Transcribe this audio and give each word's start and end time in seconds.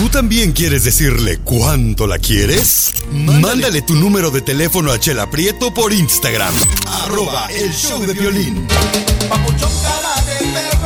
¿Tú 0.00 0.08
también 0.08 0.52
quieres 0.52 0.84
decirle 0.84 1.38
cuánto 1.44 2.06
la 2.06 2.18
quieres? 2.18 2.94
Mándale, 3.12 3.82
tu 3.82 3.94
número 3.94 4.30
de 4.30 4.40
teléfono 4.40 4.90
a 4.92 4.98
Chela 4.98 5.28
Prieto 5.28 5.74
por 5.74 5.92
Instagram. 5.92 6.54
Arroba 7.04 7.46
el 7.50 7.70
show 7.70 8.00
de 8.06 8.14
violín. 8.14 8.66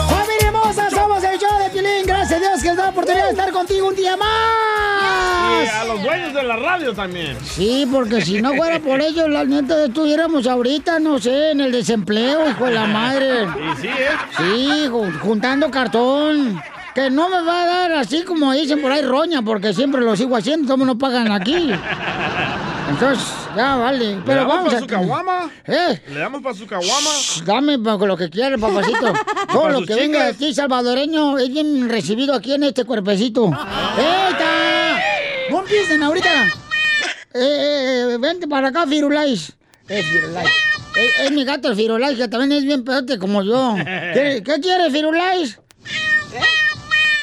¡Familia 0.09 0.49
hermosa! 0.49 0.91
Somos 0.91 1.23
el 1.23 1.39
show 1.39 1.59
de 1.63 1.71
Piolín. 1.71 2.07
Gracias 2.07 2.33
a 2.33 2.41
Dios 2.41 2.61
que 2.61 2.69
nos 2.71 2.77
da 2.77 2.83
la 2.85 2.91
oportunidad 2.91 3.25
de 3.27 3.31
estar 3.31 3.53
contigo 3.53 3.87
un 3.89 3.95
día 3.95 4.17
más. 4.17 5.65
Y 5.65 5.69
a 5.69 5.85
los 5.85 6.03
dueños 6.03 6.35
de 6.35 6.43
la 6.43 6.57
radio 6.57 6.93
también. 6.93 7.39
Sí, 7.45 7.87
porque 7.91 8.21
si 8.21 8.43
no 8.43 8.53
fuera 8.55 8.81
por 8.81 9.01
ellos, 9.01 9.29
la 9.31 9.45
neta 9.45 9.85
estuviéramos 9.85 10.47
ahorita, 10.49 10.99
no 10.99 11.21
sé, 11.21 11.53
en 11.53 11.61
el 11.61 11.71
desempleo, 11.71 12.51
hijo 12.51 12.65
de 12.65 12.73
la 12.73 12.87
madre. 12.89 13.45
Y 13.45 13.81
sí, 13.81 13.87
¿eh? 13.87 14.09
Sí, 14.37 14.69
ju- 14.89 15.21
juntando 15.21 15.71
cartón. 15.71 16.61
Que 16.95 17.11
no 17.11 17.29
me 17.29 17.41
va 17.43 17.63
a 17.63 17.67
dar 17.67 17.93
así 17.93 18.23
como 18.23 18.53
dicen 18.53 18.81
por 18.81 18.93
ahí 18.93 19.03
roña, 19.03 19.43
porque 19.43 19.75
siempre 19.75 20.01
lo 20.01 20.15
sigo 20.15 20.37
haciendo, 20.37 20.69
como 20.73 20.85
no 20.85 20.97
pagan 20.97 21.33
aquí. 21.33 21.71
Entonces, 22.89 23.27
ya 23.57 23.77
vale. 23.77 24.17
¿Le 24.17 24.23
Pero 24.25 24.41
damos 24.41 24.55
vamos 24.55 24.67
para 24.67 24.79
a. 24.79 24.81
su 24.81 24.87
caguama? 24.87 25.51
¿Eh? 25.67 26.01
¿Le 26.09 26.19
damos 26.21 26.43
para 26.43 26.55
su 26.55 26.67
caguama? 26.67 27.11
Dame 27.45 27.79
lo 27.79 28.17
que 28.17 28.31
quieras, 28.31 28.61
papacito. 28.61 29.13
Todo 29.53 29.69
lo 29.71 29.83
que 29.85 29.95
venga 29.95 30.27
de 30.27 30.35
ti, 30.35 30.55
salvadoreño, 30.55 31.39
es 31.39 31.49
bien 31.49 31.89
recibido 31.89 32.35
aquí 32.35 32.53
en 32.53 32.63
este 32.63 32.85
cuerpecito. 32.85 33.47
¡Eita! 33.99 35.01
¡No 35.51 35.61
empiecen 35.61 36.03
ahorita! 36.03 36.45
Eh, 37.35 37.41
eh, 37.41 38.09
eh, 38.13 38.19
vente 38.21 38.47
para 38.47 38.69
acá, 38.69 38.87
Firulais. 38.87 39.53
Eh, 39.89 40.03
Firulais. 40.03 40.49
Es, 40.95 41.27
es 41.27 41.33
mi 41.33 41.45
gato, 41.45 41.69
el 41.69 41.75
Firulais, 41.75 42.17
que 42.17 42.29
también 42.29 42.53
es 42.53 42.65
bien 42.65 42.85
pedote 42.85 43.19
como 43.19 43.43
yo. 43.43 43.75
¿Qué, 44.15 44.43
qué 44.45 44.61
quiere, 44.61 44.91
Firulais? 44.93 45.59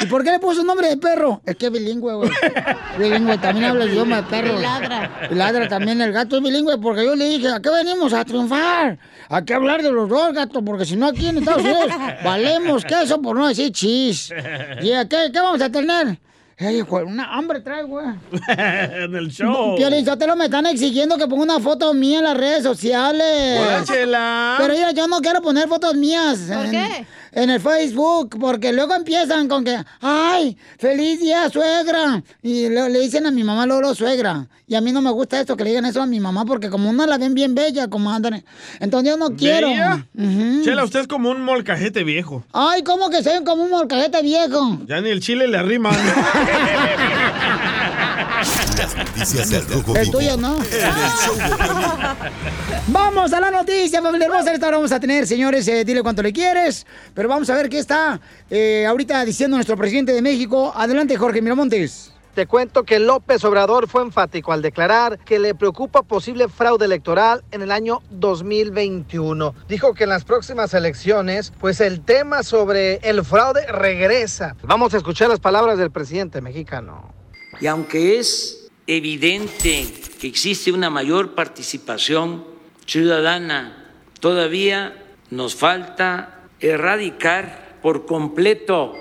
¿Y 0.02 0.06
por 0.08 0.24
qué 0.24 0.32
le 0.32 0.40
puso 0.40 0.64
nombre 0.64 0.88
de 0.88 0.98
perro? 0.98 1.42
Es 1.46 1.56
que 1.56 1.68
es 1.68 1.72
bilingüe, 1.72 2.14
güey. 2.14 2.30
Bilingüe, 2.98 3.38
también 3.38 3.66
habla 3.72 3.84
el 3.86 3.92
idioma 3.92 4.18
de 4.18 4.24
perro. 4.24 4.60
Y 4.60 4.62
ladra. 4.62 5.28
Y 5.30 5.36
ladra 5.36 5.68
también 5.68 6.02
el 6.02 6.12
gato 6.12 6.38
es 6.38 6.44
bilingüe 6.44 6.78
porque 6.78 7.06
yo 7.06 7.16
le 7.16 7.30
dije, 7.30 7.50
¿a 7.50 7.60
qué 7.60 7.70
venimos? 7.70 8.14
A 8.14 8.26
triunfar. 8.26 8.98
Hay 9.30 9.46
que 9.46 9.54
hablar 9.54 9.82
de 9.82 9.92
los 9.92 10.10
dos, 10.10 10.34
gato, 10.34 10.64
porque 10.64 10.86
si 10.86 10.96
no 10.96 11.08
aquí 11.08 11.28
en 11.28 11.38
Estados 11.38 11.64
Unidos 11.64 11.88
valemos 12.24 12.84
queso 12.86 13.22
por 13.22 13.36
no 13.36 13.48
decir 13.48 13.72
chis. 13.72 14.34
¿Y 14.82 14.92
a 14.94 15.08
qué, 15.08 15.30
qué 15.32 15.40
vamos 15.40 15.62
a 15.62 15.70
tener? 15.70 16.18
Una 17.08 17.34
hambre 17.34 17.60
trae, 17.62 17.84
güey. 17.84 18.06
en 18.48 19.16
el 19.16 19.32
show. 19.32 19.76
Piolín, 19.76 20.06
yo 20.06 20.16
te 20.16 20.28
lo 20.28 20.36
me 20.36 20.46
están 20.46 20.68
exigiendo 20.68 21.18
que 21.18 21.28
ponga 21.28 21.44
una 21.44 21.60
foto 21.60 21.92
mía 21.96 22.20
en 22.20 22.26
las 22.26 22.38
redes 22.38 22.62
sociales. 22.62 23.60
Hola, 23.60 23.84
Chela. 23.84 24.56
Pero 24.60 24.74
mira, 24.76 24.92
yo 24.92 25.08
no 25.08 25.22
quiero 25.22 25.42
poner 25.42 25.68
fotos 25.68 25.96
mías. 25.96 26.40
¿Por 26.54 26.66
en, 26.66 26.72
qué? 26.72 27.06
En 27.34 27.50
el 27.50 27.62
Facebook, 27.62 28.38
porque 28.40 28.74
luego 28.74 28.94
empiezan 28.94 29.48
con 29.48 29.64
que, 29.64 29.78
ay, 30.02 30.58
feliz 30.78 31.20
día, 31.20 31.50
suegra. 31.50 32.22
Y 32.42 32.68
le, 32.70 32.90
le 32.90 33.00
dicen 33.00 33.26
a 33.26 33.32
mi 33.32 33.44
mamá 33.44 33.66
Lolo, 33.66 33.96
suegra. 33.96 34.48
Y 34.68 34.76
a 34.76 34.82
mí 34.82 34.92
no 34.92 35.02
me 35.02 35.12
gusta 35.12 35.40
esto, 35.40 35.58
que 35.58 35.64
le 35.64 35.72
digan 35.72 35.86
eso 35.86 36.02
a 36.02 36.06
mi 36.06 36.20
mamá, 36.20 36.46
porque 36.46 36.70
como 36.70 36.90
una 36.90 37.06
la 37.06 37.18
ven 37.18 37.34
bien 37.34 37.56
bella, 37.56 37.88
como 37.90 38.12
andan. 38.12 38.44
Entonces 38.80 39.10
yo 39.10 39.18
no 39.18 39.36
quiero. 39.36 39.68
¿Bella? 39.70 40.06
Ujú. 40.18 40.64
Chela, 40.64 40.84
usted 40.84 41.02
es 41.02 41.08
como 41.08 41.30
un 41.30 41.42
molcajete 41.44 42.04
viejo. 42.04 42.44
Ay, 42.54 42.84
¿cómo 42.84 43.10
que 43.10 43.24
soy 43.24 43.44
como 43.44 43.64
un 43.64 43.70
molcajete 43.70 44.22
viejo? 44.22 44.80
Ya 44.88 45.02
ni 45.02 45.10
el 45.10 45.20
chile 45.22 45.48
le 45.48 45.58
arrima. 45.58 45.92
Las 48.42 48.96
noticias 48.96 49.50
del 49.52 49.68
Rojo 49.68 49.96
El 49.96 50.10
tuyo 50.10 50.36
no. 50.36 50.56
En 50.56 50.62
el 50.64 51.12
show 51.24 51.36
de 51.36 51.56
Piolín. 51.64 51.98
Vamos 52.88 53.34
a 53.34 53.40
la 53.40 53.52
noticia, 53.52 54.02
familia 54.02 54.26
hermosa. 54.26 54.52
Esta 54.52 54.68
hora 54.68 54.78
vamos 54.78 54.92
a 54.92 55.00
tener, 55.00 55.28
señores, 55.28 55.68
eh, 55.68 55.86
dile 55.86 56.02
cuánto 56.02 56.24
le 56.24 56.34
quieres. 56.34 56.88
Pero 57.14 57.30
vamos 57.30 57.50
a 57.52 57.56
ver 57.56 57.70
qué 57.70 57.78
está 57.78 58.20
eh, 58.50 58.86
ahorita 58.88 59.24
diciendo 59.26 59.58
nuestro 59.58 59.78
presidente 59.78 60.12
de 60.12 60.24
México. 60.24 60.74
Adelante, 60.76 61.16
Jorge 61.18 61.42
Miramontes. 61.42 62.14
Te 62.34 62.48
cuento 62.48 62.84
que 62.84 62.98
López 62.98 63.44
Obrador 63.44 63.88
fue 63.88 64.02
enfático 64.02 64.54
al 64.54 64.64
declarar 64.64 65.20
que 65.20 65.38
le 65.38 65.54
preocupa 65.54 66.02
posible 66.02 66.48
fraude 66.48 66.86
electoral 66.86 67.44
en 67.52 67.62
el 67.62 67.72
año 67.72 68.00
2021. 68.10 69.54
Dijo 69.68 69.94
que 69.94 70.06
en 70.06 70.10
las 70.10 70.24
próximas 70.24 70.74
elecciones, 70.74 71.54
pues 71.60 71.80
el 71.80 72.02
tema 72.02 72.42
sobre 72.42 72.96
el 73.08 73.24
fraude 73.24 73.68
regresa. 73.68 74.56
Vamos 74.64 74.94
a 74.96 74.98
escuchar 74.98 75.30
las 75.30 75.42
palabras 75.42 75.78
del 75.78 75.92
presidente 75.92 76.42
mexicano. 76.42 77.21
Y 77.62 77.68
aunque 77.68 78.18
es 78.18 78.70
evidente 78.88 79.88
que 80.20 80.28
existe 80.28 80.72
una 80.72 80.90
mayor 80.90 81.36
participación 81.36 82.44
ciudadana, 82.88 83.94
todavía 84.20 85.06
nos 85.30 85.56
falta 85.56 86.48
erradicar 86.60 87.78
por 87.84 88.08
completo 88.08 88.94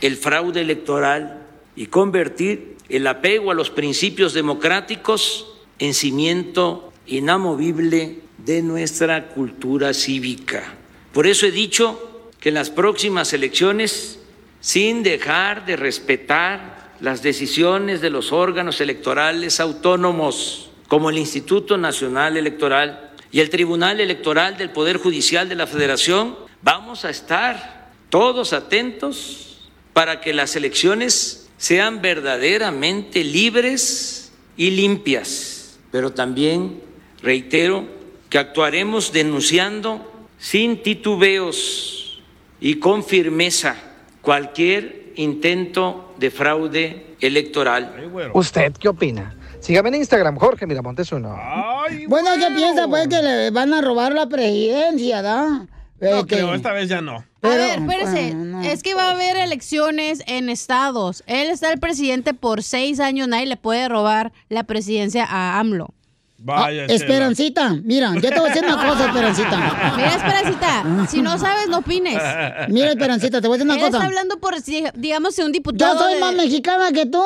el 0.00 0.16
fraude 0.16 0.60
electoral 0.60 1.46
y 1.74 1.86
convertir 1.86 2.76
el 2.88 3.06
apego 3.08 3.50
a 3.50 3.54
los 3.54 3.70
principios 3.70 4.34
democráticos 4.34 5.52
en 5.80 5.94
cimiento 5.94 6.92
inamovible 7.06 8.20
de 8.38 8.62
nuestra 8.62 9.28
cultura 9.28 9.92
cívica. 9.92 10.74
Por 11.12 11.26
eso 11.26 11.46
he 11.46 11.50
dicho 11.50 12.30
que 12.38 12.50
en 12.50 12.54
las 12.54 12.70
próximas 12.70 13.32
elecciones, 13.32 14.20
sin 14.60 15.02
dejar 15.02 15.66
de 15.66 15.76
respetar 15.76 16.73
las 17.04 17.22
decisiones 17.22 18.00
de 18.00 18.08
los 18.08 18.32
órganos 18.32 18.80
electorales 18.80 19.60
autónomos, 19.60 20.70
como 20.88 21.10
el 21.10 21.18
Instituto 21.18 21.76
Nacional 21.76 22.38
Electoral 22.38 23.12
y 23.30 23.40
el 23.40 23.50
Tribunal 23.50 24.00
Electoral 24.00 24.56
del 24.56 24.70
Poder 24.70 24.96
Judicial 24.96 25.46
de 25.46 25.54
la 25.54 25.66
Federación, 25.66 26.34
vamos 26.62 27.04
a 27.04 27.10
estar 27.10 27.90
todos 28.08 28.54
atentos 28.54 29.68
para 29.92 30.22
que 30.22 30.32
las 30.32 30.56
elecciones 30.56 31.50
sean 31.58 32.00
verdaderamente 32.00 33.22
libres 33.22 34.32
y 34.56 34.70
limpias. 34.70 35.78
Pero 35.92 36.14
también 36.14 36.80
reitero 37.20 37.84
que 38.30 38.38
actuaremos 38.38 39.12
denunciando 39.12 40.10
sin 40.38 40.82
titubeos 40.82 42.22
y 42.62 42.76
con 42.76 43.04
firmeza 43.04 43.76
cualquier 44.22 45.12
intento 45.16 46.03
de 46.18 46.30
fraude 46.30 47.16
electoral. 47.20 48.10
¿Usted 48.34 48.72
qué 48.74 48.88
opina? 48.88 49.34
Sígame 49.60 49.88
en 49.88 49.94
Instagram, 49.96 50.36
Jorge 50.36 50.66
Miramontes 50.66 51.10
uno. 51.12 51.36
Bueno, 52.08 52.30
¿qué 52.38 52.54
piensa? 52.54 52.86
Pues 52.88 53.08
que 53.08 53.22
le 53.22 53.50
van 53.50 53.72
a 53.72 53.80
robar 53.80 54.12
la 54.12 54.28
presidencia, 54.28 55.22
¿da? 55.22 55.66
Eh, 56.00 56.10
No 56.10 56.26
que- 56.26 56.36
creo, 56.36 56.54
esta 56.54 56.72
vez 56.72 56.88
ya 56.88 57.00
no. 57.00 57.24
A 57.40 57.48
ver, 57.48 57.78
espérese. 57.78 58.34
bueno, 58.34 58.44
no. 58.44 58.62
Es 58.62 58.82
que 58.82 58.94
va 58.94 59.08
a 59.08 59.10
haber 59.12 59.36
elecciones 59.36 60.22
en 60.26 60.48
estados. 60.50 61.22
Él 61.26 61.50
está 61.50 61.72
el 61.72 61.78
presidente 61.78 62.34
por 62.34 62.62
seis 62.62 63.00
años. 63.00 63.28
Nadie 63.28 63.46
le 63.46 63.56
puede 63.56 63.88
robar 63.88 64.32
la 64.48 64.64
presidencia 64.64 65.24
a 65.24 65.58
AMLO. 65.60 65.94
Vaya, 66.36 66.82
Ah, 66.82 66.86
Chela. 66.88 66.94
Esperancita, 66.94 67.74
mira, 67.84 68.12
yo 68.14 68.20
te 68.20 68.38
voy 68.38 68.50
a 68.50 68.52
decir 68.52 68.64
una 68.68 68.86
cosa, 68.86 69.06
Esperancita. 69.06 69.92
Mira, 69.96 70.14
Esperancita, 70.14 71.06
si 71.08 71.22
no 71.22 71.38
sabes, 71.38 71.68
no 71.68 71.78
opines. 71.78 72.20
Mira, 72.68 72.90
Esperancita, 72.90 73.40
te 73.40 73.48
voy 73.48 73.54
a 73.56 73.58
decir 73.64 73.72
una 73.72 73.80
cosa. 73.90 74.04
hablando 74.04 74.38
por, 74.38 74.60
si- 74.60 74.84
digamos, 74.94 75.34
si 75.34 75.40
un 75.42 75.48
Yo 75.48 75.52
diputado. 75.52 75.98
soy 76.00 76.14
de- 76.14 76.20
más 76.20 76.34
mexicana 76.34 76.92
que 76.92 77.06
tú. 77.06 77.22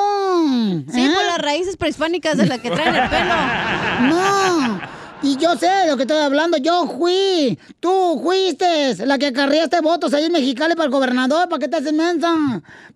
Sí, 0.93 1.05
¿eh? 1.05 1.11
por 1.15 1.25
las 1.25 1.39
raíces 1.39 1.77
prehispánicas 1.77 2.37
de 2.37 2.47
la 2.47 2.59
que 2.59 2.71
traen 2.71 2.95
el 2.95 3.09
pelo. 3.09 3.35
No, 4.15 4.81
Y 5.21 5.37
yo 5.37 5.57
sé 5.57 5.67
de 5.67 5.87
lo 5.89 5.97
que 5.97 6.03
estoy 6.05 6.19
hablando. 6.19 6.59
Yo 6.59 6.87
fui. 6.97 7.59
Tú 7.81 8.21
fuiste 8.23 8.95
la 9.05 9.19
que 9.19 9.27
acarreaste 9.27 9.81
votos 9.81 10.15
ahí 10.15 10.25
en 10.25 10.33
Mexicali 10.33 10.75
para 10.75 10.85
el 10.87 10.91
gobernador. 10.93 11.49
¿Para 11.49 11.59
qué 11.59 11.67
te 11.69 11.77
haces 11.77 11.93
mensa? 11.93 12.33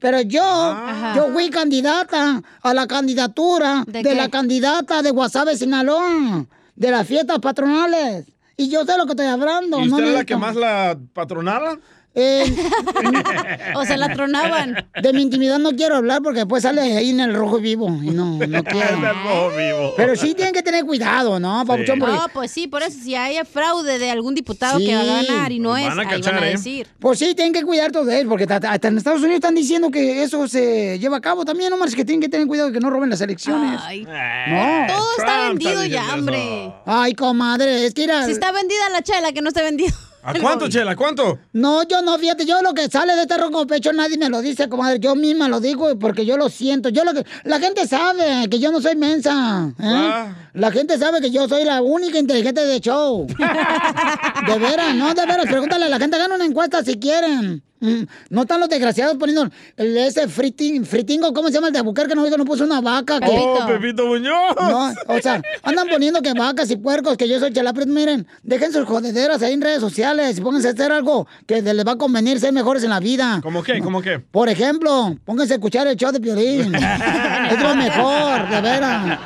Pero 0.00 0.20
yo, 0.20 0.42
Ajá. 0.44 1.14
yo 1.16 1.28
fui 1.32 1.50
candidata 1.50 2.40
a 2.62 2.74
la 2.74 2.86
candidatura 2.86 3.82
¿De 3.86 4.02
de, 4.04 4.14
la 4.14 4.28
candidata 4.28 5.02
de 5.02 5.10
Guasave, 5.10 5.56
Sinaloa. 5.56 6.46
De 6.76 6.90
las 6.92 7.06
fiestas 7.06 7.38
patronales. 7.40 8.26
Y 8.56 8.68
yo 8.68 8.84
sé 8.84 8.96
lo 8.96 9.04
que 9.06 9.12
estoy 9.12 9.26
hablando. 9.26 9.80
¿Y 9.80 9.86
no 9.88 9.96
usted 9.96 10.04
era 10.08 10.12
la 10.12 10.18
necesito- 10.22 10.26
que 10.26 10.36
más 10.36 10.54
la 10.56 10.96
patronaba? 11.12 11.76
Eh, 12.14 12.44
O 13.74 13.84
se 13.86 13.96
la 13.96 14.12
tronaban. 14.12 14.86
de 15.00 15.12
mi 15.12 15.22
intimidad 15.22 15.58
no 15.58 15.70
quiero 15.72 15.96
hablar 15.96 16.20
porque 16.22 16.40
después 16.40 16.62
sale 16.62 16.80
ahí 16.82 17.10
en 17.10 17.20
el 17.20 17.34
rojo 17.34 17.58
vivo. 17.58 17.88
Y 17.88 18.10
no, 18.10 18.36
no 18.38 18.64
quiero. 18.64 19.00
rojo 19.00 19.50
vivo. 19.56 19.94
Pero 19.96 20.14
sí 20.16 20.34
tienen 20.34 20.52
que 20.52 20.62
tener 20.62 20.84
cuidado, 20.84 21.40
¿no, 21.40 21.64
Papuchón? 21.66 21.98
Porque- 21.98 22.14
No, 22.14 22.26
pues 22.32 22.50
sí, 22.50 22.66
por 22.68 22.82
eso 22.82 22.98
si 23.02 23.14
hay 23.14 23.38
fraude 23.50 23.98
de 23.98 24.10
algún 24.10 24.34
diputado 24.34 24.78
que 24.78 24.94
va 24.94 25.00
a 25.00 25.20
Sí. 25.22 25.26
ganar 25.26 25.52
y 25.52 25.58
no 25.58 25.70
Los 25.70 25.78
es, 25.80 25.86
van 25.86 25.98
a 25.98 26.02
ahí 26.02 26.08
cachar, 26.08 26.34
van 26.34 26.44
a 26.44 26.48
¿eh? 26.48 26.50
decir. 26.52 26.86
Pues 26.98 27.18
sí, 27.18 27.34
tienen 27.34 27.52
que 27.52 27.62
cuidar 27.62 27.90
todo 27.92 28.10
eso, 28.10 28.28
porque 28.28 28.44
hasta 28.44 28.88
en 28.88 28.98
Estados 28.98 29.20
Unidos 29.20 29.36
están 29.36 29.54
diciendo 29.54 29.90
que 29.90 30.22
eso 30.22 30.46
se 30.48 30.98
lleva 30.98 31.16
a 31.16 31.20
cabo 31.20 31.44
también, 31.44 31.70
no 31.70 31.76
más 31.78 31.94
que 31.94 32.04
tienen 32.04 32.20
que 32.20 32.28
tener 32.28 32.46
cuidado 32.46 32.68
de 32.68 32.74
que 32.74 32.80
no 32.80 32.90
roben 32.90 33.10
las 33.10 33.20
elecciones. 33.20 33.80
Ay, 33.82 34.06
Eh, 34.08 34.86
No. 34.88 34.94
todo 34.94 35.06
está 35.18 35.48
vendido 35.48 35.84
ya, 35.86 36.04
eso. 36.04 36.14
hombre. 36.14 36.72
Ay, 36.84 37.14
comadre, 37.14 37.86
es 37.86 37.94
que 37.94 38.04
era... 38.04 38.24
Si 38.26 38.32
está 38.32 38.52
vendida 38.52 38.88
la 38.90 39.02
chela, 39.02 39.32
que 39.32 39.40
no 39.40 39.48
esté 39.48 39.62
vendido. 39.62 39.94
¿A 40.22 40.34
cuánto. 40.34 40.68
Chela? 40.68 40.94
¿Cuánto? 40.94 41.38
No, 41.52 41.82
yo 41.82 42.00
no, 42.02 42.16
fíjate, 42.18 42.46
yo 42.46 42.62
lo 42.62 42.72
que 42.74 42.88
sale 42.88 43.14
de 43.16 43.22
este 43.22 43.36
ronco 43.36 43.66
pecho 43.66 43.92
nadie 43.92 44.16
me 44.16 44.28
lo 44.28 44.40
dice, 44.40 44.68
comadre, 44.68 45.00
yo 45.00 45.16
misma 45.16 45.48
lo 45.48 45.60
digo 45.60 45.98
porque 45.98 46.24
yo 46.24 46.36
lo 46.36 46.48
siento. 46.48 46.88
Yo 46.90 47.04
lo 47.04 47.12
que... 47.12 47.26
La 47.44 47.58
gente 47.58 47.86
sabe 47.88 48.48
que 48.48 48.60
yo 48.60 48.70
no 48.70 48.80
soy 48.80 48.94
mensa, 48.94 49.72
¿eh? 49.78 49.82
Ah. 49.84 50.41
La 50.54 50.70
gente 50.70 50.98
sabe 50.98 51.20
que 51.20 51.30
yo 51.30 51.48
soy 51.48 51.64
la 51.64 51.80
única 51.80 52.18
inteligente 52.18 52.60
de 52.64 52.80
show. 52.80 53.26
de 54.46 54.58
veras, 54.58 54.94
no, 54.94 55.14
de 55.14 55.26
veras, 55.26 55.46
pregúntale 55.46 55.86
a 55.86 55.88
la 55.88 55.98
gente, 55.98 56.16
hagan 56.16 56.32
una 56.32 56.44
encuesta 56.44 56.82
si 56.84 56.98
quieren. 56.98 57.62
Mm, 57.80 58.04
No 58.30 58.42
están 58.42 58.60
los 58.60 58.68
desgraciados 58.68 59.16
poniendo 59.16 59.48
el, 59.76 59.96
ese 59.96 60.28
friting, 60.28 60.84
fritingo, 60.84 61.32
¿cómo 61.32 61.48
se 61.48 61.54
llama 61.54 61.66
el 61.66 61.72
de 61.72 61.80
Bucar 61.80 62.06
que 62.06 62.14
no, 62.14 62.24
no 62.28 62.44
puso 62.44 62.62
una 62.62 62.80
vaca? 62.80 63.18
que- 63.18 63.26
Pepito. 63.26 63.54
Oh, 63.60 63.66
Pepito 63.66 64.06
Muñoz. 64.06 64.54
No, 64.60 64.92
o 65.08 65.18
sea, 65.20 65.42
andan 65.64 65.88
poniendo 65.88 66.22
que 66.22 66.32
vacas 66.32 66.70
y 66.70 66.76
puercos, 66.76 67.16
que 67.16 67.26
yo 67.28 67.40
soy 67.40 67.52
chalapres. 67.52 67.88
Miren, 67.88 68.24
dejen 68.44 68.72
sus 68.72 68.84
jodederas 68.86 69.42
ahí 69.42 69.54
en 69.54 69.62
redes 69.62 69.80
sociales 69.80 70.38
y 70.38 70.40
pónganse 70.40 70.68
a 70.68 70.70
hacer 70.72 70.92
algo 70.92 71.26
que 71.44 71.60
les 71.60 71.84
va 71.84 71.92
a 71.92 71.96
convenir 71.98 72.38
ser 72.38 72.52
mejores 72.52 72.84
en 72.84 72.90
la 72.90 73.00
vida. 73.00 73.40
¿Cómo 73.42 73.64
qué? 73.64 73.80
¿Cómo 73.80 74.00
qué? 74.00 74.20
Por 74.20 74.48
ejemplo, 74.48 75.16
pónganse 75.24 75.54
a 75.54 75.56
escuchar 75.56 75.88
el 75.88 75.96
show 75.96 76.12
de 76.12 76.20
Piolín. 76.20 76.72
es 77.50 77.60
lo 77.60 77.74
mejor, 77.74 78.48
de 78.48 78.60
veras. 78.60 79.18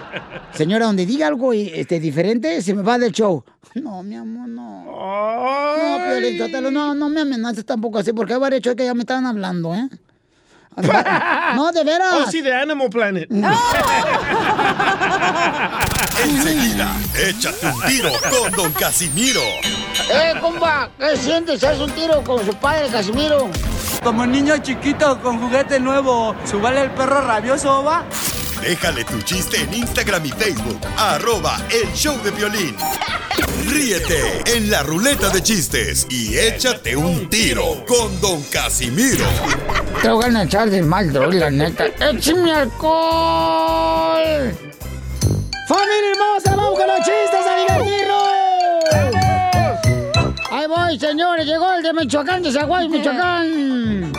Señora, 0.70 0.86
donde 0.86 1.04
diga 1.04 1.26
algo 1.26 1.52
este, 1.52 1.98
diferente, 1.98 2.62
se 2.62 2.74
me 2.74 2.82
va 2.82 2.96
del 2.96 3.10
show. 3.10 3.42
No, 3.74 4.04
mi 4.04 4.14
amor, 4.14 4.46
no. 4.46 4.84
No, 4.84 5.98
Piolín, 5.98 6.72
no, 6.72 6.94
no 6.94 7.08
me 7.08 7.22
amenaces 7.22 7.66
tampoco 7.66 7.98
así, 7.98 8.12
porque 8.12 8.34
hay 8.34 8.38
varios 8.38 8.62
shows 8.62 8.76
que 8.76 8.84
ya 8.84 8.94
me 8.94 9.00
están 9.00 9.26
hablando, 9.26 9.74
¿eh? 9.74 9.88
No, 11.56 11.72
de 11.72 11.82
veras. 11.82 12.14
Oh, 12.20 12.30
sí, 12.30 12.40
de 12.40 12.54
Animal 12.54 12.88
Planet. 12.88 13.28
Enseguida, 16.24 16.96
échate 17.18 17.66
un 17.66 17.82
tiro 17.88 18.10
con 18.30 18.52
Don 18.52 18.72
Casimiro. 18.72 19.40
¡Eh, 20.08 20.34
compa! 20.40 20.88
¿Qué 21.00 21.16
sientes? 21.16 21.64
¿Haz 21.64 21.80
un 21.80 21.90
tiro 21.90 22.22
con 22.22 22.46
su 22.46 22.54
padre, 22.54 22.86
Casimiro? 22.92 23.50
Como 24.04 24.24
niño 24.24 24.56
chiquito 24.58 25.20
con 25.20 25.40
juguete 25.40 25.80
nuevo, 25.80 26.36
¿subale 26.44 26.82
el 26.82 26.92
perro 26.92 27.22
rabioso, 27.22 27.82
va? 27.82 28.04
Déjale 28.60 29.04
tu 29.04 29.22
chiste 29.22 29.62
en 29.62 29.72
Instagram 29.72 30.26
y 30.26 30.30
Facebook, 30.30 30.78
arroba 30.96 31.56
el 31.70 31.90
show 31.94 32.20
de 32.22 32.30
violín. 32.30 32.76
Ríete 33.66 34.42
en 34.54 34.70
la 34.70 34.82
ruleta 34.82 35.30
de 35.30 35.42
chistes 35.42 36.06
y 36.10 36.36
échate 36.36 36.94
un 36.94 37.30
tiro 37.30 37.82
con 37.86 38.20
Don 38.20 38.42
Casimiro. 38.52 39.24
Te 40.02 40.10
voy 40.10 40.34
a 40.34 40.42
echar 40.42 40.68
de 40.68 40.82
mal, 40.82 41.10
la 41.12 41.50
neta. 41.50 41.86
¡Échame 41.86 42.52
alcohol! 42.52 44.52
¡Familia 45.66 46.10
hermosa! 46.12 46.54
¡Vamos 46.54 46.78
con 46.78 46.86
los 46.86 46.98
chistes 46.98 47.46
a 47.46 47.56
divertirnos! 47.60 48.28
Ahí 50.50 50.66
voy, 50.66 50.98
señores. 50.98 51.46
Llegó 51.46 51.72
el 51.72 51.82
de 51.82 51.94
Michoacán, 51.94 52.42
de 52.42 52.52
Zaguay, 52.52 52.88
Michoacán. 52.88 54.12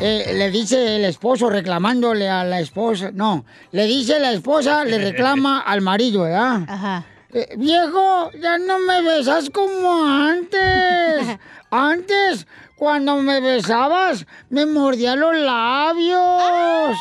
Eh, 0.00 0.32
le 0.34 0.50
dice 0.52 0.96
el 0.96 1.04
esposo 1.04 1.50
reclamándole 1.50 2.28
a 2.28 2.44
la 2.44 2.60
esposa. 2.60 3.10
No, 3.12 3.44
le 3.72 3.86
dice 3.86 4.20
la 4.20 4.32
esposa, 4.32 4.84
le 4.84 4.98
reclama 4.98 5.60
al 5.66 5.80
marido, 5.80 6.22
¿verdad? 6.22 6.60
Ajá. 6.68 7.04
Eh, 7.32 7.54
viejo, 7.56 8.30
ya 8.40 8.58
no 8.58 8.78
me 8.78 9.02
besas 9.02 9.50
como 9.50 10.04
antes. 10.04 11.38
Antes, 11.70 12.46
cuando 12.76 13.16
me 13.16 13.42
besabas, 13.42 14.24
me 14.48 14.64
mordía 14.64 15.14
los 15.16 15.36
labios 15.36 16.96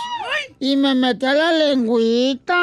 y 0.59 0.75
me 0.75 0.93
metía 0.93 1.33
la 1.33 1.53
lengüita. 1.53 2.55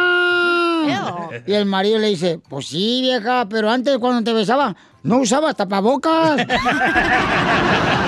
Y 1.46 1.52
el 1.54 1.64
marido 1.64 1.98
le 1.98 2.08
dice, 2.08 2.38
pues 2.46 2.66
sí, 2.66 3.00
vieja, 3.00 3.46
pero 3.48 3.70
antes 3.70 3.96
cuando 3.96 4.22
te 4.22 4.34
besaba, 4.34 4.76
no 5.02 5.20
usabas 5.20 5.56
tapabocas. 5.56 6.46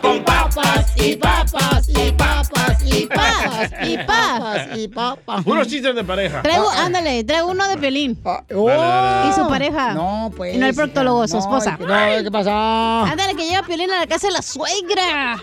con 0.00 0.24
papas 0.24 0.92
y 0.96 1.16
papas 1.16 1.88
y 1.88 2.12
papas 2.12 2.82
y 2.84 3.06
papas 3.06 3.72
y 3.82 3.98
papas. 3.98 4.76
y 4.76 4.88
papas. 4.88 5.44
Puros 5.44 5.68
chistes 5.68 5.94
de 5.94 6.04
pareja. 6.04 6.42
Traigo, 6.42 6.68
ándale, 6.70 7.24
traigo 7.24 7.50
uno 7.50 7.66
de 7.68 7.76
pelín. 7.76 8.20
Oh. 8.24 9.28
Y 9.28 9.32
su 9.32 9.48
pareja. 9.48 9.94
No, 9.94 10.32
pues. 10.36 10.54
Y 10.54 10.58
no 10.58 10.66
el 10.66 10.74
proctólogo, 10.74 11.24
hija, 11.24 11.28
su 11.28 11.36
no, 11.36 11.40
esposa. 11.40 11.76
No, 11.78 12.22
¿qué 12.22 12.30
pasa? 12.30 13.04
Ándale, 13.04 13.34
que 13.34 13.44
llega 13.44 13.62
Piolín 13.62 13.90
a 13.90 14.00
la 14.00 14.06
casa 14.06 14.28
de 14.28 14.32
la 14.32 14.42
suegra. 14.42 15.42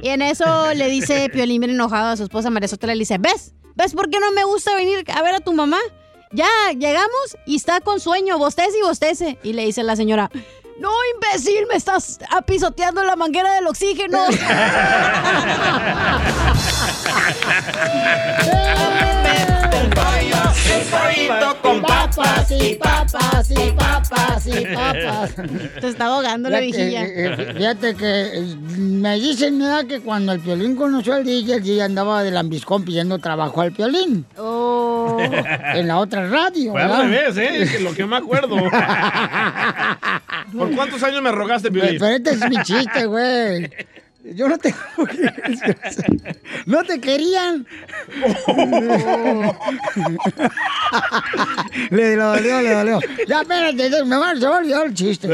Y 0.00 0.08
en 0.08 0.22
eso 0.22 0.74
le 0.74 0.88
dice 0.88 1.28
Piolín 1.30 1.60
bien 1.60 1.72
enojado 1.72 2.08
a 2.08 2.16
su 2.16 2.22
esposa 2.22 2.50
María 2.50 2.68
Sotela, 2.68 2.94
le 2.94 3.00
dice, 3.00 3.18
¿ves? 3.18 3.54
¿Ves 3.74 3.94
por 3.94 4.10
qué 4.10 4.18
no 4.20 4.32
me 4.32 4.44
gusta 4.44 4.74
venir 4.74 5.04
a 5.14 5.22
ver 5.22 5.36
a 5.36 5.40
tu 5.40 5.52
mamá? 5.52 5.78
Ya, 6.32 6.48
llegamos 6.72 7.36
y 7.46 7.56
está 7.56 7.80
con 7.80 8.00
sueño, 8.00 8.38
bostece 8.38 8.78
y 8.78 8.82
bostece. 8.82 9.38
Y 9.42 9.52
le 9.52 9.64
dice 9.64 9.82
la 9.82 9.96
señora, 9.96 10.30
no, 10.78 10.90
imbécil, 11.14 11.66
me 11.68 11.76
estás 11.76 12.18
apisoteando 12.30 13.02
la 13.04 13.16
manguera 13.16 13.52
del 13.54 13.66
oxígeno. 13.66 14.18
con 21.62 21.82
papas 21.82 22.50
y 22.50 22.74
papas 22.76 23.50
y 23.50 23.72
papas 23.72 24.46
y 24.46 24.64
papas. 24.74 25.34
Te 25.80 25.88
está 25.88 26.06
ahogando 26.06 26.50
la 26.50 26.60
viejilla. 26.60 27.04
eh, 27.04 27.34
eh, 27.38 27.54
fíjate 27.56 27.94
que 27.94 28.38
eh, 28.38 28.56
me 28.78 29.18
dicen 29.18 29.58
¿verdad? 29.58 29.86
que 29.86 30.00
cuando 30.00 30.32
el 30.32 30.40
Piolín 30.40 30.76
conoció 30.76 31.14
al 31.14 31.24
DJ, 31.24 31.54
el 31.56 31.62
DJ 31.62 31.82
andaba 31.82 32.22
de 32.22 32.30
lambiscón 32.30 32.84
pidiendo 32.84 33.18
trabajo 33.18 33.60
al 33.60 33.72
Piolín. 33.72 34.24
Oh. 34.36 35.18
En 35.20 35.88
la 35.88 35.98
otra 35.98 36.28
radio, 36.28 36.72
Fue 36.72 36.82
al 36.82 37.10
revés, 37.10 37.36
¿eh? 37.36 37.80
Lo 37.80 37.92
que 37.94 38.06
me 38.06 38.16
acuerdo. 38.16 38.56
¿Por 40.56 40.74
cuántos 40.74 41.02
años 41.02 41.22
me 41.22 41.32
rogaste, 41.32 41.70
Piolín? 41.70 41.98
pero 41.98 42.16
este 42.16 42.30
es 42.30 42.48
mi 42.48 42.56
chiste, 42.62 43.06
güey. 43.06 43.70
Yo 44.34 44.48
no 44.48 44.58
te... 44.58 44.74
No 46.66 46.84
te 46.84 47.00
querían. 47.00 47.66
le 51.90 52.16
dolió, 52.16 52.60
le 52.60 52.74
dolió. 52.74 53.00
Ya, 53.26 53.40
espérate, 53.40 54.04
me 54.04 54.16
va, 54.16 54.32
a 54.32 54.58
olvidar 54.58 54.86
el 54.86 54.94
chiste. 54.94 55.28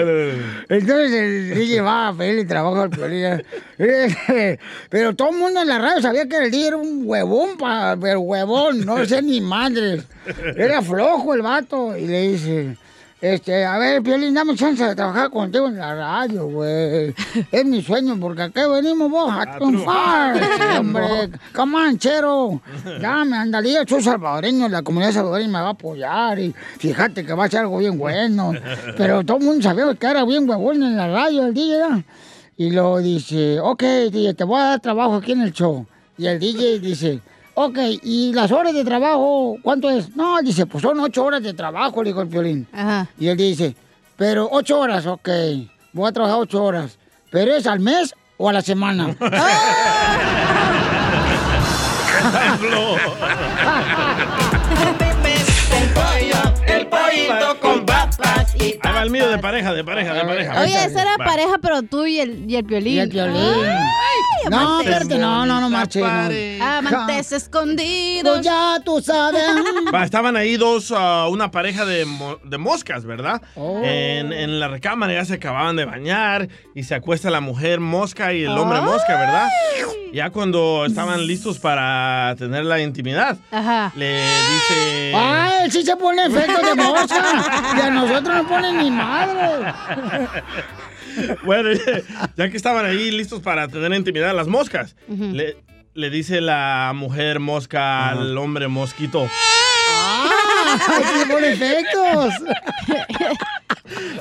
Entonces 0.68 1.12
el 1.12 1.54
DJ 1.54 1.80
va 1.80 2.08
a 2.08 2.14
pedirle 2.14 2.44
trabajo 2.44 2.82
al 2.82 2.90
Piolín. 2.90 3.42
Eh, 3.78 4.58
Pero 4.90 5.16
todo 5.16 5.30
el 5.30 5.38
mundo 5.38 5.62
en 5.62 5.68
la 5.68 5.78
radio 5.78 6.02
sabía 6.02 6.28
que 6.28 6.36
el 6.36 6.50
DJ 6.50 6.66
era 6.68 6.76
un 6.76 7.02
huevón, 7.04 7.56
pa, 7.56 7.96
pero 8.00 8.20
huevón, 8.20 8.84
no 8.84 9.04
sé 9.04 9.22
ni 9.22 9.40
madre. 9.40 10.02
Era 10.56 10.82
flojo 10.82 11.34
el 11.34 11.42
vato. 11.42 11.96
Y 11.96 12.06
le 12.06 12.28
dice, 12.28 12.76
este, 13.24 13.64
a 13.64 13.78
ver, 13.78 14.02
Piolín, 14.02 14.34
dame 14.34 14.54
chance 14.54 14.84
de 14.84 14.94
trabajar 14.94 15.30
contigo 15.30 15.66
en 15.68 15.78
la 15.78 15.94
radio, 15.94 16.46
güey. 16.46 17.14
Es 17.52 17.64
mi 17.64 17.80
sueño, 17.80 18.20
porque 18.20 18.42
acá 18.42 18.68
venimos 18.68 19.10
vos 19.10 19.32
a 19.32 19.56
triunfar. 19.56 20.38
Sí, 20.44 20.76
hombre, 20.78 21.30
camanchero. 21.52 22.60
Ya 23.00 23.24
me 23.24 23.38
andaría, 23.38 23.82
soy 23.88 24.02
salvadoreño, 24.02 24.68
la 24.68 24.82
comunidad 24.82 25.12
salvadoreña 25.12 25.48
me 25.48 25.60
va 25.60 25.68
a 25.68 25.70
apoyar. 25.70 26.38
Y 26.38 26.54
fíjate 26.78 27.24
que 27.24 27.32
va 27.32 27.46
a 27.46 27.48
ser 27.48 27.60
algo 27.60 27.78
bien 27.78 27.96
bueno. 27.96 28.52
Pero 28.98 29.24
todo 29.24 29.38
el 29.38 29.44
mundo 29.44 29.62
sabía 29.62 29.94
que 29.94 30.06
era 30.06 30.22
bien 30.26 30.46
huevón 30.46 30.82
en 30.82 30.94
la 30.94 31.08
radio 31.08 31.46
el 31.46 31.54
DJ, 31.54 31.78
¿ya? 31.78 32.04
Y 32.58 32.72
luego 32.72 33.00
dice, 33.00 33.58
ok, 33.58 33.82
DJ, 34.12 34.34
te 34.34 34.44
voy 34.44 34.60
a 34.60 34.64
dar 34.64 34.80
trabajo 34.80 35.14
aquí 35.14 35.32
en 35.32 35.40
el 35.40 35.52
show. 35.52 35.86
Y 36.18 36.26
el 36.26 36.38
DJ 36.38 36.78
dice, 36.78 37.20
ok, 37.54 37.78
¿y 38.02 38.32
las 38.32 38.50
horas 38.52 38.74
de 38.74 38.84
trabajo 38.84 39.56
cuánto 39.62 39.90
es? 39.90 40.14
No, 40.16 40.40
dice, 40.42 40.66
pues 40.66 40.82
son 40.82 41.00
ocho 41.00 41.24
horas 41.24 41.42
de 41.42 41.54
trabajo, 41.54 42.02
le 42.02 42.10
dijo 42.10 42.22
el 42.22 42.28
violín. 42.28 42.66
Ajá. 42.72 43.08
Y 43.18 43.28
él 43.28 43.36
dice, 43.36 43.74
pero 44.16 44.48
ocho 44.50 44.80
horas, 44.80 45.06
ok, 45.06 45.28
voy 45.92 46.08
a 46.08 46.12
trabajar 46.12 46.38
ocho 46.40 46.62
horas. 46.62 46.98
¿Pero 47.30 47.54
es 47.54 47.66
al 47.66 47.80
mes 47.80 48.14
o 48.36 48.48
a 48.48 48.52
la 48.52 48.62
semana? 48.62 49.16
El 52.24 52.70
Ahí 58.22 58.78
va 58.94 59.02
el 59.02 59.10
mío 59.10 59.28
de 59.28 59.38
pareja, 59.38 59.72
de 59.74 59.82
pareja, 59.84 60.14
de 60.14 60.24
pareja. 60.24 60.60
Oye, 60.62 60.84
esa 60.84 61.02
era 61.02 61.16
Va. 61.18 61.24
pareja, 61.24 61.58
pero 61.60 61.82
tú 61.82 62.06
y 62.06 62.20
el, 62.20 62.48
y 62.50 62.56
el 62.56 62.62
violín. 62.64 62.94
Y 62.94 62.98
el 63.00 63.08
violín. 63.08 63.42
No, 64.50 64.58
amantes. 64.58 64.86
espérate, 64.92 65.18
no, 65.18 65.46
no, 65.46 65.60
no 65.60 65.70
marches. 65.70 66.02
no. 66.02 66.64
Amantes 66.64 67.32
escondidos. 67.32 68.36
Pues 68.36 68.44
ya 68.46 68.78
tú 68.84 69.00
sabes. 69.00 69.42
Va, 69.92 70.04
estaban 70.04 70.36
ahí 70.36 70.56
dos, 70.56 70.92
ah, 70.94 71.26
una 71.30 71.50
pareja 71.50 71.84
de, 71.84 72.04
mo- 72.04 72.38
de 72.44 72.58
moscas, 72.58 73.04
¿verdad? 73.04 73.40
Oh. 73.56 73.80
En, 73.82 74.32
en 74.32 74.60
la 74.60 74.68
recámara 74.68 75.14
ya 75.14 75.24
se 75.24 75.34
acababan 75.34 75.76
de 75.76 75.84
bañar 75.86 76.48
y 76.74 76.82
se 76.84 76.94
acuesta 76.94 77.30
la 77.30 77.40
mujer 77.40 77.80
mosca 77.80 78.32
y 78.32 78.42
el 78.44 78.50
hombre 78.56 78.80
mosca, 78.82 79.16
¿verdad? 79.18 79.48
Ya 80.12 80.30
cuando 80.30 80.84
estaban 80.86 81.26
listos 81.26 81.58
para 81.58 82.36
tener 82.38 82.64
la 82.64 82.80
intimidad, 82.80 83.36
Ajá. 83.50 83.92
le 83.96 84.22
dice... 84.22 85.12
Ah, 85.16 85.50
él 85.64 85.72
sí 85.72 85.82
se 85.82 85.96
pone 85.96 86.24
efecto 86.26 86.60
de 86.64 86.74
mosca. 86.76 87.74
Y 87.76 87.80
a 87.80 87.90
nosotros 88.06 88.36
no 88.36 88.48
ponen 88.48 88.78
ni 88.78 88.90
madre. 88.90 89.72
Bueno, 91.44 91.68
ya 92.36 92.50
que 92.50 92.56
estaban 92.56 92.84
ahí 92.86 93.12
listos 93.12 93.40
para 93.40 93.68
tener 93.68 93.92
intimidad 93.92 94.34
las 94.34 94.48
moscas, 94.48 94.96
le, 95.06 95.56
le 95.94 96.10
dice 96.10 96.40
la 96.40 96.90
mujer 96.92 97.38
mosca 97.38 98.08
al 98.08 98.36
hombre 98.36 98.66
mosquito. 98.66 99.28
Ah, 99.92 100.76
sí 100.76 101.20
se 101.20 101.26
pone 101.26 101.52
efectos. 101.52 102.34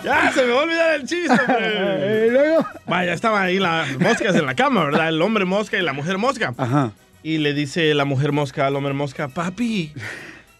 Ya, 0.03 0.31
se 0.33 0.43
me 0.43 0.51
va 0.51 0.59
a 0.59 0.63
olvidar 0.63 0.95
el 0.95 1.07
chiste, 1.07 1.31
hombre. 1.31 2.27
Y 2.27 2.31
luego. 2.31 2.67
Vaya, 2.85 3.13
estaban 3.13 3.43
ahí 3.43 3.59
las 3.59 3.97
moscas 3.97 4.35
en 4.35 4.45
la 4.45 4.53
cama, 4.55 4.83
¿verdad? 4.83 5.07
El 5.07 5.21
hombre 5.21 5.45
mosca 5.45 5.77
y 5.77 5.81
la 5.81 5.93
mujer 5.93 6.17
mosca. 6.17 6.53
Ajá. 6.57 6.91
Y 7.23 7.37
le 7.37 7.53
dice 7.53 7.93
la 7.93 8.03
mujer 8.03 8.33
mosca 8.33 8.67
al 8.67 8.75
hombre 8.75 8.93
mosca, 8.93 9.29
papi, 9.29 9.93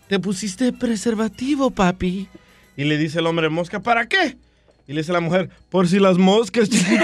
te 0.07 0.19
pusiste 0.19 0.71
preservativo, 0.71 1.71
papi. 1.71 2.29
Y 2.75 2.85
le 2.85 2.97
dice 2.97 3.19
el 3.19 3.27
hombre 3.27 3.49
mosca, 3.49 3.81
¿para 3.81 4.07
qué? 4.07 4.37
Y 4.87 4.93
le 4.93 5.01
dice 5.01 5.13
la 5.13 5.19
mujer, 5.19 5.49
por 5.69 5.87
si 5.87 5.99
las 5.99 6.17
moscas, 6.17 6.69
chiquito. 6.69 7.03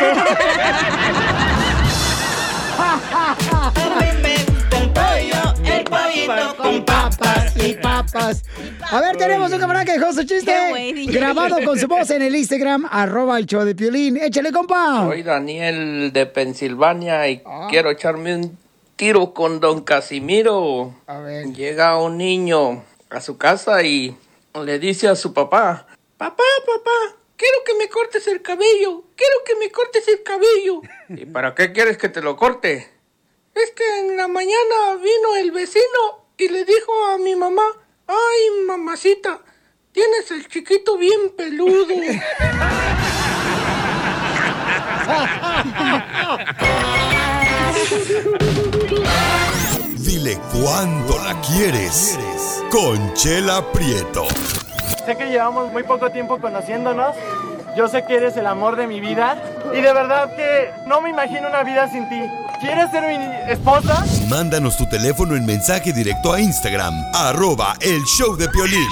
El 5.63 5.83
pollito 5.83 6.55
con 6.57 6.83
papas 6.85 7.53
y 7.57 7.73
papas. 7.73 8.43
A 8.91 8.99
ver, 9.01 9.17
tenemos 9.17 9.51
un 9.51 9.59
camarada 9.59 9.85
que 9.85 9.93
dejó 9.93 10.11
su 10.11 10.23
chiste 10.23 10.51
Qué 10.75 11.05
grabado 11.11 11.57
con 11.63 11.77
su 11.77 11.87
voz 11.87 12.09
en 12.09 12.23
el 12.23 12.35
Instagram, 12.35 12.87
arroba 12.89 13.37
el 13.37 13.45
show 13.45 13.63
de 13.63 13.75
Piolín. 13.75 14.17
Échale, 14.17 14.51
compa. 14.51 15.05
Soy 15.05 15.23
Daniel 15.23 16.11
de 16.11 16.25
Pensilvania 16.25 17.29
y 17.29 17.43
quiero 17.69 17.91
echarme 17.91 18.35
un 18.35 18.57
tiro 18.95 19.33
con 19.33 19.59
don 19.59 19.81
Casimiro. 19.81 20.95
A 21.07 21.19
ver. 21.19 21.53
Llega 21.53 21.97
un 21.97 22.17
niño 22.17 22.83
a 23.09 23.21
su 23.21 23.37
casa 23.37 23.83
y 23.83 24.17
le 24.55 24.79
dice 24.79 25.07
a 25.07 25.15
su 25.15 25.33
papá, 25.33 25.87
papá, 26.17 26.43
papá, 26.65 27.17
quiero 27.37 27.63
que 27.65 27.75
me 27.75 27.89
cortes 27.89 28.27
el 28.27 28.41
cabello, 28.41 29.03
quiero 29.15 29.35
que 29.45 29.55
me 29.55 29.71
cortes 29.71 30.07
el 30.07 30.23
cabello. 30.23 30.81
¿Y 31.09 31.25
para 31.25 31.55
qué 31.55 31.71
quieres 31.71 31.97
que 31.97 32.09
te 32.09 32.21
lo 32.21 32.35
corte? 32.35 32.89
Es 33.53 33.71
que 33.71 33.99
en 33.99 34.17
la 34.17 34.27
mañana 34.27 34.95
vino 34.95 35.35
el 35.37 35.51
vecino 35.51 36.27
y 36.37 36.49
le 36.49 36.65
dijo 36.65 37.05
a 37.07 37.17
mi 37.17 37.35
mamá, 37.35 37.65
ay 38.07 38.65
mamacita, 38.65 39.41
tienes 39.91 40.31
el 40.31 40.47
chiquito 40.47 40.97
bien 40.97 41.35
peludo. 41.35 41.93
Dile 50.19 50.37
cuándo 50.51 51.17
la 51.19 51.39
quieres. 51.39 52.19
Conchela 52.69 53.63
Prieto. 53.71 54.25
Sé 55.05 55.15
que 55.15 55.29
llevamos 55.29 55.71
muy 55.71 55.83
poco 55.83 56.11
tiempo 56.11 56.41
conociéndonos. 56.41 57.15
Yo 57.79 57.87
sé 57.87 58.03
que 58.03 58.15
eres 58.15 58.35
el 58.35 58.45
amor 58.45 58.75
de 58.75 58.87
mi 58.87 58.99
vida. 58.99 59.41
Y 59.73 59.79
de 59.79 59.93
verdad 59.93 60.35
que 60.35 60.69
no 60.85 60.99
me 60.99 61.11
imagino 61.11 61.47
una 61.47 61.63
vida 61.63 61.89
sin 61.89 62.09
ti. 62.09 62.19
¿Quieres 62.59 62.91
ser 62.91 63.07
mi 63.07 63.23
esposa? 63.49 64.03
Mándanos 64.27 64.75
tu 64.75 64.85
teléfono 64.89 65.33
en 65.37 65.45
mensaje 65.45 65.93
directo 65.93 66.33
a 66.33 66.41
Instagram, 66.41 66.93
arroba 67.13 67.75
el 67.79 68.03
show 68.03 68.35
de 68.35 68.49
Piolín. 68.49 68.85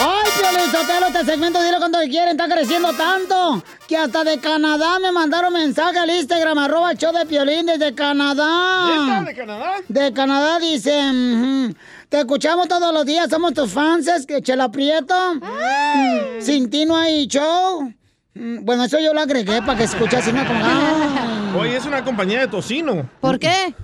Ay, 0.00 0.30
Piolín 0.40 0.70
Sotelo, 0.70 1.06
este 1.08 1.24
segmento, 1.26 1.62
dile 1.62 1.76
cuando 1.76 1.98
quieren, 1.98 2.40
está 2.40 2.48
creciendo 2.48 2.94
tanto 2.94 3.62
que 3.86 3.98
hasta 3.98 4.24
de 4.24 4.40
Canadá 4.40 4.98
me 4.98 5.12
mandaron 5.12 5.52
mensaje 5.52 5.98
al 5.98 6.08
Instagram, 6.08 6.56
arroba 6.56 6.92
el 6.92 6.96
show 6.96 7.12
de 7.12 7.26
Piolín 7.26 7.66
desde 7.66 7.94
Canadá. 7.94 8.86
¿Neta? 8.86 9.24
¿De 9.24 9.34
Canadá? 9.34 9.72
De 9.86 10.12
Canadá 10.14 10.58
dicen, 10.60 11.76
te 12.08 12.18
escuchamos 12.20 12.68
todos 12.68 12.92
los 12.92 13.04
días, 13.04 13.28
somos 13.30 13.52
tus 13.54 13.70
fans, 13.72 14.06
es 14.08 14.26
que 14.26 14.40
Chela 14.42 14.70
Prieto. 14.70 15.34
Mm, 15.34 16.40
Sin 16.40 16.70
ti 16.70 16.84
no 16.86 16.96
hay 16.96 17.26
show. 17.26 17.92
Mm, 18.34 18.64
Bueno, 18.64 18.84
eso 18.84 18.98
yo 19.00 19.12
lo 19.12 19.20
agregué 19.20 19.60
para 19.62 19.76
que 19.78 19.84
escuche 19.84 20.16
así, 20.16 20.32
¿no? 20.32 20.46
Como, 20.46 20.60
ay. 20.64 21.52
Hoy 21.58 21.68
es 21.70 21.84
una 21.86 22.04
compañía 22.04 22.40
de 22.40 22.48
tocino. 22.48 23.08
¿Por 23.20 23.38
qué? 23.38 23.74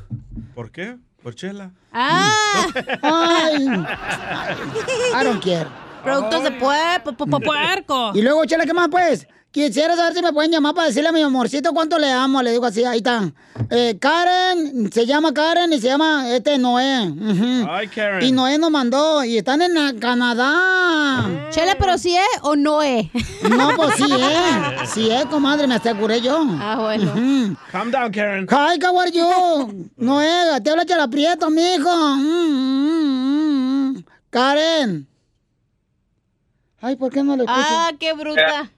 ¿Por 0.54 0.70
qué? 0.70 0.96
Por 1.22 1.34
chela. 1.34 1.70
Ah, 1.92 2.66
Ay. 3.02 3.66
I 5.20 5.24
don't 5.24 5.42
care. 5.42 5.66
Productos 6.04 6.42
de 6.44 6.50
pue- 6.58 7.02
pu- 7.04 7.16
pu- 7.16 7.26
pu- 7.30 7.44
puerco. 7.44 8.12
Y 8.14 8.22
luego, 8.22 8.44
Chela, 8.44 8.64
¿qué 8.66 8.72
más, 8.74 8.88
pues? 8.90 9.26
Quisiera 9.50 9.94
saber 9.94 10.14
si 10.14 10.20
me 10.20 10.32
pueden 10.32 10.50
llamar 10.50 10.74
para 10.74 10.88
decirle 10.88 11.10
a 11.10 11.12
mi 11.12 11.22
amorcito 11.22 11.72
cuánto 11.72 11.96
le 11.96 12.10
amo. 12.10 12.42
Le 12.42 12.50
digo 12.50 12.66
así, 12.66 12.84
ahí 12.84 12.96
está. 12.96 13.32
Eh, 13.70 13.96
Karen, 14.00 14.90
se 14.92 15.06
llama 15.06 15.32
Karen 15.32 15.72
y 15.72 15.80
se 15.80 15.86
llama 15.86 16.28
este 16.30 16.58
Noé. 16.58 17.14
Ay, 17.70 17.86
Karen. 17.86 18.20
Y 18.26 18.32
Noé 18.32 18.58
nos 18.58 18.72
mandó 18.72 19.22
y 19.22 19.38
están 19.38 19.62
en 19.62 20.00
Canadá. 20.00 21.48
Chela, 21.50 21.76
pero 21.78 21.96
sí 21.98 22.16
es 22.16 22.40
o 22.42 22.56
no 22.56 22.82
es. 22.82 23.06
No, 23.48 23.70
pues 23.76 23.94
sí, 23.94 24.02
eh. 24.10 24.76
Sí, 24.92 25.08
eh, 25.12 25.22
comadre, 25.30 25.68
me 25.68 25.76
aseguré 25.76 26.20
yo. 26.20 26.44
Ah, 26.60 26.76
bueno. 26.80 27.12
Calm 27.70 27.92
down, 27.92 28.10
Karen. 28.10 28.48
Hi, 28.50 28.76
how 28.84 28.98
are 28.98 29.12
you? 29.12 29.88
Noé, 29.98 30.60
te 30.64 30.70
habla 30.70 30.84
Chela 30.84 31.06
Prieto, 31.06 31.48
mijo. 31.48 31.96
Mm, 32.16 32.48
mm, 32.98 33.88
mm. 33.98 34.04
Karen. 34.30 35.06
Ay, 36.84 36.96
¿por 36.96 37.10
qué 37.10 37.22
no 37.22 37.34
le 37.34 37.44
escucho? 37.44 37.60
Ah, 37.66 37.90
qué 37.98 38.12
bruta. 38.12 38.68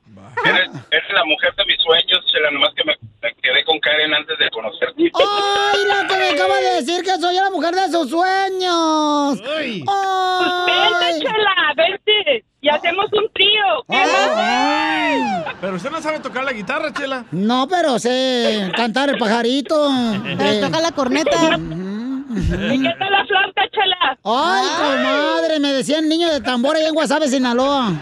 Eres, 0.44 0.70
eres 0.90 1.10
la 1.12 1.24
mujer 1.24 1.52
de 1.56 1.64
mis 1.66 1.76
sueños, 1.82 2.24
Chela, 2.30 2.50
nomás 2.52 2.70
que 2.76 2.84
me, 2.84 2.94
me 3.22 3.34
quedé 3.42 3.64
con 3.64 3.80
Karen 3.80 4.14
antes 4.14 4.38
de 4.38 4.48
conocerte. 4.50 5.02
¡Ay, 5.12 5.80
la 5.88 6.06
que 6.06 6.16
me 6.16 6.28
acaba 6.28 6.56
de 6.58 6.70
decir 6.82 7.02
que 7.02 7.10
soy 7.18 7.34
la 7.34 7.50
mujer 7.50 7.74
de 7.74 7.90
sus 7.90 8.08
sueños! 8.10 9.40
Ay. 9.58 9.82
¡Ay! 9.88 11.20
Chela, 11.20 11.72
vente 11.76 12.44
y 12.60 12.68
hacemos 12.68 13.06
un 13.12 13.28
trío. 13.32 13.64
¿Qué 13.88 13.96
Ay. 13.96 15.20
Pero 15.60 15.74
usted 15.76 15.90
no 15.90 16.00
sabe 16.00 16.20
tocar 16.20 16.44
la 16.44 16.52
guitarra, 16.52 16.92
chela. 16.92 17.24
No, 17.32 17.66
pero 17.66 17.98
sé 17.98 18.70
cantar 18.76 19.08
el 19.08 19.18
pajarito. 19.18 19.90
Pero 20.22 20.42
Eh, 20.50 20.60
toca 20.60 20.80
la 20.80 20.92
corneta. 20.92 21.58
¿Y 22.28 22.82
qué 22.82 22.94
tal 22.98 23.12
la 23.12 23.24
flauta, 23.26 23.62
Chela? 23.70 24.18
Ay, 24.24 24.66
comadre, 24.78 25.60
me 25.60 25.72
decían 25.72 26.08
niño 26.08 26.28
de 26.32 26.40
tambor 26.40 26.76
allá 26.76 26.88
en 26.88 26.94
Guasave, 26.94 27.28
Sinaloa. 27.28 27.92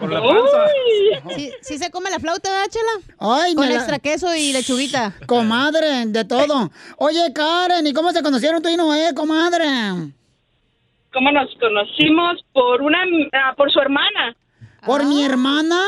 Por 0.00 0.10
la 0.12 0.20
panza. 0.20 1.34
¿Sí, 1.36 1.52
sí 1.60 1.78
se 1.78 1.90
come 1.90 2.10
la 2.10 2.18
flauta, 2.18 2.50
¿verdad, 2.50 2.66
Chela? 2.70 3.14
Ay, 3.18 3.54
Con 3.54 3.68
la- 3.68 3.74
extra 3.76 3.98
queso 3.98 4.34
y 4.34 4.52
lechuguita. 4.52 5.12
Comadre, 5.26 6.06
de 6.06 6.24
todo. 6.24 6.70
Oye, 6.98 7.32
Karen, 7.32 7.86
¿y 7.86 7.92
cómo 7.92 8.10
se 8.12 8.22
conocieron 8.22 8.62
tú 8.62 8.68
y 8.68 8.76
Noé, 8.76 9.14
comadre? 9.14 9.64
¿Cómo 11.12 11.30
nos 11.30 11.48
conocimos? 11.60 12.44
Por 12.52 12.82
una, 12.82 12.98
ah, 13.34 13.54
por 13.56 13.70
su 13.72 13.78
hermana. 13.80 14.34
¿Por 14.84 15.04
mi 15.04 15.24
hermana? 15.24 15.80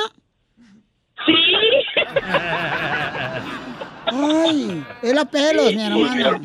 Sí. 1.27 1.35
Ay, 4.07 4.85
es 5.03 5.15
la 5.15 5.25
pelos, 5.25 5.75
mi 5.75 5.83
hermana. 5.83 6.41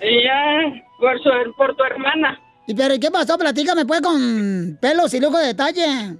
Ella, 0.00 0.82
por, 0.98 1.22
su, 1.22 1.30
por 1.56 1.76
tu 1.76 1.84
hermana. 1.84 2.40
¿Y 2.66 2.74
pero 2.74 2.94
¿y 2.94 3.00
qué 3.00 3.10
pasó? 3.10 3.38
Platícame 3.38 3.84
pues 3.84 4.00
con 4.00 4.78
pelos 4.80 5.12
y 5.14 5.20
lujo 5.20 5.38
de 5.38 5.46
detalle. 5.48 6.16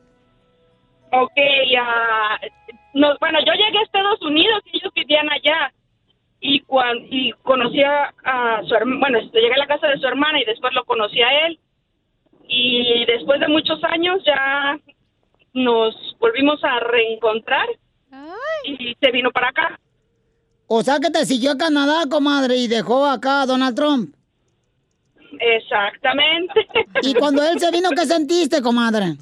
Ok, 1.12 1.38
ah, 1.80 2.38
nos, 2.94 3.18
bueno, 3.18 3.38
yo 3.44 3.52
llegué 3.52 3.78
a 3.78 3.82
Estados 3.82 4.20
Unidos 4.22 4.62
y 4.66 4.78
ellos 4.78 4.92
vivían 4.94 5.28
allá. 5.30 5.72
Y, 6.38 6.60
cuan, 6.60 6.98
y 7.10 7.32
conocí 7.42 7.82
a, 7.82 8.12
a 8.24 8.62
su 8.64 8.74
hermana, 8.74 9.00
bueno, 9.00 9.18
este, 9.18 9.40
llegué 9.40 9.54
a 9.54 9.58
la 9.58 9.66
casa 9.66 9.88
de 9.88 9.98
su 9.98 10.06
hermana 10.06 10.40
y 10.40 10.44
después 10.44 10.72
lo 10.74 10.84
conocí 10.84 11.20
a 11.22 11.46
él. 11.46 11.58
Y 12.48 13.04
después 13.06 13.40
de 13.40 13.48
muchos 13.48 13.82
años 13.84 14.22
ya 14.24 14.78
nos 15.54 15.96
volvimos 16.20 16.62
a 16.62 16.78
reencontrar 16.80 17.66
y 18.64 18.94
se 19.00 19.10
vino 19.10 19.30
para 19.32 19.48
acá. 19.48 19.80
O 20.68 20.82
sea 20.82 20.98
que 20.98 21.10
te 21.10 21.24
siguió 21.24 21.52
a 21.52 21.58
Canadá, 21.58 22.04
comadre, 22.10 22.56
y 22.56 22.66
dejó 22.66 23.06
acá 23.06 23.42
a 23.42 23.46
Donald 23.46 23.76
Trump. 23.76 24.14
Exactamente. 25.38 26.66
Y 27.02 27.14
cuando 27.14 27.42
él 27.42 27.58
se 27.58 27.70
vino, 27.70 27.90
¿qué 27.90 28.06
sentiste, 28.06 28.62
comadre? 28.62 29.16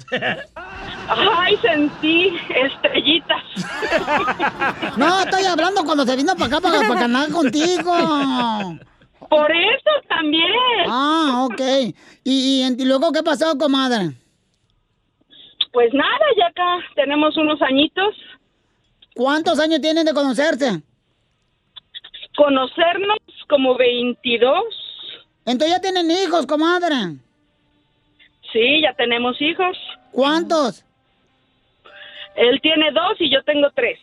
Ay, 1.07 1.57
sentí 1.57 2.35
estrellitas. 2.49 3.43
No, 4.97 5.21
estoy 5.21 5.43
hablando 5.43 5.83
cuando 5.83 6.05
se 6.05 6.15
vino 6.15 6.33
para 6.35 6.45
acá 6.45 6.61
para, 6.61 6.79
para 6.87 7.01
Canadá 7.01 7.31
contigo. 7.31 7.93
Por 9.29 9.51
eso 9.51 9.91
también. 10.07 10.51
Ah, 10.87 11.45
ok. 11.45 11.61
¿Y, 12.23 12.63
y, 12.63 12.85
luego 12.85 13.11
qué 13.11 13.21
pasó, 13.21 13.57
comadre? 13.57 14.11
Pues 15.71 15.93
nada, 15.93 16.25
ya 16.37 16.47
acá 16.47 16.77
tenemos 16.95 17.35
unos 17.37 17.61
añitos. 17.61 18.15
¿Cuántos 19.13 19.59
años 19.59 19.81
tienen 19.81 20.05
de 20.05 20.13
conocerse? 20.13 20.81
Conocernos 22.35 23.17
como 23.49 23.75
22. 23.75 24.63
Entonces 25.45 25.75
ya 25.75 25.81
tienen 25.81 26.09
hijos, 26.11 26.45
comadre. 26.45 27.17
Sí, 28.51 28.81
ya 28.81 28.93
tenemos 28.93 29.39
hijos. 29.41 29.77
¿Cuántos? 30.11 30.83
Él 32.35 32.59
tiene 32.61 32.91
dos 32.91 33.15
y 33.19 33.31
yo 33.31 33.43
tengo 33.43 33.69
tres. 33.73 33.99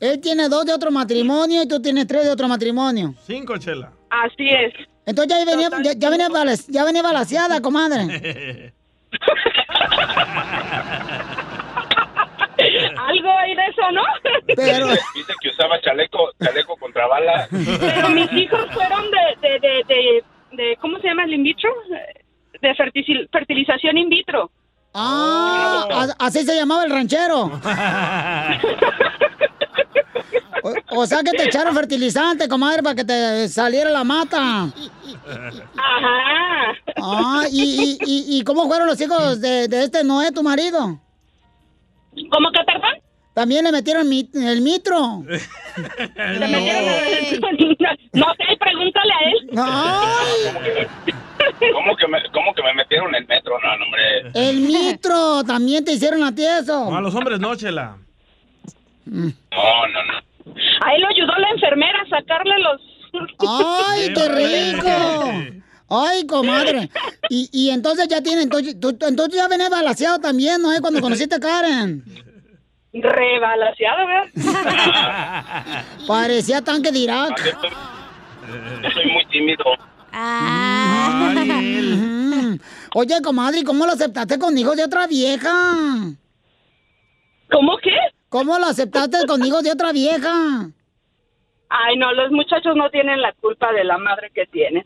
Él 0.00 0.20
tiene 0.20 0.48
dos 0.48 0.66
de 0.66 0.72
otro 0.72 0.90
matrimonio 0.90 1.62
y 1.62 1.68
tú 1.68 1.80
tienes 1.80 2.06
tres 2.06 2.24
de 2.24 2.30
otro 2.30 2.48
matrimonio. 2.48 3.14
Cinco, 3.22 3.56
chela. 3.58 3.92
Así 4.10 4.48
es. 4.48 4.74
Entonces 5.06 5.38
ya 5.38 5.44
venía, 5.44 5.68
ya, 5.82 5.92
ya 5.92 6.10
venía, 6.10 6.28
ya 6.68 6.84
venía 6.84 7.02
balaseada, 7.02 7.60
comadre. 7.60 8.72
Algo 12.96 13.30
hay 13.38 13.54
de 13.54 13.62
eso, 13.66 13.90
¿no? 13.92 14.02
Pero... 14.56 14.86
Dice 15.14 15.32
que 15.40 15.48
usaba 15.50 15.80
chaleco, 15.80 16.30
chaleco 16.42 16.76
contra 16.76 17.06
bala. 17.06 17.48
Pero 17.50 18.08
mis 18.10 18.32
hijos 18.32 18.66
fueron 18.72 19.04
de, 19.10 19.48
de, 19.48 19.60
de, 19.60 19.84
de, 19.88 20.24
de- 20.52 20.76
¿cómo 20.80 20.98
se 21.00 21.08
llama 21.08 21.24
el 21.24 21.34
in 21.34 21.42
vitro? 21.44 21.70
De 22.60 22.70
fertil- 22.74 23.28
fertilización 23.30 23.98
in 23.98 24.08
vitro. 24.08 24.50
Ah, 24.94 25.86
a- 25.90 26.26
así 26.26 26.44
se 26.44 26.54
llamaba 26.54 26.84
el 26.84 26.90
ranchero. 26.90 27.50
O, 30.62 31.00
o 31.02 31.06
sea 31.06 31.22
que 31.22 31.32
te 31.32 31.44
echaron 31.44 31.74
fertilizante, 31.74 32.48
comadre, 32.48 32.82
para 32.82 32.94
que 32.94 33.04
te 33.04 33.48
saliera 33.48 33.90
la 33.90 34.02
mata. 34.02 34.62
Ajá. 35.76 36.74
Ah, 36.96 37.42
¿y, 37.50 37.98
y, 38.00 38.06
y, 38.06 38.38
y 38.38 38.44
cómo 38.44 38.66
fueron 38.66 38.86
los 38.86 38.98
hijos 38.98 39.42
de, 39.42 39.68
de 39.68 39.84
este 39.84 40.02
Noé, 40.04 40.32
tu 40.32 40.42
marido? 40.42 40.98
¿Cómo 42.30 42.50
que, 42.52 42.64
perdón? 42.64 42.94
También 43.34 43.64
le 43.64 43.72
metieron 43.72 44.06
el 44.12 44.60
mitro. 44.62 45.24
Le 45.28 46.46
metieron- 46.48 47.38
No 48.12 48.26
sé, 48.36 48.56
pregúntale 48.60 49.12
a 49.12 49.20
él. 49.28 49.50
¿Cómo 51.72 51.96
que, 51.96 52.06
me, 52.08 52.18
¿Cómo 52.32 52.54
que 52.54 52.62
me 52.62 52.74
metieron 52.74 53.12
el 53.14 53.26
metro? 53.26 53.54
No, 53.60 53.76
no, 53.76 53.84
hombre. 53.84 54.30
El 54.34 54.56
mitro, 54.60 55.42
también 55.44 55.84
te 55.84 55.92
hicieron 55.92 56.22
a 56.22 56.34
ti 56.34 56.44
eso. 56.44 56.90
No, 56.90 56.96
a 56.96 57.00
los 57.00 57.14
hombres 57.14 57.40
no, 57.40 57.54
chela. 57.56 57.96
No, 59.06 59.22
no, 59.22 60.04
no. 60.04 60.54
A 60.84 60.94
él 60.94 61.00
lo 61.02 61.08
ayudó 61.08 61.32
la 61.38 61.50
enfermera 61.50 62.00
a 62.02 62.08
sacarle 62.08 62.54
los... 62.60 62.80
¡Ay, 63.88 64.12
qué 64.14 64.28
rico! 64.28 65.60
Ay, 65.88 66.26
comadre. 66.26 66.90
Y, 67.28 67.48
y 67.52 67.70
entonces 67.70 68.08
ya 68.08 68.22
tiene, 68.22 68.42
entonces, 68.42 68.78
tú, 68.80 68.88
entonces 68.88 69.34
ya 69.34 69.48
venía 69.48 69.68
balaseado 69.68 70.18
también, 70.18 70.62
¿no? 70.62 70.70
Cuando 70.80 71.00
conociste 71.00 71.36
a 71.36 71.40
Karen. 71.40 72.04
Rebalaseado, 72.92 74.06
¿verdad? 74.06 75.84
Parecía 76.06 76.62
tanque 76.62 76.92
de 76.92 76.98
Irak. 77.00 77.38
Yo 78.82 78.90
soy 78.90 79.06
muy 79.10 79.26
tímido. 79.26 79.64
Ujú. 81.34 82.58
Oye, 82.94 83.20
comadre, 83.22 83.58
¿y 83.60 83.64
cómo 83.64 83.84
lo 83.84 83.92
aceptaste 83.92 84.38
con 84.38 84.56
hijos 84.56 84.76
de 84.76 84.84
otra 84.84 85.08
vieja? 85.08 85.50
¿Cómo 87.50 87.76
qué? 87.78 87.96
¿Cómo 88.28 88.58
lo 88.58 88.66
aceptaste 88.66 89.26
con 89.26 89.44
hijos 89.44 89.64
de 89.64 89.72
otra 89.72 89.92
vieja? 89.92 90.70
Ay, 91.68 91.96
no, 91.96 92.12
los 92.12 92.30
muchachos 92.30 92.76
no 92.76 92.90
tienen 92.90 93.20
la 93.20 93.32
culpa 93.32 93.72
de 93.72 93.82
la 93.82 93.98
madre 93.98 94.30
que 94.32 94.46
tienen. 94.46 94.84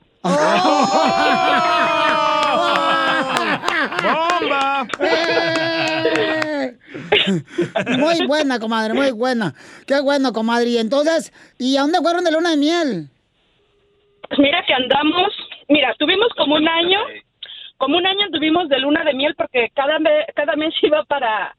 ¡Bomba! 4.02 4.87
Muy 7.99 8.26
buena, 8.26 8.58
comadre, 8.58 8.95
muy 8.95 9.10
buena. 9.12 9.54
Qué 9.86 10.00
bueno, 10.00 10.32
comadre. 10.32 10.69
Y 10.71 10.78
entonces, 10.78 11.32
¿y 11.58 11.76
a 11.76 11.82
dónde 11.82 11.99
fueron 12.00 12.25
de 12.25 12.32
luna 12.32 12.50
de 12.50 12.56
miel? 12.56 13.08
Pues 14.28 14.38
mira 14.40 14.62
que 14.66 14.75
andamos, 14.75 15.32
mira, 15.69 15.95
tuvimos 15.99 16.28
como 16.36 16.56
un 16.56 16.69
año, 16.69 17.00
como 17.78 17.97
un 17.99 18.06
año 18.06 18.26
tuvimos 18.32 18.69
de 18.69 18.78
luna 18.78 19.04
de 19.04 19.14
miel 19.14 19.34
porque 19.36 19.71
cada, 19.75 19.99
me- 19.99 20.26
cada 20.34 20.54
mes 20.56 20.75
iba 20.82 21.04
para, 21.04 21.54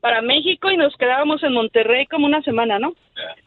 para 0.00 0.20
México 0.22 0.70
y 0.70 0.76
nos 0.76 0.94
quedábamos 0.96 1.42
en 1.42 1.52
Monterrey 1.54 2.06
como 2.06 2.26
una 2.26 2.42
semana, 2.42 2.78
¿no? 2.78 2.92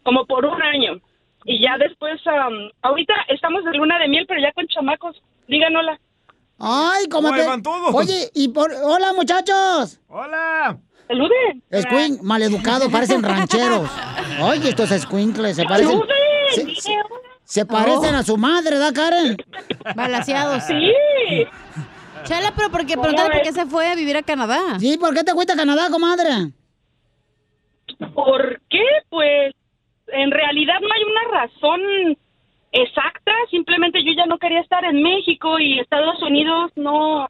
Como 0.03 0.25
por 0.25 0.45
un 0.45 0.61
año. 0.61 0.99
Y 1.45 1.61
ya 1.61 1.77
después, 1.77 2.19
am, 2.27 2.53
ahorita 2.81 3.13
estamos 3.29 3.63
de 3.65 3.73
luna 3.73 3.99
de 3.99 4.07
miel, 4.07 4.25
pero 4.27 4.39
ya 4.41 4.51
con 4.53 4.65
chamacos. 4.67 5.21
Digan 5.47 5.75
hola. 5.75 5.99
Ay, 6.59 7.07
¿cómo 7.09 7.27
Ahí 7.33 7.41
te... 7.41 7.47
van 7.47 7.61
todos. 7.63 7.93
Oye, 7.93 8.29
y 8.33 8.47
por... 8.49 8.71
Hola, 8.83 9.11
muchachos. 9.13 9.99
¡Hola! 10.07 10.77
¡Saluden! 11.07 11.61
Escuin, 11.69 12.19
maleducados, 12.23 12.89
parecen 12.89 13.21
rancheros. 13.23 13.89
Oye, 14.41 14.69
estos 14.69 14.89
escuincles 14.91 15.55
se 15.57 15.65
parecen... 15.65 15.99
Se, 16.51 16.61
se- 16.75 16.91
se 17.45 17.65
parecen 17.65 18.15
Oh. 18.15 18.19
a 18.19 18.23
su 18.23 18.37
madre, 18.37 18.77
¿da, 18.77 18.93
Karen? 18.93 19.35
Balaseados. 19.95 20.63
Sí. 20.63 20.91
Chela, 22.23 22.53
pero 22.55 22.69
¿por 22.71 22.85
qué? 22.85 22.93
¿Cómo 22.95 23.03
Pregúntale 23.09 23.29
por 23.31 23.41
es? 23.41 23.47
qué 23.49 23.53
se 23.53 23.65
fue 23.65 23.87
a 23.87 23.95
vivir 23.95 24.15
a 24.15 24.23
Canadá. 24.23 24.79
Sí, 24.79 24.97
¿por 24.97 25.13
qué 25.13 25.23
te 25.25 25.33
fuiste 25.33 25.51
a 25.51 25.57
Canadá, 25.57 25.89
comadre? 25.91 26.53
¿Por 28.13 28.61
qué? 28.69 28.79
Pues 29.09 29.53
en 30.13 30.31
realidad 30.31 30.79
no 30.81 30.93
hay 30.93 31.03
una 31.03 31.41
razón 31.41 32.17
exacta, 32.71 33.31
simplemente 33.51 34.03
yo 34.03 34.13
ya 34.15 34.25
no 34.25 34.37
quería 34.37 34.61
estar 34.61 34.83
en 34.85 35.01
México 35.01 35.59
y 35.59 35.79
Estados 35.79 36.21
Unidos 36.21 36.71
no, 36.75 37.29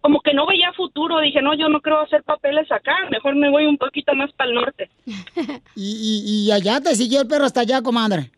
como 0.00 0.20
que 0.20 0.34
no 0.34 0.46
veía 0.46 0.72
futuro, 0.74 1.20
dije, 1.20 1.40
no, 1.40 1.54
yo 1.54 1.68
no 1.68 1.80
creo 1.80 2.00
hacer 2.00 2.22
papeles 2.24 2.70
acá, 2.70 2.94
mejor 3.10 3.34
me 3.36 3.50
voy 3.50 3.64
un 3.66 3.78
poquito 3.78 4.14
más 4.14 4.30
para 4.32 4.50
el 4.50 4.56
norte. 4.56 4.90
Y, 5.76 6.22
y, 6.24 6.46
y 6.46 6.52
allá 6.52 6.80
te 6.80 6.94
siguió 6.94 7.20
el 7.20 7.26
perro 7.26 7.46
hasta 7.46 7.62
allá, 7.62 7.82
comadre. 7.82 8.30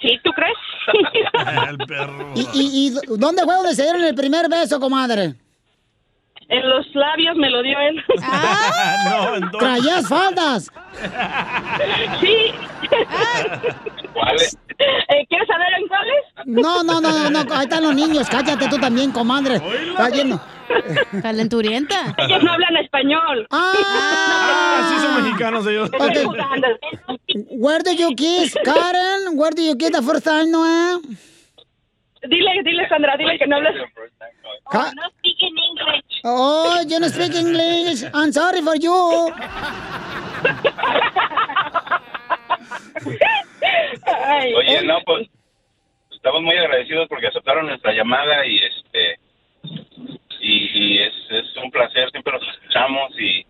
¿Sí, 0.00 0.18
tú 0.24 0.30
crees? 0.32 0.56
El 1.70 1.78
perro. 1.78 2.32
¿Y, 2.34 2.40
y, 2.40 2.88
y 2.88 2.90
dónde 3.16 3.44
fue 3.44 3.54
donde 3.54 3.74
se 3.74 3.84
dieron 3.84 4.02
el 4.02 4.14
primer 4.14 4.50
beso, 4.50 4.80
comadre? 4.80 5.34
En 6.54 6.68
los 6.70 6.94
labios 6.94 7.36
me 7.36 7.50
lo 7.50 7.62
dio 7.62 7.78
él. 7.78 7.96
no, 9.10 9.36
entonces. 9.36 9.58
¿Traías 9.58 10.08
faldas? 10.08 10.70
sí. 12.20 12.36
¿Cuáles? 14.12 14.56
Eh, 14.78 15.26
¿Quieres 15.28 15.48
saber 15.48 15.66
en 15.78 15.88
cuáles? 15.88 16.24
No, 16.46 16.82
no, 16.82 17.00
no, 17.00 17.30
no, 17.30 17.30
no, 17.30 17.54
ahí 17.54 17.64
están 17.64 17.82
los 17.82 17.94
niños, 17.94 18.28
cállate 18.28 18.68
tú 18.68 18.78
también, 18.78 19.10
comadre. 19.12 19.56
Está 19.56 20.10
yendo. 20.10 20.40
Calenturienta. 21.22 22.14
Ellos 22.18 22.42
no 22.42 22.52
hablan 22.52 22.76
español. 22.76 23.46
Ah, 23.50 24.90
sí 24.90 25.00
son 25.00 25.24
mexicanos 25.24 25.66
ellos. 25.66 25.90
Jugando. 25.90 26.68
Where 27.50 27.82
do 27.82 27.92
you 27.92 28.14
kiss, 28.14 28.54
Karen? 28.64 29.36
Where 29.36 29.54
do 29.54 29.62
you 29.62 29.76
kiss 29.76 29.90
the 29.90 30.02
first 30.02 30.24
time, 30.24 30.50
Noé? 30.50 31.00
Dile, 32.28 32.62
dile, 32.64 32.88
Sandra, 32.88 33.16
dile 33.16 33.38
que 33.38 33.46
no 33.46 33.56
hablas. 33.56 33.74
Ca- 34.70 34.92
no 34.94 35.02
speak 35.18 35.42
in 35.42 35.54
English. 35.58 36.20
Oh, 36.24 36.80
you 36.88 36.98
don't 36.98 37.12
speak 37.12 37.34
English. 37.34 38.02
I'm 38.14 38.32
sorry 38.32 38.62
for 38.62 38.76
you. 38.76 39.32
Oye, 44.56 44.82
no, 44.84 45.00
pues 45.04 45.28
estamos 46.10 46.42
muy 46.42 46.56
agradecidos 46.56 47.08
porque 47.08 47.26
aceptaron 47.28 47.66
nuestra 47.66 47.92
llamada 47.92 48.46
y 48.46 48.58
este 48.58 49.18
y, 50.40 50.70
y 50.94 50.98
es, 50.98 51.12
es 51.30 51.56
un 51.62 51.70
placer, 51.70 52.10
siempre 52.10 52.32
los 52.34 52.42
escuchamos 52.54 53.18
y 53.18 53.46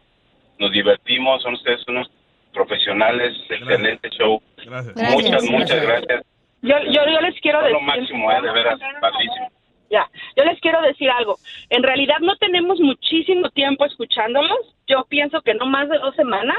nos 0.59 0.71
divertimos, 0.73 1.43
son 1.43 1.55
ustedes 1.55 1.81
unos 1.89 2.09
profesionales, 2.53 3.35
excelente 3.49 4.09
show. 4.11 4.41
Gracias. 4.65 4.97
Muchas, 5.13 5.43
muchas 5.51 5.83
gracias. 5.83 6.23
Yo, 6.65 6.77
yo, 6.91 7.01
yo 7.13 7.21
les 7.21 7.39
quiero 7.41 7.61
Son 7.61 7.73
lo 7.73 7.79
decir. 7.79 7.87
máximo, 7.87 8.33
eh, 8.33 8.41
de 8.43 8.51
veras, 8.53 8.81
padrísimo. 9.01 9.49
Ya, 9.91 10.09
yo 10.37 10.45
les 10.45 10.59
quiero 10.61 10.81
decir 10.83 11.11
algo. 11.11 11.37
En 11.71 11.83
realidad 11.83 12.17
no 12.21 12.37
tenemos 12.37 12.81
muchísimo 12.81 13.51
tiempo 13.51 13.85
escuchándolos. 13.85 14.75
Yo 14.87 15.05
pienso 15.09 15.41
que 15.43 15.55
no 15.55 15.67
más 15.67 15.89
de 15.89 15.99
dos 15.99 16.17
semanas, 16.17 16.59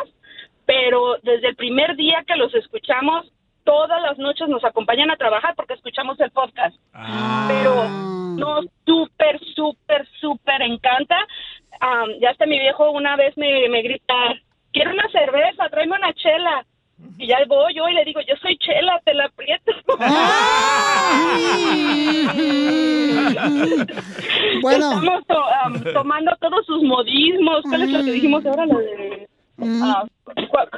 pero 0.65 1.17
desde 1.23 1.49
el 1.49 1.55
primer 1.55 1.95
día 1.95 2.23
que 2.25 2.35
los 2.35 2.53
escuchamos, 2.53 3.31
todas 3.63 4.01
las 4.03 4.17
noches 4.19 4.47
nos 4.47 4.63
acompañan 4.63 5.09
a 5.11 5.17
trabajar 5.17 5.55
porque 5.55 5.73
escuchamos 5.73 6.19
el 6.19 6.31
podcast. 6.31 6.77
Pero 7.47 7.89
nos 8.37 8.65
súper, 8.85 9.39
súper, 9.55 10.07
súper 10.21 10.61
encanta. 10.61 11.17
Am, 11.79 12.09
ya 12.21 12.29
hasta 12.29 12.45
mi 12.45 12.59
viejo 12.59 12.91
una 12.91 13.15
vez 13.17 13.35
me, 13.37 13.67
me 13.69 13.81
grita, 13.81 14.13
quiero 14.71 14.91
una 14.91 15.09
cerveza, 15.09 15.67
tráeme 15.69 15.95
una 15.97 16.13
chela. 16.13 16.65
Y 17.17 17.27
ya 17.27 17.38
voy 17.47 17.73
yo 17.75 17.88
y 17.89 17.93
le 17.93 18.05
digo, 18.05 18.21
yo 18.21 18.36
soy 18.41 18.58
chela, 18.58 19.01
te 19.05 19.13
la 19.13 19.25
aprieto. 19.25 19.71
Bueno. 24.62 24.89
Estamos 24.91 25.25
to- 25.27 25.45
am, 25.63 25.84
tomando 25.93 26.36
todos 26.39 26.65
sus 26.65 26.81
modismos. 26.84 27.62
¿Cuál 27.63 27.84
es 27.84 27.91
lo 27.91 28.03
que 28.03 28.12
dijimos 28.12 28.45
ahora? 28.45 28.65
Lo 28.65 28.77
de... 28.79 29.27
ah, 29.84 30.03
¿cuál, 30.23 30.69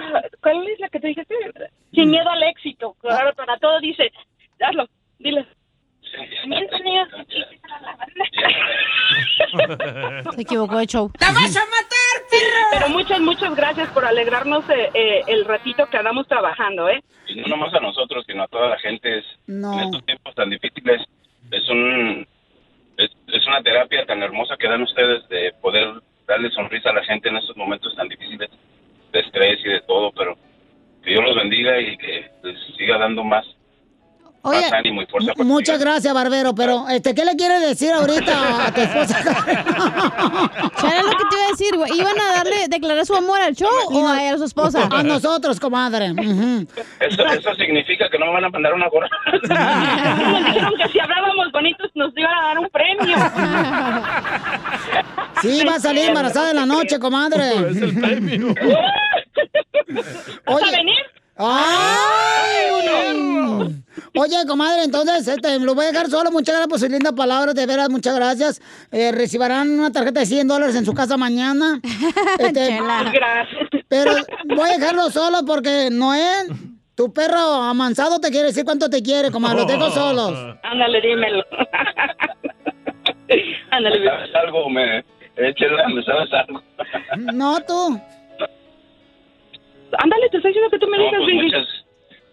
cuál 0.41 0.67
es 0.67 0.80
la 0.80 0.89
que 0.89 0.99
te 0.99 1.08
dijiste? 1.08 1.36
Sin 1.93 2.10
miedo 2.12 2.30
al 2.30 2.43
éxito. 2.43 2.95
Claro, 3.01 3.34
para 3.36 3.58
todo 3.58 3.80
dice, 3.80 4.12
hazlo, 4.60 4.88
dile. 5.19 5.45
Se 10.36 10.41
equivocó 10.41 10.78
de 10.78 10.88
show. 10.88 11.12
¡La 11.20 11.32
vas 11.32 11.56
a 11.56 11.65
matar, 11.65 12.28
perro! 12.30 12.67
Pero 12.72 12.89
muchas, 12.89 13.20
muchas 13.20 13.56
gracias 13.56 13.89
por 13.89 14.06
alegrarnos 14.06 14.67
eh, 14.70 14.89
eh, 14.93 15.24
el 15.28 15.46
ratito 15.46 15.86
que 15.88 15.98
andamos 15.98 16.28
trabajando, 16.28 16.89
¿eh? 16.89 17.02
Y 17.28 17.41
no 17.41 17.48
nomás 17.48 17.74
a 17.74 17.80
nosotros, 17.80 18.24
sino 18.28 18.43
a 18.43 18.48
toda 18.48 18.70
la 18.70 18.78
gente. 18.80 19.20
Es, 19.20 19.26
No. 19.48 19.74
En 19.74 19.80
estos 19.86 20.06
tiempos 20.06 20.36
tan 20.36 20.50
difíciles, 20.50 21.02
es 21.52 21.70
un 21.70 22.28
es, 22.98 23.12
es 23.28 23.48
una 23.48 23.62
terapia 23.62 24.06
tan 24.06 24.22
hermosa 24.24 24.58
que 24.58 24.67
dan 24.67 24.82
ustedes 24.82 25.28
de 25.30 25.54
poder 25.62 26.02
darle 26.28 26.50
sonrisa 26.52 26.89
a 26.89 26.93
la 26.93 27.04
gente 27.04 27.30
en 27.30 27.38
estos 27.38 27.56
momentos 27.56 27.96
tan 27.96 28.10
difíciles 28.10 28.50
de 29.12 29.20
estrés 29.20 29.60
y 29.63 29.70
de 29.70 29.82
todo, 29.82 30.12
pero 30.12 30.36
que 31.04 31.12
Dios 31.12 31.24
los 31.24 31.36
bendiga 31.36 31.80
y 31.80 31.96
que 31.98 32.30
les 32.43 32.60
siga 32.76 32.98
dando 32.98 33.24
más, 33.24 33.46
Oye, 34.43 34.62
más 34.62 34.71
ánimo 34.73 35.02
y 35.02 35.06
fuerza. 35.08 35.34
mu- 35.38 35.43
muchas 35.43 35.80
gracias, 35.80 36.13
Barbero, 36.13 36.56
pero 36.56 36.88
este, 36.89 37.13
¿qué 37.13 37.26
le 37.26 37.36
quiere 37.36 37.60
decir 37.60 37.91
ahorita 37.91 38.67
a 38.67 38.71
tu 38.73 38.82
esposa? 38.88 39.21
¿Sabes 39.23 41.04
lo 41.04 41.12
que 41.12 41.26
te 41.30 41.36
iba 41.36 41.45
a 41.45 41.50
decir, 41.52 41.76
güey? 41.76 41.91
¿Iban 42.00 42.17
a 42.19 42.32
darle, 42.38 42.67
declarar 42.69 43.06
su 43.06 43.15
amor 43.15 43.41
al 43.41 43.56
show 43.56 43.69
o 43.89 44.08
a, 44.08 44.17
a 44.32 44.38
su 44.38 44.45
esposa? 44.45 44.88
A 44.91 45.04
nosotros, 45.04 45.60
comadre. 45.60 46.13
Eso 47.00 47.56
significa 47.56 48.10
que 48.10 48.17
no 48.19 48.28
me 48.28 48.34
van 48.34 48.45
a 48.45 48.50
mandar 48.50 48.73
una 48.73 48.88
gorra. 48.88 49.10
Nos 49.34 50.45
dijeron 50.45 50.73
que 50.78 50.88
si 50.93 51.00
hablábamos 51.00 51.52
bonitos 51.52 51.91
nos 51.95 52.15
iban 52.17 52.34
a 52.34 52.41
dar 52.47 52.60
un 52.60 52.69
premio. 52.69 53.17
Sí, 55.41 55.63
va 55.65 55.76
a 55.76 55.80
salir 55.80 56.06
embarazada 56.08 56.52
en 56.52 56.56
la 56.56 56.65
noche, 56.65 57.00
comadre. 57.00 57.43
Es 57.71 57.82
el 57.82 58.00
premio. 58.00 58.54
¿Vas 60.45 60.63
a 60.63 60.71
venir? 60.71 60.95
¡Ay! 61.38 62.78
Oye, 64.19 64.36
comadre, 64.47 64.84
entonces 64.84 65.27
este, 65.27 65.60
lo 65.60 65.75
voy 65.75 65.86
a 65.86 65.91
dejar 65.91 66.08
solo. 66.08 66.32
Muchas 66.32 66.56
gracias 66.56 66.69
por 66.69 66.80
sus 66.80 66.89
lindas 66.89 67.13
palabras, 67.13 67.53
de 67.53 67.65
veras, 67.65 67.89
muchas 67.89 68.15
gracias. 68.15 68.62
Eh, 68.91 69.12
recibirán 69.12 69.69
una 69.80 69.91
tarjeta 69.91 70.21
de 70.21 70.25
100 70.25 70.47
dólares 70.47 70.75
en 70.75 70.86
su 70.86 70.93
casa 70.93 71.17
mañana. 71.17 71.80
Este. 72.39 72.80
Gracias. 73.13 73.69
pero 73.88 74.12
voy 74.45 74.69
a 74.69 74.77
dejarlo 74.77 75.10
solo 75.10 75.39
porque 75.45 75.89
Noé, 75.91 76.45
tu 76.95 77.13
perro 77.13 77.38
amansado 77.38 78.19
te 78.19 78.30
quiere 78.30 78.47
decir 78.47 78.63
cuánto 78.65 78.89
te 78.89 79.01
quiere, 79.03 79.32
comadre. 79.32 79.58
Los 79.60 79.67
dejo 79.67 79.89
solos. 79.91 80.58
Ándale, 80.63 81.01
dímelo. 81.01 81.43
Ándale. 83.71 84.06
¿Sabes 84.06 84.36
algo? 84.36 84.69
Me, 84.69 85.03
échela, 85.36 85.88
¿me 85.89 86.03
sabes 86.03 86.32
algo? 86.34 86.62
No, 87.34 87.60
tú. 87.62 87.99
Ándale, 89.99 90.30
te 90.30 90.38
estoy 90.38 90.51
diciendo 90.51 90.69
que 90.71 90.80
tú 90.80 90.88
me 90.88 90.97
No, 90.97 91.03
digas, 91.03 91.21
pues 91.23 91.36
muchas, 91.36 91.67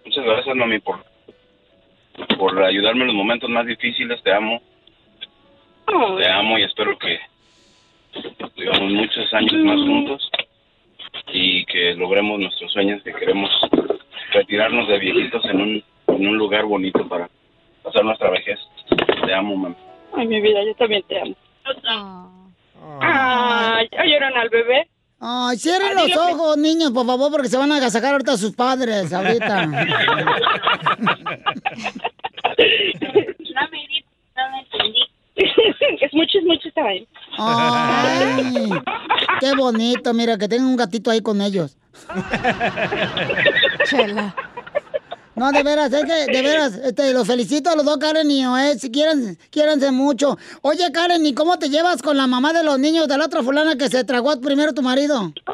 muchas 0.05 0.25
gracias, 0.25 0.57
mami, 0.57 0.79
por, 0.81 1.05
por 2.39 2.63
ayudarme 2.63 3.03
en 3.03 3.07
los 3.09 3.17
momentos 3.17 3.49
más 3.51 3.67
difíciles. 3.67 4.23
Te 4.23 4.33
amo, 4.33 4.61
Oh, 5.87 6.17
te 6.17 6.29
amo 6.29 6.59
y 6.59 6.63
espero 6.63 6.97
que 6.99 7.19
vivamos 8.57 8.91
muchos 8.93 9.35
años 9.35 9.53
más 9.53 9.77
juntos 9.77 10.31
y 11.33 11.65
que 11.67 11.95
logremos 11.95 12.41
nuestros 12.41 12.73
sueños, 12.73 13.03
que 13.03 13.13
queremos 13.13 13.51
retirarnos 14.33 14.89
de 14.89 14.99
viejitos 14.99 15.45
en 15.45 15.61
un, 15.61 15.85
en 16.09 16.29
un 16.29 16.39
lugar 16.39 16.65
bonito 16.65 17.07
para 17.07 17.29
pasar 17.83 18.05
nuestra 18.05 18.31
vejez. 18.31 18.59
Te 19.27 19.35
amo, 19.35 19.57
mami. 19.57 19.75
Ay, 20.17 20.27
mi 20.27 20.41
vida, 20.41 20.65
yo 20.65 20.75
también 20.75 21.03
te 21.03 21.21
amo. 21.21 21.35
Ay, 23.01 23.89
¿ya 23.93 24.03
oyeron 24.03 24.37
al 24.37 24.49
bebé? 24.49 24.89
Ay, 25.27 25.57
cierren 25.57 25.97
Ay, 25.97 26.09
los 26.09 26.19
ojos, 26.19 26.59
niños, 26.59 26.91
por 26.91 27.07
favor, 27.07 27.33
porque 27.33 27.49
se 27.49 27.57
van 27.57 27.73
a 27.73 27.77
agasajar 27.77 28.13
ahorita 28.13 28.33
a 28.33 28.37
sus 28.37 28.53
padres, 28.53 29.11
ahorita. 29.11 29.65
No 29.65 29.75
me 33.71 33.79
di, 33.89 34.05
no 34.37 34.51
me 34.51 34.61
entendí. 34.61 35.03
es 36.03 36.13
mucho, 36.13 36.39
es 36.39 36.45
mucho 36.45 36.69
time. 36.75 37.07
Ay, 37.39 38.71
qué 39.41 39.55
bonito, 39.57 40.13
mira, 40.13 40.37
que 40.37 40.47
tengan 40.47 40.67
un 40.67 40.77
gatito 40.77 41.11
ahí 41.11 41.23
con 41.23 41.41
ellos. 41.41 41.75
Chela. 43.89 44.35
No, 45.37 45.51
de 45.51 45.63
veras, 45.65 45.93
es 45.93 46.05
que, 46.05 46.33
de 46.33 46.43
veras, 46.43 46.75
este, 46.77 47.13
los 47.13 47.27
felicito 47.27 47.71
a 47.71 47.75
los 47.75 47.85
dos, 47.85 47.99
Karen 47.99 48.31
y 48.31 48.43
Noé, 48.43 48.79
si 48.79 48.91
quieren, 48.91 49.37
quiéranse 49.51 49.91
mucho. 49.91 50.39
Oye, 50.63 50.93
Karen, 50.93 51.27
¿y 51.27 51.35
cómo 51.35 51.59
te 51.59 51.69
llevas 51.69 52.03
con 52.03 52.17
la 52.17 52.27
mamá 52.29 52.53
de 52.53 52.63
los 52.63 52.79
niños 52.79 53.09
de 53.09 53.19
la 53.19 53.25
otra 53.25 53.43
fulana 53.43 53.77
que 53.77 53.89
se 53.89 54.05
tragó 54.05 54.41
primero 54.41 54.73
tu 54.73 54.83
marido? 54.83 55.33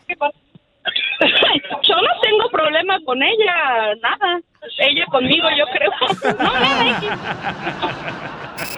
Yo 1.83 1.95
no 1.97 2.21
tengo 2.23 2.51
problema 2.53 2.99
con 3.05 3.23
ella, 3.23 3.95
nada. 4.03 4.41
Ella 4.79 5.05
conmigo, 5.11 5.47
yo 5.57 5.65
creo. 5.73 5.91
No, 6.39 6.53
nada. 6.53 7.01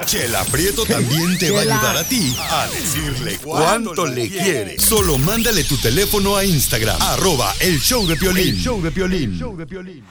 Chela 0.06 0.44
Prieto 0.50 0.84
también 0.84 1.38
te 1.38 1.50
va 1.50 1.58
a 1.58 1.62
ayudar 1.62 1.96
a 1.96 2.04
ti 2.04 2.34
a 2.38 2.66
decirle 2.68 3.38
cuánto 3.42 4.06
le 4.06 4.28
quiere. 4.28 4.78
Solo 4.78 5.18
mándale 5.18 5.64
tu 5.64 5.76
teléfono 5.76 6.36
a 6.36 6.44
Instagram, 6.44 7.00
arroba 7.00 7.52
el 7.60 7.78
show 7.80 8.06
de 8.06 8.16
Piolín. 8.16 8.56
show 8.56 8.80
de 8.80 8.90
Piolín. 8.90 10.04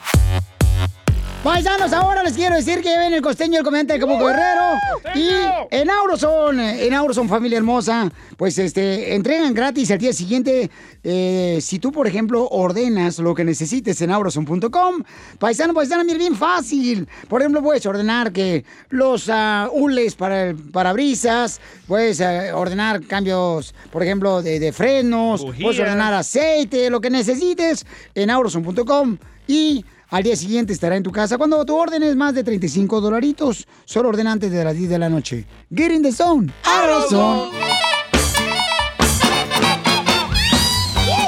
Paisanos, 1.43 1.91
ahora 1.91 2.21
les 2.21 2.34
quiero 2.34 2.56
decir 2.56 2.84
que 2.84 2.95
ven 2.99 3.15
el 3.15 3.21
costeño, 3.23 3.58
el 3.58 3.63
comediante 3.63 3.93
de 3.93 3.99
Capuco 3.99 4.27
Guerrero. 4.27 4.77
Y 5.15 5.27
en 5.71 5.89
Auroson, 5.89 6.60
en 6.60 6.93
Auroson, 6.93 7.27
familia 7.27 7.58
hermosa, 7.58 8.12
pues 8.38 8.60
este, 8.60 9.15
entregan 9.15 9.51
gratis 9.56 9.89
al 9.89 9.97
día 9.97 10.13
siguiente. 10.13 10.69
eh, 11.04 11.58
si 11.60 11.80
tú, 11.80 11.91
por 11.91 12.06
ejemplo, 12.06 12.47
ordenas 12.47 13.17
lo 13.17 13.34
que 13.34 13.43
necesites 13.43 13.99
en 14.01 14.12
auroson.com, 14.12 15.04
paisano, 15.39 15.73
paisana, 15.73 16.04
mira, 16.04 16.19
bien 16.19 16.36
fácil. 16.36 17.08
Por 17.27 17.41
ejemplo, 17.41 17.63
puedes 17.63 17.84
ordenar 17.88 18.32
que 18.32 18.63
los 18.89 19.27
ah, 19.27 19.67
hules 19.71 20.13
para 20.13 20.49
el 20.49 20.56
parabrisas, 20.56 21.60
puedes 21.88 22.21
ah, 22.21 22.56
ordenar 22.56 23.01
cambios, 23.08 23.73
por 23.91 24.04
ejemplo, 24.04 24.43
de, 24.43 24.60
de 24.60 24.71
frenos, 24.71 25.43
puedes 25.60 25.80
ordenar 25.80 26.13
aceite, 26.13 26.91
lo 26.91 27.01
que 27.01 27.10
necesites 27.10 27.84
en 28.13 28.30
auroson.com. 28.30 29.17
Y 29.47 29.84
al 30.12 30.24
día 30.24 30.36
siguiente 30.36 30.74
estará 30.74 30.97
en 30.97 31.04
tu 31.04 31.12
casa 31.12 31.38
cuando 31.38 31.65
tu 31.65 31.76
orden 31.76 32.04
es 32.04 32.17
más 32.17 32.36
de 32.36 32.43
35 32.43 33.00
dolaritos. 33.00 33.65
Solo 33.86 34.10
ordena 34.10 34.34
antes 34.34 34.52
de 34.52 34.63
las 34.63 34.76
10 34.76 34.89
de 34.89 35.00
la 35.00 35.10
noche. 35.10 35.47
Get 35.74 35.91
in 35.91 36.04
the 36.04 36.12
zone. 36.12 36.52
Aurazone. 36.65 37.50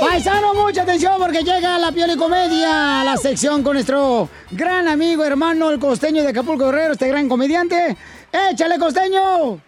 Paisano, 0.02 0.54
mucha 0.54 0.82
atención 0.82 1.13
porque 1.17 1.43
llega 1.43 1.78
la 1.78 1.93
Pioli 1.93 2.17
Comedia, 2.17 3.06
la 3.06 3.15
sección 3.15 3.63
con 3.63 3.76
nuestro 3.76 4.28
gran 4.52 4.89
amigo, 4.89 5.24
hermano, 5.24 5.72
el 5.72 5.80
costeño 5.80 6.22
de 6.22 6.30
Acapulco 6.30 6.65
Guerrero, 6.65 6.93
este 6.93 7.08
gran 7.08 7.30
comediante. 7.30 7.96
¡Échale, 8.52 8.78
costeño! 8.78 9.62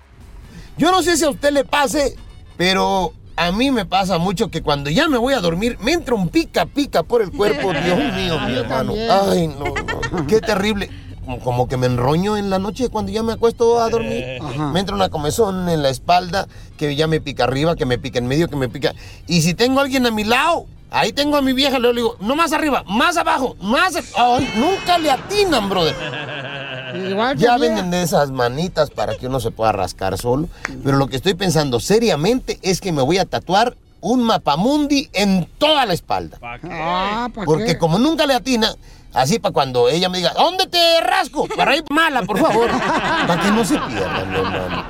Yo 0.77 0.91
no 0.91 1.01
sé 1.01 1.15
si 1.15 1.23
a 1.23 1.29
usted 1.29 1.51
le 1.51 1.63
pase, 1.63 2.17
pero 2.57 3.13
a 3.37 3.51
mí 3.51 3.71
me 3.71 3.85
pasa 3.85 4.17
mucho 4.17 4.49
que 4.49 4.61
cuando 4.61 4.89
ya 4.89 5.07
me 5.09 5.17
voy 5.17 5.33
a 5.33 5.39
dormir, 5.39 5.77
me 5.81 5.91
entra 5.93 6.15
un 6.15 6.29
pica 6.29 6.65
pica 6.65 7.03
por 7.03 7.21
el 7.21 7.31
cuerpo. 7.31 7.71
Dios 7.85 7.97
mío, 8.15 8.39
mi 8.47 8.53
hermano. 8.55 8.93
Ay, 9.29 9.47
no, 9.47 9.65
no, 9.65 10.27
qué 10.27 10.39
terrible. 10.41 10.89
Como- 11.43 11.67
que 11.67 11.75
me 11.77 11.87
enroño 11.87 12.37
en 12.37 12.51
la 12.51 12.59
noche 12.59 12.89
cuando 12.89 13.11
ya 13.11 13.23
me 13.23 13.33
acuesto 13.33 13.79
a 13.81 13.89
dormir. 13.89 14.23
Ajá. 14.41 14.71
Me 14.71 14.79
entra 14.79 14.95
una 14.95 15.09
comezón 15.09 15.67
en 15.69 15.81
la 15.81 15.89
espalda, 15.89 16.47
que 16.77 16.95
ya 16.95 17.07
me 17.07 17.19
pica 17.19 17.45
arriba, 17.45 17.75
que 17.75 17.85
me 17.87 17.97
pica 17.97 18.19
en 18.19 18.27
medio, 18.27 18.47
que 18.47 18.55
me 18.55 18.69
pica. 18.69 18.93
Y 19.25 19.41
si 19.41 19.55
tengo 19.55 19.79
a 19.79 19.83
alguien 19.83 20.05
a 20.05 20.11
mi 20.11 20.23
lado, 20.23 20.67
ahí 20.91 21.11
tengo 21.13 21.35
a 21.35 21.41
mi 21.41 21.53
vieja, 21.53 21.79
le 21.79 21.91
digo, 21.93 22.15
no 22.19 22.35
más 22.35 22.53
arriba, 22.53 22.83
más 22.87 23.17
abajo, 23.17 23.55
más. 23.59 23.95
a-". 23.95 24.03
Ay, 24.35 24.47
nunca 24.55 24.99
le 24.99 25.09
atinan, 25.09 25.67
brother. 25.67 25.95
Igual 27.09 27.37
Ya 27.37 27.57
venden 27.57 27.91
de 27.91 28.01
esas 28.03 28.31
manitas 28.31 28.89
para 28.89 29.15
que 29.15 29.27
uno 29.27 29.39
se 29.39 29.51
pueda 29.51 29.71
rascar 29.71 30.17
solo. 30.17 30.47
Pero 30.83 30.97
lo 30.97 31.07
que 31.07 31.15
estoy 31.15 31.33
pensando 31.33 31.79
seriamente 31.79 32.59
es 32.61 32.81
que 32.81 32.91
me 32.91 33.01
voy 33.01 33.17
a 33.17 33.25
tatuar 33.25 33.75
un 34.01 34.23
mapamundi 34.23 35.09
en 35.13 35.47
toda 35.57 35.85
la 35.85 35.93
espalda. 35.93 36.37
Ah, 36.41 37.27
¿pa' 37.33 37.43
Porque 37.43 37.65
qué? 37.65 37.77
como 37.77 37.97
nunca 37.97 38.27
le 38.27 38.35
atina, 38.35 38.75
así 39.13 39.39
para 39.39 39.51
cuando 39.51 39.89
ella 39.89 40.09
me 40.09 40.19
diga, 40.19 40.33
¿dónde 40.33 40.67
te 40.67 41.01
rasco? 41.01 41.47
Para 41.55 41.75
ir 41.75 41.83
mala, 41.89 42.21
por 42.21 42.37
favor. 42.37 42.69
para 43.27 43.41
que 43.41 43.49
no 43.49 43.65
se 43.65 43.79
pierdan, 43.79 44.31
mi 44.31 44.37
hermano. 44.37 44.85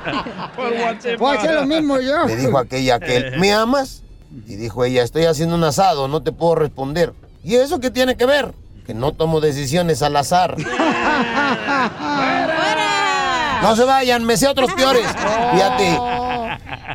Voy 1.18 1.36
a 1.36 1.38
hacer 1.38 1.54
lo 1.54 1.66
mismo 1.66 1.98
yo. 1.98 2.26
Le 2.26 2.36
dijo 2.36 2.58
aquella 2.58 3.00
que 3.00 3.16
él, 3.16 3.38
¿me 3.38 3.52
amas? 3.54 4.02
Y 4.46 4.56
dijo 4.56 4.84
ella, 4.84 5.02
estoy 5.02 5.24
haciendo 5.24 5.54
un 5.54 5.64
asado, 5.64 6.08
no 6.08 6.22
te 6.22 6.32
puedo 6.32 6.56
responder. 6.56 7.14
¿Y 7.42 7.54
eso 7.54 7.80
qué 7.80 7.90
tiene 7.90 8.16
que 8.16 8.26
ver? 8.26 8.52
Que 8.86 8.94
no 8.94 9.12
tomo 9.12 9.40
decisiones 9.40 10.02
al 10.02 10.16
azar. 10.16 10.56
No 13.62 13.74
se 13.74 13.84
vayan, 13.84 14.24
me 14.24 14.36
sé 14.36 14.46
otros 14.46 14.72
peores. 14.74 15.06
Fíjate. 15.52 15.98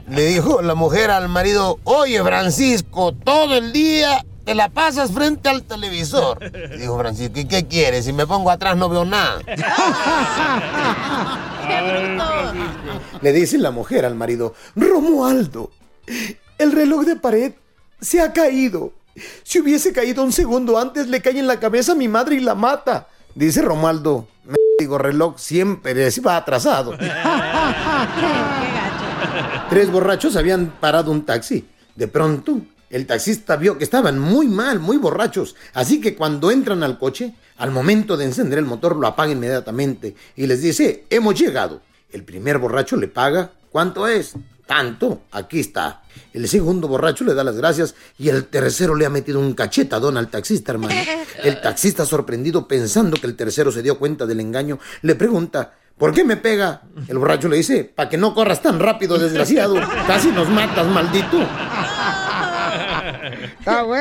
Le 0.08 0.26
dijo 0.26 0.62
la 0.62 0.76
mujer 0.76 1.10
al 1.12 1.28
marido, 1.28 1.80
oye 1.84 2.22
Francisco, 2.24 3.14
todo 3.14 3.56
el 3.56 3.74
día 3.74 4.24
te 4.46 4.56
la 4.56 4.70
pasas 4.70 5.12
frente 5.12 5.50
al 5.50 5.64
televisor. 5.64 6.40
Le 6.42 6.78
dijo 6.78 6.98
Francisco, 6.98 7.40
¿y 7.40 7.46
qué 7.46 7.68
quieres? 7.68 8.06
Si 8.06 8.14
me 8.14 8.28
pongo 8.28 8.52
atrás 8.52 8.78
no 8.78 8.90
veo 8.90 9.06
nada. 9.06 9.40
Le 13.22 13.32
dice 13.34 13.58
la 13.58 13.72
mujer 13.72 14.06
al 14.06 14.16
marido, 14.16 14.54
Romualdo, 14.76 15.72
el 16.58 16.72
reloj 16.72 17.06
de 17.06 17.16
pared 17.16 17.54
se 18.00 18.22
ha 18.22 18.34
caído. 18.34 18.94
Si 19.44 19.60
hubiese 19.60 19.94
caído 19.94 20.24
un 20.24 20.32
segundo 20.32 20.80
antes, 20.80 21.08
le 21.08 21.22
cae 21.22 21.40
en 21.40 21.48
la 21.48 21.60
cabeza 21.60 21.94
a 21.94 21.96
mi 21.96 22.08
madre 22.08 22.36
y 22.36 22.40
la 22.40 22.54
mata. 22.56 23.08
Dice 23.36 23.62
Romualdo, 23.62 24.28
me 24.46 24.56
digo 24.80 24.98
reloj 24.98 25.38
siempre 25.38 26.10
va 26.26 26.38
atrasado. 26.38 26.98
Tres 29.70 29.92
borrachos 29.92 30.36
habían 30.36 30.72
parado 30.80 31.12
un 31.12 31.24
taxi. 31.26 31.68
De 31.96 32.08
pronto, 32.08 32.62
el 32.90 33.06
taxista 33.08 33.56
vio 33.56 33.78
que 33.78 33.86
estaban 33.86 34.20
muy 34.20 34.48
mal, 34.48 34.80
muy 34.80 34.98
borrachos. 34.98 35.56
Así 35.74 36.02
que 36.02 36.16
cuando 36.16 36.52
entran 36.52 36.84
al 36.84 37.00
coche, 37.00 37.34
al 37.58 37.72
momento 37.72 38.18
de 38.18 38.26
encender 38.26 38.60
el 38.60 38.66
motor 38.66 38.98
lo 38.98 39.08
apaga 39.08 39.32
inmediatamente 39.32 40.14
y 40.36 40.46
les 40.48 40.62
dice, 40.62 41.06
hemos 41.10 41.40
llegado. 41.40 41.82
El 42.12 42.26
primer 42.26 42.58
borracho 42.58 42.98
le 42.98 43.08
paga, 43.08 43.52
¿cuánto 43.72 44.06
es? 44.08 44.34
Tanto, 44.72 45.24
aquí 45.34 45.60
está. 45.60 46.02
El 46.32 46.48
segundo 46.48 46.88
borracho 46.88 47.26
le 47.26 47.34
da 47.34 47.44
las 47.44 47.58
gracias 47.58 47.94
y 48.18 48.30
el 48.30 48.46
tercero 48.46 48.96
le 48.96 49.06
ha 49.06 49.10
metido 49.10 49.38
un 49.38 49.54
cachetadón 49.54 50.16
al 50.16 50.30
taxista, 50.30 50.72
hermano. 50.72 50.96
El 51.44 51.60
taxista, 51.60 52.06
sorprendido 52.06 52.70
pensando 52.70 53.18
que 53.18 53.28
el 53.28 53.36
tercero 53.36 53.70
se 53.74 53.82
dio 53.82 54.00
cuenta 54.00 54.26
del 54.26 54.40
engaño, 54.40 54.80
le 55.02 55.16
pregunta, 55.16 55.74
¿por 55.98 56.14
qué 56.14 56.24
me 56.24 56.38
pega? 56.38 56.84
El 57.10 57.18
borracho 57.18 57.50
le 57.50 57.58
dice, 57.58 57.84
para 57.84 58.08
que 58.08 58.16
no 58.16 58.34
corras 58.34 58.62
tan 58.62 58.80
rápido, 58.80 59.18
desgraciado. 59.18 59.76
Casi 60.08 60.30
nos 60.30 60.48
matas, 60.48 60.88
maldito. 60.88 61.46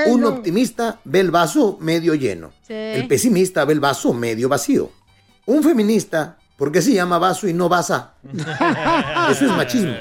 Un 0.06 0.24
optimista 0.24 1.00
ve 1.02 1.18
el 1.18 1.32
vaso 1.32 1.78
medio 1.80 2.14
lleno. 2.14 2.52
Sí. 2.64 2.74
El 2.74 3.08
pesimista 3.08 3.64
ve 3.64 3.72
el 3.72 3.80
vaso 3.80 4.12
medio 4.14 4.48
vacío. 4.48 4.92
Un 5.46 5.64
feminista, 5.64 6.38
¿por 6.60 6.70
qué 6.70 6.80
se 6.82 6.92
llama 6.92 7.18
vaso 7.18 7.48
y 7.48 7.54
no 7.54 7.70
basa? 7.70 8.16
Eso 9.30 9.46
es 9.46 9.50
machismo. 9.50 9.94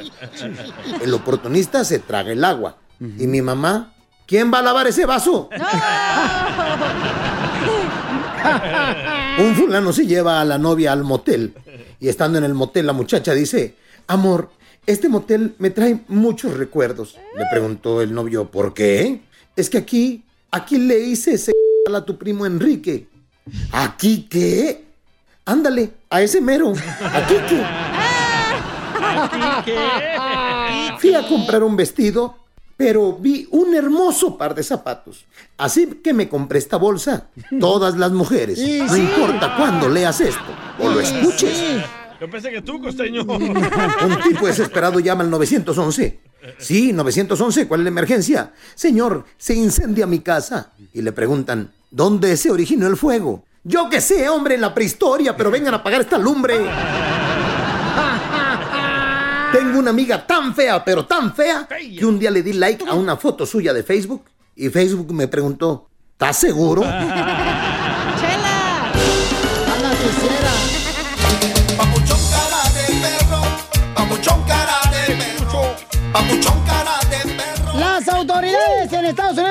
El 1.01 1.13
oportunista 1.13 1.85
se 1.85 1.99
traga 1.99 2.33
el 2.33 2.43
agua. 2.43 2.75
Y 2.99 3.27
mi 3.27 3.41
mamá, 3.41 3.93
¿quién 4.27 4.51
va 4.53 4.59
a 4.59 4.63
lavar 4.63 4.87
ese 4.87 5.05
vaso? 5.05 5.49
Un 9.39 9.55
fulano 9.55 9.93
se 9.93 10.05
lleva 10.05 10.41
a 10.41 10.45
la 10.45 10.57
novia 10.57 10.91
al 10.91 11.05
motel 11.05 11.53
y 11.97 12.09
estando 12.09 12.37
en 12.37 12.43
el 12.43 12.53
motel 12.53 12.87
la 12.87 12.93
muchacha 12.93 13.33
dice, 13.33 13.75
amor, 14.07 14.51
este 14.85 15.07
motel 15.07 15.55
me 15.59 15.69
trae 15.69 16.01
muchos 16.09 16.57
recuerdos. 16.57 17.15
Le 17.37 17.45
preguntó 17.49 18.01
el 18.01 18.13
novio, 18.13 18.51
¿por 18.51 18.73
qué? 18.73 19.21
Es 19.55 19.69
que 19.69 19.77
aquí, 19.77 20.25
aquí 20.51 20.77
le 20.77 20.99
hice 20.99 21.35
ese 21.35 21.53
a 21.93 22.03
tu 22.03 22.17
primo 22.17 22.45
Enrique. 22.45 23.07
¿Aquí 23.71 24.27
qué? 24.29 24.88
Ándale, 25.49 25.89
a 26.11 26.21
ese 26.21 26.41
mero. 26.41 26.73
¿Aquí 27.11 27.33
qué? 27.49 27.63
Fui 30.99 31.15
a 31.15 31.27
comprar 31.27 31.63
un 31.63 31.75
vestido, 31.75 32.35
pero 32.77 33.13
vi 33.13 33.47
un 33.49 33.73
hermoso 33.73 34.37
par 34.37 34.53
de 34.53 34.61
zapatos. 34.61 35.25
Así 35.57 35.87
que 36.03 36.13
me 36.13 36.29
compré 36.29 36.59
esta 36.59 36.77
bolsa. 36.77 37.29
Todas 37.59 37.97
las 37.97 38.11
mujeres, 38.11 38.59
no 38.59 38.95
importa 38.95 39.55
cuándo 39.57 39.89
leas 39.89 40.21
esto 40.21 40.39
o 40.77 40.87
lo 40.87 40.99
escuches. 40.99 41.83
Yo 42.21 42.29
pensé 42.29 42.51
que 42.51 42.61
tú, 42.61 42.79
costeño. 42.79 43.23
Un 43.23 44.21
tipo 44.21 44.45
desesperado 44.45 44.99
llama 44.99 45.23
al 45.23 45.31
911. 45.31 46.19
Sí, 46.59 46.93
911, 46.93 47.67
¿cuál 47.67 47.79
es 47.79 47.85
la 47.85 47.89
emergencia? 47.89 48.53
Señor, 48.75 49.25
se 49.37 49.55
incendia 49.55 50.05
mi 50.05 50.19
casa. 50.19 50.73
Y 50.93 51.01
le 51.01 51.11
preguntan, 51.11 51.71
¿dónde 51.89 52.37
se 52.37 52.51
originó 52.51 52.85
el 52.85 52.97
fuego? 52.97 53.45
Yo 53.63 53.89
que 53.89 53.99
sé, 53.99 54.29
hombre, 54.29 54.55
en 54.55 54.61
la 54.61 54.73
prehistoria, 54.73 55.35
pero 55.35 55.51
vengan 55.51 55.73
a 55.73 55.77
apagar 55.77 56.01
esta 56.01 56.17
lumbre. 56.17 56.57
Tengo 59.51 59.79
una 59.79 59.89
amiga 59.89 60.25
tan 60.25 60.55
fea, 60.55 60.83
pero 60.85 61.05
tan 61.05 61.33
fea, 61.35 61.67
que 61.67 62.05
un 62.05 62.17
día 62.19 62.31
le 62.31 62.41
di 62.41 62.53
like 62.53 62.85
a 62.87 62.93
una 62.93 63.17
foto 63.17 63.45
suya 63.45 63.73
de 63.73 63.83
Facebook 63.83 64.23
y 64.55 64.69
Facebook 64.69 65.11
me 65.13 65.27
preguntó, 65.27 65.89
¿estás 66.11 66.37
seguro? 66.37 66.83
Papuchón 71.77 72.19
cara 72.31 72.63
de 72.75 72.85
perro, 73.01 73.41
papuchón 73.95 74.43
cara 74.43 74.79
de 74.91 75.15
perro, 75.15 75.61
papuchón 76.13 76.63
cara 76.65 76.99
de 77.09 77.17
perro. 77.33 77.79
Las 77.79 78.07
autoridades 78.07 78.93
en 78.93 79.05
Estados 79.05 79.37
Unidos 79.37 79.48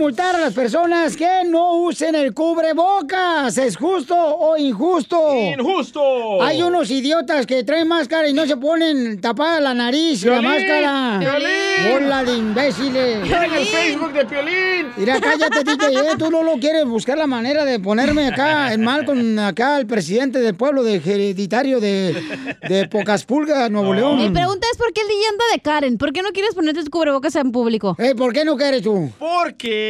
multar 0.00 0.34
a 0.34 0.38
las 0.40 0.54
personas 0.54 1.14
que 1.14 1.28
no 1.46 1.74
usen 1.74 2.14
el 2.14 2.32
cubrebocas. 2.32 3.58
¿Es 3.58 3.76
justo 3.76 4.16
o 4.16 4.56
injusto? 4.56 5.34
¡Injusto! 5.34 6.42
Hay 6.42 6.62
unos 6.62 6.90
idiotas 6.90 7.44
que 7.44 7.62
traen 7.64 7.86
máscara 7.86 8.26
y 8.26 8.32
no 8.32 8.46
se 8.46 8.56
ponen 8.56 9.20
tapada 9.20 9.60
la 9.60 9.74
nariz 9.74 10.22
y 10.22 10.26
la 10.26 10.40
¡Piolín! 10.40 10.50
máscara. 10.50 11.18
¡Piolín! 11.20 11.92
Bola 12.02 12.24
de 12.24 12.34
imbéciles. 12.34 13.20
Miren 13.22 13.52
el 13.54 13.66
Facebook 13.66 14.12
de 14.14 14.24
Piolín. 14.24 14.86
Mira, 14.96 15.20
cállate, 15.20 15.64
DJ, 15.64 15.86
¿eh? 15.92 16.16
Tú 16.18 16.30
no 16.30 16.42
lo 16.42 16.54
quieres 16.54 16.86
buscar 16.86 17.18
la 17.18 17.26
manera 17.26 17.66
de 17.66 17.78
ponerme 17.78 18.28
acá 18.28 18.72
en 18.72 18.82
mal 18.82 19.04
con 19.04 19.38
acá 19.38 19.78
el 19.78 19.86
presidente 19.86 20.40
del 20.40 20.54
pueblo 20.54 20.82
de 20.82 20.94
hereditario 20.96 21.78
de, 21.78 22.56
de 22.66 22.88
Pocas 22.88 23.26
Pulgas, 23.26 23.70
Nuevo 23.70 23.92
León. 23.92 24.16
Mi 24.16 24.30
pregunta 24.30 24.66
es 24.72 24.78
por 24.78 24.94
qué 24.94 25.02
el 25.02 25.08
DJ 25.08 25.28
anda 25.28 25.44
de 25.52 25.60
Karen. 25.60 25.98
¿Por 25.98 26.14
qué 26.14 26.22
no 26.22 26.30
quieres 26.30 26.54
ponerte 26.54 26.82
tu 26.84 26.90
cubrebocas 26.90 27.36
en 27.36 27.52
público? 27.52 27.96
Eh, 27.98 28.14
¿Por 28.14 28.32
qué 28.32 28.46
no 28.46 28.56
quieres 28.56 28.80
tú? 28.82 29.10
Porque 29.18 29.89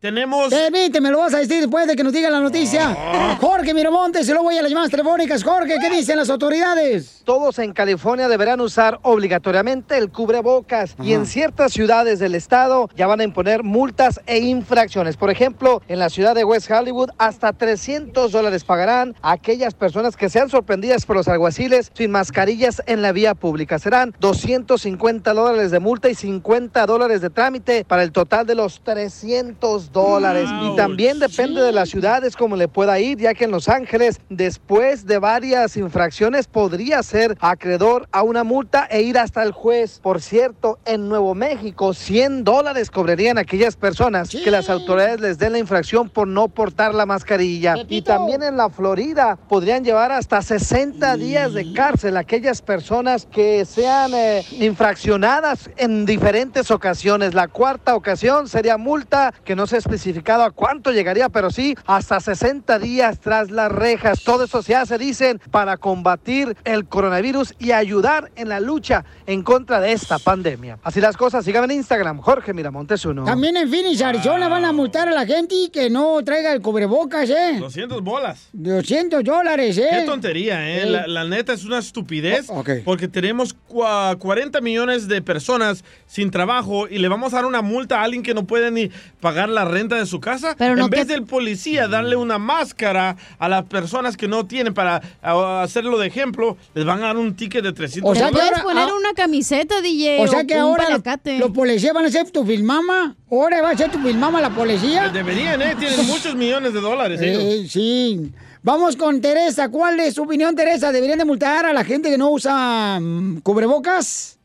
tenemos... 0.00 0.50
Permíteme, 0.50 1.10
lo 1.10 1.18
vas 1.18 1.34
a 1.34 1.38
decir 1.38 1.60
después 1.60 1.86
de 1.86 1.96
que 1.96 2.04
nos 2.04 2.12
diga 2.12 2.30
la 2.30 2.40
noticia. 2.40 2.96
Jorge 3.40 3.74
Miramontes, 3.74 4.28
y 4.28 4.30
luego 4.30 4.44
voy 4.44 4.56
a 4.56 4.62
las 4.62 4.70
llamadas 4.70 4.90
telefónicas. 4.90 5.42
Jorge, 5.42 5.76
¿qué 5.80 5.90
dicen 5.90 6.16
las 6.16 6.30
autoridades? 6.30 7.22
Todos 7.24 7.58
en 7.58 7.72
California 7.72 8.28
deberán 8.28 8.60
usar 8.60 9.00
obligatoriamente 9.02 9.98
el 9.98 10.10
cubrebocas 10.10 10.94
y 11.02 11.12
en 11.14 11.26
ciertas 11.26 11.72
ciudades 11.72 12.20
del 12.20 12.34
estado 12.34 12.88
ya 12.96 13.06
van 13.06 13.20
a 13.20 13.24
imponer 13.24 13.64
multas 13.64 14.20
e 14.26 14.38
infracciones. 14.38 15.16
Por 15.16 15.30
ejemplo, 15.30 15.82
en 15.88 15.98
la 15.98 16.10
ciudad 16.10 16.34
de 16.34 16.44
West 16.44 16.70
Hollywood 16.70 17.10
hasta 17.18 17.52
300 17.52 18.30
dólares 18.30 18.64
pagarán 18.64 19.16
a 19.20 19.32
aquellas 19.32 19.74
personas 19.74 20.16
que 20.16 20.30
sean 20.30 20.48
sorprendidas 20.48 21.06
por 21.06 21.16
los 21.16 21.28
alguaciles 21.28 21.90
sin 21.94 22.12
mascarillas 22.12 22.82
en 22.86 23.02
la 23.02 23.12
vía 23.12 23.34
pública. 23.34 23.78
Serán 23.78 24.14
250 24.20 25.34
dólares 25.34 25.70
de 25.70 25.80
multa 25.80 26.08
y 26.08 26.14
50 26.14 26.86
dólares 26.86 27.20
de 27.20 27.30
trámite 27.30 27.84
para 27.84 28.04
el 28.04 28.12
total 28.12 28.46
de 28.46 28.54
los 28.54 28.80
300 28.82 29.87
dólares. 29.92 30.48
Y 30.62 30.76
también 30.76 31.18
depende 31.18 31.62
de 31.62 31.72
las 31.72 31.88
ciudades 31.88 32.36
como 32.36 32.56
le 32.56 32.68
pueda 32.68 32.98
ir, 32.98 33.18
ya 33.18 33.34
que 33.34 33.44
en 33.44 33.50
Los 33.50 33.68
Ángeles, 33.68 34.20
después 34.28 35.06
de 35.06 35.18
varias 35.18 35.76
infracciones, 35.76 36.46
podría 36.46 37.02
ser 37.02 37.36
acreedor 37.40 38.08
a 38.12 38.22
una 38.22 38.44
multa 38.44 38.86
e 38.90 39.02
ir 39.02 39.18
hasta 39.18 39.42
el 39.42 39.52
juez. 39.52 40.00
Por 40.00 40.20
cierto, 40.20 40.78
en 40.84 41.08
Nuevo 41.08 41.34
México, 41.34 41.94
100 41.94 42.44
dólares 42.44 42.90
cobrarían 42.90 43.38
aquellas 43.38 43.76
personas 43.76 44.30
que 44.30 44.50
las 44.50 44.70
autoridades 44.70 45.20
les 45.20 45.38
den 45.38 45.52
la 45.52 45.58
infracción 45.58 46.08
por 46.08 46.28
no 46.28 46.48
portar 46.48 46.94
la 46.94 47.06
mascarilla. 47.06 47.74
Y 47.88 48.02
también 48.02 48.42
en 48.42 48.56
la 48.56 48.70
Florida 48.70 49.38
podrían 49.48 49.84
llevar 49.84 50.12
hasta 50.12 50.42
60 50.42 51.16
días 51.16 51.54
de 51.54 51.72
cárcel 51.72 52.16
a 52.16 52.20
aquellas 52.20 52.62
personas 52.62 53.26
que 53.30 53.64
sean 53.64 54.12
eh, 54.14 54.44
infraccionadas 54.52 55.70
en 55.76 56.06
diferentes 56.06 56.70
ocasiones. 56.70 57.34
La 57.34 57.48
cuarta 57.48 57.94
ocasión 57.94 58.48
sería 58.48 58.76
multa 58.76 59.32
que 59.44 59.56
no 59.56 59.66
se 59.66 59.77
ha 59.78 59.80
especificado 59.80 60.42
a 60.42 60.50
cuánto 60.50 60.92
llegaría, 60.92 61.28
pero 61.28 61.50
sí 61.50 61.74
hasta 61.86 62.20
60 62.20 62.78
días 62.78 63.18
tras 63.20 63.50
las 63.50 63.70
rejas. 63.72 64.22
Todo 64.24 64.44
eso 64.44 64.62
se 64.62 64.74
hace, 64.74 64.98
dicen, 64.98 65.40
para 65.50 65.76
combatir 65.76 66.56
el 66.64 66.86
coronavirus 66.86 67.54
y 67.58 67.72
ayudar 67.72 68.30
en 68.36 68.48
la 68.48 68.60
lucha 68.60 69.04
en 69.26 69.42
contra 69.42 69.80
de 69.80 69.92
esta 69.92 70.18
pandemia. 70.18 70.78
Así 70.82 71.00
las 71.00 71.16
cosas, 71.16 71.44
síganme 71.44 71.72
en 71.72 71.78
Instagram, 71.78 72.20
Jorge 72.20 72.52
Miramontes 72.52 73.04
uno. 73.04 73.24
También 73.24 73.56
en 73.56 73.70
Phoenix, 73.70 74.02
Arizona, 74.02 74.48
van 74.48 74.64
a 74.64 74.72
multar 74.72 75.08
a 75.08 75.12
la 75.12 75.24
gente 75.26 75.54
que 75.72 75.88
no 75.90 76.22
traiga 76.24 76.52
el 76.52 76.60
cubrebocas, 76.60 77.30
¿eh? 77.30 77.56
200 77.60 78.02
bolas. 78.02 78.48
200 78.52 79.22
dólares, 79.24 79.78
¿eh? 79.78 79.88
Qué 79.90 80.02
tontería, 80.02 80.68
¿eh? 80.78 80.86
La, 80.86 81.06
la 81.06 81.24
neta 81.24 81.52
es 81.52 81.64
una 81.64 81.78
estupidez. 81.78 82.46
Oh. 82.48 82.64
Porque 82.84 83.08
tenemos 83.08 83.54
cua- 83.68 84.16
40 84.18 84.60
millones 84.60 85.08
de 85.08 85.22
personas 85.22 85.84
sin 86.06 86.30
trabajo 86.30 86.88
y 86.88 86.98
le 86.98 87.08
vamos 87.08 87.32
a 87.32 87.36
dar 87.36 87.46
una 87.46 87.62
multa 87.62 88.00
a 88.00 88.04
alguien 88.04 88.22
que 88.22 88.34
no 88.34 88.44
puede 88.46 88.70
ni 88.70 88.90
pagar 89.20 89.48
la 89.48 89.64
renta 89.68 89.96
de 89.96 90.06
su 90.06 90.20
casa. 90.20 90.54
Pero 90.58 90.76
no 90.76 90.84
en 90.84 90.90
vez 90.90 91.06
que- 91.06 91.12
del 91.12 91.24
policía 91.24 91.88
darle 91.88 92.16
una 92.16 92.38
máscara 92.38 93.16
a 93.38 93.48
las 93.48 93.64
personas 93.64 94.16
que 94.16 94.28
no 94.28 94.46
tienen 94.46 94.74
para 94.74 95.00
hacerlo 95.22 95.98
de 95.98 96.06
ejemplo, 96.06 96.56
les 96.74 96.84
van 96.84 97.02
a 97.02 97.08
dar 97.08 97.16
un 97.16 97.34
ticket 97.34 97.62
de 97.62 97.72
300 97.72 98.10
O 98.10 98.14
sea, 98.14 98.30
dólares. 98.30 98.60
Puedes 98.62 98.64
poner 98.64 98.92
una 98.92 99.12
camiseta, 99.14 99.80
DJ. 99.80 100.20
O 100.20 100.28
sea 100.28 100.44
que 100.44 100.54
ahora 100.54 100.86
los, 100.90 101.50
policías 101.52 101.94
van 101.94 102.06
a 102.06 102.10
ser 102.10 102.30
tu 102.30 102.44
filmama. 102.44 103.16
Ahora 103.30 103.62
va 103.62 103.70
a 103.70 103.76
ser 103.76 103.90
tu 103.90 103.98
filmama 103.98 104.40
la 104.40 104.50
policía. 104.50 105.08
Deberían, 105.08 105.60
¿eh? 105.62 105.76
Tienen 105.78 106.06
muchos 106.06 106.34
millones 106.34 106.72
de 106.72 106.80
dólares 106.80 107.20
ellos. 107.20 107.42
Eh, 107.42 107.66
sí. 107.68 108.32
Vamos 108.62 108.96
con 108.96 109.20
Teresa. 109.20 109.68
¿Cuál 109.70 110.00
es 110.00 110.14
su 110.14 110.22
opinión, 110.22 110.54
Teresa? 110.56 110.92
¿Deberían 110.92 111.18
de 111.18 111.24
multar 111.24 111.64
a 111.66 111.72
la 111.72 111.84
gente 111.84 112.10
que 112.10 112.18
no 112.18 112.30
usa 112.30 112.98
mm, 113.00 113.40
cubrebocas? 113.40 114.37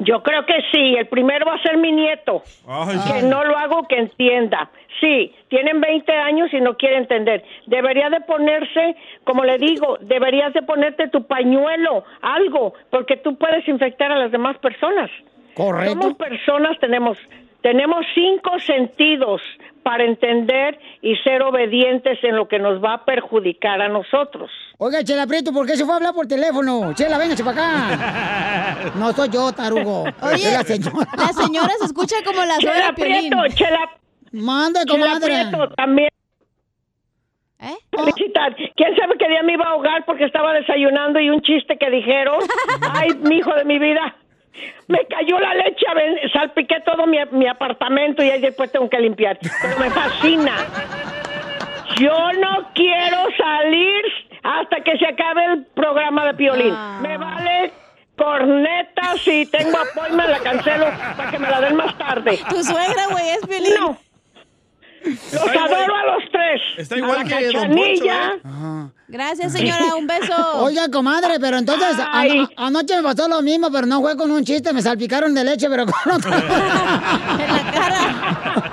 Yo 0.00 0.22
creo 0.22 0.44
que 0.46 0.62
sí, 0.72 0.94
el 0.96 1.06
primero 1.06 1.46
va 1.46 1.54
a 1.54 1.62
ser 1.62 1.76
mi 1.76 1.92
nieto. 1.92 2.42
que 3.12 3.22
no 3.22 3.44
lo 3.44 3.56
hago 3.56 3.86
que 3.88 3.96
entienda. 3.96 4.70
Sí, 5.00 5.32
tienen 5.48 5.80
20 5.80 6.12
años 6.12 6.52
y 6.52 6.60
no 6.60 6.76
quiere 6.76 6.96
entender. 6.96 7.44
Debería 7.66 8.10
de 8.10 8.20
ponerse, 8.20 8.96
como 9.24 9.44
le 9.44 9.58
digo, 9.58 9.98
deberías 10.00 10.52
de 10.54 10.62
ponerte 10.62 11.08
tu 11.08 11.24
pañuelo, 11.26 12.04
algo, 12.20 12.74
porque 12.90 13.16
tú 13.16 13.36
puedes 13.36 13.66
infectar 13.68 14.10
a 14.10 14.18
las 14.18 14.32
demás 14.32 14.58
personas. 14.58 15.10
Correcto. 15.54 15.92
Somos 15.92 16.16
personas, 16.16 16.78
tenemos 16.78 17.18
tenemos 17.62 18.04
cinco 18.14 18.58
sentidos 18.60 19.40
para 19.82 20.04
entender 20.04 20.78
y 21.00 21.16
ser 21.16 21.42
obedientes 21.42 22.18
en 22.22 22.36
lo 22.36 22.46
que 22.46 22.58
nos 22.58 22.82
va 22.82 22.94
a 22.94 23.04
perjudicar 23.04 23.80
a 23.80 23.88
nosotros. 23.88 24.50
Oiga, 24.76 25.02
Chela 25.02 25.26
Prieto, 25.26 25.52
¿por 25.52 25.66
qué 25.66 25.76
se 25.76 25.84
fue 25.84 25.94
a 25.94 25.96
hablar 25.96 26.14
por 26.14 26.26
teléfono? 26.26 26.92
Chela, 26.94 27.18
véngase 27.18 27.42
para 27.42 27.56
acá. 27.56 28.92
No 28.98 29.12
soy 29.12 29.28
yo, 29.30 29.52
tarugo. 29.52 30.04
Oye, 30.22 30.50
la 30.52 30.62
señora. 30.62 31.08
la 31.16 31.32
señora 31.32 31.70
se 31.78 31.86
escucha 31.86 32.16
como 32.24 32.44
la 32.44 32.56
suegra 32.56 32.80
Chela 32.80 32.94
Piolín. 32.94 33.30
Prieto, 33.30 33.54
Chela. 33.54 33.90
Manda, 34.32 34.84
Chela 34.84 35.04
comadre. 35.04 35.26
Prieto, 35.26 35.68
también. 35.74 36.08
¿Eh? 37.60 37.74
Felicitar. 37.90 38.54
¿Quién 38.76 38.94
sabe 38.96 39.16
qué 39.18 39.28
día 39.28 39.42
me 39.42 39.54
iba 39.54 39.64
a 39.64 39.70
ahogar 39.70 40.04
porque 40.04 40.24
estaba 40.24 40.52
desayunando 40.52 41.18
y 41.18 41.30
un 41.30 41.40
chiste 41.40 41.76
que 41.76 41.90
dijeron? 41.90 42.38
Ay, 42.94 43.08
mi 43.22 43.38
hijo 43.38 43.52
de 43.54 43.64
mi 43.64 43.78
vida. 43.78 44.16
Me 44.88 45.04
cayó 45.06 45.38
la 45.38 45.54
leche, 45.54 45.86
salpiqué 46.32 46.80
todo 46.80 47.06
mi, 47.06 47.18
mi 47.32 47.46
apartamento 47.46 48.22
y 48.22 48.30
ahí 48.30 48.40
después 48.40 48.72
tengo 48.72 48.88
que 48.88 48.98
limpiar. 48.98 49.38
Pero 49.62 49.78
me 49.78 49.90
fascina. 49.90 50.54
Yo 51.96 52.32
no 52.32 52.70
quiero 52.74 53.18
salir 53.36 54.04
hasta 54.42 54.80
que 54.82 54.96
se 54.98 55.06
acabe 55.06 55.44
el 55.44 55.66
programa 55.66 56.26
de 56.26 56.34
Piolín. 56.34 56.74
Me 57.02 57.16
vale 57.18 57.72
corneta 58.16 59.16
si 59.22 59.46
tengo 59.46 59.78
apoyo 59.78 60.14
me 60.14 60.26
la 60.26 60.38
cancelo 60.40 60.86
para 61.16 61.30
que 61.30 61.38
me 61.38 61.48
la 61.48 61.60
den 61.60 61.76
más 61.76 61.96
tarde. 61.98 62.38
Tu 62.48 62.64
suegra, 62.64 63.06
güey, 63.10 63.28
es 63.30 63.46
Piolín. 63.46 63.74
No. 63.78 64.07
Los 65.04 65.42
adoro 65.42 65.94
a 65.94 66.04
los 66.06 66.24
tres. 66.32 66.60
Está 66.78 66.94
A 66.94 66.98
igual 66.98 67.18
la 67.18 67.24
que 67.24 67.46
Don. 67.52 67.68
Poncho, 67.70 68.92
Gracias, 69.08 69.52
señora. 69.52 69.94
Un 69.96 70.06
beso. 70.06 70.34
Oiga, 70.64 70.88
comadre, 70.90 71.38
pero 71.40 71.58
entonces 71.58 71.96
Ay. 72.12 72.30
ano- 72.30 72.48
anoche 72.56 72.96
me 72.96 73.02
pasó 73.02 73.28
lo 73.28 73.42
mismo, 73.42 73.70
pero 73.70 73.86
no 73.86 74.00
fue 74.00 74.16
con 74.16 74.30
un 74.30 74.44
chiste, 74.44 74.72
me 74.72 74.80
salpicaron 74.82 75.34
de 75.34 75.44
leche, 75.44 75.68
pero 75.70 75.84
con 75.86 76.12
otro. 76.12 76.30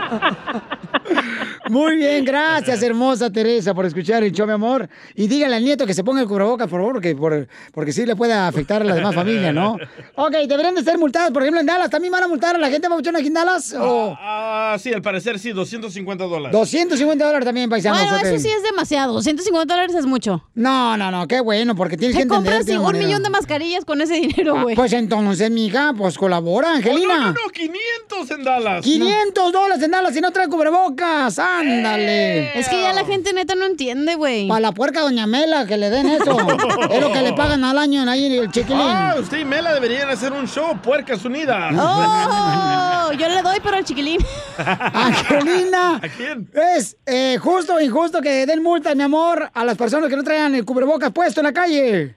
Muy 1.69 1.95
bien, 1.95 2.23
gracias, 2.25 2.81
hermosa 2.83 3.29
Teresa, 3.31 3.73
por 3.73 3.85
escuchar 3.85 4.23
el 4.23 4.31
show, 4.31 4.45
mi 4.45 4.53
amor. 4.53 4.87
Y 5.15 5.27
dígale 5.27 5.55
al 5.55 5.63
nieto 5.63 5.85
que 5.85 5.93
se 5.93 6.03
ponga 6.03 6.21
el 6.21 6.27
cubrebocas, 6.27 6.67
por 6.67 6.79
favor, 6.79 6.93
porque, 6.93 7.15
por- 7.15 7.47
porque 7.73 7.91
sí 7.91 8.05
le 8.05 8.15
puede 8.15 8.33
afectar 8.33 8.81
a 8.81 8.85
la 8.85 8.95
demás 8.95 9.15
familia, 9.15 9.51
¿no? 9.51 9.77
Ok, 10.15 10.31
deberían 10.47 10.75
de 10.75 10.83
ser 10.83 10.97
multadas, 10.97 11.31
por 11.31 11.41
ejemplo, 11.41 11.59
en 11.61 11.65
Dallas. 11.65 11.89
¿También 11.89 12.11
van 12.11 12.23
a 12.23 12.27
multar 12.27 12.55
a 12.55 12.59
la 12.59 12.69
gente 12.69 12.87
papuchona 12.89 13.19
aquí 13.19 13.27
en 13.27 13.33
Dallas? 13.33 13.73
¿O 13.77 14.15
Ah, 14.19 14.77
sí, 14.79 14.93
al 14.93 15.01
parecer 15.01 15.39
sí, 15.39 15.51
250 15.51 16.23
dólares. 16.25 16.51
250 16.51 17.25
dólares 17.25 17.45
también, 17.45 17.69
paisanos? 17.69 17.99
Bueno, 17.99 18.17
eso 18.27 18.39
sí 18.39 18.49
es 18.49 18.63
demasiado. 18.63 19.13
250 19.13 19.73
dólares 19.73 19.95
es 19.95 20.05
mucho. 20.05 20.43
No, 20.53 20.95
no, 20.97 21.11
no, 21.11 21.27
qué 21.27 21.39
bueno, 21.41 21.75
porque 21.75 21.97
tienes 21.97 22.15
que 22.15 22.23
Te 22.25 22.27
entender. 22.27 22.53
compras 22.57 22.77
un 22.77 22.83
manera. 22.83 23.05
millón 23.07 23.23
de 23.23 23.29
mascarillas 23.29 23.85
con 23.85 24.01
ese 24.01 24.15
dinero, 24.15 24.55
Ah, 24.57 24.63
güey. 24.63 24.75
Pues 24.75 24.93
entonces, 24.93 25.49
mija, 25.51 25.93
pues 25.97 26.17
colabora, 26.17 26.73
Angelina. 26.75 27.13
Oh, 27.13 27.17
no, 27.17 27.25
no, 27.27 27.31
no, 27.33 27.49
500 27.51 28.31
en 28.31 28.43
Dallas. 28.43 28.83
500 28.83 29.51
dólares 29.51 29.83
en 29.83 29.91
Dallas 29.91 30.15
y 30.15 30.21
no 30.21 30.31
trae 30.31 30.47
cubrebocas. 30.47 31.39
Ándale. 31.59 32.59
Es 32.59 32.69
que 32.69 32.81
ya 32.81 32.93
la 32.93 33.05
gente 33.05 33.33
neta 33.33 33.55
no 33.55 33.65
entiende, 33.65 34.15
güey. 34.15 34.47
Para 34.47 34.59
la 34.59 34.71
puerca 34.71 35.01
Doña 35.01 35.27
Mela, 35.27 35.65
que 35.65 35.77
le 35.77 35.89
den 35.89 36.07
eso. 36.07 36.37
es 36.89 37.01
lo 37.01 37.11
que 37.11 37.21
le 37.21 37.33
pagan 37.33 37.63
al 37.63 37.77
año 37.77 38.09
ahí 38.09 38.37
el 38.37 38.51
chiquilín. 38.51 38.81
Ah, 38.81 39.15
usted 39.19 39.39
y 39.39 39.45
Mela 39.45 39.73
deberían 39.73 40.09
hacer 40.09 40.33
un 40.33 40.47
show, 40.47 40.77
Puercas 40.81 41.23
Unidas. 41.25 41.73
Oh, 41.77 43.11
yo 43.17 43.29
le 43.29 43.41
doy, 43.41 43.57
pero 43.63 43.77
al 43.77 43.85
chiquilín. 43.85 44.19
Angelina. 44.57 45.97
¿A 45.97 46.09
quién? 46.09 46.49
Es 46.53 46.97
eh, 47.05 47.37
justo 47.39 47.75
o 47.75 47.81
injusto 47.81 48.21
que 48.21 48.45
den 48.45 48.61
multa, 48.61 48.93
mi 48.95 49.03
amor, 49.03 49.49
a 49.53 49.65
las 49.65 49.77
personas 49.77 50.09
que 50.09 50.15
no 50.15 50.23
traigan 50.23 50.55
el 50.55 50.65
cubrebocas 50.65 51.11
puesto 51.11 51.39
en 51.41 51.45
la 51.45 51.53
calle. 51.53 52.15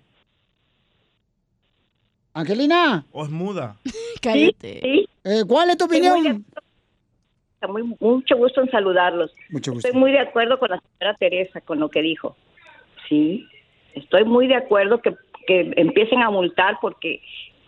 Angelina. 2.35 3.05
O 3.11 3.24
es 3.24 3.31
muda. 3.31 3.77
Cállate. 4.22 5.09
Eh, 5.24 5.44
¿Cuál 5.46 5.70
es 5.70 5.77
tu 5.77 5.87
opinión? 5.87 6.44
Muy- 7.66 7.97
mucho 7.99 8.37
gusto 8.37 8.61
en 8.61 8.71
saludarlos. 8.71 9.35
Mucho 9.51 9.73
gusto. 9.73 9.88
Estoy 9.88 10.01
muy 10.01 10.12
de 10.12 10.21
acuerdo 10.21 10.59
con 10.59 10.71
la 10.71 10.81
señora 10.99 11.16
Teresa, 11.18 11.61
con 11.62 11.81
lo 11.81 11.88
que 11.88 12.03
dijo. 12.03 12.37
Sí, 13.09 13.47
estoy 13.94 14.25
muy 14.25 14.47
de 14.47 14.55
acuerdo 14.57 15.01
que, 15.01 15.14
que 15.47 15.73
empiecen 15.77 16.23
a 16.23 16.31
multar 16.31 16.79
porque 16.81 17.21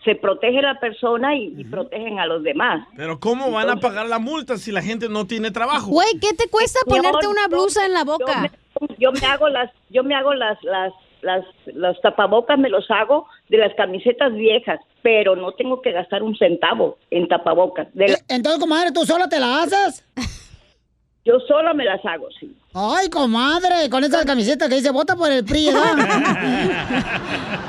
se 0.05 0.15
protege 0.15 0.59
a 0.59 0.73
la 0.73 0.79
persona 0.79 1.35
y, 1.35 1.53
y 1.57 1.63
protegen 1.65 2.19
a 2.19 2.25
los 2.25 2.41
demás. 2.43 2.87
Pero 2.95 3.19
¿cómo 3.19 3.51
van 3.51 3.69
a 3.69 3.75
pagar 3.77 4.07
la 4.07 4.17
multa 4.19 4.57
si 4.57 4.71
la 4.71 4.81
gente 4.81 5.09
no 5.09 5.27
tiene 5.27 5.51
trabajo? 5.51 5.91
Güey, 5.91 6.19
¿qué 6.19 6.33
te 6.35 6.49
cuesta 6.49 6.79
ponerte 6.87 7.27
una 7.27 7.47
blusa 7.47 7.85
en 7.85 7.93
la 7.93 7.99
Yo 7.99 8.05
boca? 8.17 8.41
me, 8.41 8.51
yo 8.97 9.11
me 9.11 9.19
hago 9.27 9.49
las, 9.49 9.71
yo 9.89 10.03
me 10.03 10.15
hago 10.15 10.33
las, 10.33 10.57
las, 10.63 10.91
las, 11.21 11.45
los 11.73 11.99
tapabocas 12.01 12.57
me 12.57 12.69
los 12.69 12.89
hago 12.89 13.27
de 13.51 13.57
las 13.57 13.75
camisetas 13.75 14.33
viejas, 14.33 14.79
pero 15.03 15.35
no 15.35 15.51
tengo 15.53 15.81
que 15.81 15.91
gastar 15.91 16.23
un 16.23 16.35
centavo 16.37 16.97
en 17.11 17.27
tapabocas. 17.27 17.87
De 17.93 18.07
la- 18.07 18.13
Eh, 18.15 18.23
Entonces, 18.29 18.61
comadre, 18.61 18.91
¿tú 18.93 19.05
sola 19.05 19.27
te 19.27 19.39
la 19.41 19.63
haces? 19.63 20.03
yo 21.25 21.37
solo 21.47 21.75
me 21.75 21.83
las 21.83 21.99
hago, 22.05 22.27
sí. 22.39 22.55
Ay, 22.73 23.09
comadre, 23.09 23.89
con 23.89 24.03
esa 24.05 24.23
camiseta 24.23 24.69
que 24.69 24.75
dice, 24.75 24.89
vota 24.91 25.17
por 25.17 25.29
el 25.29 25.43
PRI, 25.43 25.65
de 25.65 25.71
No, 25.71 25.83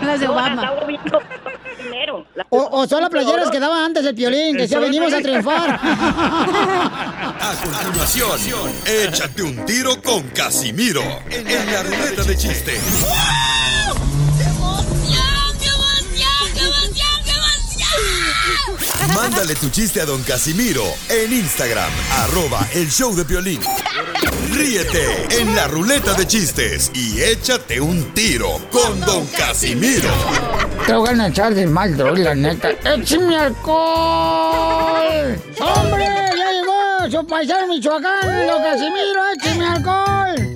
las 0.04 0.20
primero. 1.78 2.24
Las- 2.36 2.46
O, 2.50 2.68
o 2.80 2.86
son 2.86 3.00
las 3.00 3.10
playeras 3.10 3.50
que 3.50 3.58
daba 3.58 3.84
antes 3.84 4.06
el 4.06 4.14
piolín, 4.14 4.56
que 4.56 4.62
Eso 4.64 4.76
es 4.76 4.82
venimos 4.82 5.12
a 5.12 5.20
triunfar. 5.20 5.80
A 5.82 7.54
continuación, 7.60 8.70
échate 8.86 9.42
un 9.42 9.64
tiro 9.66 10.00
con 10.00 10.22
Casimiro 10.28 11.02
en 11.28 11.44
la 11.72 11.82
ruleta 11.82 12.22
de 12.22 12.36
chiste. 12.36 12.72
Mándale 19.14 19.54
tu 19.54 19.68
chiste 19.68 20.00
a 20.00 20.06
don 20.06 20.22
Casimiro 20.22 20.84
en 21.08 21.32
Instagram, 21.32 21.90
arroba 22.18 22.66
el 22.74 22.90
show 22.90 23.14
de 23.14 23.24
violín. 23.24 23.60
Ríete 24.52 25.26
en 25.38 25.54
la 25.54 25.68
ruleta 25.68 26.14
de 26.14 26.26
chistes 26.26 26.90
y 26.94 27.20
échate 27.20 27.80
un 27.80 28.12
tiro 28.14 28.58
con 28.70 29.00
don 29.00 29.26
Casimiro. 29.26 30.08
Te 30.86 30.94
voy 30.94 31.20
a 31.20 31.26
echar 31.28 31.54
de 31.54 31.66
mal, 31.66 31.96
la 31.96 32.34
neta. 32.34 32.70
¡Échame 32.70 33.36
alcohol! 33.36 35.40
¡Hombre! 35.60 36.06
¡Ya 36.36 36.52
llegó 36.52 37.10
su 37.20 37.26
paisano 37.26 37.68
Michoacán, 37.68 38.46
don 38.46 38.62
Casimiro! 38.62 39.22
¡Échame 39.34 39.66
alcohol! 39.66 40.51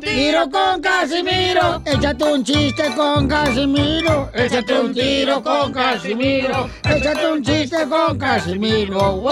Un 0.00 0.06
Tiro 0.06 0.50
con 0.50 0.80
Casimiro, 0.80 1.82
échate 1.84 2.24
un 2.24 2.42
chiste 2.42 2.84
con 2.96 3.28
Casimiro, 3.28 4.30
échate 4.32 4.80
un 4.80 4.94
tiro 4.94 5.42
con 5.42 5.70
Casimiro, 5.70 6.70
échate 6.84 7.26
un 7.26 7.42
chiste 7.44 7.86
con 7.86 8.18
Casimiro, 8.18 9.16
¡wow! 9.16 9.30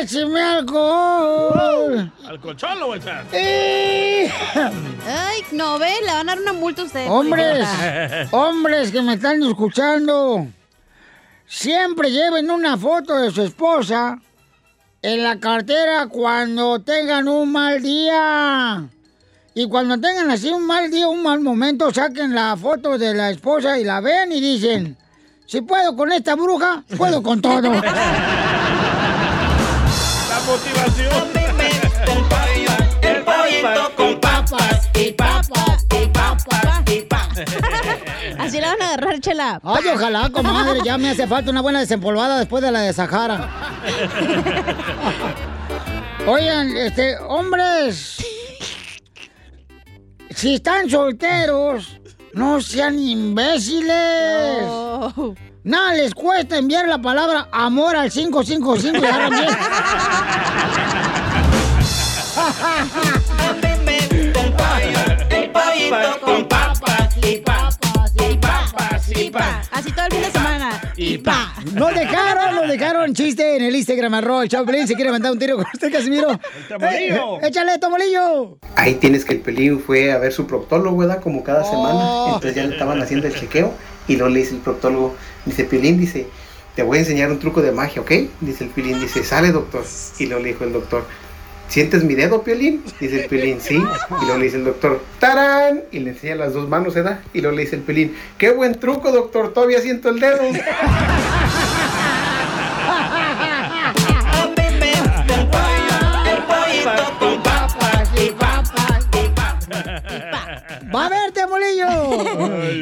¡Échame 0.00 0.40
alcohol! 0.40 2.12
¿Al 2.24 2.40
colchón 2.40 2.80
lo 2.80 2.86
voy 2.86 2.98
a 2.98 3.02
echar? 3.02 3.26
Ay, 5.06 5.42
no, 5.52 5.78
ve, 5.78 5.92
le 6.00 6.10
van 6.10 6.30
a 6.30 6.34
dar 6.34 6.40
una 6.40 6.54
multa 6.54 6.80
a 6.80 6.84
usted. 6.86 7.06
Hombres, 7.06 7.68
hombres 8.30 8.90
que 8.90 9.02
me 9.02 9.14
están 9.14 9.42
escuchando, 9.42 10.46
siempre 11.46 12.10
lleven 12.10 12.50
una 12.50 12.78
foto 12.78 13.18
de 13.18 13.30
su 13.30 13.42
esposa 13.42 14.18
en 15.04 15.22
la 15.22 15.38
cartera 15.38 16.06
cuando 16.06 16.80
tengan 16.80 17.28
un 17.28 17.52
mal 17.52 17.82
día. 17.82 18.88
Y 19.54 19.68
cuando 19.68 20.00
tengan 20.00 20.30
así 20.30 20.48
un 20.48 20.66
mal 20.66 20.90
día, 20.90 21.08
un 21.08 21.22
mal 21.22 21.40
momento, 21.40 21.92
saquen 21.92 22.34
la 22.34 22.56
foto 22.56 22.96
de 22.96 23.12
la 23.12 23.30
esposa 23.30 23.78
y 23.78 23.84
la 23.84 24.00
ven 24.00 24.32
y 24.32 24.40
dicen, 24.40 24.96
si 25.44 25.60
puedo 25.60 25.94
con 25.94 26.10
esta 26.10 26.34
bruja, 26.34 26.82
puedo 26.96 27.22
con 27.22 27.42
todo. 27.42 27.70
La 27.74 27.82
motivación. 30.46 31.34
El 33.02 33.22
pollito 33.24 33.94
con 33.96 34.20
papas 34.20 34.88
y 34.94 35.12
papas 35.12 35.86
y 35.90 36.06
papas 36.06 36.06
y 36.06 36.06
papas. 36.06 36.63
Así 38.44 38.60
la 38.60 38.68
van 38.68 38.82
a 38.82 38.86
agarrar, 38.88 39.20
chela. 39.20 39.60
Ay, 39.64 39.84
ojalá, 39.94 40.28
comadre, 40.28 40.80
ya 40.84 40.98
me 40.98 41.08
hace 41.08 41.26
falta 41.26 41.50
una 41.50 41.62
buena 41.62 41.80
desempolvada 41.80 42.38
después 42.38 42.62
de 42.62 42.70
la 42.70 42.80
de 42.80 42.92
Sahara. 42.92 43.48
Oigan, 46.26 46.76
este, 46.76 47.16
hombres, 47.18 48.22
si 50.30 50.54
están 50.54 50.90
solteros, 50.90 51.98
no 52.34 52.60
sean 52.60 52.98
imbéciles. 52.98 54.64
Oh. 54.66 55.34
Nada 55.62 55.94
les 55.94 56.14
cuesta 56.14 56.58
enviar 56.58 56.86
la 56.86 56.98
palabra 56.98 57.48
amor 57.50 57.96
al 57.96 58.10
555 58.10 58.98
y 58.98 59.06
agarran 59.06 59.30
bien. 59.30 59.48
Con 66.20 66.48
papas 66.48 67.16
y 67.22 67.36
papas 67.38 67.63
papas. 69.34 69.68
Así 69.72 69.92
todo 69.92 70.06
el 70.06 70.12
fin 70.12 70.22
de 70.22 70.30
semana. 70.30 70.92
Y 70.96 71.18
pa. 71.18 71.54
Nos 71.72 71.94
dejaron, 71.94 72.54
nos 72.54 72.68
dejaron 72.68 73.14
chiste 73.14 73.56
en 73.56 73.62
el 73.62 73.76
Instagram, 73.76 74.14
arroba 74.14 74.44
el 74.44 74.48
Choplin. 74.48 74.86
Si 74.86 74.94
quiere 74.94 75.10
mandar 75.10 75.32
un 75.32 75.38
tiro 75.38 75.56
con 75.56 75.66
usted, 75.72 75.92
Casimiro. 75.92 76.30
El 76.56 76.68
tambolillo. 76.68 77.42
échale, 77.42 77.78
tobolillo. 77.78 78.58
Ahí 78.76 78.94
tienes 78.94 79.24
que 79.24 79.34
el 79.34 79.40
Pelín 79.40 79.80
fue 79.80 80.12
a 80.12 80.18
ver 80.18 80.32
su 80.32 80.46
proctólogo, 80.46 80.98
¿verdad? 80.98 81.20
Como 81.20 81.42
cada 81.42 81.64
semana. 81.64 82.34
Entonces 82.34 82.54
ya 82.54 82.64
le 82.64 82.72
estaban 82.72 83.00
haciendo 83.00 83.26
el 83.26 83.34
chequeo. 83.34 83.72
Y 84.08 84.16
luego 84.16 84.32
le 84.32 84.40
dice 84.40 84.54
el 84.54 84.60
proctólogo, 84.60 85.14
dice, 85.46 85.64
Pilín, 85.64 85.98
dice, 85.98 86.26
te 86.76 86.82
voy 86.82 86.98
a 86.98 87.00
enseñar 87.00 87.30
un 87.30 87.38
truco 87.38 87.62
de 87.62 87.72
magia, 87.72 88.02
¿ok? 88.02 88.12
Dice 88.40 88.64
el 88.64 88.70
Pilín, 88.70 89.00
dice, 89.00 89.24
sale 89.24 89.50
doctor. 89.50 89.84
Y 90.18 90.26
luego 90.26 90.42
le 90.42 90.48
dijo 90.50 90.64
el 90.64 90.72
doctor, 90.72 91.06
¿sientes 91.74 92.04
mi 92.04 92.14
dedo, 92.14 92.44
Piolín? 92.44 92.84
Dice 93.00 93.24
el 93.24 93.28
Pilín, 93.28 93.60
sí. 93.60 93.74
Y 93.74 94.24
luego 94.24 94.38
le 94.38 94.44
dice 94.44 94.58
el 94.58 94.64
doctor, 94.64 95.02
¡tarán! 95.18 95.82
Y 95.90 95.98
le 95.98 96.10
enseña 96.10 96.36
las 96.36 96.52
dos 96.52 96.68
manos, 96.68 96.94
¿verdad? 96.94 97.18
Y 97.32 97.40
luego 97.40 97.56
le 97.56 97.62
dice 97.62 97.74
el 97.74 97.82
Pilín, 97.82 98.14
¡qué 98.38 98.52
buen 98.52 98.78
truco, 98.78 99.10
doctor! 99.10 99.52
Todavía 99.52 99.80
siento 99.80 100.10
el 100.10 100.20
dedo. 100.20 100.38
¡Va 110.94 111.06
a 111.06 111.08
verte, 111.08 111.44
bolillo! 111.46 111.86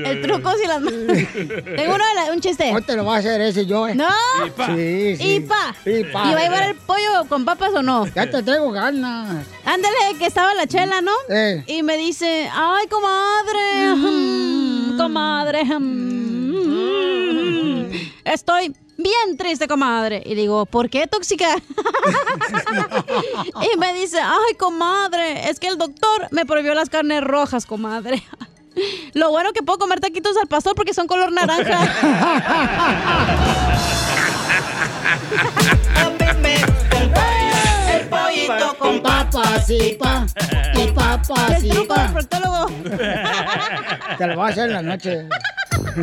El 0.04 0.22
truco 0.22 0.52
si 0.60 0.66
las 0.66 0.80
manos. 0.80 1.06
Tengo 1.06 1.94
uno 1.94 2.04
de 2.06 2.14
la- 2.14 2.32
un 2.32 2.40
chiste. 2.40 2.72
No 2.72 2.80
te 2.82 2.96
lo 2.96 3.04
va 3.04 3.16
a 3.16 3.18
hacer 3.18 3.40
ese 3.40 3.66
yo, 3.66 3.88
eh. 3.88 3.94
No. 3.94 4.08
Sí, 4.76 5.16
sí. 5.16 5.34
Y 5.36 5.40
pa. 5.40 5.74
Y 5.86 6.04
pa. 6.04 6.30
¿Y 6.30 6.34
va 6.34 6.40
a 6.40 6.42
llevar 6.42 6.62
el 6.64 6.74
pollo 6.76 7.24
con 7.28 7.44
papas 7.44 7.72
o 7.74 7.82
no? 7.82 8.06
Ya 8.14 8.28
te 8.30 8.42
traigo 8.42 8.70
ganas. 8.72 9.46
Ándale, 9.64 9.96
que 10.18 10.26
estaba 10.26 10.54
la 10.54 10.66
chela, 10.66 11.00
¿no? 11.00 11.12
Y 11.66 11.82
me 11.82 11.96
dice, 11.96 12.48
ay, 12.52 12.86
comadre, 12.88 13.94
mm, 13.96 14.96
comadre, 14.98 15.64
mm, 15.64 16.82
estoy 18.24 18.74
bien 19.02 19.36
triste, 19.36 19.68
comadre. 19.68 20.22
Y 20.24 20.34
digo, 20.34 20.64
¿por 20.66 20.88
qué 20.88 21.06
tóxica? 21.06 21.56
y 23.74 23.78
me 23.78 23.92
dice, 23.94 24.18
ay, 24.20 24.54
comadre, 24.58 25.48
es 25.50 25.60
que 25.60 25.68
el 25.68 25.76
doctor 25.78 26.28
me 26.30 26.46
prohibió 26.46 26.74
las 26.74 26.88
carnes 26.88 27.22
rojas, 27.22 27.66
comadre. 27.66 28.22
Lo 29.14 29.30
bueno 29.30 29.52
que 29.52 29.62
puedo 29.62 29.78
comer 29.78 30.00
taquitos 30.00 30.36
al 30.38 30.48
pastor 30.48 30.74
porque 30.74 30.94
son 30.94 31.06
color 31.06 31.30
naranja. 31.32 31.80
El 37.92 38.08
pollito 38.08 38.76
con 38.78 39.02
papas 39.02 39.68
y 39.70 39.92
pa. 39.94 40.26
Y 40.74 40.86
papas 40.92 41.50
El 41.58 41.66
y 41.66 41.70
truco 41.70 41.94
del 41.94 42.06
pa. 42.06 42.12
proctólogo. 42.12 42.66
Te 44.18 44.26
lo 44.26 44.34
voy 44.36 44.44
a 44.44 44.48
hacer 44.48 44.66
en 44.66 44.72
la 44.72 44.82
noche. 44.82 45.28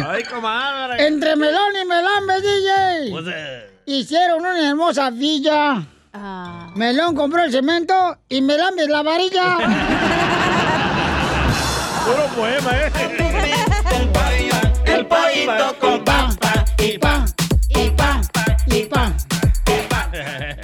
Ay, 0.08 0.24
comadre. 0.24 1.08
Entre 1.08 1.36
melón 1.36 1.74
y 1.82 1.86
melambe, 1.86 2.42
DJ. 2.42 3.12
Pues, 3.12 3.26
eh, 3.28 3.66
Hicieron 3.86 4.42
una 4.42 4.70
hermosa 4.70 5.10
villa. 5.10 5.82
Melón 6.76 7.16
compró 7.16 7.44
el 7.44 7.52
cemento 7.52 8.18
y 8.30 8.42
melambe 8.42 8.88
la 8.88 9.02
varilla. 9.02 9.58
Puro 12.06 12.26
poema, 12.36 12.72
¿eh? 12.78 12.92
El 14.86 15.06
pollito 15.06 15.76
con 15.80 16.04
papa 16.04 16.66
y 16.78 16.98
pa. 16.98 17.26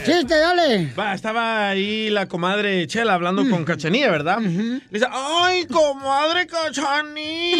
Chiste, 0.06 0.38
dale. 0.38 0.93
Va, 0.97 1.14
estaba 1.14 1.70
ahí 1.70 2.10
la 2.10 2.28
comadre 2.28 2.86
Chela 2.88 3.14
hablando 3.16 3.49
con 3.49 3.66
Cachanía, 3.66 4.12
¿verdad? 4.12 4.39
Le 4.39 4.82
dice, 4.91 5.08
¡ay, 5.12 5.66
comadre 5.66 6.47
Cachanía! 6.47 7.58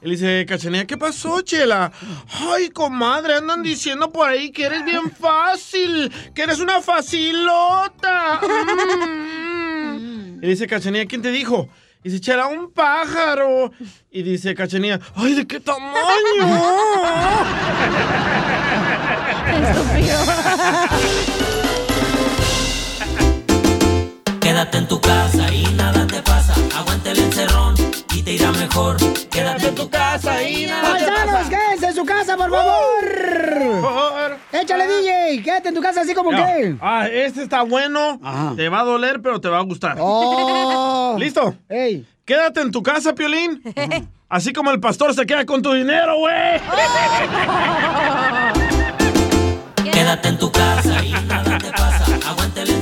Y 0.00 0.04
le 0.06 0.10
dice, 0.12 0.46
Cachanía, 0.46 0.86
¿qué 0.86 0.96
pasó, 0.96 1.40
Chela? 1.40 1.90
Ay, 2.48 2.68
comadre, 2.68 3.34
andan 3.34 3.64
diciendo 3.64 4.12
por 4.12 4.28
ahí 4.28 4.50
que 4.50 4.64
eres 4.66 4.84
bien 4.84 5.10
fácil, 5.10 6.12
que 6.34 6.42
eres 6.42 6.60
una 6.60 6.80
facilota. 6.80 8.40
Mm. 9.98 10.38
Y 10.40 10.46
dice 10.46 10.68
Cachanía, 10.68 11.06
¿quién 11.06 11.20
te 11.20 11.32
dijo? 11.32 11.68
Y 12.04 12.10
dice, 12.10 12.20
Chela, 12.20 12.46
un 12.46 12.70
pájaro. 12.70 13.72
Y 14.10 14.22
dice 14.22 14.54
Cachanía, 14.54 15.00
¡ay, 15.16 15.34
de 15.34 15.46
qué 15.46 15.60
tamaño! 15.60 15.94
Quédate 24.48 24.78
en 24.78 24.88
tu 24.88 24.98
casa 24.98 25.52
y 25.52 25.62
nada 25.74 26.06
te 26.06 26.22
pasa. 26.22 26.54
Aguante 26.74 27.10
el 27.10 27.18
encerrón 27.18 27.74
y 28.14 28.22
te 28.22 28.32
irá 28.32 28.50
mejor. 28.52 28.96
Quédate 29.28 29.68
en 29.68 29.74
tu 29.74 29.90
casa 29.90 30.42
y 30.42 30.64
nada 30.64 30.80
te 30.96 31.04
¡Paisanos, 31.04 31.34
pasa. 31.34 31.50
quédense 31.50 31.86
en 31.88 31.94
su 31.94 32.04
casa, 32.06 32.34
por 32.34 32.50
favor! 32.50 34.38
¡Échale, 34.50 34.86
DJ! 34.86 35.42
Quédate 35.42 35.68
en 35.68 35.74
tu 35.74 35.82
casa 35.82 36.00
así 36.00 36.14
como 36.14 36.32
No. 36.32 36.38
que. 36.38 36.76
Ah, 36.80 37.06
este 37.12 37.42
está 37.42 37.60
bueno. 37.60 38.18
Te 38.56 38.70
va 38.70 38.80
a 38.80 38.84
doler, 38.84 39.20
pero 39.20 39.38
te 39.38 39.50
va 39.50 39.58
a 39.58 39.62
gustar. 39.64 39.98
Oh. 40.00 41.14
¿Listo? 41.18 41.54
Quédate 42.24 42.62
en 42.62 42.70
tu 42.70 42.82
casa, 42.82 43.14
Piolín. 43.14 43.62
Así 44.30 44.54
como 44.54 44.70
el 44.70 44.80
pastor 44.80 45.12
se 45.14 45.26
queda 45.26 45.44
con 45.44 45.60
tu 45.60 45.74
dinero, 45.74 46.16
güey. 46.20 46.58
Quédate 49.92 50.28
en 50.28 50.38
tu 50.38 50.50
casa 50.50 51.04
y 51.04 51.12
nada 51.12 51.37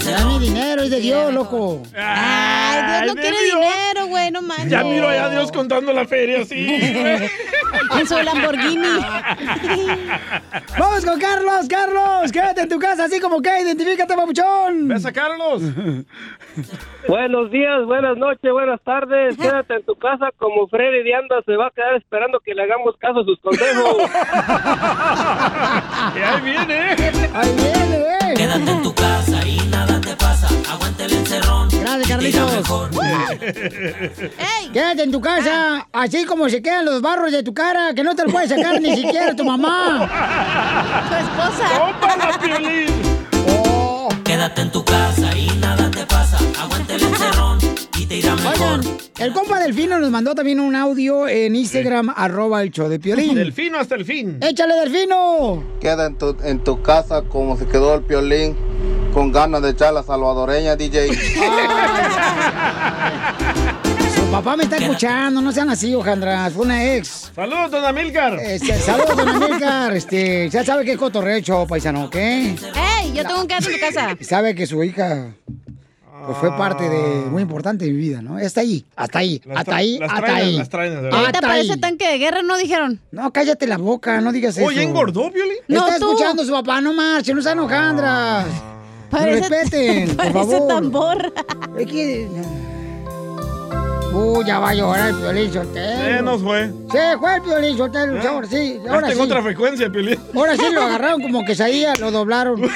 Ya 0.05 0.25
mi 0.27 0.39
dinero 0.39 0.83
es 0.83 0.91
de 0.91 1.01
Dios, 1.01 1.33
loco. 1.33 1.83
Ay, 1.97 3.03
Dios 3.05 3.15
no 3.15 3.21
quiere 3.21 3.37
Dios. 3.45 3.59
dinero, 3.61 4.07
güey, 4.09 4.31
no 4.31 4.43
manches. 4.43 4.71
Ya 4.71 4.85
miro 4.85 5.09
allá 5.09 5.25
a 5.27 5.31
Dios 5.31 5.51
contando 5.53 5.93
la 5.93 6.05
feria, 6.07 6.45
sí. 6.45 6.67
En 7.99 8.07
su 8.07 8.21
Lamborghini. 8.21 8.87
Vamos 10.79 11.05
con 11.05 11.21
Carlos, 11.21 11.67
Carlos. 11.69 12.33
Quédate 12.33 12.63
en 12.63 12.69
tu 12.69 12.79
casa 12.79 13.05
así 13.05 13.21
como 13.21 13.43
que. 13.43 13.51
Identifícate, 13.61 14.15
papuchón. 14.17 14.89
¿Ves 14.89 15.05
a 15.07 15.13
Carlos? 15.13 15.63
Buenos 17.09 17.51
días, 17.51 17.85
buenas 17.85 18.17
noches, 18.17 18.51
buenas 18.51 18.81
tardes. 18.83 19.37
Quédate 19.37 19.75
en 19.75 19.85
tu 19.85 19.95
casa 19.97 20.31
como 20.39 20.67
Freddy 20.69 21.03
de 21.05 21.15
Anda 21.15 21.37
se 21.45 21.55
va 21.55 21.67
a 21.67 21.71
quedar 21.71 21.95
esperando 21.95 22.41
que 22.41 22.55
le 22.55 22.63
hagamos 22.65 22.97
caso 22.99 23.21
a 23.21 23.25
sus 23.25 23.39
consejos. 23.41 23.97
Y 26.17 26.19
ahí 26.19 26.41
viene, 26.43 26.93
¿eh? 26.93 27.13
Ahí 27.35 27.55
viene, 27.55 27.97
eh. 28.21 28.35
Quédate 28.37 28.71
en 28.71 28.83
tu 28.83 28.95
casa 28.95 29.47
y 29.47 29.59
nada 29.69 30.01
te 30.01 30.15
pasa. 30.17 30.49
Aguante 30.71 31.05
el 31.05 31.13
encerrón. 31.13 31.69
Gracias, 31.71 32.09
Carlitos. 32.09 32.53
mejor. 32.57 32.91
Quédate 34.73 35.03
en 35.03 35.13
tu 35.13 35.21
casa, 35.21 35.87
así 35.93 36.25
como 36.25 36.49
se 36.49 36.61
quedan 36.61 36.85
los 36.85 37.01
barros 37.01 37.33
de 37.33 37.43
tu 37.43 37.55
cara, 37.55 37.95
que 37.95 38.03
no 38.03 38.15
te 38.15 38.25
lo 38.25 38.31
puede 38.31 38.49
sacar 38.49 38.81
ni 38.81 38.95
siquiera 38.95 39.35
tu 39.35 39.45
mamá. 39.45 40.09
Tu 41.09 41.15
esposa. 41.15 41.95
¡Tómala, 42.01 42.39
Piolín! 42.39 42.93
Quédate 44.25 44.63
en 44.63 44.71
tu 44.71 44.85
casa 44.85 45.37
y 45.37 45.47
nada 45.61 45.91
te 45.91 46.05
pasa. 46.05 46.39
Aguante 46.61 46.95
el 46.97 47.03
encerrón 47.05 47.76
mejor. 48.23 48.53
Oigan, 48.53 48.83
el 49.19 49.33
compa 49.33 49.59
Delfino 49.59 49.99
nos 49.99 50.11
mandó 50.11 50.35
también 50.35 50.61
un 50.61 50.77
audio 50.77 51.27
en 51.29 51.57
Instagram, 51.57 52.13
arroba 52.15 52.63
el 52.63 52.71
show 52.71 52.89
de 52.89 52.99
Piolín. 52.99 53.35
Delfino 53.37 53.79
hasta 53.79 53.95
el 53.95 54.05
fin. 54.05 54.39
¡Échale, 54.41 54.75
Delfino! 54.75 55.63
Queda 55.81 56.07
en 56.07 56.19
tu, 56.19 56.37
en 56.43 56.63
tu 56.63 56.83
casa 56.83 57.23
como 57.23 57.57
se 57.57 57.67
quedó 57.67 57.95
el 57.95 58.03
piolín 58.03 58.57
con 59.13 59.33
ganas 59.33 59.63
de 59.63 59.71
echar 59.71 59.95
la 59.95 60.03
salvadoreña, 60.03 60.77
DJ. 60.77 61.09
Su 64.15 64.27
papá 64.31 64.57
me 64.57 64.65
está 64.65 64.77
escuchando, 64.77 65.41
no 65.41 65.53
sean 65.53 65.71
así, 65.71 65.95
Ojandras, 65.95 66.53
fue 66.53 66.67
una 66.67 66.95
ex. 66.95 67.33
Saludos, 67.35 67.71
don 67.71 67.85
Amilcar. 67.85 68.35
Este, 68.41 68.79
saludos, 68.79 69.17
don 69.17 69.29
Amilcar. 69.29 69.97
Este, 69.97 70.51
ya 70.51 70.63
sabe 70.65 70.85
que 70.85 70.93
es 70.93 70.99
cotorrecho, 70.99 71.67
paisano, 71.67 72.05
¿ok? 72.05 72.17
¡Ey! 72.17 73.13
Yo 73.15 73.25
tengo 73.25 73.41
un 73.41 73.47
gato 73.47 73.71
en 73.71 73.75
tu 73.75 73.81
casa. 73.81 74.17
Sabe 74.21 74.55
que 74.55 74.67
su 74.67 74.85
hija 74.85 75.35
pues, 76.25 76.39
fue 76.39 76.57
parte 76.57 76.89
de 76.89 77.27
muy 77.31 77.43
importante 77.43 77.85
de 77.85 77.91
mi 77.93 77.99
vida, 77.99 78.23
¿no? 78.23 78.37
Hasta 78.37 78.61
ahí, 78.61 78.85
hasta 78.97 79.19
ahí, 79.19 79.43
Las 79.45 79.59
hasta 79.59 79.77
ahí, 79.77 79.99
las 79.99 80.11
hasta 80.11 80.21
traen, 80.27 80.37
ahí. 80.47 80.57
las 80.57 80.69
traen. 80.69 80.95
¿Qué 81.03 81.09
te 81.11 81.17
Hasta 81.17 81.41
parece 81.41 81.73
ahí. 81.73 81.81
tanque 81.81 82.09
de 82.09 82.19
guerra? 82.19 82.43
No 82.43 82.57
dijeron. 82.57 83.01
No, 83.11 83.33
cállate 83.33 83.67
la 83.67 83.77
boca, 83.79 84.21
no 84.21 84.33
digas 84.33 84.57
eso. 84.57 84.67
Oye, 84.67 84.83
engordó, 84.83 85.31
Piolín. 85.31 85.57
No, 85.69 85.87
Está 85.87 85.99
tú. 85.99 86.13
escuchando 86.13 86.45
su 86.45 86.53
papá, 86.53 86.81
no 86.81 86.93
marche, 86.93 87.35
no 87.35 87.43
sean 87.43 87.59
hojandras. 87.59 88.47
Parece- 89.11 89.49
Respeten, 89.49 90.09
por 90.09 90.17
parece 90.33 90.51
favor. 90.59 90.69
tambor. 90.69 91.33
Es 91.79 91.87
que... 91.87 92.29
Uy, 94.17 94.47
ya 94.47 94.59
va 94.59 94.71
a 94.71 94.75
llorar 94.75 95.11
el 95.11 95.17
Piolín 95.17 95.53
Sotelo. 95.53 96.05
Se 96.05 96.23
nos 96.23 96.43
fue. 96.43 96.73
Se 96.91 97.19
fue 97.19 97.37
el 97.37 97.43
Piolín 97.43 97.77
Sotelo, 97.77 98.17
¿Eh? 98.17 98.27
ahora 98.27 98.47
sí, 98.47 98.81
ahora 98.89 99.09
tengo 99.09 99.25
sí. 99.25 99.31
otra 99.31 99.43
frecuencia, 99.43 99.91
Piolín. 99.91 100.19
Ahora 100.35 100.57
sí 100.57 100.65
lo 100.73 100.83
agarraron 100.83 101.21
como 101.21 101.45
quesadilla, 101.45 101.95
lo 101.97 102.11
doblaron. 102.11 102.63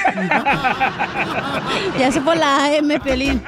Ya 1.97 2.11
se 2.11 2.21
fue 2.21 2.35
la 2.35 2.65
AM, 2.65 2.99
Piolín. 3.01 3.41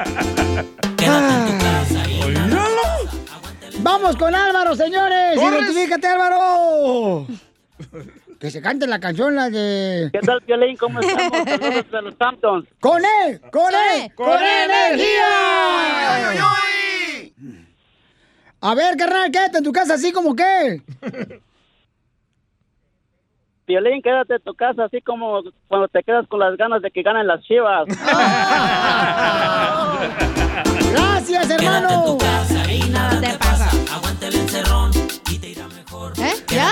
Vamos 3.79 4.15
con 4.15 4.33
Álvaro, 4.33 4.75
señores. 4.75 5.37
Identifícate, 5.37 6.07
Álvaro. 6.07 7.27
Que 8.39 8.49
se 8.49 8.61
cante 8.61 8.87
la 8.87 8.99
canción, 8.99 9.35
la 9.35 9.49
de... 9.49 10.09
¿Qué 10.11 10.19
tal, 10.19 10.41
Piolín? 10.41 10.77
¿Cómo 10.77 10.99
estamos? 10.99 11.31
Saludos 11.49 11.91
de 11.91 12.01
los 12.01 12.15
Hamptons. 12.19 12.67
¡Con 12.79 13.03
él! 13.03 13.39
¡Con 13.51 13.73
él! 13.73 14.11
¡Con, 14.15 14.41
energía! 14.41 15.03
A 18.65 18.75
ver, 18.75 18.95
carnal, 18.95 19.29
quédate 19.29 19.57
en 19.57 19.63
tu 19.65 19.73
casa 19.73 19.95
así 19.95 20.13
como 20.13 20.37
que. 20.37 20.81
Piolín, 23.65 24.01
quédate 24.01 24.35
en 24.35 24.41
tu 24.41 24.53
casa, 24.53 24.85
así 24.85 25.01
como 25.01 25.41
cuando 25.67 25.89
te 25.89 26.01
quedas 26.01 26.25
con 26.29 26.39
las 26.39 26.55
ganas 26.55 26.81
de 26.81 26.89
que 26.89 27.03
ganen 27.03 27.27
las 27.27 27.43
chivas. 27.43 27.85
Gracias, 30.93 31.49
hermano. 31.49 32.17
y 32.69 32.89
nada 32.89 33.19
te 33.19 33.37
pasa. 33.37 33.69
Aguanta 33.93 34.27
el 34.27 34.35
encerrón 34.35 34.91
¿Eh? 36.19 36.33
¿Ya? 36.47 36.71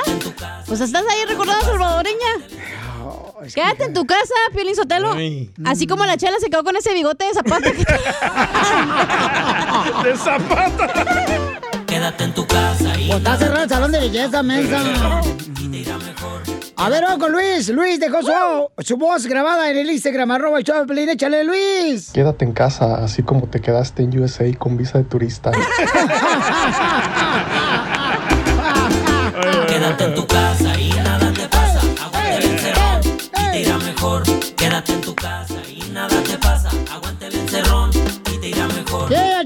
Pues 0.68 0.80
estás 0.80 1.04
ahí 1.10 1.26
recordando 1.28 1.66
a 1.66 1.68
salvadoreña. 1.68 2.38
Quédate 3.54 3.84
en 3.84 3.94
tu 3.94 4.06
casa, 4.06 4.34
Piolín 4.54 4.78
Sotelo. 4.78 5.14
Así 5.66 5.88
como 5.88 6.06
la 6.06 6.16
chela 6.16 6.40
se 6.40 6.50
quedó 6.50 6.64
con 6.64 6.78
ese 6.78 6.94
bigote 6.94 7.26
de 7.26 7.34
zapata. 7.34 7.70
¡De 10.04 10.16
zapata! 10.16 11.51
Quédate 11.92 12.24
en 12.24 12.34
tu 12.34 12.48
casa 12.48 12.98
y 12.98 13.12
O 13.12 13.18
está 13.18 13.36
cerrado 13.36 13.64
el 13.64 13.70
salón 13.70 13.92
de 13.92 14.00
belleza, 14.00 14.42
mensa. 14.42 14.80
A 16.78 16.90
ver, 16.90 17.04
vamos 17.04 17.20
con 17.20 17.34
Luis. 17.34 17.68
Luis 17.68 18.00
dejó 18.00 18.22
su, 18.22 18.32
su 18.82 18.96
voz 18.96 19.28
grabada 19.28 19.70
en 19.70 19.78
el 19.78 19.92
Instagram, 19.92 20.32
arroba 20.32 20.60
el 20.60 20.64
show 20.64 20.80
de 20.80 20.86
Pelín. 20.86 21.10
Échale, 21.10 21.44
Luis. 21.44 22.12
Quédate 22.14 22.46
en 22.46 22.54
casa, 22.54 23.04
así 23.04 23.24
como 23.24 23.48
te 23.48 23.60
quedaste 23.60 24.04
en 24.04 24.18
USA 24.18 24.46
con 24.58 24.78
visa 24.78 25.00
de 25.00 25.04
turista. 25.04 25.52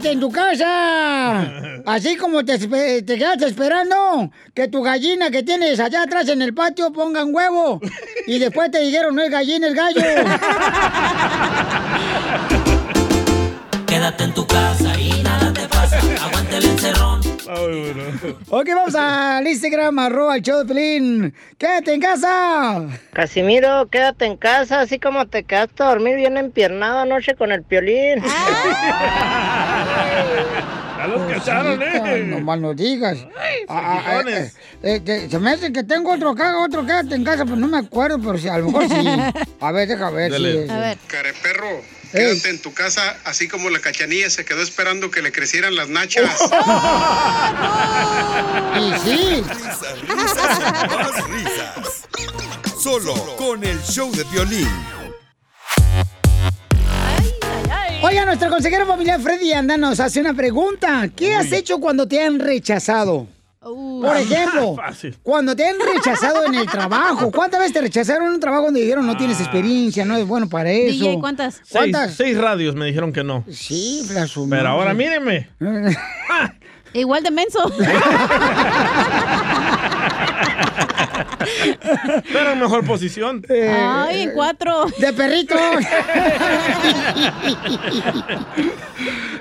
En 0.05 0.19
tu 0.19 0.31
casa. 0.31 1.81
Así 1.83 2.15
como 2.15 2.45
te, 2.45 2.59
te 2.59 3.17
quedaste 3.17 3.47
esperando 3.47 4.29
que 4.53 4.67
tu 4.67 4.83
gallina 4.83 5.31
que 5.31 5.41
tienes 5.41 5.79
allá 5.79 6.03
atrás 6.03 6.29
en 6.29 6.43
el 6.43 6.53
patio 6.53 6.93
ponga 6.93 7.23
un 7.23 7.33
huevo. 7.33 7.81
Y 8.27 8.37
después 8.37 8.69
te 8.69 8.81
dijeron, 8.81 9.15
no 9.15 9.23
es 9.23 9.31
gallina, 9.31 9.67
es 9.67 9.73
gallo. 9.73 10.01
Quédate 13.87 14.25
en 14.25 14.33
tu 14.35 14.45
casa 14.45 14.99
y 14.99 15.23
nada 15.23 15.51
te 15.51 15.67
pasa. 15.67 15.97
Aguanta 15.97 16.57
el 16.57 16.65
encerrón. 16.65 17.24
Ok, 17.47 18.67
vamos 18.75 18.95
al 18.95 19.47
Instagram, 19.47 19.99
arroba 19.99 20.35
el 20.37 20.41
show 20.41 20.59
de 20.59 20.65
Pelín. 20.65 21.33
Quédate 21.57 21.93
en 21.93 22.01
casa. 22.01 22.87
Casimiro, 23.13 23.87
quédate 23.89 24.25
en 24.25 24.35
casa, 24.37 24.81
así 24.81 24.99
como 24.99 25.27
te 25.27 25.43
quedaste 25.43 25.83
a 25.83 25.87
dormir 25.87 26.15
bien 26.15 26.37
empiernado 26.37 26.99
anoche 26.99 27.35
con 27.35 27.51
el 27.51 27.61
piolín. 27.63 28.23
Ya 30.97 31.07
los 31.07 31.31
cacharon, 31.31 31.81
¿eh? 31.83 32.23
No 32.25 32.39
mal 32.39 32.61
no 32.61 32.73
digas. 32.73 33.17
Ah, 33.67 34.01
ah, 34.07 34.21
fijones. 34.21 34.55
eh, 34.81 34.95
eh, 34.95 35.01
que- 35.05 35.29
se 35.29 35.39
me 35.39 35.51
hace 35.51 35.71
que 35.71 35.83
tengo 35.83 36.13
otro 36.13 36.29
acá, 36.31 36.57
otro 36.63 36.85
quédate 36.85 37.15
en 37.15 37.23
casa, 37.23 37.43
pero 37.45 37.57
no 37.57 37.67
me 37.67 37.77
acuerdo, 37.77 38.17
pero 38.19 38.37
sí, 38.37 38.47
a 38.47 38.57
lo 38.57 38.67
mejor 38.67 38.87
sí. 38.89 38.95
A 39.59 39.71
ver, 39.71 39.87
deja 39.87 40.09
ver. 40.09 40.31
Dale. 40.31 40.65
si- 40.65 40.71
A 40.71 40.79
ver. 40.79 40.97
Careperro, 41.07 41.81
quédate 42.15 42.49
en 42.49 42.59
tu 42.59 42.73
casa, 42.73 43.17
así 43.25 43.47
como 43.47 43.69
la 43.69 43.79
cachanilla 43.79 44.29
se 44.29 44.45
quedó 44.45 44.61
esperando 44.61 45.11
que 45.11 45.21
le 45.21 45.31
crecieran 45.31 45.75
las 45.75 45.89
nachas. 45.89 46.41
Y 48.75 48.93
sí. 49.03 49.43
Risas, 49.43 50.01
risas 50.07 50.59
más 50.89 51.29
risas. 51.29 52.07
Solo 52.81 53.13
con 53.35 53.63
el 53.63 53.81
show 53.83 54.11
de 54.11 54.23
violín. 54.25 54.69
Oiga, 58.01 58.25
nuestro 58.25 58.49
consejero 58.49 58.85
familiar 58.85 59.19
Freddy 59.19 59.53
Anda 59.53 59.77
nos 59.77 59.99
hace 59.99 60.19
una 60.19 60.33
pregunta. 60.33 61.09
¿Qué 61.15 61.35
has 61.35 61.51
hecho 61.51 61.79
cuando 61.79 62.07
te 62.07 62.23
han 62.23 62.39
rechazado? 62.39 63.27
Por 63.73 64.15
ejemplo, 64.17 64.75
Fácil. 64.75 65.17
cuando 65.23 65.55
te 65.55 65.67
han 65.67 65.75
rechazado 65.79 66.45
en 66.45 66.53
el 66.53 66.67
trabajo. 66.67 67.31
¿Cuántas 67.31 67.59
veces 67.61 67.73
te 67.73 67.81
rechazaron 67.81 68.27
en 68.27 68.33
un 68.33 68.39
trabajo 68.39 68.65
donde 68.65 68.81
dijeron 68.81 69.07
no 69.07 69.17
tienes 69.17 69.39
experiencia, 69.39 70.05
no 70.05 70.15
es 70.15 70.27
bueno 70.27 70.47
para 70.47 70.69
eso? 70.69 71.03
DJ, 71.05 71.19
¿cuántas? 71.19 71.55
Seis, 71.55 71.69
¿Cuántas? 71.71 72.13
seis 72.13 72.37
radios 72.37 72.75
me 72.75 72.85
dijeron 72.85 73.11
que 73.11 73.23
no. 73.23 73.43
Sí, 73.49 74.07
la 74.13 74.27
Pero 74.49 74.69
ahora 74.69 74.93
madre. 74.93 75.19
míreme. 75.19 75.49
Igual 76.93 77.23
de 77.23 77.31
menso. 77.31 77.59
Pero 82.31 82.51
en 82.51 82.59
mejor 82.59 82.85
posición. 82.85 83.43
Ay, 83.49 84.21
en 84.23 84.31
cuatro. 84.31 84.85
De 84.99 85.13
perrito. 85.13 85.55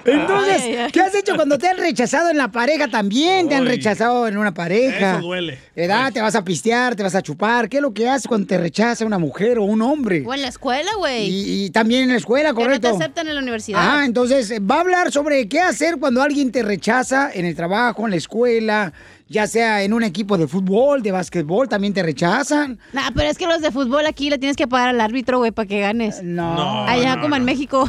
Entonces, 0.04 0.62
Ay, 0.62 0.76
ay. 0.76 0.90
¿qué 0.92 1.00
has 1.00 1.14
hecho 1.14 1.34
cuando 1.34 1.56
te 1.58 1.66
han 1.68 1.78
rechazado 1.78 2.28
en 2.30 2.36
la 2.36 2.48
pareja 2.48 2.88
también? 2.88 3.48
Te 3.48 3.54
han 3.54 3.64
rechazado 3.66 4.28
en 4.28 4.36
una 4.36 4.52
pareja. 4.52 5.12
Eso 5.12 5.20
duele. 5.26 5.58
¿Edad? 5.74 6.12
Te 6.12 6.20
vas 6.20 6.34
a 6.34 6.44
pistear, 6.44 6.94
te 6.94 7.02
vas 7.02 7.14
a 7.14 7.22
chupar. 7.22 7.68
¿Qué 7.68 7.76
es 7.78 7.82
lo 7.82 7.94
que 7.94 8.08
haces 8.08 8.26
cuando 8.28 8.46
te 8.46 8.58
rechaza 8.58 9.04
una 9.06 9.18
mujer 9.18 9.58
o 9.58 9.64
un 9.64 9.80
hombre? 9.82 10.22
O 10.26 10.34
en 10.34 10.42
la 10.42 10.48
escuela, 10.48 10.90
güey. 10.98 11.28
Y, 11.28 11.64
y 11.66 11.70
también 11.70 12.02
en 12.04 12.10
la 12.10 12.16
escuela, 12.16 12.50
Que 12.50 12.54
no 12.54 12.60
te 12.60 12.64
correcto. 12.80 12.96
aceptan 12.96 13.28
en 13.28 13.34
la 13.34 13.40
universidad. 13.40 13.78
Ah, 13.82 14.04
entonces 14.04 14.50
eh, 14.50 14.58
va 14.60 14.76
a 14.76 14.80
hablar 14.80 15.10
sobre 15.10 15.48
qué 15.48 15.60
hacer 15.60 15.96
cuando 15.98 16.20
alguien 16.22 16.52
te 16.52 16.62
rechaza 16.62 17.30
en 17.32 17.46
el 17.46 17.56
trabajo, 17.56 18.04
en 18.04 18.10
la 18.10 18.16
escuela, 18.16 18.92
ya 19.28 19.46
sea 19.46 19.82
en 19.82 19.92
un 19.92 20.02
equipo 20.02 20.36
de 20.36 20.46
fútbol, 20.46 21.02
de 21.02 21.10
básquetbol, 21.12 21.68
también 21.68 21.94
te 21.94 22.02
rechazan. 22.02 22.78
Nah, 22.92 23.10
pero 23.14 23.28
es 23.30 23.38
que 23.38 23.46
los 23.46 23.60
de 23.62 23.70
fútbol 23.70 24.04
aquí 24.06 24.28
le 24.30 24.38
tienes 24.38 24.56
que 24.56 24.68
pagar 24.68 24.90
al 24.90 25.00
árbitro, 25.00 25.38
güey, 25.38 25.50
para 25.50 25.66
que 25.66 25.80
ganes. 25.80 26.22
No. 26.22 26.54
No, 26.54 26.84
Allá 26.86 27.16
no, 27.16 27.22
como 27.22 27.36
en 27.36 27.44
México. 27.44 27.88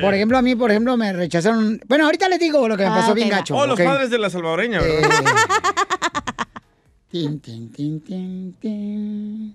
Por 0.00 0.14
ejemplo, 0.14 0.38
a 0.38 0.42
mí, 0.42 0.56
por 0.56 0.70
ejemplo, 0.70 0.96
me 0.96 1.12
rechazaron. 1.12 1.80
Bueno, 1.86 2.06
ahorita 2.06 2.28
les 2.28 2.38
digo 2.40 2.66
lo 2.66 2.76
que 2.76 2.84
me 2.84 2.90
Ah, 2.90 2.94
pasó 2.96 3.14
bien 3.14 3.28
gacho. 3.28 3.54
Oh, 3.56 3.66
los 3.66 3.78
padres 3.80 4.10
de 4.10 4.18
la 4.18 4.30
salvadoreña, 4.30 4.80
¿verdad? 4.80 5.10
Tin, 7.10 7.40
tin, 7.40 7.70
tin, 7.70 8.00
tin, 8.00 8.54
tin. 8.58 9.54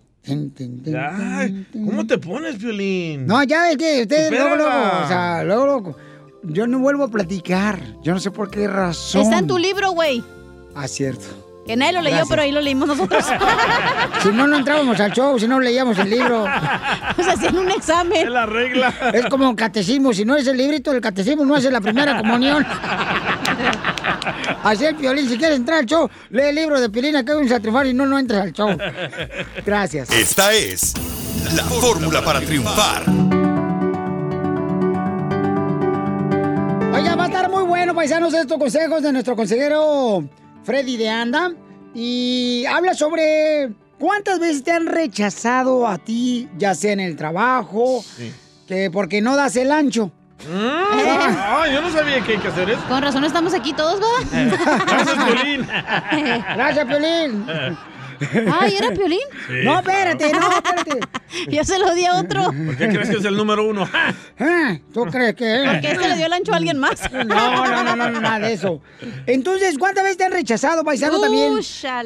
Ay. 0.95 1.65
¿Cómo 1.73 2.05
te 2.05 2.17
pones, 2.17 2.57
Violín? 2.59 3.25
No, 3.25 3.41
ya 3.43 3.71
es 3.71 3.77
que 3.77 4.01
ustedes 4.03 4.29
luego, 4.29 4.55
luego, 4.57 4.71
o 5.03 5.07
sea, 5.07 5.43
luego, 5.43 5.65
luego, 5.65 5.97
yo 6.43 6.67
no 6.67 6.79
vuelvo 6.79 7.05
a 7.05 7.07
platicar. 7.07 7.79
Yo 8.03 8.13
no 8.13 8.19
sé 8.19 8.29
por 8.29 8.51
qué 8.51 8.67
razón. 8.67 9.21
Está 9.21 9.39
en 9.39 9.47
tu 9.47 9.57
libro, 9.57 9.91
güey. 9.91 10.23
Ah, 10.79 10.87
cierto. 10.87 11.25
Que 11.65 11.75
nadie 11.75 11.93
lo 11.93 12.01
leyó, 12.01 12.17
Gracias. 12.17 12.29
pero 12.29 12.41
ahí 12.43 12.51
lo 12.51 12.61
leímos 12.61 12.87
nosotros. 12.87 13.25
Si 14.23 14.29
no, 14.29 14.47
no 14.47 14.57
entrábamos 14.57 14.99
al 14.99 15.11
show, 15.11 15.37
si 15.39 15.47
no 15.47 15.59
leíamos 15.59 15.97
el 15.99 16.09
libro. 16.09 16.45
Pues 17.15 17.27
hacían 17.29 17.57
un 17.57 17.71
examen. 17.71 18.27
Es 18.27 18.29
la 18.29 18.45
regla. 18.45 18.93
Es 19.11 19.25
como 19.25 19.55
catecismo, 19.55 20.13
si 20.13 20.23
no 20.23 20.35
es 20.35 20.45
el 20.45 20.55
librito 20.55 20.91
del 20.91 21.01
catecismo, 21.01 21.43
no 21.45 21.55
hace 21.55 21.71
la 21.71 21.81
primera 21.81 22.17
comunión. 22.17 22.63
Así 24.63 24.85
el 24.85 24.95
Piolín, 24.95 25.27
si 25.27 25.35
quieres 25.37 25.57
entrar 25.57 25.79
al 25.79 25.85
show, 25.87 26.07
lee 26.29 26.43
el 26.43 26.55
libro 26.55 26.79
de 26.79 26.89
Piolín, 26.91 27.15
acá 27.15 27.33
hay 27.33 27.39
un 27.39 27.49
satrifario 27.49 27.91
y 27.91 27.95
no, 27.95 28.05
no 28.05 28.19
entras 28.19 28.43
al 28.43 28.53
show. 28.53 28.77
Gracias. 29.65 30.11
Esta 30.11 30.53
es 30.53 30.93
la 31.55 31.63
fórmula 31.63 32.21
para 32.23 32.39
triunfar. 32.41 33.03
Oiga, 36.93 37.15
va 37.15 37.23
a 37.23 37.27
estar 37.27 37.49
muy 37.49 37.63
bueno, 37.63 37.95
paisanos, 37.95 38.33
estos 38.33 38.57
consejos 38.59 39.01
de 39.01 39.11
nuestro 39.11 39.35
consejero 39.35 40.23
Freddy 40.67 40.97
de 40.97 41.09
Anda. 41.09 41.53
Y 41.95 42.65
habla 42.65 42.93
sobre 42.93 43.71
cuántas 43.97 44.37
veces 44.37 44.65
te 44.65 44.73
han 44.73 44.85
rechazado 44.85 45.87
a 45.87 45.97
ti, 45.97 46.49
ya 46.57 46.75
sea 46.75 46.91
en 46.91 46.99
el 46.99 47.15
trabajo, 47.15 48.03
que 48.67 48.91
porque 48.91 49.21
no 49.21 49.37
das 49.37 49.55
el 49.55 49.71
ancho. 49.71 50.11
Ah, 50.53 51.63
yo 51.71 51.81
no 51.81 51.89
sabía 51.89 52.21
que 52.21 52.33
hay 52.33 52.37
que 52.39 52.49
hacer 52.49 52.69
eso. 52.69 52.81
Con 52.89 53.01
razón 53.01 53.23
estamos 53.23 53.53
aquí 53.53 53.71
todos, 53.71 54.01
¿va? 54.01 54.85
Gracias, 54.85 55.25
Violín. 55.25 55.67
Gracias, 56.53 56.85
Piolín. 56.85 57.47
Ay, 58.59 58.75
¿era 58.77 58.91
Piolín? 58.91 59.19
Sí. 59.47 59.53
No, 59.63 59.79
espérate, 59.79 60.31
no, 60.31 60.51
espérate. 60.51 60.99
Yo 61.49 61.63
se 61.63 61.79
lo 61.79 61.93
di 61.93 62.05
a 62.05 62.15
otro. 62.15 62.45
¿Por 62.45 62.77
qué 62.77 62.89
crees 62.89 63.09
que 63.09 63.17
es 63.17 63.25
el 63.25 63.35
número 63.35 63.67
uno? 63.67 63.87
Ah, 64.39 64.77
¿Tú 64.93 65.03
crees 65.05 65.33
que? 65.35 65.63
Porque 65.65 65.91
este 65.91 66.07
le 66.07 66.15
dio 66.15 66.27
el 66.27 66.33
ancho 66.33 66.53
a 66.53 66.57
alguien 66.57 66.77
más. 66.77 67.11
No, 67.11 67.23
no, 67.25 67.83
no, 67.83 67.95
no, 67.95 68.09
no, 68.11 68.21
nada 68.21 68.39
de 68.39 68.53
eso. 68.53 68.81
Entonces, 69.25 69.77
¿cuántas 69.79 70.03
veces 70.03 70.17
te 70.17 70.25
han 70.25 70.31
rechazado, 70.31 70.83
paisano, 70.83 71.19
también? 71.19 71.53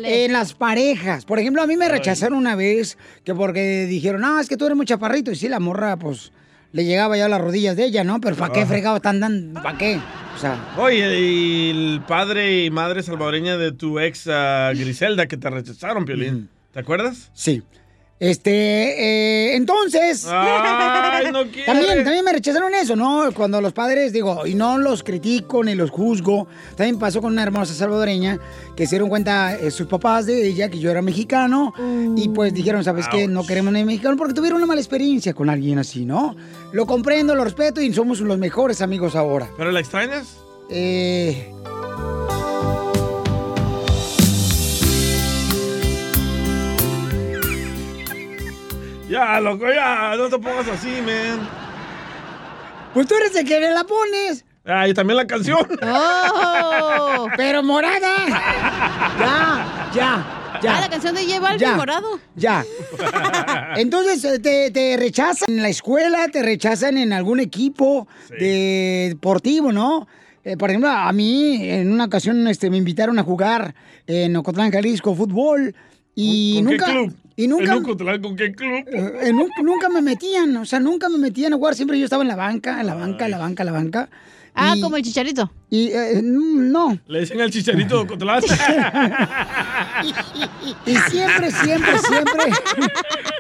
En 0.06 0.32
las 0.32 0.54
parejas. 0.54 1.26
Por 1.26 1.40
ejemplo, 1.40 1.62
a 1.62 1.68
mí 1.68 1.76
me 1.76 1.90
rechazaron 1.90 2.38
una 2.38 2.56
vez 2.56 2.98
que 3.26 3.36
porque 3.36 3.86
dijeron, 3.86 4.22
no, 4.22 4.40
es 4.40 4.48
que 4.48 4.56
tú 4.56 4.66
eres 4.66 4.78
muy 4.78 4.86
chaparrito. 4.86 5.32
Y 5.32 5.36
sí, 5.36 5.50
la 5.50 5.60
morra, 5.60 5.98
pues, 5.98 6.32
le 6.72 6.86
llegaba 6.86 7.18
ya 7.18 7.26
a 7.26 7.30
las 7.30 7.42
rodillas 7.42 7.76
de 7.76 7.86
ella, 7.86 8.04
¿no? 8.04 8.22
Pero 8.22 8.36
¿para 8.36 8.54
qué 8.54 8.62
Ajá. 8.62 8.70
fregado 8.70 8.96
están 8.98 9.20
dando? 9.20 9.62
¿Para 9.62 9.78
qué? 9.78 10.00
O 10.36 10.38
sea, 10.38 10.58
Oye, 10.78 11.20
y 11.20 11.70
el 11.70 12.02
padre 12.08 12.66
y 12.66 12.72
madre 12.72 13.04
salvadoreña 13.04 13.58
de 13.58 13.72
tu 13.72 14.00
ex 14.00 14.28
ah, 14.28 14.72
Griselda 14.74 15.28
que 15.28 15.38
te 15.38 15.50
rechazaron, 15.50 16.06
Piolín. 16.06 16.50
¿Te 16.74 16.80
acuerdas? 16.80 17.30
sí. 17.34 17.62
Este, 18.22 18.52
eh, 18.52 19.56
entonces. 19.56 20.28
Ay, 20.30 21.32
no 21.32 21.44
quiere. 21.52 21.66
También, 21.66 22.04
también 22.04 22.24
me 22.24 22.32
rechazaron 22.32 22.72
eso, 22.76 22.96
¿no? 22.96 23.32
Cuando 23.34 23.60
los 23.62 23.74
padres, 23.74 24.14
digo, 24.14 24.46
y 24.46 24.54
no 24.54 24.78
los 24.78 25.02
critico 25.02 25.64
ni 25.64 25.74
los 25.74 25.90
juzgo. 25.90 26.48
También 26.76 27.00
pasó 27.00 27.20
con 27.20 27.34
una 27.34 27.42
hermosa 27.42 27.74
salvadoreña 27.74 28.38
que 28.76 28.86
se 28.86 28.92
dieron 28.92 29.10
cuenta 29.10 29.56
eh, 29.56 29.72
sus 29.72 29.88
papás 29.88 30.28
de 30.28 30.46
ella 30.48 30.70
que 30.70 30.78
yo 30.78 30.92
era 30.92 31.02
mexicano. 31.02 31.74
Y 32.16 32.30
pues 32.30 32.54
dijeron, 32.54 32.84
¿sabes 32.84 33.08
qué? 33.08 33.28
No 33.28 33.44
queremos 33.44 33.74
ni 33.74 33.84
mexicano 33.84 34.16
porque 34.18 34.36
tuvieron 34.36 34.58
una 34.58 34.68
mala 34.68 34.82
experiencia 34.82 35.34
con 35.34 35.50
alguien 35.50 35.80
así, 35.80 36.06
¿no? 36.06 36.36
Lo 36.74 36.86
comprendo, 36.86 37.34
lo 37.34 37.44
respeto 37.44 37.82
y 37.82 37.92
somos 37.92 38.22
los 38.22 38.38
mejores 38.38 38.84
amigos 38.84 39.16
ahora. 39.16 39.50
¿Pero 39.58 39.72
la 39.72 39.80
extrañas? 39.80 40.38
Eh. 40.70 41.52
Ya, 49.12 49.42
loco, 49.42 49.66
ya, 49.70 50.16
no 50.16 50.30
te 50.30 50.38
pongas 50.40 50.70
así, 50.70 50.88
man. 51.02 51.46
Pues 52.94 53.08
tú 53.08 53.16
eres 53.16 53.36
el 53.36 53.46
que 53.46 53.60
me 53.60 53.70
la 53.70 53.84
pones. 53.84 54.46
Ah, 54.66 54.88
y 54.88 54.94
también 54.94 55.18
la 55.18 55.28
canción. 55.28 55.68
¡Oh! 55.84 57.28
¡Pero 57.36 57.62
morada! 57.62 58.16
Ya, 59.20 59.92
ya, 59.94 60.60
ya. 60.64 60.78
Ah, 60.78 60.82
la 60.82 60.90
canción 60.90 61.14
de 61.14 61.26
J 61.26 61.40
Balvin, 61.42 61.60
Ya. 61.60 61.76
morado. 61.76 62.20
Ya. 62.36 62.64
Entonces, 63.76 64.24
eh, 64.24 64.40
te, 64.40 64.72
te 64.72 64.96
rechazan 64.98 65.50
en 65.50 65.62
la 65.62 65.70
escuela, 65.70 66.30
te 66.30 66.42
rechazan 66.42 66.98
en 66.98 67.12
algún 67.12 67.42
equipo 67.42 68.08
de 68.30 69.08
deportivo, 69.10 69.74
¿no? 69.74 70.08
Eh, 70.46 70.56
por 70.56 70.70
ejemplo, 70.70 70.90
a 70.90 71.12
mí 71.12 71.70
en 71.70 71.92
una 71.92 72.06
ocasión 72.06 72.48
este, 72.48 72.70
me 72.70 72.78
invitaron 72.78 73.20
a 73.20 73.24
jugar 73.24 73.76
en 74.08 74.36
Ocotlán, 74.38 74.72
Jalisco, 74.72 75.14
fútbol. 75.16 75.76
Y 76.16 76.56
¿Con 76.56 76.66
nunca, 76.72 76.86
qué 76.86 76.92
club? 76.92 77.16
Y 77.44 77.48
nunca, 77.48 77.74
¿En 77.74 77.80
Ocotlán, 77.84 78.22
¿Con 78.22 78.36
qué 78.36 78.52
club? 78.54 78.84
eh, 78.88 79.32
nu- 79.34 79.48
nunca 79.64 79.90
me 79.90 80.02
metían, 80.02 80.58
o 80.58 80.66
sea, 80.66 80.80
nunca 80.80 81.08
me 81.10 81.18
metían 81.18 81.54
a 81.54 81.56
jugar. 81.56 81.76
Siempre 81.76 81.98
yo 81.98 82.06
estaba 82.06 82.24
en 82.24 82.28
la 82.30 82.36
banca, 82.36 82.80
en 82.82 82.88
la 82.88 82.96
banca, 82.96 83.26
en 83.26 83.32
la 83.32 83.38
banca, 83.38 83.64
en 83.64 83.68
la 83.68 83.72
banca. 83.72 84.10
Ah, 84.54 84.74
Y- 84.76 84.82
como 84.82 84.98
el 84.98 85.04
chicharito. 85.04 85.50
Y 85.70 85.88
eh, 85.92 86.20
no. 86.22 87.00
Le 87.08 87.22
dicen 87.22 87.40
al 87.40 87.50
chicharito 87.52 88.04
de. 88.04 88.18
Y 90.86 90.96
siempre, 91.10 91.52
siempre, 91.52 91.98
siempre. 92.00 92.44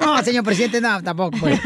No, 0.02 0.22
señor 0.24 0.44
presidente, 0.44 0.82
no, 0.82 1.02
tampoco. 1.04 1.38
pues. 1.40 1.60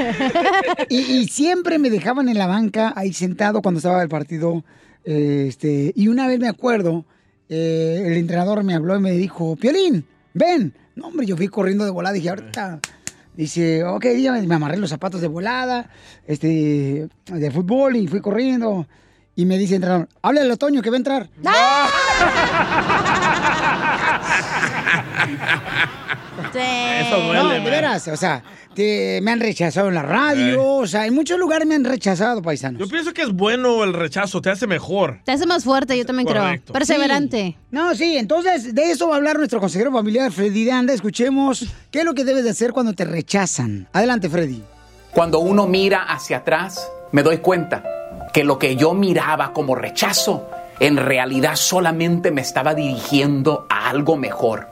Y, 0.90 0.98
y 1.00 1.28
siempre 1.28 1.78
me 1.80 1.90
dejaban 1.90 2.30
en 2.30 2.38
la 2.38 2.48
banca, 2.48 2.94
ahí 2.96 3.14
sentado 3.14 3.62
cuando 3.62 3.80
estaba 3.80 4.02
el 4.02 4.10
partido. 4.10 4.64
eh, 5.04 5.46
Este, 5.48 5.94
y 5.96 6.08
una 6.08 6.28
vez 6.28 6.40
me 6.40 6.48
acuerdo, 6.48 7.06
eh, 7.50 8.04
el 8.06 8.14
entrenador 8.14 8.64
me 8.64 8.74
habló 8.74 8.98
y 8.98 9.02
me 9.02 9.12
dijo, 9.12 9.56
Piolín, 9.56 10.06
ven. 10.34 10.74
No, 10.96 11.08
hombre, 11.08 11.26
yo 11.26 11.36
fui 11.36 11.48
corriendo 11.48 11.86
de 11.86 11.92
volada 11.92 12.14
dije, 12.14 12.30
ahorita. 12.30 12.80
Dice, 13.36 13.84
ok, 13.84 14.06
dígame, 14.06 14.42
me 14.48 14.56
amarré 14.56 14.78
los 14.78 14.90
zapatos 14.90 15.20
de 15.20 15.28
volada, 15.28 15.90
este, 16.26 17.10
de 17.26 17.52
fútbol 17.52 17.98
y 17.98 18.08
fui 18.08 18.22
corriendo. 18.22 18.88
Y 19.36 19.46
me 19.46 19.58
dice 19.58 19.74
el 19.74 19.78
entrenador, 19.84 20.08
háblale 20.22 20.46
al 20.46 20.52
otoño 20.52 20.82
que 20.82 20.90
va 20.90 20.96
a 20.96 20.98
entrar. 20.98 21.30
Eso 26.54 27.20
duele, 27.22 27.44
No, 27.44 27.50
de 27.50 27.60
veras, 27.60 28.08
o 28.08 28.16
sea, 28.16 28.42
te- 28.74 29.20
me 29.22 29.32
han 29.32 29.40
rechazado 29.40 29.90
en 29.90 29.96
la 29.96 30.02
radio, 30.04 30.54
Eh. 30.54 30.58
o 30.58 30.88
sea, 30.88 31.06
en 31.06 31.14
muchos 31.14 31.38
lugares 31.40 31.68
me 31.68 31.76
han 31.76 31.84
rechazado, 31.84 32.42
paisanos. 32.42 32.80
Yo 32.80 32.88
pienso 32.88 33.14
que 33.14 33.22
es 33.24 33.32
bueno 33.32 33.84
el 33.84 33.94
rechazo, 33.94 34.42
te 34.42 34.50
hace 34.50 34.66
mejor. 34.68 35.20
Te 35.26 35.32
hace 35.32 35.46
más 35.46 35.64
fuerte, 35.64 35.98
yo 35.98 36.06
también 36.06 36.28
Correcto. 36.28 36.66
creo. 36.68 36.74
Perseverante. 36.74 37.38
Sí. 37.44 37.58
No, 37.72 37.94
sí, 37.96 38.18
entonces 38.18 38.74
de 38.74 38.92
eso 38.92 39.08
va 39.08 39.16
a 39.16 39.18
hablar 39.18 39.38
nuestro 39.38 39.60
consejero 39.60 39.92
familiar, 39.92 40.32
Freddy 40.32 40.66
de 40.66 40.72
Anda. 40.72 40.94
Escuchemos 40.94 41.66
qué 41.92 42.00
es 42.00 42.06
lo 42.06 42.14
que 42.14 42.24
debes 42.24 42.44
de 42.44 42.52
hacer 42.52 42.72
cuando 42.72 42.94
te 42.94 43.06
rechazan. 43.06 43.88
Adelante, 43.94 44.30
Freddy. 44.30 44.64
Cuando 45.12 45.40
uno 45.40 45.68
mira 45.68 46.04
hacia 46.04 46.38
atrás, 46.38 46.90
me 47.12 47.24
doy 47.24 47.38
cuenta 47.38 47.84
que 48.36 48.44
lo 48.44 48.60
que 48.60 48.76
yo 48.76 48.94
miraba 48.94 49.54
como 49.54 49.76
rechazo, 49.76 50.46
en 50.82 50.98
realidad 50.98 51.56
solamente 51.56 52.32
me 52.32 52.42
estaba 52.42 52.76
dirigiendo 52.76 53.66
a 53.70 53.88
algo 53.88 54.18
mejor. 54.18 54.68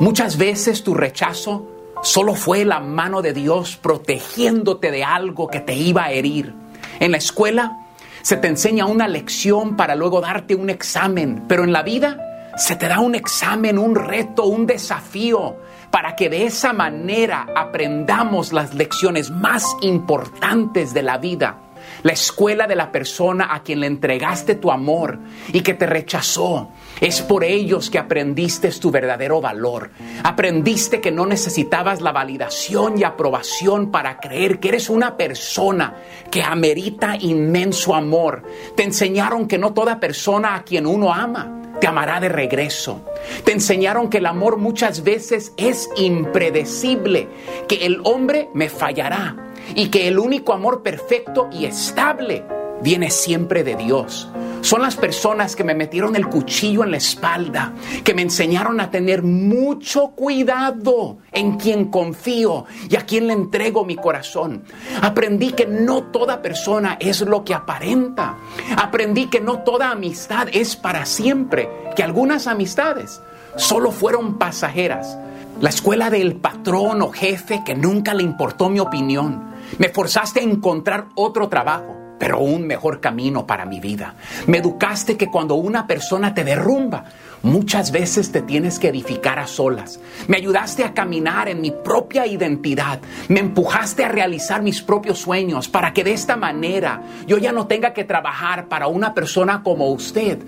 Muchas 0.00 0.36
veces 0.36 0.84
tu 0.84 0.92
rechazo 0.92 1.66
solo 2.02 2.34
fue 2.34 2.66
la 2.66 2.80
mano 2.80 3.22
de 3.22 3.32
Dios 3.32 3.78
protegiéndote 3.78 4.90
de 4.90 5.02
algo 5.02 5.48
que 5.48 5.60
te 5.60 5.72
iba 5.72 6.04
a 6.04 6.10
herir. 6.10 6.52
En 7.00 7.12
la 7.12 7.16
escuela 7.16 7.78
se 8.20 8.36
te 8.36 8.48
enseña 8.48 8.84
una 8.84 9.08
lección 9.08 9.76
para 9.76 9.94
luego 9.94 10.20
darte 10.20 10.54
un 10.54 10.68
examen, 10.68 11.44
pero 11.48 11.64
en 11.64 11.72
la 11.72 11.82
vida 11.82 12.18
se 12.58 12.76
te 12.76 12.86
da 12.86 13.00
un 13.00 13.14
examen, 13.14 13.78
un 13.78 13.94
reto, 13.94 14.44
un 14.44 14.66
desafío, 14.66 15.56
para 15.90 16.16
que 16.16 16.28
de 16.28 16.44
esa 16.44 16.74
manera 16.74 17.46
aprendamos 17.56 18.52
las 18.52 18.74
lecciones 18.74 19.30
más 19.30 19.64
importantes 19.80 20.92
de 20.92 21.02
la 21.02 21.16
vida. 21.16 21.62
La 22.06 22.12
escuela 22.12 22.68
de 22.68 22.76
la 22.76 22.92
persona 22.92 23.48
a 23.52 23.64
quien 23.64 23.80
le 23.80 23.88
entregaste 23.88 24.54
tu 24.54 24.70
amor 24.70 25.18
y 25.52 25.62
que 25.62 25.74
te 25.74 25.86
rechazó. 25.86 26.70
Es 27.00 27.20
por 27.20 27.42
ellos 27.42 27.90
que 27.90 27.98
aprendiste 27.98 28.70
tu 28.70 28.92
verdadero 28.92 29.40
valor. 29.40 29.90
Aprendiste 30.22 31.00
que 31.00 31.10
no 31.10 31.26
necesitabas 31.26 32.00
la 32.02 32.12
validación 32.12 32.96
y 32.96 33.02
aprobación 33.02 33.90
para 33.90 34.20
creer 34.20 34.60
que 34.60 34.68
eres 34.68 34.88
una 34.88 35.16
persona 35.16 35.96
que 36.30 36.44
amerita 36.44 37.16
inmenso 37.16 37.92
amor. 37.92 38.44
Te 38.76 38.84
enseñaron 38.84 39.48
que 39.48 39.58
no 39.58 39.74
toda 39.74 39.98
persona 39.98 40.54
a 40.54 40.62
quien 40.62 40.86
uno 40.86 41.12
ama 41.12 41.62
te 41.80 41.88
amará 41.88 42.20
de 42.20 42.28
regreso. 42.28 43.04
Te 43.44 43.50
enseñaron 43.50 44.10
que 44.10 44.18
el 44.18 44.26
amor 44.26 44.58
muchas 44.58 45.02
veces 45.02 45.52
es 45.56 45.90
impredecible, 45.96 47.28
que 47.66 47.84
el 47.84 48.00
hombre 48.04 48.48
me 48.54 48.68
fallará 48.68 49.45
y 49.74 49.88
que 49.88 50.08
el 50.08 50.18
único 50.18 50.52
amor 50.52 50.82
perfecto 50.82 51.48
y 51.52 51.64
estable 51.64 52.44
viene 52.82 53.10
siempre 53.10 53.64
de 53.64 53.76
Dios. 53.76 54.28
Son 54.60 54.82
las 54.82 54.96
personas 54.96 55.54
que 55.54 55.62
me 55.62 55.74
metieron 55.74 56.16
el 56.16 56.26
cuchillo 56.26 56.82
en 56.82 56.90
la 56.90 56.96
espalda, 56.96 57.72
que 58.02 58.14
me 58.14 58.22
enseñaron 58.22 58.80
a 58.80 58.90
tener 58.90 59.22
mucho 59.22 60.08
cuidado 60.08 61.18
en 61.30 61.56
quien 61.56 61.86
confío 61.86 62.64
y 62.88 62.96
a 62.96 63.06
quien 63.06 63.28
le 63.28 63.32
entrego 63.32 63.84
mi 63.84 63.94
corazón. 63.94 64.64
Aprendí 65.02 65.52
que 65.52 65.66
no 65.66 66.04
toda 66.04 66.42
persona 66.42 66.96
es 66.98 67.20
lo 67.20 67.44
que 67.44 67.54
aparenta. 67.54 68.38
Aprendí 68.76 69.26
que 69.26 69.40
no 69.40 69.60
toda 69.60 69.92
amistad 69.92 70.48
es 70.52 70.74
para 70.74 71.06
siempre, 71.06 71.68
que 71.94 72.02
algunas 72.02 72.48
amistades 72.48 73.20
solo 73.56 73.92
fueron 73.92 74.36
pasajeras. 74.36 75.16
La 75.60 75.70
escuela 75.70 76.10
del 76.10 76.36
patrón 76.36 77.02
o 77.02 77.10
jefe 77.10 77.62
que 77.64 77.74
nunca 77.74 78.14
le 78.14 78.22
importó 78.22 78.68
mi 78.68 78.80
opinión. 78.80 79.55
Me 79.78 79.88
forzaste 79.88 80.40
a 80.40 80.44
encontrar 80.44 81.06
otro 81.14 81.48
trabajo, 81.48 81.96
pero 82.18 82.38
un 82.38 82.66
mejor 82.66 83.00
camino 83.00 83.46
para 83.46 83.66
mi 83.66 83.80
vida. 83.80 84.14
Me 84.46 84.58
educaste 84.58 85.16
que 85.16 85.30
cuando 85.30 85.54
una 85.54 85.86
persona 85.86 86.34
te 86.34 86.44
derrumba, 86.44 87.04
muchas 87.42 87.92
veces 87.92 88.32
te 88.32 88.42
tienes 88.42 88.78
que 88.78 88.88
edificar 88.88 89.38
a 89.38 89.46
solas. 89.46 90.00
Me 90.26 90.36
ayudaste 90.36 90.84
a 90.84 90.94
caminar 90.94 91.48
en 91.48 91.60
mi 91.60 91.70
propia 91.70 92.26
identidad. 92.26 93.00
Me 93.28 93.40
empujaste 93.40 94.04
a 94.04 94.08
realizar 94.08 94.62
mis 94.62 94.82
propios 94.82 95.18
sueños 95.18 95.68
para 95.68 95.92
que 95.92 96.04
de 96.04 96.12
esta 96.12 96.36
manera 96.36 97.02
yo 97.26 97.38
ya 97.38 97.52
no 97.52 97.66
tenga 97.66 97.92
que 97.92 98.04
trabajar 98.04 98.68
para 98.68 98.86
una 98.86 99.14
persona 99.14 99.62
como 99.62 99.90
usted. 99.90 100.38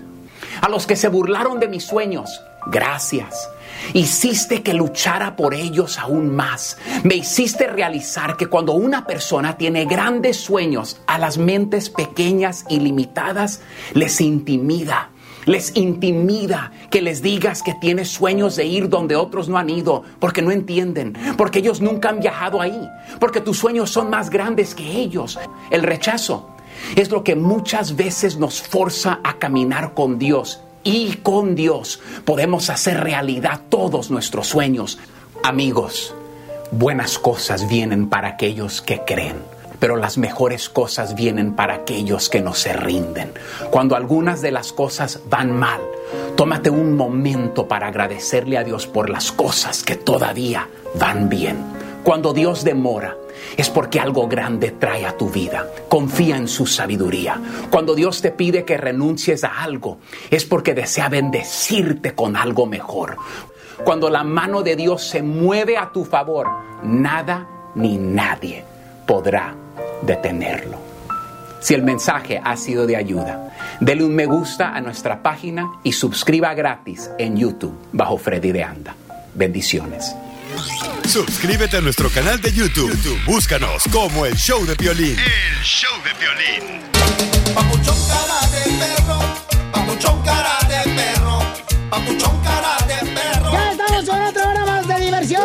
A 0.61 0.69
los 0.69 0.87
que 0.87 0.95
se 0.95 1.09
burlaron 1.09 1.59
de 1.59 1.67
mis 1.67 1.83
sueños, 1.83 2.41
gracias. 2.67 3.49
Hiciste 3.93 4.61
que 4.61 4.73
luchara 4.73 5.35
por 5.35 5.53
ellos 5.53 5.97
aún 5.97 6.35
más. 6.35 6.77
Me 7.03 7.15
hiciste 7.15 7.67
realizar 7.67 8.37
que 8.37 8.47
cuando 8.47 8.73
una 8.73 9.05
persona 9.05 9.57
tiene 9.57 9.85
grandes 9.85 10.37
sueños, 10.37 11.01
a 11.07 11.17
las 11.17 11.37
mentes 11.37 11.89
pequeñas 11.89 12.65
y 12.69 12.79
limitadas 12.79 13.61
les 13.93 14.21
intimida. 14.21 15.09
Les 15.45 15.75
intimida 15.75 16.71
que 16.91 17.01
les 17.01 17.21
digas 17.21 17.63
que 17.63 17.73
tienes 17.73 18.09
sueños 18.09 18.55
de 18.55 18.65
ir 18.65 18.89
donde 18.89 19.15
otros 19.15 19.49
no 19.49 19.57
han 19.57 19.69
ido, 19.69 20.03
porque 20.19 20.41
no 20.41 20.51
entienden, 20.51 21.17
porque 21.37 21.59
ellos 21.59 21.81
nunca 21.81 22.09
han 22.09 22.19
viajado 22.19 22.61
ahí, 22.61 22.87
porque 23.19 23.41
tus 23.41 23.57
sueños 23.57 23.89
son 23.89 24.09
más 24.09 24.29
grandes 24.29 24.75
que 24.75 24.83
ellos. 24.83 25.39
El 25.71 25.83
rechazo 25.83 26.49
es 26.95 27.09
lo 27.09 27.23
que 27.23 27.35
muchas 27.35 27.95
veces 27.95 28.37
nos 28.37 28.61
forza 28.61 29.19
a 29.23 29.39
caminar 29.39 29.93
con 29.93 30.19
Dios 30.19 30.61
y 30.89 31.17
con 31.17 31.53
Dios 31.53 31.99
podemos 32.25 32.71
hacer 32.71 33.03
realidad 33.03 33.61
todos 33.69 34.09
nuestros 34.09 34.47
sueños. 34.47 34.97
Amigos, 35.43 36.15
buenas 36.71 37.19
cosas 37.19 37.69
vienen 37.69 38.09
para 38.09 38.29
aquellos 38.29 38.81
que 38.81 39.03
creen, 39.05 39.35
pero 39.79 39.97
las 39.97 40.17
mejores 40.17 40.67
cosas 40.67 41.13
vienen 41.13 41.53
para 41.53 41.75
aquellos 41.75 42.27
que 42.27 42.41
no 42.41 42.55
se 42.55 42.73
rinden. 42.73 43.33
Cuando 43.69 43.95
algunas 43.95 44.41
de 44.41 44.49
las 44.49 44.73
cosas 44.73 45.19
van 45.29 45.51
mal, 45.51 45.79
tómate 46.35 46.71
un 46.71 46.97
momento 46.97 47.67
para 47.67 47.87
agradecerle 47.87 48.57
a 48.57 48.63
Dios 48.63 48.87
por 48.87 49.11
las 49.11 49.31
cosas 49.31 49.83
que 49.83 49.95
todavía 49.95 50.69
van 50.95 51.29
bien. 51.29 51.57
Cuando 52.03 52.33
Dios 52.33 52.63
demora, 52.63 53.15
es 53.59 53.69
porque 53.69 53.99
algo 53.99 54.29
grande 54.29 54.71
trae 54.71 55.05
a 55.05 55.17
tu 55.17 55.29
vida. 55.29 55.67
Confía 55.89 56.37
en 56.37 56.47
su 56.47 56.65
sabiduría. 56.65 57.41
Cuando 57.69 57.93
Dios 57.93 58.21
te 58.21 58.31
pide 58.31 58.63
que 58.63 58.77
renuncies 58.77 59.43
a 59.43 59.61
algo, 59.61 59.97
es 60.31 60.45
porque 60.45 60.73
desea 60.73 61.09
bendecirte 61.09 62.15
con 62.15 62.37
algo 62.37 62.67
mejor. 62.67 63.17
Cuando 63.83 64.09
la 64.09 64.23
mano 64.23 64.61
de 64.61 64.77
Dios 64.77 65.03
se 65.03 65.21
mueve 65.21 65.75
a 65.75 65.91
tu 65.91 66.05
favor, 66.05 66.47
nada 66.83 67.49
ni 67.75 67.97
nadie 67.97 68.63
podrá 69.05 69.53
detenerlo. 70.03 70.77
Si 71.59 71.73
el 71.73 71.83
mensaje 71.83 72.39
ha 72.41 72.55
sido 72.55 72.87
de 72.87 72.95
ayuda, 72.95 73.51
dele 73.81 74.05
un 74.05 74.15
me 74.15 74.25
gusta 74.25 74.73
a 74.73 74.79
nuestra 74.79 75.21
página 75.21 75.69
y 75.83 75.91
suscriba 75.91 76.53
gratis 76.53 77.11
en 77.17 77.35
YouTube 77.35 77.77
bajo 77.91 78.17
Freddy 78.17 78.53
de 78.53 78.63
Anda. 78.63 78.95
Bendiciones. 79.35 80.15
Suscríbete 81.07 81.77
a 81.77 81.81
nuestro 81.81 82.09
canal 82.09 82.39
de 82.41 82.51
YouTube. 82.51 82.89
YouTube, 82.91 83.19
Búscanos 83.25 83.83
como 83.91 84.25
el 84.25 84.35
show 84.35 84.65
de 84.65 84.75
violín. 84.75 85.17
El 85.17 85.63
show 85.63 85.91
de 86.03 86.13
violín. 86.19 86.81
Papuchón 87.53 87.97
cara 88.07 88.47
de 88.51 88.71
perro, 88.77 89.19
papuchón 89.71 90.21
cara 90.23 90.59
de 90.67 90.89
perro, 90.91 91.39
papuchón 91.89 92.41
cara 92.43 92.77
de 92.87 93.11
perro. 93.11 93.51
Ya 93.51 93.71
estamos 93.71 94.07
en 94.07 94.21
otra 94.21 94.48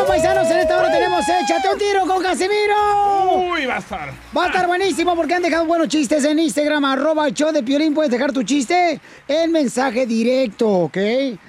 paisanos. 0.05 0.51
En 0.51 0.59
esta 0.59 0.79
hora 0.79 0.91
tenemos 0.91 1.05
tenemos 1.05 1.29
Échate 1.29 1.69
un 1.71 1.79
tiro 1.79 2.07
con 2.07 2.23
Casimiro. 2.23 3.53
Uy, 3.53 3.67
va 3.67 3.77
a 3.77 3.79
estar. 3.79 4.09
Va 4.37 4.45
a 4.45 4.47
estar 4.47 4.67
buenísimo 4.67 5.15
porque 5.15 5.35
han 5.35 5.43
dejado 5.43 5.67
buenos 5.67 5.89
chistes 5.89 6.25
en 6.25 6.39
Instagram, 6.39 6.85
arroba 6.85 7.29
el 7.29 7.35
show 7.35 7.53
de 7.53 7.63
Piolín. 7.63 7.93
Puedes 7.95 8.11
dejar 8.11 8.33
tu 8.33 8.43
chiste 8.43 9.01
en 9.29 9.53
mensaje 9.53 10.07
directo, 10.07 10.69
¿ok? 10.69 10.97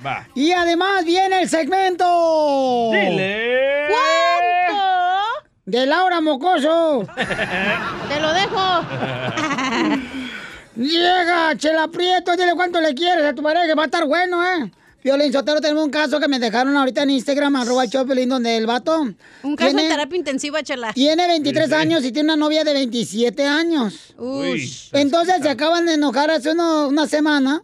Va. 0.05 0.27
Y 0.35 0.51
además 0.51 1.05
viene 1.05 1.41
el 1.41 1.49
segmento. 1.49 2.91
Dile. 2.91 3.87
¿Cuánto? 3.87 4.83
De 5.65 5.85
Laura 5.85 6.19
Mocoso. 6.21 7.07
Te 8.09 8.19
lo 8.19 8.33
dejo. 8.33 8.81
Llega, 10.75 11.55
Chela 11.55 11.87
Prieto, 11.87 12.35
dile 12.35 12.53
cuánto 12.55 12.81
le 12.81 12.93
quieres 12.93 13.23
a 13.25 13.33
tu 13.33 13.41
pareja, 13.41 13.65
que 13.65 13.75
va 13.75 13.83
a 13.83 13.85
estar 13.85 14.05
bueno, 14.05 14.43
¿eh? 14.43 14.69
Violín 15.05 15.31
Sotero, 15.31 15.61
tenemos 15.61 15.83
un 15.85 15.91
caso 15.91 16.19
que 16.19 16.27
me 16.27 16.39
dejaron 16.39 16.75
ahorita 16.75 17.03
en 17.03 17.11
Instagram, 17.11 17.55
arroba 17.57 17.83
Piolín, 17.85 18.27
donde 18.27 18.57
el 18.57 18.65
vato... 18.65 19.01
Un 19.43 19.55
caso 19.55 19.69
tiene- 19.69 19.83
de 19.83 19.89
terapia 19.89 20.17
intensiva, 20.17 20.63
chela. 20.63 20.93
Tiene 20.93 21.27
23 21.27 21.71
años 21.73 22.03
y 22.03 22.11
tiene 22.11 22.33
una 22.33 22.35
novia 22.35 22.63
de 22.63 22.73
27 22.73 23.45
años. 23.45 24.15
Uy. 24.17 24.67
Entonces 24.93 25.35
se 25.43 25.49
acaban 25.49 25.85
de 25.85 25.93
enojar 25.93 26.31
hace 26.31 26.53
uno- 26.53 26.87
una 26.87 27.05
semana 27.05 27.61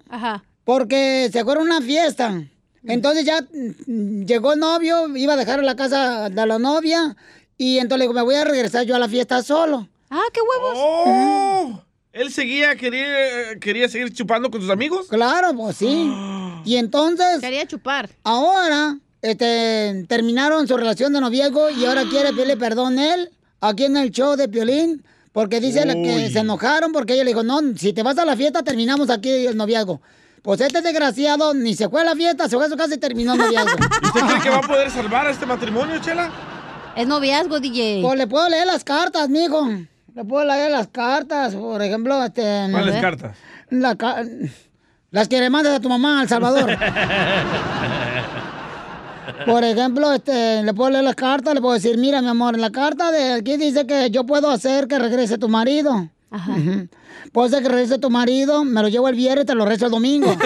porque 0.65 1.31
se 1.33 1.43
fueron 1.43 1.71
a 1.71 1.77
una 1.77 1.81
fiesta. 1.83 2.43
Entonces 2.83 3.25
ya 3.25 3.41
mm, 3.41 4.25
llegó 4.25 4.53
el 4.53 4.59
novio, 4.59 5.07
iba 5.17 5.33
a 5.33 5.37
dejar 5.37 5.61
a 5.61 5.63
la 5.63 5.75
casa 5.75 6.29
de 6.29 6.45
la 6.45 6.59
novia 6.59 7.15
y 7.57 7.79
entonces 7.79 7.97
le 7.97 8.03
digo, 8.03 8.13
me 8.13 8.21
voy 8.21 8.35
a 8.35 8.43
regresar 8.43 8.85
yo 8.85 8.95
a 8.95 8.99
la 8.99 9.09
fiesta 9.09 9.41
solo. 9.41 9.89
Ah, 10.11 10.21
qué 10.31 10.41
huevos. 10.41 10.73
Oh, 10.77 11.83
él 12.13 12.31
seguía, 12.31 12.75
quería, 12.75 13.57
quería 13.59 13.87
seguir 13.87 14.11
chupando 14.13 14.51
con 14.51 14.61
sus 14.61 14.69
amigos. 14.69 15.07
Claro, 15.09 15.53
pues 15.55 15.77
sí. 15.77 16.11
Y 16.63 16.75
entonces... 16.75 17.39
Quería 17.39 17.65
chupar. 17.65 18.07
Ahora, 18.23 18.95
este, 19.23 20.05
terminaron 20.07 20.67
su 20.67 20.77
relación 20.77 21.11
de 21.11 21.19
noviazgo 21.19 21.71
y 21.71 21.85
ahora 21.85 22.03
quiere 22.07 22.29
pedirle 22.33 22.55
perdón 22.55 22.99
él, 22.99 23.31
aquí 23.61 23.85
en 23.85 23.97
el 23.97 24.11
show 24.11 24.35
de 24.35 24.47
Piolín, 24.47 25.03
porque 25.31 25.59
dice 25.59 25.81
que 25.81 26.29
se 26.29 26.39
enojaron 26.39 26.91
porque 26.91 27.13
ella 27.13 27.23
le 27.23 27.31
dijo, 27.31 27.43
no, 27.43 27.59
si 27.77 27.93
te 27.93 28.03
vas 28.03 28.17
a 28.19 28.25
la 28.25 28.35
fiesta, 28.35 28.61
terminamos 28.61 29.09
aquí 29.09 29.29
el 29.47 29.57
noviazgo. 29.57 30.01
Pues 30.43 30.59
este 30.61 30.81
desgraciado 30.81 31.53
ni 31.53 31.73
se 31.73 31.89
fue 31.89 32.01
a 32.01 32.03
la 32.03 32.15
fiesta, 32.15 32.49
se 32.49 32.57
fue 32.57 32.65
a 32.65 32.69
su 32.69 32.75
casa 32.75 32.93
y 32.93 32.97
terminó 32.97 33.33
el 33.33 33.39
noviazgo. 33.39 33.71
¿Y 34.03 34.05
¿Usted 34.05 34.21
cree 34.21 34.41
que 34.41 34.49
va 34.49 34.57
a 34.57 34.61
poder 34.61 34.91
salvar 34.91 35.27
a 35.27 35.31
este 35.31 35.45
matrimonio, 35.45 35.99
Chela? 35.99 36.29
Es 36.95 37.07
noviazgo, 37.07 37.59
DJ. 37.59 38.01
Pues 38.03 38.17
le 38.17 38.27
puedo 38.27 38.47
leer 38.49 38.67
las 38.67 38.83
cartas, 38.83 39.29
mijo. 39.29 39.67
Le 40.15 40.25
puedo 40.25 40.43
leer 40.45 40.71
las 40.71 40.87
cartas, 40.89 41.55
por 41.55 41.81
ejemplo, 41.81 42.23
este... 42.23 42.67
¿Cuáles 42.71 42.99
cartas? 43.01 43.37
La 43.69 43.95
ca- 43.95 44.23
las 45.11 45.27
que 45.29 45.39
le 45.39 45.49
mandas 45.49 45.75
a 45.77 45.79
tu 45.79 45.87
mamá, 45.89 46.19
a 46.19 46.23
El 46.23 46.29
Salvador. 46.29 46.69
Por 49.45 49.63
ejemplo, 49.63 50.11
este, 50.13 50.61
le 50.63 50.73
puedo 50.73 50.89
leer 50.91 51.03
las 51.03 51.15
cartas, 51.15 51.53
le 51.53 51.61
puedo 51.61 51.73
decir, 51.73 51.97
mira, 51.97 52.21
mi 52.21 52.27
amor, 52.27 52.55
en 52.55 52.61
la 52.61 52.69
carta 52.71 53.11
de 53.11 53.33
aquí 53.33 53.55
dice 53.57 53.87
que 53.87 54.09
yo 54.11 54.25
puedo 54.25 54.49
hacer 54.51 54.87
que 54.87 54.99
regrese 54.99 55.37
tu 55.37 55.47
marido. 55.49 56.09
Ujú. 56.31 56.87
Puedo 57.31 57.47
hacer 57.47 57.63
que 57.63 57.69
regrese 57.69 57.97
tu 57.97 58.09
marido, 58.09 58.63
me 58.63 58.81
lo 58.81 58.87
llevo 58.89 59.07
el 59.09 59.15
viernes 59.15 59.43
y 59.43 59.47
te 59.47 59.55
lo 59.55 59.65
rezo 59.65 59.85
el 59.85 59.91
domingo. 59.91 60.35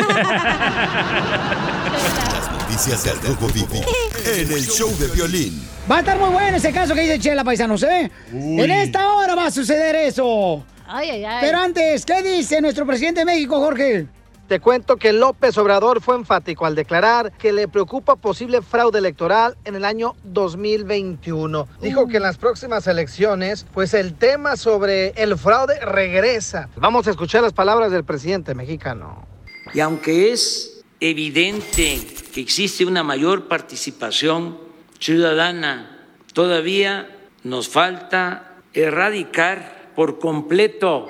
Noticias 2.76 3.06
del 3.06 3.22
Rojo 3.22 3.48
Vivo 3.54 3.86
en 4.26 4.52
el 4.52 4.62
show 4.62 4.90
de 5.00 5.08
violín. 5.08 5.66
Va 5.90 5.96
a 5.96 6.00
estar 6.00 6.20
muy 6.20 6.30
bueno 6.30 6.58
ese 6.58 6.74
caso 6.74 6.94
que 6.94 7.04
dice 7.04 7.20
Chela 7.20 7.46
Paisanos, 7.46 7.82
¿eh? 7.84 8.12
Uy. 8.34 8.60
En 8.60 8.70
esta 8.70 9.14
hora 9.14 9.34
va 9.34 9.46
a 9.46 9.52
suceder 9.52 9.96
eso. 9.96 10.62
Ay, 10.86 11.10
ay, 11.10 11.24
ay. 11.24 11.38
Pero 11.40 11.58
antes, 11.58 12.06
¿qué 12.06 12.22
dice 12.22 12.60
nuestro 12.60 12.86
presidente 12.86 13.22
de 13.22 13.26
México, 13.28 13.62
Jorge? 13.62 14.08
Te 14.50 14.60
cuento 14.60 14.98
que 14.98 15.14
López 15.14 15.58
Obrador 15.58 16.02
fue 16.02 16.16
enfático 16.16 16.66
al 16.66 16.76
declarar 16.76 17.32
que 17.32 17.54
le 17.54 17.70
preocupa 17.70 18.18
posible 18.18 18.62
fraude 18.62 19.00
electoral 19.00 19.56
en 19.64 19.76
el 19.76 19.86
año 19.86 20.18
2021. 20.26 21.70
Dijo 21.82 22.10
que 22.10 22.18
en 22.18 22.24
las 22.24 22.38
próximas 22.38 22.88
elecciones, 22.88 23.66
pues 23.74 23.94
el 23.94 24.16
tema 24.16 24.58
sobre 24.58 25.12
el 25.12 25.38
fraude 25.38 25.80
regresa. 25.80 26.68
Vamos 26.76 27.08
a 27.08 27.12
escuchar 27.12 27.42
las 27.42 27.54
palabras 27.54 27.90
del 27.94 28.04
presidente 28.04 28.54
mexicano. 28.54 29.26
Y 29.74 29.80
aunque 29.80 30.34
es 30.34 30.75
evidente 31.00 32.02
que 32.34 32.42
existe 32.42 32.86
una 32.86 33.04
mayor 33.04 33.48
participación 33.48 34.58
ciudadana, 35.00 36.08
todavía 36.34 37.16
nos 37.44 37.70
falta 37.70 38.56
erradicar 38.74 39.92
por 39.96 40.20
completo 40.20 41.08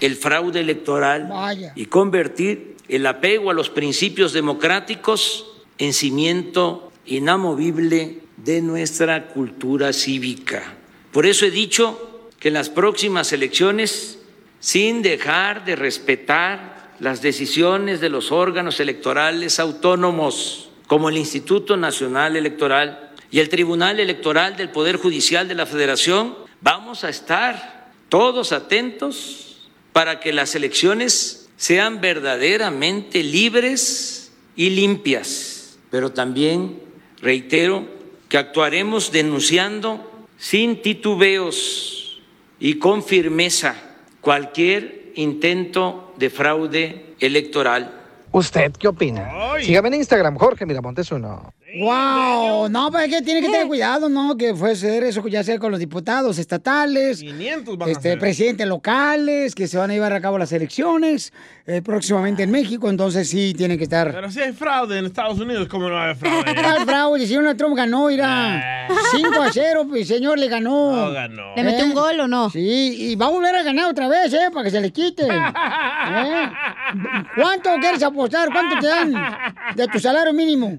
el 0.00 0.16
fraude 0.16 0.60
electoral 0.60 1.28
Vaya. 1.28 1.72
y 1.76 1.86
convertir 1.86 2.76
el 2.88 3.06
apego 3.06 3.50
a 3.50 3.54
los 3.54 3.70
principios 3.70 4.32
democráticos 4.32 5.46
en 5.78 5.92
cimiento 5.92 6.92
inamovible 7.06 8.20
de 8.36 8.62
nuestra 8.62 9.28
cultura 9.28 9.92
cívica. 9.92 10.74
Por 11.12 11.26
eso 11.26 11.46
he 11.46 11.50
dicho 11.50 12.28
que 12.38 12.48
en 12.48 12.54
las 12.54 12.68
próximas 12.68 13.32
elecciones, 13.32 14.18
sin 14.60 15.02
dejar 15.02 15.64
de 15.64 15.76
respetar 15.76 16.73
las 17.00 17.22
decisiones 17.22 18.00
de 18.00 18.08
los 18.08 18.32
órganos 18.32 18.80
electorales 18.80 19.58
autónomos, 19.58 20.68
como 20.86 21.08
el 21.08 21.16
Instituto 21.16 21.76
Nacional 21.76 22.36
Electoral 22.36 23.12
y 23.30 23.40
el 23.40 23.48
Tribunal 23.48 24.00
Electoral 24.00 24.56
del 24.56 24.70
Poder 24.70 24.96
Judicial 24.96 25.48
de 25.48 25.54
la 25.54 25.66
Federación, 25.66 26.36
vamos 26.60 27.04
a 27.04 27.08
estar 27.08 27.90
todos 28.08 28.52
atentos 28.52 29.68
para 29.92 30.20
que 30.20 30.32
las 30.32 30.54
elecciones 30.54 31.48
sean 31.56 32.00
verdaderamente 32.00 33.22
libres 33.22 34.32
y 34.56 34.70
limpias. 34.70 35.78
Pero 35.90 36.12
también 36.12 36.80
reitero 37.20 37.86
que 38.28 38.38
actuaremos 38.38 39.12
denunciando 39.12 40.26
sin 40.38 40.82
titubeos 40.82 42.20
y 42.58 42.74
con 42.74 43.02
firmeza 43.02 43.76
cualquier 44.20 45.12
intento 45.14 46.03
de 46.16 46.30
fraude 46.30 47.14
electoral. 47.20 48.00
¿Usted 48.32 48.72
qué 48.72 48.88
opina? 48.88 49.30
Sígame 49.62 49.88
en 49.88 49.94
Instagram, 49.94 50.36
Jorge 50.36 50.66
Miramontes 50.66 51.10
uno. 51.12 51.52
¡Wow! 51.78 52.68
No, 52.68 52.90
pues 52.90 53.04
es 53.04 53.14
que 53.14 53.22
tiene 53.22 53.40
que 53.40 53.48
tener 53.48 53.66
cuidado, 53.66 54.08
¿no? 54.08 54.36
Que 54.36 54.54
fue 54.54 54.76
ser 54.76 55.02
eso, 55.04 55.26
ya 55.26 55.42
sea 55.42 55.58
con 55.58 55.70
los 55.70 55.80
diputados 55.80 56.38
estatales, 56.38 57.20
500 57.20 57.78
van 57.78 57.88
a 57.88 57.92
este, 57.92 58.16
presidentes 58.16 58.66
locales, 58.66 59.54
que 59.54 59.66
se 59.66 59.76
van 59.76 59.90
a 59.90 59.94
llevar 59.94 60.12
a 60.12 60.20
cabo 60.20 60.38
las 60.38 60.52
elecciones 60.52 61.32
eh, 61.66 61.80
próximamente 61.82 62.42
en 62.42 62.50
México, 62.50 62.90
entonces 62.90 63.28
sí 63.28 63.54
tienen 63.56 63.78
que 63.78 63.84
estar... 63.84 64.12
Pero 64.12 64.30
si 64.30 64.40
hay 64.40 64.52
fraude 64.52 64.98
en 64.98 65.06
Estados 65.06 65.38
Unidos, 65.40 65.66
¿cómo 65.68 65.88
no 65.88 65.98
hay 66.00 66.14
fraude? 66.14 66.50
Al 66.50 66.84
fraude, 66.84 67.26
si 67.26 67.34
Donald 67.34 67.56
Trump 67.56 67.74
ganó, 67.76 68.10
irá 68.10 68.86
5 69.12 69.42
a 69.42 69.50
0, 69.50 69.86
pues 69.88 70.06
señor 70.06 70.38
le 70.38 70.48
ganó. 70.48 70.94
No 71.06 71.12
ganó. 71.12 71.54
¿Le 71.56 71.62
metió 71.64 71.86
un 71.86 71.94
gol 71.94 72.20
o 72.20 72.28
no? 72.28 72.50
Sí, 72.50 72.60
y 73.12 73.16
va 73.16 73.26
a 73.26 73.30
volver 73.30 73.56
a 73.56 73.62
ganar 73.62 73.90
otra 73.90 74.08
vez, 74.08 74.32
¿eh? 74.34 74.50
Para 74.52 74.64
que 74.64 74.70
se 74.70 74.80
le 74.80 74.92
quite. 74.92 75.26
¿Eh? 75.26 76.50
¿Cuánto 77.34 77.70
quieres 77.80 78.02
apostar? 78.02 78.50
¿Cuánto 78.52 78.78
te 78.80 78.86
dan 78.86 79.14
de 79.74 79.88
tu 79.88 79.98
salario 79.98 80.32
mínimo? 80.34 80.78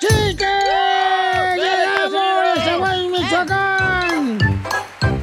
¡Chiste! 0.00 0.46
¡Llegamos! 1.56 2.64
¡Zaguay, 2.64 3.08
Michoacán! 3.08 4.38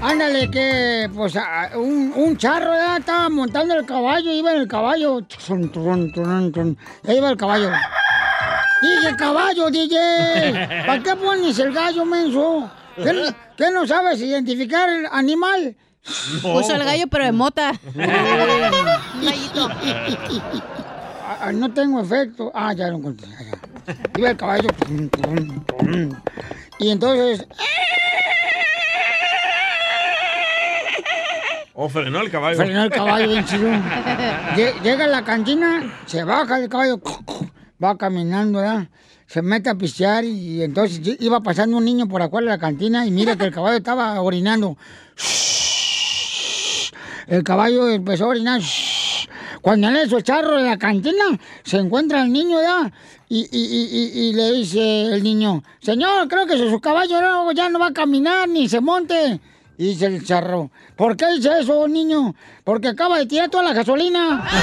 Ándale, 0.01 0.49
que 0.51 1.09
pues 1.13 1.35
a- 1.35 1.71
un, 1.75 2.11
un 2.15 2.37
charro 2.37 2.73
ya 2.73 2.97
estaba 2.97 3.29
montando 3.29 3.75
el 3.75 3.85
caballo, 3.85 4.31
iba 4.31 4.51
en 4.51 4.61
el 4.61 4.67
caballo. 4.67 5.19
Ahí 7.07 7.17
iba 7.17 7.29
el 7.29 7.37
caballo. 7.37 7.69
Dije 8.81 9.15
caballo, 9.17 9.69
DJ. 9.69 10.83
¿Para 10.85 11.01
qué 11.01 11.15
pones 11.15 11.57
el 11.59 11.71
gallo, 11.73 12.03
menso? 12.05 12.69
¿Qué, 12.97 13.13
no- 13.13 13.35
qué 13.55 13.71
no 13.71 13.87
sabes 13.87 14.19
identificar 14.21 14.89
el 14.89 15.05
animal? 15.11 15.75
Puso 16.41 16.75
el 16.75 16.83
gallo, 16.83 17.05
pero 17.09 17.23
de 17.25 17.31
mota. 17.31 17.71
Gallito. 17.95 19.69
Ah, 21.45 21.51
no 21.51 21.73
tengo 21.73 21.99
efecto. 22.01 22.51
Ah, 22.55 22.73
ya 22.73 22.87
lo 22.87 22.97
encontré. 22.97 23.27
ya. 23.27 23.95
Iba 24.17 24.29
el 24.29 24.37
caballo. 24.37 24.69
Y 26.79 26.89
entonces, 26.89 27.45
O 31.73 31.89
frenó 31.89 32.21
el 32.21 32.29
caballo. 32.31 32.57
frenó 32.57 32.83
el 32.83 32.89
caballo 32.91 33.27
bien 33.27 33.45
chido. 33.45 33.67
Lle- 34.55 34.81
Llega 34.83 35.05
a 35.05 35.07
la 35.07 35.23
cantina, 35.23 35.91
se 36.05 36.23
baja 36.23 36.59
el 36.59 36.69
caballo. 36.69 37.01
va 37.83 37.97
caminando, 37.97 38.59
¿verdad? 38.59 38.87
Se 39.27 39.41
mete 39.41 39.69
a 39.69 39.75
pistear 39.75 40.23
y, 40.23 40.61
entonces 40.63 41.01
iba 41.19 41.41
pasando 41.41 41.75
un 41.77 41.83
niño 41.83 42.07
por 42.07 42.21
afuera 42.21 42.45
de 42.45 42.51
la 42.51 42.59
cantina 42.61 43.05
y 43.05 43.11
mira 43.11 43.35
que 43.35 43.45
el 43.45 43.51
caballo 43.53 43.77
estaba 43.77 44.21
orinando. 44.21 44.77
El 47.27 47.43
caballo 47.43 47.89
empezó 47.89 48.25
a 48.25 48.27
orinar. 48.29 48.61
Cuando 49.63 49.87
en 49.87 49.95
eso 49.95 50.17
el 50.17 50.23
charro 50.23 50.57
de 50.57 50.63
la 50.69 50.77
cantina 50.77 51.23
se 51.63 51.77
encuentra 51.77 52.21
el 52.23 52.33
niño 52.33 52.57
ya 52.61 52.91
y, 53.29 53.47
y- 53.49 53.51
y- 53.51 54.29
y- 54.29 54.33
le 54.33 54.51
dice 54.51 55.03
el 55.05 55.23
niño, 55.23 55.63
señor, 55.81 56.27
creo 56.27 56.45
que 56.45 56.57
su 56.57 56.81
caballo 56.81 57.51
ya 57.53 57.69
no 57.69 57.79
va 57.79 57.87
a 57.87 57.93
caminar 57.93 58.49
ni 58.49 58.67
se 58.67 58.81
monte. 58.81 59.39
Y 59.77 59.85
dice 59.87 60.07
el 60.07 60.25
charro, 60.25 60.69
¿por 60.97 61.15
qué 61.15 61.27
dice 61.35 61.49
eso, 61.61 61.87
niño? 61.87 62.35
Porque 62.65 62.89
acaba 62.89 63.17
de 63.17 63.25
tirar 63.25 63.49
toda 63.49 63.63
la 63.63 63.73
gasolina. 63.73 64.43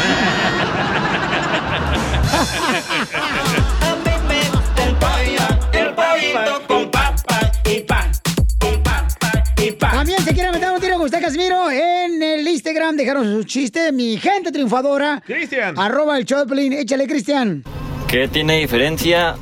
usted, 11.05 11.21
Casimiro, 11.21 11.71
en 11.71 12.23
el 12.23 12.47
Instagram. 12.47 12.97
Dejaron 12.97 13.25
su 13.25 13.45
chiste, 13.45 13.93
mi 13.93 14.19
gente 14.19 14.53
triunfadora. 14.53 15.23
Cristian. 15.25 15.79
Arroba 15.79 16.19
el 16.19 16.27
Pelín. 16.49 16.73
Échale, 16.73 17.07
Cristian. 17.07 17.65
¿Qué 18.07 18.29
tiene 18.29 18.59
diferencia 18.59 19.37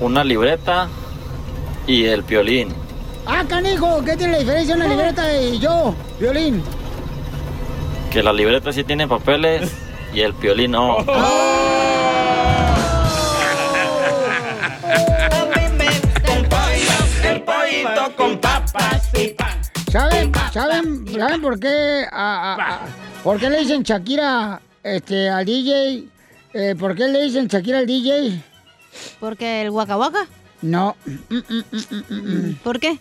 una 0.00 0.24
libreta 0.24 0.88
y 1.86 2.04
el 2.04 2.24
piolín? 2.24 2.74
Ah, 3.26 3.44
canijo, 3.48 4.02
¿qué 4.04 4.16
tiene 4.16 4.32
la 4.32 4.38
diferencia 4.40 4.74
una 4.74 4.88
libreta 4.88 5.40
y 5.40 5.58
yo, 5.58 5.94
violín? 6.18 6.62
Que 8.10 8.22
la 8.22 8.32
libreta 8.32 8.72
sí 8.72 8.82
tiene 8.82 9.06
papeles 9.06 9.70
y 10.12 10.20
el 10.20 10.34
piolín 10.34 10.72
no. 10.72 10.96
El 17.22 17.42
pollito 17.42 18.16
con 18.16 18.38
papas 18.38 19.08
y 19.14 19.28
pan. 19.28 19.51
¿Saben, 19.92 20.32
saben, 20.52 21.06
saben 21.06 21.42
por 21.42 21.60
qué, 21.60 22.06
a- 22.10 22.54
a- 22.54 22.74
a- 22.76 22.80
por 23.22 23.38
qué 23.38 23.50
le 23.50 23.58
dicen 23.58 23.82
Shakira 23.82 24.60
este, 24.82 25.28
al 25.28 25.44
DJ? 25.44 26.08
Eh, 26.54 26.74
¿Por 26.78 26.94
qué 26.94 27.08
le 27.08 27.22
dicen 27.22 27.46
Shakira 27.46 27.78
al 27.80 27.86
DJ? 27.86 28.42
¿Porque 29.20 29.62
el 29.62 29.70
Waka 29.70 29.96
Waka? 29.98 30.26
No. 30.62 30.96
Mm, 31.04 31.12
mm, 31.36 31.42
mm, 31.50 32.04
mm, 32.08 32.14
mm. 32.48 32.54
¿Por 32.64 32.80
qué? 32.80 32.92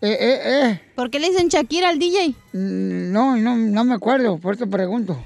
Eh, 0.00 0.16
eh, 0.18 0.40
eh. 0.44 0.80
¿Por 0.94 1.10
qué 1.10 1.20
le 1.20 1.28
dicen 1.30 1.48
Shakira 1.48 1.90
al 1.90 1.98
DJ? 1.98 2.28
Mm, 2.54 3.12
No, 3.12 3.36
no, 3.36 3.56
no 3.56 3.84
me 3.84 3.94
acuerdo, 3.94 4.38
por 4.38 4.54
eso 4.54 4.66
pregunto. 4.68 5.22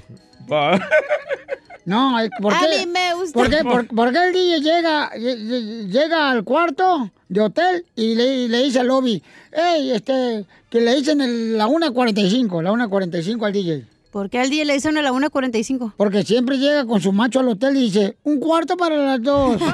No, 1.85 2.17
¿por 2.41 2.53
A 2.53 2.59
qué? 2.61 2.79
mí 2.79 2.91
me 2.91 3.13
gusta. 3.13 3.33
¿Por 3.39 3.49
qué, 3.49 3.63
por, 3.63 3.87
por 3.87 4.11
qué 4.11 4.17
el 4.27 4.33
DJ 4.33 4.59
llega, 4.61 5.11
lle- 5.11 5.37
lle- 5.37 5.87
llega 5.87 6.31
al 6.31 6.43
cuarto 6.43 7.11
de 7.29 7.41
hotel 7.41 7.85
y 7.95 8.15
le, 8.15 8.25
y 8.37 8.47
le 8.47 8.63
dice 8.63 8.79
al 8.79 8.87
lobby, 8.87 9.21
hey, 9.51 9.91
este, 9.93 10.45
que 10.71 10.81
le 10.81 10.95
dicen 10.95 11.21
el- 11.21 11.57
la 11.57 11.67
1.45, 11.67 12.61
la 12.63 12.71
1.45 12.71 13.45
al 13.45 13.53
DJ? 13.53 13.85
¿Por 14.11 14.29
qué 14.31 14.39
al 14.39 14.49
DJ 14.49 14.65
le 14.65 14.73
dicen 14.73 14.97
a 14.97 15.03
la 15.03 15.11
1.45? 15.11 15.93
Porque 15.95 16.23
siempre 16.23 16.57
llega 16.57 16.85
con 16.85 16.99
su 17.01 17.11
macho 17.11 17.39
al 17.41 17.49
hotel 17.49 17.75
y 17.77 17.81
dice, 17.81 18.17
un 18.23 18.39
cuarto 18.39 18.75
para 18.77 18.95
las 18.97 19.21
dos. 19.21 19.57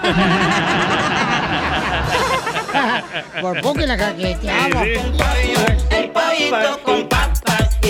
Por 3.42 3.62
poco 3.62 3.80
y 3.82 3.86
la 3.86 3.98
caqueteaba. 3.98 4.84
El 4.86 6.10
pollito 6.12 6.80
con 6.84 7.08
papas 7.10 7.41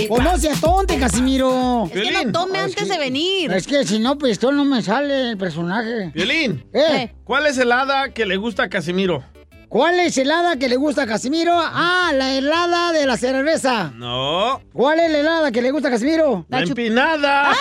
Pues 0.07 0.23
no 0.23 0.37
seas 0.37 0.59
tonte, 0.61 0.97
Casimiro. 0.97 1.85
Es 1.85 1.91
que 1.91 2.25
no 2.25 2.31
tome 2.31 2.59
antes 2.59 2.87
de 2.87 2.97
venir. 2.97 3.51
Es 3.51 3.67
que 3.67 3.85
si 3.85 3.99
no, 3.99 4.17
pues 4.17 4.33
esto 4.33 4.51
no 4.51 4.65
me 4.65 4.81
sale 4.81 5.29
el 5.29 5.37
personaje. 5.37 6.11
Violín. 6.13 6.65
¿Eh? 6.73 7.13
¿Cuál 7.23 7.47
es 7.47 7.57
el 7.57 7.71
hada 7.71 8.09
que 8.09 8.25
le 8.25 8.37
gusta 8.37 8.63
a 8.63 8.69
Casimiro? 8.69 9.23
¿Cuál 9.71 10.01
es 10.01 10.17
el 10.17 10.27
helada 10.27 10.57
que 10.57 10.67
le 10.67 10.75
gusta 10.75 11.03
a 11.03 11.07
Casimiro? 11.07 11.53
Ah, 11.55 12.11
la 12.13 12.33
helada 12.35 12.91
de 12.91 13.05
la 13.05 13.15
cerveza. 13.15 13.93
No. 13.95 14.61
¿Cuál 14.73 14.99
es 14.99 15.09
la 15.09 15.19
helada 15.19 15.49
que 15.53 15.61
le 15.61 15.71
gusta 15.71 15.87
a 15.87 15.91
Casimiro? 15.91 16.45
La 16.49 16.59
empinada. 16.59 17.51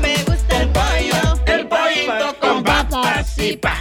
me 0.00 0.14
gusta 0.24 0.62
el 0.62 0.68
pollo. 0.70 1.34
El 1.44 1.68
pollito 1.68 2.34
con 2.40 2.64
papas 2.64 3.36
y 3.38 3.58
pan. 3.58 3.76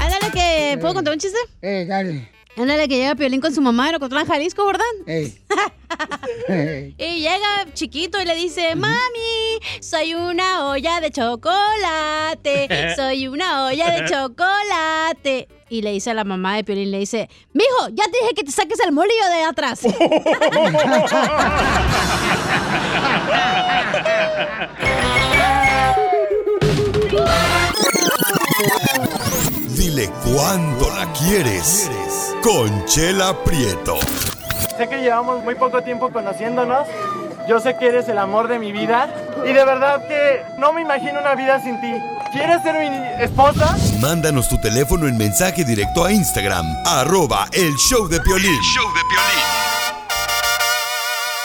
Ándale 0.00 0.30
que... 0.32 0.78
¿Puedo 0.80 0.94
contar 0.94 1.14
un 1.14 1.18
chiste? 1.18 1.38
Eh, 1.60 1.86
dale. 1.88 2.39
Ándale 2.56 2.88
que 2.88 2.96
llega 2.96 3.14
Piolín 3.14 3.40
con 3.40 3.54
su 3.54 3.60
mamá 3.60 3.88
y 3.88 3.90
lo 3.92 3.96
encontró 3.96 4.20
en 4.20 4.26
Jalisco, 4.26 4.66
¿verdad? 4.66 4.84
Ey. 5.06 5.34
Y 6.98 7.20
llega 7.20 7.66
chiquito 7.74 8.20
y 8.22 8.24
le 8.24 8.36
dice, 8.36 8.74
mami, 8.76 9.58
soy 9.80 10.14
una 10.14 10.68
olla 10.68 11.00
de 11.00 11.10
chocolate, 11.10 12.92
soy 12.96 13.26
una 13.28 13.66
olla 13.66 13.90
de 13.90 14.08
chocolate. 14.08 15.48
Y 15.68 15.82
le 15.82 15.92
dice 15.92 16.10
a 16.10 16.14
la 16.14 16.24
mamá 16.24 16.56
de 16.56 16.64
Piolín, 16.64 16.90
le 16.90 16.98
dice, 16.98 17.28
mijo, 17.52 17.88
ya 17.92 18.04
te 18.04 18.18
dije 18.20 18.34
que 18.34 18.44
te 18.44 18.52
saques 18.52 18.80
el 18.80 18.92
molillo 18.92 19.26
de 19.26 19.44
atrás. 19.44 19.80
Dile 29.80 30.10
cuándo 30.30 30.90
la 30.90 31.10
quieres. 31.14 31.90
Conchela 32.42 33.34
Prieto. 33.44 33.98
Sé 34.76 34.86
que 34.86 34.98
llevamos 35.00 35.42
muy 35.42 35.54
poco 35.54 35.82
tiempo 35.82 36.12
conociéndonos. 36.12 36.86
Yo 37.48 37.60
sé 37.60 37.78
que 37.78 37.86
eres 37.86 38.06
el 38.10 38.18
amor 38.18 38.46
de 38.48 38.58
mi 38.58 38.72
vida. 38.72 39.08
Y 39.42 39.54
de 39.54 39.64
verdad 39.64 40.06
que 40.06 40.42
no 40.58 40.74
me 40.74 40.82
imagino 40.82 41.18
una 41.20 41.34
vida 41.34 41.62
sin 41.62 41.80
ti. 41.80 41.94
¿Quieres 42.30 42.62
ser 42.62 42.74
mi 42.74 42.94
esposa? 43.24 43.74
Mándanos 44.02 44.50
tu 44.50 44.60
teléfono 44.60 45.08
en 45.08 45.16
mensaje 45.16 45.64
directo 45.64 46.04
a 46.04 46.12
Instagram, 46.12 46.66
arroba 46.84 47.48
el 47.50 47.74
show 47.76 48.06
de 48.06 48.20
Piolín. 48.20 48.60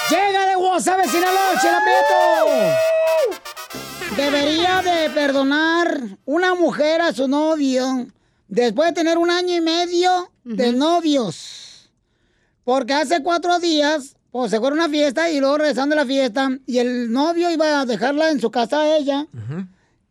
Llega 0.10 0.46
de 0.46 0.58
WhatsApp, 0.58 1.06
Sinaloa, 1.06 1.58
Chela 1.62 1.82
Prieto. 1.86 2.12
Debería 4.18 4.82
de 4.82 5.10
perdonar 5.12 6.02
una 6.26 6.54
mujer 6.54 7.02
a 7.02 7.14
su 7.14 7.30
novio 7.30 8.08
después 8.48 8.89
de 8.89 8.93
tener 8.93 9.18
un 9.18 9.30
año 9.30 9.56
y 9.56 9.62
medio 9.62 10.32
de 10.43 10.72
novios. 10.74 11.89
Porque 12.64 12.93
hace 12.93 13.22
cuatro 13.22 13.60
días, 13.60 14.16
pues 14.32 14.52
se 14.52 14.60
fueron 14.60 14.80
a 14.80 14.86
una 14.86 14.91
fiesta 14.91 15.30
y 15.30 15.39
luego 15.39 15.58
regresando 15.60 15.96
de 15.96 16.02
la 16.02 16.08
fiesta 16.08 16.50
y 16.66 16.80
el 16.80 17.12
novio 17.12 17.50
iba 17.52 17.82
a 17.82 17.86
dejarla 17.86 18.32
en 18.32 18.39
su 18.41 18.50
casa 18.52 18.82
a 18.82 18.98
ella. 18.98 19.28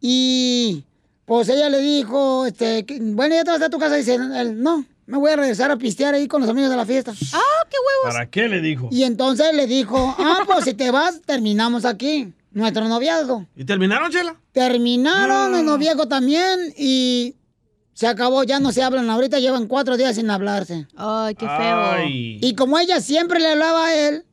Y 0.00 0.84
pues 1.24 1.48
ella 1.48 1.68
le 1.68 1.80
dijo, 1.80 2.46
este, 2.46 2.84
que- 2.84 2.98
bueno, 3.00 3.34
ya 3.34 3.44
te 3.44 3.50
vas 3.50 3.62
a 3.62 3.70
tu 3.70 3.78
casa. 3.78 3.96
Y 3.96 4.00
dice, 4.00 4.14
él, 4.14 4.62
no, 4.62 4.84
me 5.06 5.18
voy 5.18 5.32
a 5.32 5.36
regresar 5.36 5.70
a 5.70 5.76
pistear 5.76 6.14
ahí 6.14 6.28
con 6.28 6.40
los 6.42 6.50
amigos 6.50 6.70
de 6.70 6.76
la 6.76 6.86
fiesta. 6.86 7.12
¡Ah, 7.32 7.40
qué 7.70 7.76
huevos! 7.76 8.14
¿Para 8.14 8.26
qué 8.30 8.48
le 8.48 8.60
dijo? 8.60 8.88
Y 8.92 9.02
entonces 9.04 9.54
le 9.54 9.66
dijo, 9.66 10.14
ah, 10.18 10.42
pues 10.46 10.64
si 10.64 10.74
te 10.74 10.90
vas, 10.90 11.20
terminamos 11.22 11.84
aquí, 11.84 12.32
nuestro 12.52 12.86
noviazgo. 12.86 13.46
¿Y 13.56 13.64
terminaron, 13.64 14.10
Chela? 14.10 14.36
Terminaron 14.52 15.54
el 15.54 15.64
noviazgo 15.64 16.06
también 16.06 16.72
y 16.76 17.34
se 17.94 18.06
acabó, 18.06 18.44
ya 18.44 18.60
no 18.60 18.70
se 18.72 18.82
hablan. 18.82 19.08
Ahorita 19.08 19.38
llevan 19.38 19.66
cuatro 19.66 19.96
días 19.96 20.16
sin 20.16 20.28
hablarse. 20.30 20.86
Ay, 20.96 21.34
qué 21.34 21.46
feo. 21.46 21.80
Ay. 21.92 22.38
Y 22.42 22.54
como 22.54 22.78
ella 22.78 23.00
siempre 23.00 23.40
le 23.40 23.48
hablaba 23.52 23.86
a 23.86 23.94
él, 23.94 24.24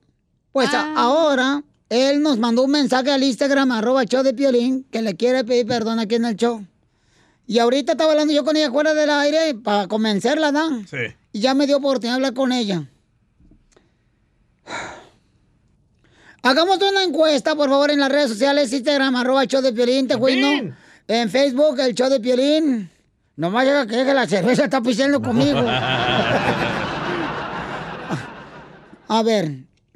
pues 0.52 0.74
a- 0.74 0.94
ahora 0.96 1.64
él 1.90 2.22
nos 2.22 2.38
mandó 2.40 2.64
un 2.64 2.72
mensaje 2.72 3.12
al 3.12 3.24
Instagram, 3.24 3.72
arroba 3.72 4.04
show 4.06 4.24
de 4.24 4.34
Piolín, 4.34 4.84
que 4.92 5.02
le 5.02 5.16
quiere 5.16 5.44
pedir 5.44 5.66
perdón 5.68 6.00
aquí 6.00 6.16
en 6.16 6.26
el 6.26 6.36
show. 6.36 6.66
Y 7.48 7.60
ahorita 7.60 7.94
estaba 7.94 8.12
hablando 8.12 8.34
yo 8.34 8.44
con 8.46 8.56
ella 8.56 8.72
fuera 8.72 8.94
del 8.94 9.10
aire 9.10 9.56
para 9.56 9.88
convencerla, 9.88 10.52
¿no? 10.52 10.82
Sí. 10.88 10.98
Y 11.34 11.40
ya 11.42 11.54
me 11.54 11.68
dio 11.68 11.78
oportunidad 11.78 12.14
de 12.14 12.16
hablar 12.16 12.34
con 12.34 12.52
ella. 12.52 12.88
Hagamos 16.44 16.78
una 16.82 17.04
encuesta, 17.04 17.56
por 17.56 17.70
favor, 17.70 17.92
en 17.92 18.00
las 18.00 18.10
redes 18.12 18.30
sociales, 18.30 18.74
Instagram, 18.74 19.16
arroba 19.16 19.46
show 19.46 19.62
de 19.62 19.74
Piolín, 19.74 20.08
te. 20.08 20.16
En 21.08 21.30
Facebook, 21.30 21.80
el 21.80 21.94
show 21.94 22.10
de 22.10 22.20
Piolín. 22.20 22.90
Nomás 23.36 23.66
llega 23.66 23.88
que 23.88 23.96
deje 23.96 24.14
la 24.14 24.28
cerveza, 24.28 24.66
está 24.66 24.82
pisteando 24.82 25.22
conmigo. 25.22 25.60
A 29.08 29.24
ver, 29.24 29.52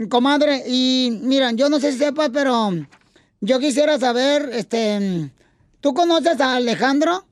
comadre, 0.09 0.63
y 0.67 1.19
mira, 1.21 1.51
yo 1.51 1.69
no 1.69 1.79
sé 1.79 1.93
si 1.93 1.99
sepas, 1.99 2.31
pero 2.33 2.71
yo 3.39 3.59
quisiera 3.59 3.97
saber, 3.97 4.49
este, 4.51 5.31
¿tú 5.79 5.93
conoces 5.93 6.41
a 6.41 6.55
Alejandro? 6.55 7.23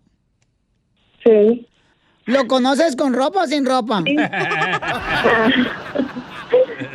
Sí. 1.25 1.67
¿Lo 2.25 2.47
conoces 2.47 2.95
con 2.95 3.13
ropa 3.13 3.43
o 3.43 3.47
sin 3.47 3.65
ropa? 3.65 4.01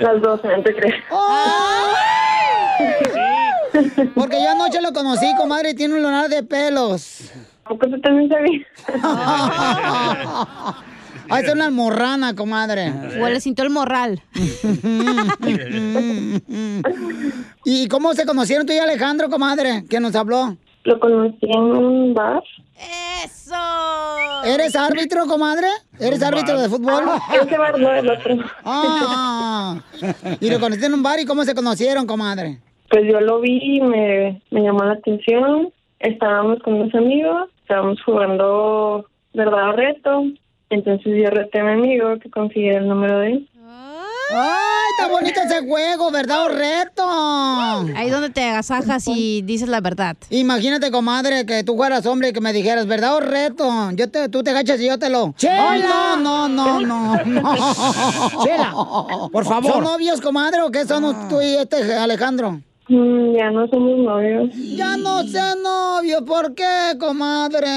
Las 0.00 0.22
dos, 0.22 0.40
no 0.42 0.62
te 0.62 0.74
crees. 0.74 0.94
Porque 4.14 4.42
yo 4.42 4.50
anoche 4.50 4.80
lo 4.80 4.92
conocí, 4.92 5.26
comadre, 5.36 5.70
y 5.70 5.74
tiene 5.74 5.94
un 5.94 6.02
lunar 6.02 6.28
de 6.30 6.42
pelos. 6.44 7.30
¿Cómo 7.69 7.81
tú 7.81 8.01
también 8.01 8.29
sabías? 8.29 8.66
Ah, 11.31 11.41
es 11.41 11.53
una 11.53 11.66
almorrana, 11.66 12.35
comadre. 12.35 12.91
O 13.21 13.29
le 13.29 13.39
sintió 13.41 13.62
el 13.62 13.69
morral. 13.69 14.23
¿Y 17.66 17.87
cómo 17.89 18.14
se 18.14 18.25
conocieron 18.25 18.64
tú 18.66 18.73
y 18.73 18.79
Alejandro, 18.79 19.29
comadre? 19.29 19.85
que 19.91 20.01
nos 20.01 20.16
habló? 20.16 20.57
Lo 20.85 20.99
conocí 20.99 21.37
en 21.43 21.61
un 21.61 22.14
bar. 22.14 22.43
¡Eso! 23.23 23.55
¿Eres 24.45 24.75
árbitro, 24.75 25.27
comadre? 25.27 25.66
¿Eres 26.01 26.23
árbitro 26.23 26.59
de 26.59 26.71
fútbol? 26.71 27.05
Ese 27.43 27.59
bar 27.59 27.79
no, 27.79 27.93
el 27.93 28.09
otro. 28.09 28.37
Ah, 28.64 29.79
y 30.41 30.49
lo 30.49 30.59
conociste 30.61 30.87
en 30.87 30.95
un 30.95 31.03
bar 31.03 31.21
y 31.21 31.27
cómo 31.27 31.45
se 31.45 31.55
conocieron, 31.55 32.07
comadre. 32.07 32.59
Pues 32.89 33.05
yo 33.07 33.21
lo 33.21 33.39
vi 33.41 33.59
y 33.62 33.81
me, 33.83 34.41
me 34.51 34.62
llamó 34.62 34.83
la 34.85 34.95
atención. 34.95 35.71
Estábamos 35.99 36.61
con 36.62 36.73
unos 36.75 36.95
amigos, 36.95 37.51
estábamos 37.69 38.03
jugando 38.03 39.05
verdad 39.35 39.69
o 39.69 39.73
reto. 39.73 40.23
Entonces 40.71 41.12
yo 41.23 41.31
reté 41.31 41.61
a 41.61 41.64
mi 41.64 41.73
amigo 41.73 42.19
que 42.19 42.31
consiguiera 42.31 42.79
el 42.79 42.89
número 42.89 43.19
de 43.19 43.27
él. 43.33 43.51
¡Ay, 44.31 44.91
está 44.91 45.11
bonito 45.11 45.41
ese 45.41 45.66
juego, 45.66 46.11
verdad 46.11 46.45
o 46.45 46.49
reto! 46.49 47.03
Ahí 47.97 48.11
donde 48.11 48.29
te 48.29 48.45
agasajas 48.45 49.05
y 49.07 49.41
dices 49.43 49.69
la 49.69 49.81
verdad. 49.81 50.16
Imagínate, 50.29 50.91
comadre, 50.91 51.47
que 51.47 51.64
tú 51.64 51.77
fueras 51.77 52.05
hombre 52.05 52.29
y 52.29 52.33
que 52.33 52.41
me 52.43 52.53
dijeras, 52.53 52.87
¿verdad 52.87 53.16
o 53.16 53.21
reto? 53.21 53.71
Yo 53.93 54.11
te, 54.11 54.29
tú 54.29 54.43
te 54.43 54.51
agachas 54.51 54.81
y 54.81 54.87
yo 54.87 54.99
te 54.99 55.09
lo... 55.09 55.33
¡Chela! 55.37 55.71
Ay, 55.71 55.83
no, 55.83 56.16
no, 56.19 56.49
no, 56.49 56.81
no, 56.81 57.25
no. 57.25 58.45
Chela, 58.45 58.73
por 59.33 59.45
favor. 59.47 59.73
¿Son 59.73 59.85
novios, 59.85 60.21
comadre, 60.21 60.61
o 60.61 60.71
qué 60.71 60.85
son 60.85 61.29
tú 61.31 61.41
y 61.41 61.55
este 61.55 61.95
Alejandro? 61.95 62.61
Mm, 62.89 63.36
ya 63.36 63.51
no 63.51 63.68
somos 63.68 63.99
novios. 63.99 64.51
Ya 64.55 64.97
no 64.97 65.22
sé 65.24 65.41
novio, 65.62 66.24
¿por 66.24 66.55
qué, 66.55 66.95
comadre? 66.99 67.68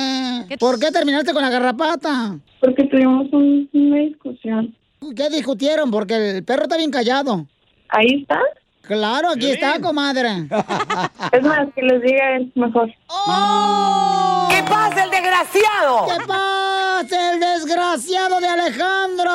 ¿Por 0.60 0.80
qué 0.80 0.90
terminaste 0.92 1.34
con 1.34 1.42
la 1.42 1.50
garrapata? 1.50 2.38
Porque 2.62 2.86
tuvimos 2.86 3.28
un- 3.34 3.70
una 3.74 3.98
discusión. 3.98 4.74
¿Qué 5.16 5.30
discutieron? 5.30 5.92
Porque 5.92 6.38
el 6.38 6.44
perro 6.46 6.64
está 6.64 6.78
bien 6.78 6.92
callado. 6.92 7.46
¿Ahí 7.90 8.22
está? 8.22 8.40
Claro, 8.84 9.30
aquí 9.36 9.52
está, 9.52 9.80
comadre. 9.82 10.30
Es 11.34 11.44
más, 11.44 11.68
que 11.76 11.82
les 11.82 12.02
diga 12.02 12.36
él 12.38 12.52
mejor. 12.56 12.88
¿Qué 12.88 14.64
pasa, 14.70 15.04
el 15.04 15.12
desgraciado? 15.12 16.06
¿Qué 16.08 16.26
pasa, 16.28 17.34
el 17.34 17.40
desgraciado 17.40 18.40
de 18.40 18.48
Alejandro? 18.48 19.32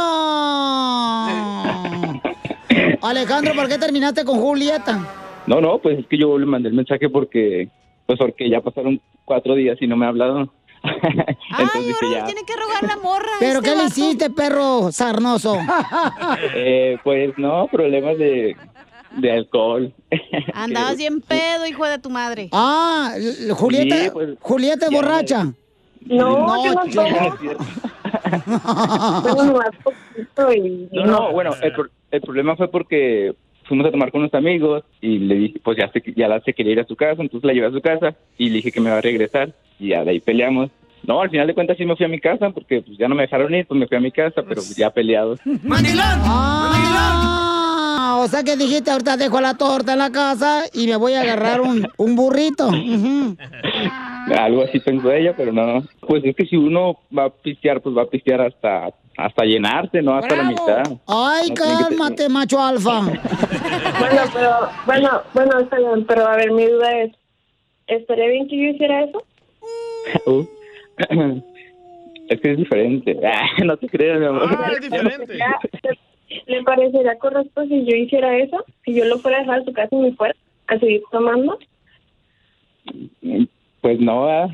Alejandro, 3.03 3.55
¿por 3.55 3.69
qué 3.69 3.79
terminaste 3.79 4.25
con 4.25 4.41
Julieta? 4.41 4.99
No, 5.47 5.61
no, 5.61 5.79
pues 5.79 5.99
es 6.01 6.07
que 6.07 6.19
yo 6.19 6.37
le 6.39 6.47
mandé 6.47 6.69
el 6.69 6.75
mensaje 6.75 7.09
porque, 7.09 7.69
pues 8.07 8.19
porque 8.19 8.49
ya 8.51 8.61
pasaron 8.61 9.01
cuatro 9.25 9.55
días 9.55 9.79
y 9.81 9.87
no 9.87 9.97
me 9.97 10.07
ha 10.07 10.11
hablado. 10.11 10.53
Entonces 10.83 11.87
dije 11.87 12.07
ya, 12.13 12.25
Tiene 12.25 12.43
que 12.45 12.55
rogar 12.55 12.83
la 12.85 12.97
morra. 13.03 13.31
¿Pero 13.41 13.59
este 13.59 13.71
qué 13.71 13.77
le 13.77 13.83
vato. 13.83 13.89
hiciste, 13.89 14.31
perro 14.31 14.93
sarnoso? 14.93 15.57
eh, 16.55 16.99
pues 17.03 17.37
no, 17.39 17.67
problemas 17.69 18.19
de, 18.19 18.57
de 19.17 19.33
alcohol. 19.33 19.93
Andabas 20.55 20.97
bien 20.97 21.21
pedo, 21.21 21.67
hijo 21.67 21.87
de 21.87 21.99
tu 21.99 22.11
madre. 22.11 22.49
Ah, 22.53 23.15
Julieta, 23.57 23.97
Sí, 23.97 24.11
pues, 24.13 24.31
Julieta 24.41 24.91
borracha. 24.91 25.53
No, 26.03 26.65
yo 26.65 26.75
no 26.75 26.85
tomo. 26.93 27.37
no. 30.37 30.57
No, 30.93 31.05
no, 31.07 31.33
bueno, 31.33 31.53
el, 31.63 31.73
el 32.11 32.21
problema 32.21 32.57
fue 32.57 32.69
porque 32.71 33.35
fuimos 33.67 33.87
a 33.87 33.91
tomar 33.91 34.11
con 34.11 34.21
unos 34.23 34.35
amigos 34.35 34.85
y 35.01 35.19
le 35.19 35.35
dije, 35.37 35.61
pues 35.63 35.77
ya, 35.79 35.91
se, 35.93 36.03
ya 36.17 36.29
la 36.29 36.41
se 36.41 36.53
quería 36.53 36.73
ir 36.73 36.81
a 36.81 36.87
su 36.87 36.97
casa, 36.97 37.23
entonces 37.23 37.47
la 37.47 37.53
llevé 37.53 37.67
a 37.67 37.71
su 37.73 37.81
casa 37.81 38.15
y 38.39 38.49
le 38.49 38.57
dije 38.57 38.73
que 38.73 38.81
me 38.81 38.91
va 38.91 38.99
a 38.99 39.03
regresar 39.03 39.53
y 39.79 39.89
ya 39.89 40.05
de 40.05 40.11
ahí 40.13 40.21
peleamos. 40.21 40.71
No, 41.07 41.21
al 41.21 41.31
final 41.31 41.47
de 41.47 41.55
cuentas 41.55 41.77
sí 41.77 41.85
me 41.85 41.95
fui 41.95 42.05
a 42.07 42.09
mi 42.09 42.19
casa 42.19 42.51
porque 42.51 42.83
pues, 42.83 42.99
ya 42.99 43.07
no 43.09 43.15
me 43.15 43.23
dejaron 43.23 43.55
ir, 43.55 43.67
pues 43.67 43.79
me 43.79 43.87
fui 43.87 43.97
a 43.97 44.01
mi 44.01 44.11
casa, 44.11 44.43
pero 44.43 44.63
ya 44.77 44.91
peleados. 44.91 45.41
Ah, 48.09 48.19
o 48.23 48.29
sea 48.29 48.45
que 48.45 48.57
dijiste, 48.57 48.91
ahorita 48.91 49.17
dejo 49.17 49.41
la 49.41 49.55
torta 49.55 49.95
en 49.95 49.99
la 49.99 50.11
casa 50.13 50.65
y 50.73 50.87
me 50.87 50.97
voy 50.97 51.15
a 51.15 51.23
agarrar 51.23 51.61
un, 51.61 51.89
un 51.97 52.15
burrito. 52.15 52.69
Ujú. 52.69 53.37
Algo 54.35 54.63
así 54.63 54.81
pensó 54.81 55.13
ella, 55.13 55.35
pero 55.37 55.53
no. 55.53 55.83
Pues 56.01 56.25
es 56.25 56.35
que 56.35 56.47
si 56.47 56.57
uno 56.57 56.99
va 57.17 57.25
a 57.27 57.31
pistear, 57.31 57.81
pues 57.81 57.97
va 57.97 58.03
a 58.03 58.07
pistear 58.11 58.41
hasta 58.41 58.93
hasta 59.17 59.45
llenarse, 59.45 60.03
no 60.03 60.15
hasta 60.15 60.37
la 60.37 60.43
mitad. 60.45 60.83
Ay, 61.07 61.49
No 61.49 61.55
cálmate, 61.55 62.29
macho 62.29 62.61
alfa. 62.63 63.01
Bueno, 63.99 64.23
pero, 64.35 64.51
bueno, 64.85 65.23
bueno, 65.33 65.59
está 65.61 65.79
bien, 65.79 66.05
pero 66.07 66.27
a 66.27 66.37
ver, 66.37 66.53
mi 66.53 66.67
duda 66.67 67.01
es, 67.01 67.13
¿estaría 67.87 68.27
bien 68.27 68.47
que 68.47 68.57
yo 68.57 68.71
hiciera 68.71 69.05
eso? 69.05 69.23
Uh. 70.27 70.47
es 72.29 72.41
que 72.41 72.53
es 72.53 72.59
diferente. 72.59 73.17
Ah, 73.25 73.65
no 73.65 73.77
te 73.77 73.89
creas, 73.89 74.19
mi 74.21 74.27
amor. 74.27 74.51
Ya, 74.91 75.59
¿Le 76.47 76.63
parecería 76.65 77.17
correcto 77.19 77.65
si 77.67 77.85
yo 77.87 77.97
hiciera 77.97 78.37
eso? 78.37 78.65
Si 78.85 78.95
yo 78.95 79.05
lo 79.05 79.19
fuera 79.19 79.39
a 79.39 79.41
dejar 79.41 79.61
a 79.61 79.65
su 79.65 79.73
casa 79.73 79.89
y 79.93 79.97
me 79.97 80.13
fuera 80.13 80.35
a 80.67 80.79
seguir 80.79 81.03
tomando. 81.11 81.59
Pues 83.87 84.01
no. 84.01 84.27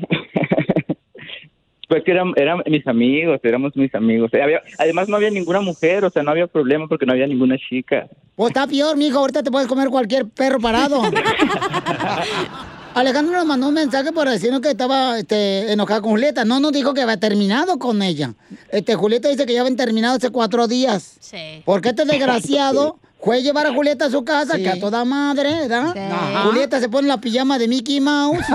Pues 1.89 2.03
que 2.05 2.11
eran, 2.11 2.31
eran 2.37 2.63
mis 2.65 2.87
amigos, 2.87 3.39
éramos 3.43 3.75
mis 3.75 3.93
amigos. 3.93 4.33
Eh, 4.33 4.41
había- 4.41 4.61
además 4.79 5.09
no 5.09 5.15
había 5.17 5.29
ninguna 5.29 5.59
mujer, 5.61 6.03
o 6.05 6.09
sea, 6.09 6.23
no 6.23 6.31
había 6.31 6.47
problema 6.47 6.87
porque 6.87 7.05
no 7.05 7.11
había 7.11 7.27
ninguna 7.27 7.55
chica. 7.57 8.07
Pues 8.35 8.49
está 8.49 8.65
peor, 8.65 8.97
mijo, 8.97 9.19
ahorita 9.19 9.43
te 9.43 9.51
puedes 9.51 9.67
comer 9.67 9.89
cualquier 9.89 10.25
perro 10.27 10.59
parado. 10.59 11.03
Alejandro 12.95 13.33
nos 13.37 13.45
mandó 13.45 13.67
un 13.67 13.73
mensaje 13.75 14.11
para 14.11 14.31
decirnos 14.31 14.61
que 14.61 14.69
estaba 14.69 15.19
este, 15.19 15.71
enojada 15.71 16.01
con 16.01 16.11
Julieta. 16.11 16.45
No 16.45 16.59
nos 16.59 16.71
dijo 16.71 16.93
que 16.95 17.01
había 17.01 17.17
terminado 17.17 17.77
con 17.77 18.01
ella. 18.01 18.33
Este, 18.71 18.95
Julieta 18.95 19.29
dice 19.29 19.45
que 19.45 19.53
ya 19.53 19.61
habían 19.61 19.75
terminado 19.75 20.15
hace 20.15 20.31
cuatro 20.31 20.67
días. 20.67 21.17
Sí. 21.19 21.61
Porque 21.65 21.89
este 21.89 22.05
desgraciado 22.05 22.97
fue 23.23 23.37
a 23.37 23.39
llevar 23.39 23.67
a 23.67 23.73
Julieta 23.73 24.05
a 24.05 24.09
su 24.09 24.25
casa, 24.25 24.57
que 24.57 24.67
a 24.67 24.79
toda 24.79 25.05
madre, 25.05 25.49
¿verdad? 25.67 26.43
Julieta 26.43 26.79
se 26.79 26.89
pone 26.89 27.07
la 27.07 27.21
pijama 27.21 27.57
de 27.57 27.67
Mickey 27.67 28.01
Mouse. 28.01 28.45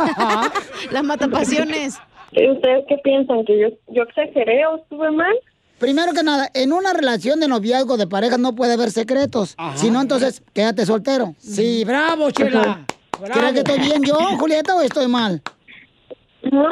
Las 0.91 1.03
matapasiones. 1.05 1.99
¿Y 2.33 2.51
ustedes 2.51 2.85
qué 2.87 2.99
piensan? 2.99 3.45
¿Que 3.47 3.59
yo, 3.59 3.69
yo 3.89 4.03
exageré 4.03 4.67
o 4.67 4.77
estuve 4.77 5.11
mal? 5.11 5.35
Primero 5.79 6.13
que 6.13 6.23
nada, 6.23 6.51
en 6.53 6.73
una 6.73 6.93
relación 6.93 7.41
de 7.41 7.49
noviazgo 7.49 7.97
de 7.97 8.07
pareja 8.07 8.37
no 8.37 8.55
puede 8.55 8.75
haber 8.75 8.91
secretos. 8.91 9.57
Si 9.77 9.91
no, 9.91 10.03
entonces 10.03 10.43
quédate 10.53 10.85
soltero. 10.85 11.35
Sí, 11.39 11.85
bravo, 11.85 12.31
Chela. 12.31 12.85
¿Crees 13.33 13.53
que 13.53 13.59
estoy 13.61 13.79
bien 13.79 14.03
yo, 14.05 14.17
Julieta, 14.39 14.75
o 14.77 14.83
estoy 14.83 15.09
mal? 15.09 15.41
No, 16.43 16.69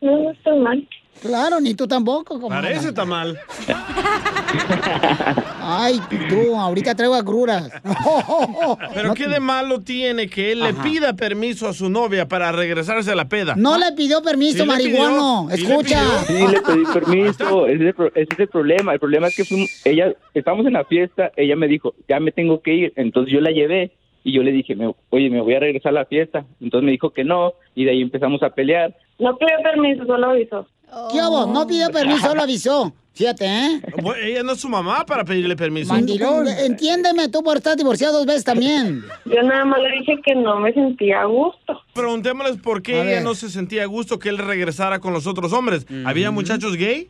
no 0.00 0.30
estoy 0.30 0.58
mal. 0.60 0.88
Claro, 1.22 1.60
ni 1.60 1.74
tú 1.74 1.86
tampoco. 1.86 2.40
comadre. 2.40 2.68
Parece 2.68 2.92
tamal. 2.92 3.38
Ay, 5.60 6.00
tú, 6.28 6.56
ahorita 6.56 6.94
traigo 6.94 7.14
agruras. 7.14 7.70
Pero 8.94 9.14
¿qué 9.14 9.26
de 9.26 9.40
malo 9.40 9.80
tiene 9.80 10.28
que 10.28 10.52
él 10.52 10.60
le 10.60 10.74
pida 10.74 11.14
permiso 11.14 11.68
a 11.68 11.72
su 11.72 11.90
novia 11.90 12.28
para 12.28 12.52
regresarse 12.52 13.10
a 13.10 13.14
la 13.16 13.28
peda? 13.28 13.54
No 13.56 13.76
le 13.76 13.92
pidió 13.92 14.22
permiso, 14.22 14.62
Sí 14.62 14.68
marihuano. 14.68 15.48
pidió, 15.48 15.56
sí 15.56 15.62
le 15.66 15.72
Escucha. 15.72 16.24
Sí, 16.26 16.46
le 16.52 16.60
pedí 16.62 16.84
permiso, 16.92 17.66
ese 17.66 17.88
es, 17.88 17.94
el, 17.98 18.06
ese 18.14 18.28
es 18.32 18.38
el 18.38 18.48
problema. 18.48 18.92
El 18.92 19.00
problema 19.00 19.26
es 19.26 19.36
que 19.36 19.44
fuimos, 19.44 19.68
ella, 19.84 20.12
estábamos 20.34 20.66
en 20.66 20.74
la 20.74 20.84
fiesta, 20.84 21.32
ella 21.36 21.56
me 21.56 21.66
dijo, 21.66 21.94
ya 22.08 22.20
me 22.20 22.30
tengo 22.30 22.60
que 22.62 22.74
ir, 22.74 22.92
entonces 22.96 23.32
yo 23.32 23.40
la 23.40 23.50
llevé 23.50 23.92
y 24.28 24.32
yo 24.32 24.42
le 24.42 24.50
dije, 24.50 24.74
me- 24.74 24.92
oye, 25.10 25.30
me 25.30 25.40
voy 25.40 25.54
a 25.54 25.60
regresar 25.60 25.90
a 25.90 26.00
la 26.00 26.04
fiesta. 26.04 26.44
Entonces 26.60 26.84
me 26.84 26.90
dijo 26.90 27.10
que 27.10 27.22
no 27.22 27.52
y 27.76 27.84
de 27.84 27.92
ahí 27.92 28.02
empezamos 28.02 28.42
a 28.42 28.50
pelear. 28.50 28.92
No 29.20 29.36
pidió 29.38 29.54
permiso, 29.62 30.04
solo 30.04 30.30
avisó. 30.30 30.66
¿Qué 31.12 31.20
hago? 31.20 31.46
No 31.46 31.64
pidió 31.66 31.90
permiso, 31.90 32.34
lo 32.34 32.42
avisó. 32.42 32.92
Fíjate, 33.12 33.46
¿eh? 33.46 33.80
Bueno, 34.02 34.20
Ella 34.22 34.42
no 34.42 34.52
es 34.52 34.60
su 34.60 34.68
mamá 34.68 35.06
para 35.06 35.24
pedirle 35.24 35.56
permiso. 35.56 35.90
Mandilón, 35.92 36.46
entiéndeme, 36.48 37.28
tú 37.28 37.42
por 37.42 37.56
estar 37.56 37.74
divorciado 37.76 38.18
dos 38.18 38.26
veces 38.26 38.44
también. 38.44 39.02
Yo 39.24 39.42
nada 39.42 39.64
más 39.64 39.80
le 39.80 39.90
dije 40.00 40.20
que 40.22 40.34
no 40.34 40.58
me 40.60 40.72
sentía 40.74 41.22
a 41.22 41.24
gusto. 41.24 41.80
Preguntémosles 41.94 42.58
por 42.58 42.82
qué 42.82 42.96
A 42.96 43.02
ella 43.04 43.10
ver. 43.14 43.22
no 43.22 43.34
se 43.34 43.48
sentía 43.48 43.84
a 43.84 43.86
gusto 43.86 44.18
que 44.18 44.28
él 44.28 44.36
regresara 44.38 44.98
con 44.98 45.12
los 45.14 45.26
otros 45.26 45.52
hombres. 45.54 45.86
¿Había 46.04 46.30
muchachos 46.30 46.76
gay? 46.76 47.08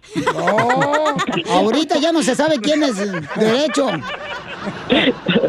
Ahorita 1.50 1.98
ya 1.98 2.12
no 2.12 2.22
se 2.22 2.34
sabe 2.34 2.58
quién 2.60 2.82
es 2.84 2.96
derecho 3.36 3.88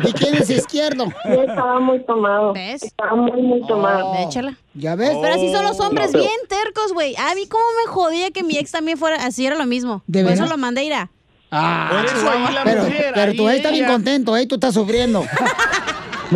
y 0.03 0.13
quién 0.13 0.35
es 0.35 0.49
izquierdo. 0.49 1.05
Yo 1.25 1.41
estaba 1.43 1.79
muy 1.79 2.03
tomado. 2.05 2.53
¿Ves? 2.53 2.83
Estaba 2.83 3.15
muy, 3.15 3.41
muy 3.41 3.61
tomado. 3.67 4.13
Échala. 4.27 4.57
¿Ya 4.73 4.95
ves? 4.95 5.17
Pero 5.21 5.33
así 5.33 5.51
son 5.51 5.63
los 5.65 5.79
hombres, 5.79 6.07
No, 6.07 6.11
pero- 6.13 6.23
bien 6.23 6.39
tercos, 6.47 6.93
güey. 6.93 7.15
A 7.15 7.33
mí 7.35 7.47
cómo 7.47 7.63
me 7.85 7.91
jodía 7.91 8.31
que 8.31 8.43
mi 8.43 8.57
ex 8.57 8.71
también 8.71 8.97
fuera 8.97 9.17
así, 9.25 9.45
era 9.45 9.55
lo 9.55 9.65
mismo. 9.65 10.03
¿De 10.07 10.23
Por 10.23 10.31
eso 10.33 10.45
lo 10.45 10.57
mandé 10.57 10.81
a 10.81 10.83
ir 10.83 10.93
a... 10.93 11.09
Ah, 11.49 11.89
Por 11.91 12.05
eso 12.05 12.29
ahí 12.29 12.53
la 12.53 12.63
pero, 12.65 12.83
mujer, 12.83 13.11
pero 13.15 13.33
tu 13.33 13.47
ahí 13.47 13.55
ex 13.57 13.65
está 13.65 13.71
bien 13.71 13.85
contento, 13.85 14.35
¿eh? 14.35 14.45
Tú 14.47 14.55
estás 14.55 14.73
sufriendo. 14.73 15.23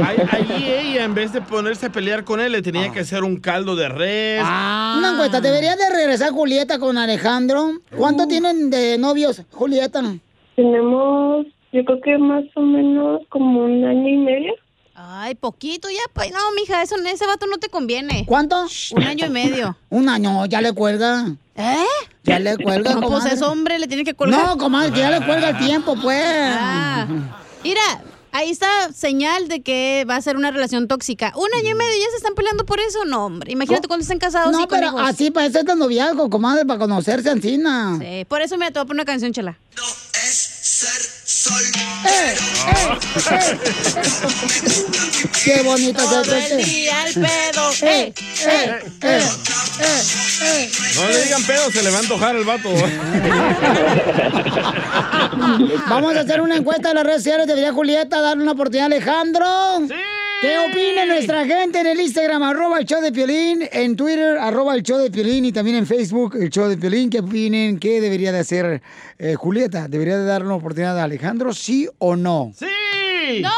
Ahí, 0.01 0.15
ahí 0.31 0.73
ella, 0.93 1.03
en 1.03 1.13
vez 1.13 1.33
de 1.33 1.41
ponerse 1.41 1.87
a 1.87 1.91
pelear 1.91 2.23
con 2.23 2.39
él, 2.39 2.53
le 2.53 2.61
tenía 2.61 2.93
que 2.93 3.01
hacer 3.01 3.25
un 3.25 3.35
caldo 3.41 3.75
de 3.75 3.89
res. 3.89 4.41
Una 4.41 5.11
encuesta, 5.11 5.41
¿debería 5.41 5.75
de 5.75 5.89
regresar 5.89 6.31
Julieta 6.31 6.79
con 6.79 6.97
Alejandro? 6.97 7.73
¿Cuánto 7.97 8.25
tienen 8.25 8.69
de 8.69 8.97
novios, 8.97 9.41
Julieta? 9.51 10.01
Tenemos, 10.55 11.45
yo 11.73 11.85
creo 11.85 12.01
que 12.01 12.17
más 12.17 12.43
o 12.55 12.61
menos 12.61 13.21
como 13.29 13.65
un 13.65 13.83
año 13.85 14.07
y 14.09 14.17
medio. 14.17 14.53
Ay, 14.93 15.35
poquito 15.35 15.89
ya, 15.89 16.01
pues. 16.13 16.31
No, 16.31 16.39
mija, 16.55 16.83
eso, 16.83 16.95
ese 16.97 17.25
vato 17.25 17.47
no 17.47 17.57
te 17.57 17.69
conviene. 17.69 18.25
¿Cuánto? 18.27 18.65
Un 18.95 19.03
año 19.03 19.25
y 19.25 19.29
medio. 19.29 19.77
Un 19.89 20.09
año, 20.09 20.45
ya 20.45 20.61
le 20.61 20.73
cuelga. 20.73 21.27
¿Eh? 21.55 21.75
Ya 22.23 22.39
le 22.39 22.57
cuelga, 22.57 22.91
No, 22.95 22.99
pues 23.01 23.11
comadre. 23.11 23.33
es 23.33 23.41
hombre, 23.41 23.79
le 23.79 23.87
tiene 23.87 24.03
que 24.03 24.13
colgar. 24.13 24.45
No, 24.45 24.57
comadre, 24.57 24.91
que 24.91 24.99
ya 24.99 25.09
le 25.11 25.25
cuelga 25.25 25.49
el 25.49 25.57
tiempo, 25.57 25.95
pues. 26.01 26.21
Ah. 26.25 27.07
Mira, 27.63 27.81
ahí 28.31 28.49
está 28.51 28.91
señal 28.93 29.47
de 29.47 29.61
que 29.61 30.05
va 30.07 30.17
a 30.17 30.21
ser 30.21 30.35
una 30.35 30.51
relación 30.51 30.87
tóxica. 30.87 31.33
Un 31.35 31.47
año 31.57 31.69
y 31.71 31.75
medio 31.75 31.93
ya 31.99 32.09
se 32.11 32.17
están 32.17 32.35
peleando 32.35 32.65
por 32.65 32.79
eso, 32.79 33.03
no, 33.05 33.25
hombre. 33.25 33.51
Imagínate 33.53 33.87
cuando 33.87 34.01
estén 34.03 34.19
casados 34.19 34.51
No, 34.51 34.59
y 34.59 34.67
con 34.67 34.77
pero 34.77 34.87
hijos. 34.89 35.01
así 35.03 35.31
para 35.31 35.47
eso 35.47 35.59
es 35.59 35.65
de 35.65 35.75
noviazgo, 35.75 36.29
comadre, 36.29 36.65
para 36.65 36.79
conocerse 36.79 37.31
encina. 37.31 37.97
Sí, 37.99 38.25
por 38.27 38.41
eso 38.41 38.57
me 38.57 38.67
te 38.67 38.73
voy 38.73 38.83
a 38.83 38.85
poner 38.85 39.01
una 39.01 39.05
canción, 39.05 39.31
chela. 39.31 39.57
¡Eh, 39.73 39.79
Qué 45.43 45.61
bonito 45.63 46.23
se 46.23 46.41
siente. 46.47 46.91
al 46.91 47.13
pedo. 47.13 47.71
¡Eh, 47.81 48.13
eh, 48.45 48.81
eh, 49.01 49.21
eh, 49.81 50.01
eh! 50.43 50.71
No 50.95 51.07
le 51.07 51.23
digan 51.23 51.43
pedo, 51.43 51.71
se 51.71 51.81
le 51.81 51.89
va 51.89 51.97
a 51.97 52.01
antojar 52.01 52.35
el 52.35 52.43
vato. 52.43 52.69
Vamos 55.89 56.15
a 56.15 56.19
hacer 56.19 56.41
una 56.41 56.57
encuesta 56.57 56.89
en 56.89 56.95
las 56.95 57.05
redes 57.05 57.23
sociales. 57.23 57.47
Debería 57.47 57.73
Julieta 57.73 58.21
darle 58.21 58.43
una 58.43 58.51
oportunidad 58.51 58.83
a 58.83 58.87
Alejandro. 58.87 59.47
¿Qué 60.41 60.57
opina 60.57 61.05
nuestra 61.05 61.45
gente 61.45 61.81
en 61.81 61.85
el 61.85 62.01
Instagram, 62.01 62.41
arroba 62.41 62.79
el 62.79 62.85
show 62.85 62.99
de 62.99 63.11
Piolín, 63.11 63.61
en 63.71 63.95
Twitter, 63.95 64.39
arroba 64.39 64.73
el 64.73 64.81
show 64.81 64.97
de 64.97 65.11
Piolín 65.11 65.45
y 65.45 65.51
también 65.51 65.77
en 65.77 65.85
Facebook, 65.85 66.35
el 66.35 66.49
show 66.49 66.67
de 66.67 66.77
Piolín? 66.77 67.11
¿Qué 67.11 67.19
opinen? 67.19 67.77
¿Qué 67.77 68.01
debería 68.01 68.31
de 68.31 68.39
hacer 68.39 68.81
eh, 69.19 69.35
Julieta? 69.35 69.87
¿Debería 69.87 70.17
de 70.17 70.25
darle 70.25 70.47
una 70.47 70.55
oportunidad 70.55 70.97
a 70.97 71.03
Alejandro, 71.03 71.53
sí 71.53 71.87
o 71.99 72.15
no? 72.15 72.51
¡Sí! 72.55 72.65
¡No! 73.43 73.51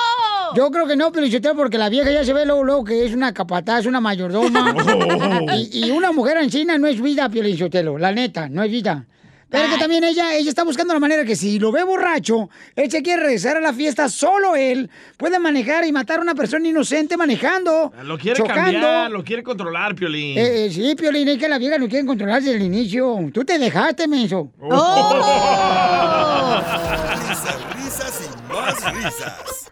Yo 0.55 0.69
creo 0.71 0.85
que 0.85 0.97
no, 0.97 1.13
Pelichotero, 1.13 1.55
porque 1.55 1.77
la 1.77 1.87
vieja 1.87 2.11
ya 2.11 2.25
se 2.25 2.33
ve 2.33 2.45
luego, 2.45 2.65
luego 2.65 2.83
que 2.83 3.05
es 3.05 3.13
una 3.13 3.33
capataz, 3.33 3.85
una 3.85 4.01
mayordoma. 4.01 4.75
y, 5.55 5.85
y 5.85 5.91
una 5.91 6.11
mujer 6.11 6.35
en 6.35 6.49
China 6.49 6.77
no 6.77 6.87
es 6.87 7.01
vida, 7.01 7.29
Pelichotelo, 7.29 7.97
la 7.97 8.11
neta, 8.11 8.49
no 8.49 8.61
es 8.61 8.69
vida. 8.69 9.07
Pero 9.53 9.69
que 9.69 9.77
también 9.77 10.03
ella, 10.03 10.33
ella 10.33 10.49
está 10.49 10.63
buscando 10.63 10.95
la 10.95 10.99
manera 10.99 11.23
que 11.23 11.35
si 11.35 11.59
lo 11.59 11.71
ve 11.71 11.83
borracho, 11.83 12.49
él 12.75 12.89
se 12.89 13.03
quiere 13.03 13.21
regresar 13.21 13.55
a 13.55 13.59
la 13.59 13.71
fiesta, 13.71 14.09
solo 14.09 14.55
él 14.55 14.89
puede 15.15 15.37
manejar 15.37 15.85
y 15.85 15.91
matar 15.91 16.17
a 16.17 16.23
una 16.23 16.33
persona 16.33 16.67
inocente 16.67 17.17
manejando. 17.17 17.93
Lo 18.03 18.17
quiere 18.17 18.37
chocando. 18.37 18.63
cambiar, 18.63 19.11
lo 19.11 19.23
quiere 19.23 19.43
controlar, 19.43 19.93
Piolín. 19.93 20.39
Eh, 20.39 20.65
eh, 20.65 20.71
sí, 20.71 20.95
Piolín, 20.95 21.27
es 21.27 21.37
que 21.37 21.47
la 21.47 21.59
vieja 21.59 21.77
no 21.77 21.87
quiere 21.87 22.03
controlar 22.03 22.41
desde 22.41 22.55
el 22.55 22.63
inicio. 22.63 23.29
Tú 23.31 23.45
te 23.45 23.59
dejaste, 23.59 24.07
menso. 24.07 24.49
Oh. 24.59 26.59
Risas, 27.29 27.75
risas 27.75 28.21
y 28.23 28.51
más 28.51 28.93
risas. 28.95 29.69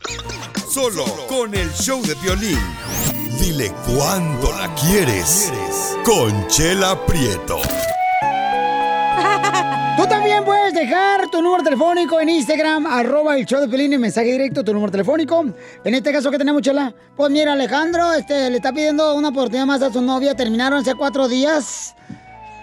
Solo 0.70 1.06
con 1.28 1.56
el 1.56 1.72
show 1.74 2.04
de 2.04 2.14
violín. 2.22 2.60
Dile 3.40 3.74
cuándo 3.88 4.52
la 4.52 4.72
quieres. 4.76 5.52
Conchela 6.06 7.04
Prieto. 7.08 7.60
Tú 9.97 10.08
también 10.08 10.43
puedes 10.43 10.74
dejar 10.74 11.30
tu 11.30 11.41
número 11.41 11.64
telefónico 11.64 12.20
en 12.20 12.30
Instagram, 12.30 12.88
arroba 12.88 13.38
el 13.38 13.45
show 13.45 13.60
de 13.60 13.68
Pelín, 13.68 13.93
en 13.93 14.02
mensaje 14.02 14.32
directo, 14.32 14.64
tu 14.64 14.74
número 14.74 14.91
telefónico. 14.91 15.45
En 15.84 15.93
este 15.93 16.12
caso 16.12 16.32
que 16.32 16.38
tenemos, 16.38 16.62
Chela. 16.62 16.93
Pues 17.16 17.32
mira, 17.32 17.54
Alejandro, 17.54 18.14
este, 18.14 18.49
le 18.49 18.58
está 18.58 18.72
pidiendo 18.72 19.16
una 19.16 19.30
oportunidad 19.30 19.66
más 19.66 19.82
a 19.82 19.91
su 19.91 20.02
novia. 20.02 20.36
Terminaron 20.36 20.80
hace 20.80 20.95
cuatro 20.95 21.28
días. 21.28 21.95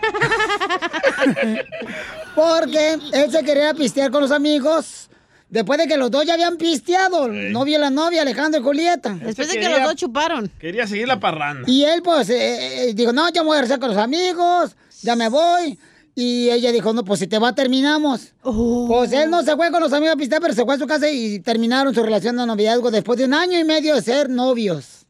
Porque 2.35 2.99
él 3.13 3.31
se 3.31 3.45
quería 3.45 3.75
pistear 3.75 4.11
con 4.11 4.23
los 4.23 4.31
amigos. 4.31 5.09
Después 5.51 5.79
de 5.79 5.87
que 5.87 5.97
los 5.97 6.11
dos 6.11 6.27
ya 6.27 6.35
habían 6.35 6.57
pisteado, 6.57 7.27
el 7.27 7.53
novio 7.53 7.79
y 7.79 7.81
la 7.81 7.91
novia, 7.91 8.23
Alejandro 8.23 8.61
y 8.61 8.65
Julieta. 8.65 9.15
Después 9.15 9.49
de 9.49 9.59
que 9.59 9.69
los 9.69 9.83
dos 9.83 9.97
chuparon. 9.97 10.51
Quería 10.59 10.87
seguir 10.87 11.09
la 11.09 11.19
parranda. 11.19 11.71
Y 11.71 11.85
él, 11.85 12.03
pues, 12.03 12.29
eh, 12.29 12.89
eh, 12.89 12.95
dijo, 12.95 13.13
no, 13.13 13.31
yo 13.31 13.43
me 13.43 13.49
voy 13.49 13.57
a 13.57 13.61
regresar 13.61 13.81
con 13.81 13.89
los 13.89 13.99
amigos, 13.99 14.77
ya 15.03 15.17
me 15.17 15.29
voy. 15.29 15.79
Y 16.21 16.51
ella 16.51 16.73
dijo, 16.73 16.93
no, 16.93 17.05
pues 17.05 17.21
si 17.21 17.29
te 17.29 17.39
va, 17.39 17.55
terminamos. 17.55 18.33
Pues 18.43 19.13
él 19.13 19.31
no 19.31 19.45
se 19.45 19.55
fue 19.55 19.71
con 19.71 19.81
los 19.81 19.93
amigos 19.93 20.17
a 20.17 20.19
pistear, 20.19 20.43
pero 20.43 20.53
se 20.53 20.65
fue 20.65 20.75
a 20.75 20.79
su 20.79 20.89
casa 20.89 21.09
y 21.09 21.39
terminaron 21.39 21.95
su 21.95 22.03
relación 22.03 22.37
de 22.37 22.45
noviazgo 22.45 22.91
después 22.91 23.21
de 23.21 23.27
un 23.27 23.35
año 23.35 23.57
y 23.57 23.63
medio 23.63 23.95
de 23.95 24.03
ser 24.03 24.29
novios. 24.29 25.07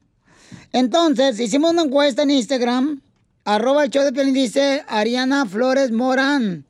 Entonces, 0.70 1.40
hicimos 1.40 1.70
una 1.70 1.84
encuesta 1.84 2.24
en 2.24 2.32
Instagram, 2.32 3.00
arroba 3.46 3.84
el 3.84 3.90
show 3.90 4.04
de 4.04 4.12
Piolín, 4.12 4.34
dice 4.34 4.84
Ariana 4.86 5.46
Flores 5.46 5.92
Morán, 5.92 6.66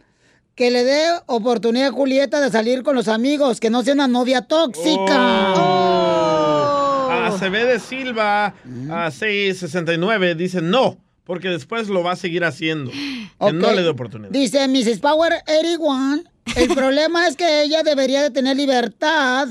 que 0.55 0.71
le 0.71 0.85
dé 0.85 1.03
oportunidad 1.27 1.89
a 1.89 1.93
Julieta 1.93 2.41
de 2.41 2.53
salir 2.53 2.85
con 2.85 2.95
los 2.95 3.09
amigos, 3.09 3.59
que 3.59 3.71
no 3.71 3.83
sea 3.83 3.95
una 3.95 4.07
novia 4.07 4.43
tóxica. 4.43 5.55
Oh. 5.57 7.11
A 7.11 7.37
de 7.41 7.81
Silva 7.81 8.55
a 8.89 9.11
669 9.11 10.37
dice 10.37 10.63
no, 10.63 10.97
porque 11.29 11.51
después 11.51 11.89
lo 11.89 12.03
va 12.03 12.13
a 12.13 12.17
seguir 12.17 12.43
haciendo. 12.43 12.91
Que 12.91 13.53
no 13.53 13.71
le 13.73 13.83
dé 13.83 13.89
oportunidad. 13.91 14.31
Dice 14.31 14.67
Mrs. 14.67 14.99
Power 14.99 15.35
81. 15.47 16.23
El 16.57 16.69
problema 16.75 17.29
es 17.29 17.37
que 17.37 17.65
ella 17.65 17.83
debería 17.83 18.23
de 18.23 18.31
tener 18.31 18.57
libertad. 18.57 19.47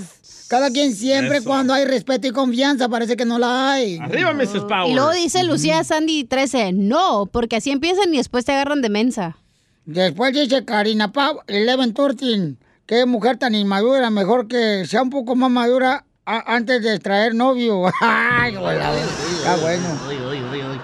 Cada 0.47 0.71
quien 0.71 0.95
siempre 0.95 1.37
Eso. 1.37 1.47
cuando 1.47 1.75
hay 1.75 1.85
respeto 1.85 2.25
y 2.25 2.31
confianza. 2.31 2.89
Parece 2.89 3.15
que 3.15 3.25
no 3.25 3.37
la 3.37 3.73
hay. 3.73 3.99
Arriba, 3.99 4.33
Mrs. 4.33 4.63
Power. 4.67 4.89
Y 4.89 4.95
luego 4.95 5.11
dice 5.11 5.43
Lucía 5.43 5.83
Sandy 5.83 6.23
13, 6.23 6.73
no, 6.73 7.27
porque 7.27 7.57
así 7.57 7.69
empiezan 7.69 8.11
y 8.11 8.17
después 8.17 8.43
te 8.43 8.53
agarran 8.53 8.81
de 8.81 8.89
mensa. 8.89 9.37
Después 9.85 10.33
dice 10.33 10.65
Karina 10.65 11.11
Pau, 11.11 11.41
Eleven 11.45 11.93
Turtin. 11.93 12.57
Qué 12.87 13.05
mujer 13.05 13.37
tan 13.37 13.53
inmadura. 13.53 14.09
Mejor 14.09 14.47
que 14.47 14.83
sea 14.87 15.03
un 15.03 15.11
poco 15.11 15.35
más 15.35 15.51
madura 15.51 16.05
antes 16.25 16.81
de 16.81 16.97
traer 16.97 17.35
novio. 17.35 17.83
Ay, 18.01 18.55
güey, 18.55 18.77
está 18.77 19.57
bueno. 19.57 20.16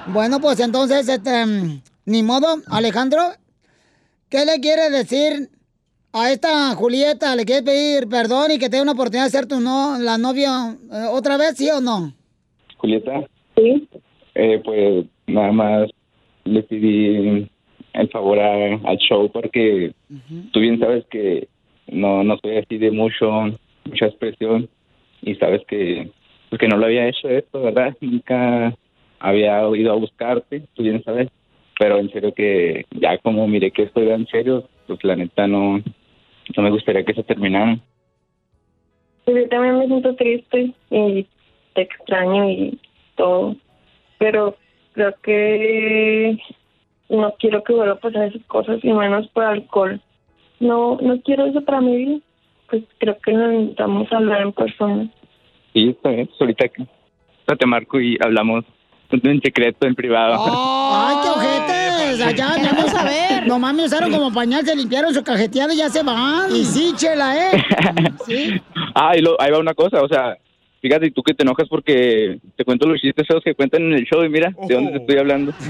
Bueno, 0.06 0.40
pues 0.40 0.60
entonces, 0.60 1.08
este, 1.08 1.46
mm, 1.46 1.82
ni 2.06 2.24
modo, 2.24 2.48
Alejandro, 2.70 3.22
¿qué 4.30 4.46
le 4.46 4.60
quiere 4.60 4.90
decir 4.90 5.50
a 6.12 6.32
esta 6.32 6.76
Julieta? 6.76 7.36
¿Le 7.36 7.46
quiere 7.46 7.64
pedir 7.64 8.08
perdón 8.10 8.52
y 8.52 8.60
que 8.60 8.70
te 8.70 8.78
dé 8.78 8.82
una 8.82 8.92
oportunidad 8.92 9.26
de 9.26 9.32
ser 9.32 9.46
tu 9.48 9.60
no, 9.60 9.98
la 10.00 10.18
novia 10.18 10.76
eh, 10.92 11.06
otra 11.12 11.38
vez, 11.38 11.56
sí 11.58 11.70
o 11.70 11.80
no? 11.82 12.14
Julieta. 12.78 13.24
Sí. 13.56 13.88
pues 14.66 15.06
nada 15.28 15.52
más 15.52 15.90
le 16.44 16.64
pedí 16.64 17.48
el 17.94 18.10
favor 18.12 18.40
a- 18.40 18.76
al 18.84 18.98
show 18.98 19.32
porque 19.32 19.94
tú 20.52 20.60
bien 20.60 20.80
sabes 20.80 21.06
que 21.10 21.48
no, 21.88 22.24
no 22.24 22.38
soy 22.42 22.58
así 22.58 22.78
de 22.78 22.92
mucho, 22.92 23.30
mucha 23.86 24.08
expresión 24.08 24.68
y 25.22 25.36
sabes 25.36 25.62
que, 25.68 26.12
pues 26.50 26.60
que 26.60 26.68
no 26.68 26.78
lo 26.78 26.86
había 26.88 27.08
hecho 27.08 27.30
esto, 27.30 27.62
¿verdad? 27.62 27.96
Nunca 28.02 28.76
había 29.24 29.66
ido 29.76 29.94
a 29.94 29.96
buscarte, 29.96 30.64
tú 30.74 30.84
bien 30.84 31.02
sabes. 31.04 31.30
Pero 31.80 31.98
en 31.98 32.12
serio 32.12 32.34
que 32.34 32.86
ya 32.92 33.18
como 33.18 33.48
miré 33.48 33.72
que 33.72 33.84
esto 33.84 34.02
era 34.02 34.16
en 34.16 34.28
serio, 34.28 34.70
pues 34.86 35.04
la 35.04 35.16
neta 35.16 35.48
no, 35.48 35.82
no 36.56 36.64
me 36.64 36.70
gustaría 36.70 37.04
que 37.04 37.16
se 37.16 37.24
terminara. 37.24 37.80
Pues 39.26 39.38
yo 39.38 39.50
también 39.50 39.80
me 39.80 39.88
siento 39.88 40.14
triste 40.16 40.74
y 40.92 41.26
te 41.74 41.82
extraño 41.82 42.50
y 42.50 42.80
todo. 43.16 43.56
Pero 44.20 44.58
creo 44.92 45.16
que 45.24 46.38
no 47.10 47.34
quiero 47.40 47.64
que 47.64 47.74
vuelva 47.74 47.94
a 47.94 48.00
pasar 48.00 48.26
esas 48.26 48.46
cosas 48.48 48.84
y 48.84 48.92
menos 48.92 49.28
por 49.30 49.46
alcohol. 49.46 50.02
No, 50.60 50.98
no 51.02 51.22
quiero 51.22 51.46
eso 51.46 51.62
para 51.62 51.82
mi 51.82 51.96
vida. 51.96 52.20
Pues 52.70 52.84
creo 52.98 53.18
que 53.20 53.34
necesitamos 53.34 54.12
hablar 54.12 54.42
en 54.42 54.52
persona. 54.52 55.10
Sí, 55.74 55.90
está 55.90 56.10
bien. 56.10 56.28
Pues 56.28 56.42
ahorita 56.42 56.66
te 57.58 57.66
marco 57.66 58.00
y 58.00 58.18
hablamos 58.24 58.66
en 59.12 59.42
secreto, 59.42 59.86
en 59.88 59.96
privado. 59.96 60.44
¡Ay, 60.94 61.16
qué 61.24 61.30
ojetes! 61.30 62.22
Allá, 62.22 62.56
vamos 62.74 62.94
a 62.94 63.04
ver. 63.04 63.48
Nomás 63.48 63.74
me 63.74 63.86
usaron 63.86 64.12
como 64.12 64.32
pañal, 64.34 64.66
se 64.66 64.76
limpiaron 64.76 65.14
su 65.14 65.24
cajeteada 65.24 65.74
y 65.74 65.78
ya 65.78 65.90
se 65.90 66.04
van. 66.04 66.56
Y 66.56 66.64
sí, 66.66 66.94
chela, 66.96 67.36
¿eh? 67.38 67.64
Sí. 68.26 68.62
Ah, 68.96 69.18
y 69.18 69.22
lo- 69.22 69.40
ahí 69.42 69.52
va 69.52 69.60
una 69.60 69.74
cosa, 69.74 70.02
o 70.02 70.08
sea, 70.08 70.38
fíjate, 70.82 71.12
tú 71.12 71.22
que 71.24 71.34
te 71.34 71.44
enojas 71.44 71.68
porque 71.68 72.40
te 72.56 72.64
cuento 72.64 72.88
los 72.88 73.00
chistes 73.02 73.28
feos 73.28 73.42
que 73.44 73.54
cuentan 73.56 73.82
en 73.84 73.94
el 73.94 74.06
show 74.06 74.24
y 74.24 74.30
mira, 74.30 74.54
¿de 74.68 74.76
dónde 74.76 74.92
te 74.92 74.98
estoy 75.00 75.18
hablando? 75.18 75.52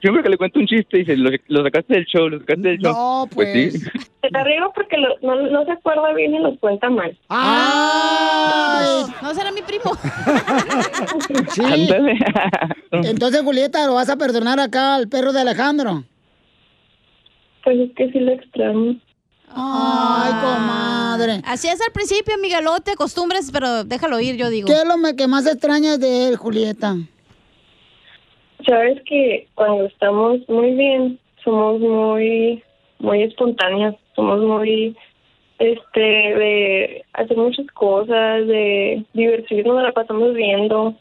Siempre 0.00 0.22
que 0.22 0.28
le 0.28 0.36
cuento 0.36 0.58
un 0.60 0.66
chiste 0.66 0.96
y 0.98 1.00
dice, 1.00 1.16
lo, 1.16 1.30
lo 1.48 1.62
sacaste 1.64 1.94
del 1.94 2.04
show, 2.06 2.28
lo 2.28 2.38
sacaste 2.40 2.68
del 2.68 2.78
show. 2.78 2.92
No, 2.92 3.28
pues. 3.32 3.74
sí. 3.74 3.80
Te 4.20 4.38
arriba 4.38 4.70
porque 4.74 4.96
lo- 4.96 5.16
no, 5.22 5.36
no 5.50 5.64
se 5.64 5.72
acuerda 5.72 6.12
bien 6.14 6.34
y 6.34 6.38
los 6.40 6.58
cuenta 6.58 6.90
mal. 6.90 7.16
¡Ay! 7.28 9.04
No 9.22 9.34
será 9.34 9.50
mi 9.52 9.62
primo. 9.62 9.92
Sí. 11.50 11.62
Ándale. 11.64 12.18
Entonces, 12.92 13.42
Julieta, 13.42 13.86
¿lo 13.86 13.94
vas 13.94 14.08
a 14.10 14.16
perdonar 14.16 14.60
acá 14.60 14.94
al 14.96 15.08
perro 15.08 15.32
de 15.32 15.40
Alejandro? 15.40 16.04
Pues 17.64 17.78
es 17.78 17.90
que 17.96 18.10
sí 18.12 18.20
lo 18.20 18.32
extraño. 18.32 18.96
Ay, 19.54 20.32
comadre. 20.32 21.42
Así 21.44 21.68
es 21.68 21.80
al 21.80 21.92
principio, 21.92 22.34
amiga, 22.34 22.60
luego 22.60 22.80
te 22.80 22.92
acostumbres, 22.92 23.50
pero 23.52 23.84
déjalo 23.84 24.20
ir, 24.20 24.36
yo 24.36 24.48
digo. 24.48 24.66
¿Qué 24.66 24.74
es 24.74 24.84
lo 24.84 24.94
que 25.16 25.26
más 25.26 25.46
extrañas 25.46 25.98
de 25.98 26.28
él, 26.28 26.36
Julieta? 26.36 26.96
Sabes 28.66 29.00
que 29.06 29.48
cuando 29.54 29.86
estamos 29.86 30.40
muy 30.48 30.72
bien, 30.72 31.18
somos 31.42 31.80
muy, 31.80 32.62
muy 32.98 33.22
espontáneas, 33.22 33.96
somos 34.14 34.40
muy, 34.40 34.96
este, 35.58 36.00
de 36.00 37.04
hacer 37.14 37.36
muchas 37.36 37.66
cosas, 37.68 38.46
de 38.46 39.04
divertirnos, 39.14 39.74
nos 39.74 39.84
la 39.84 39.92
pasamos 39.92 40.34
viendo. 40.34 40.94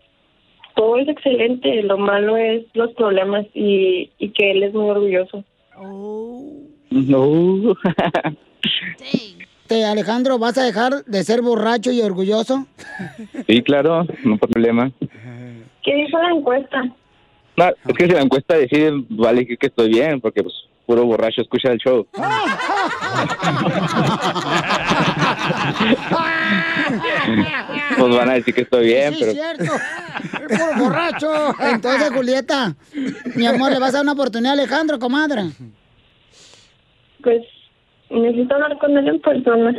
todo 0.76 0.98
es 0.98 1.08
excelente, 1.10 1.84
lo 1.84 1.98
malo 1.98 2.38
es 2.38 2.66
los 2.74 2.94
problemas 2.94 3.46
y, 3.54 4.10
y 4.18 4.30
que 4.30 4.52
él 4.52 4.64
es 4.64 4.74
muy 4.74 4.90
orgulloso. 4.90 5.44
No. 6.90 7.76
Te, 9.68 9.86
Alejandro, 9.86 10.40
¿vas 10.40 10.58
a 10.58 10.64
dejar 10.64 11.06
de 11.06 11.24
ser 11.24 11.42
borracho 11.42 11.92
y 11.92 12.02
orgulloso? 12.02 12.66
Sí, 13.48 13.62
claro, 13.62 14.04
no 14.24 14.34
hay 14.34 14.38
problema. 14.40 14.92
¿Qué 15.84 15.94
dijo 15.94 16.18
la 16.18 16.32
encuesta? 16.36 16.84
No, 17.56 17.66
es 17.68 17.96
que 17.98 18.06
si 18.08 18.12
la 18.14 18.22
encuesta 18.22 18.56
decide, 18.56 18.92
vale 19.10 19.46
que, 19.46 19.58
que 19.58 19.68
estoy 19.68 19.90
bien, 19.90 20.20
porque 20.22 20.42
pues 20.42 20.56
puro 20.88 21.06
borracho 21.06 21.42
escucha 21.42 21.72
el 21.72 21.78
show. 21.78 22.08
Pues 27.98 28.16
van 28.16 28.30
a 28.30 28.34
decir 28.34 28.54
que 28.54 28.62
estoy 28.62 28.86
bien, 28.88 29.14
Sí, 29.14 29.20
pero... 29.20 29.32
es 29.32 29.38
cierto. 29.38 29.76
Es 30.50 30.60
puro 30.60 30.84
borracho. 30.86 31.56
Entonces, 31.60 32.10
Julieta, 32.12 32.76
mi 33.36 33.46
amor, 33.46 33.72
¿le 33.72 33.80
vas 33.80 33.90
a 33.90 33.98
dar 33.98 34.04
una 34.04 34.14
oportunidad 34.14 34.52
a 34.52 34.54
Alejandro, 34.54 35.00
comadre? 35.00 35.44
Pues 37.24 37.42
necesito 38.10 38.56
hablar 38.56 38.78
con 38.78 38.98
él 38.98 39.08
en 39.08 39.20
persona. 39.20 39.76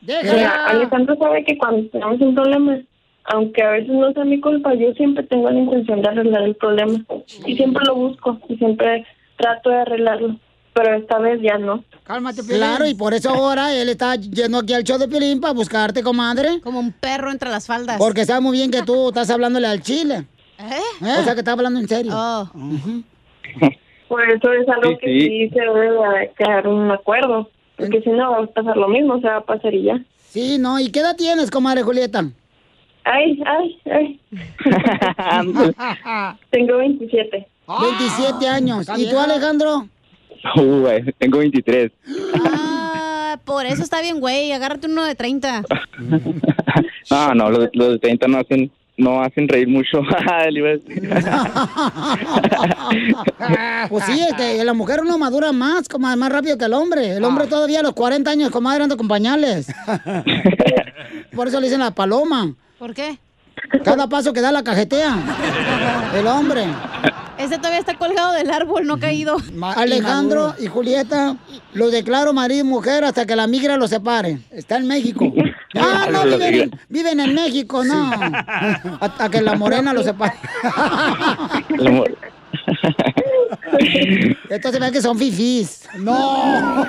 Mira, 0.00 0.66
Alejandro 0.66 1.16
sabe 1.16 1.44
que 1.44 1.58
cuando 1.58 1.88
tenemos 1.90 2.20
un 2.20 2.34
problema, 2.34 2.78
aunque 3.24 3.62
a 3.62 3.70
veces 3.70 3.90
no 3.90 4.12
sea 4.12 4.24
mi 4.24 4.40
culpa, 4.40 4.74
yo 4.74 4.92
siempre 4.94 5.24
tengo 5.24 5.50
la 5.50 5.58
intención 5.58 6.02
de 6.02 6.08
arreglar 6.08 6.42
el 6.42 6.54
problema. 6.56 6.98
Y 7.46 7.56
siempre 7.56 7.84
lo 7.84 7.94
busco 7.94 8.38
y 8.48 8.56
siempre 8.56 9.06
trato 9.36 9.70
de 9.70 9.76
arreglarlo. 9.76 10.36
Pero 10.72 10.94
esta 10.94 11.18
vez 11.18 11.40
ya 11.42 11.58
no. 11.58 11.82
Cálmate, 12.04 12.42
Claro, 12.46 12.86
y 12.86 12.94
por 12.94 13.12
eso 13.12 13.30
ahora 13.30 13.74
él 13.74 13.88
está 13.88 14.14
yendo 14.14 14.58
aquí 14.58 14.74
al 14.74 14.84
show 14.84 14.96
de 14.98 15.08
Pilín 15.08 15.40
para 15.40 15.52
buscarte, 15.52 16.02
comadre. 16.02 16.60
Como 16.60 16.78
un 16.78 16.92
perro 16.92 17.32
entre 17.32 17.50
las 17.50 17.66
faldas. 17.66 17.98
Porque 17.98 18.24
sabe 18.24 18.40
muy 18.40 18.56
bien 18.56 18.70
que 18.70 18.82
tú 18.82 19.08
estás 19.08 19.28
hablándole 19.30 19.66
al 19.66 19.82
chile. 19.82 20.26
¿Eh? 20.58 21.04
O 21.18 21.24
sea, 21.24 21.34
que 21.34 21.40
estás 21.40 21.54
hablando 21.54 21.80
en 21.80 21.88
serio. 21.88 22.12
Oh. 22.14 22.48
Por 24.08 24.22
eso 24.30 24.52
es 24.52 24.68
algo 24.68 24.90
Sí, 24.90 24.96
que 25.00 25.06
sí. 25.06 25.20
sí 25.20 25.48
se 25.50 25.60
debe 25.60 25.90
de 25.90 26.32
quedar 26.36 26.66
un 26.66 26.90
acuerdo. 26.90 27.48
Porque 27.76 28.00
si 28.02 28.10
no 28.10 28.32
va 28.32 28.38
a 28.44 28.46
pasar 28.46 28.76
lo 28.76 28.88
mismo, 28.88 29.20
se 29.20 29.28
va 29.28 29.36
a 29.36 29.44
pasar 29.44 29.72
y 29.74 29.84
ya. 29.84 30.00
Sí, 30.28 30.58
no. 30.58 30.80
¿Y 30.80 30.90
qué 30.90 31.00
edad 31.00 31.16
tienes, 31.16 31.50
comadre 31.50 31.82
Julieta? 31.82 32.24
Ay, 33.04 33.40
ay, 33.46 33.78
ay. 33.90 34.20
Tengo 36.50 36.76
27. 36.78 37.46
27 37.66 38.48
años. 38.48 38.86
¿Y 38.96 39.08
tú, 39.10 39.18
Alejandro? 39.18 39.88
Uh, 40.56 40.80
güey, 40.80 41.02
tengo 41.18 41.38
23. 41.38 41.90
Ah, 42.44 43.38
por 43.44 43.66
eso 43.66 43.82
está 43.82 44.00
bien, 44.00 44.20
güey. 44.20 44.52
Agárrate 44.52 44.86
uno 44.86 45.04
de 45.04 45.14
30. 45.14 45.64
No, 47.10 47.34
no, 47.34 47.50
los, 47.50 47.68
los 47.72 47.92
de 47.92 47.98
30 47.98 48.28
no 48.28 48.38
hacen, 48.38 48.70
no 48.98 49.22
hacen 49.22 49.48
reír 49.48 49.68
mucho. 49.68 50.02
Pues 53.88 54.04
sí, 54.04 54.20
es 54.20 54.34
que 54.34 54.62
la 54.64 54.74
mujer 54.74 55.00
uno 55.00 55.16
madura 55.16 55.52
más, 55.52 55.88
como 55.88 56.14
más 56.16 56.32
rápido 56.32 56.58
que 56.58 56.64
el 56.66 56.74
hombre. 56.74 57.16
El 57.16 57.24
hombre 57.24 57.46
todavía 57.46 57.80
a 57.80 57.82
los 57.82 57.92
40 57.92 58.30
años, 58.30 58.50
comadre, 58.50 58.82
anda 58.82 58.96
con 58.96 59.08
pañales. 59.08 59.72
Por 61.34 61.48
eso 61.48 61.60
le 61.60 61.66
dicen 61.66 61.80
la 61.80 61.92
paloma. 61.92 62.54
¿Por 62.78 62.92
qué? 62.94 63.18
Cada 63.84 64.08
paso 64.08 64.32
que 64.32 64.40
da 64.40 64.52
la 64.52 64.62
cajetea. 64.62 65.16
El 66.14 66.26
hombre. 66.26 66.66
Ese 67.38 67.56
todavía 67.56 67.78
está 67.78 67.94
colgado 67.94 68.32
del 68.32 68.50
árbol, 68.50 68.86
no 68.86 68.98
caído. 68.98 69.36
Alejandro 69.76 70.54
y 70.58 70.66
Julieta, 70.66 71.36
los 71.72 71.92
declaro 71.92 72.32
marido 72.32 72.60
y 72.60 72.68
mujer 72.68 73.04
hasta 73.04 73.26
que 73.26 73.36
la 73.36 73.46
migra 73.46 73.76
los 73.76 73.90
separe. 73.90 74.40
Está 74.50 74.76
en 74.76 74.86
México. 74.86 75.32
Ah, 75.74 76.08
no, 76.10 76.24
viven, 76.24 76.54
en- 76.54 76.80
viven 76.88 77.20
en 77.20 77.34
México, 77.34 77.84
no. 77.84 78.10
Hasta 79.00 79.28
que 79.30 79.40
la 79.42 79.54
morena 79.54 79.92
los 79.92 80.04
separe. 80.04 80.34
El 81.78 81.86
amor. 81.86 82.16
Estos 84.48 84.72
se 84.72 84.80
ven 84.80 84.92
que 84.92 85.00
son 85.02 85.18
fifís. 85.18 85.88
No. 85.98 86.86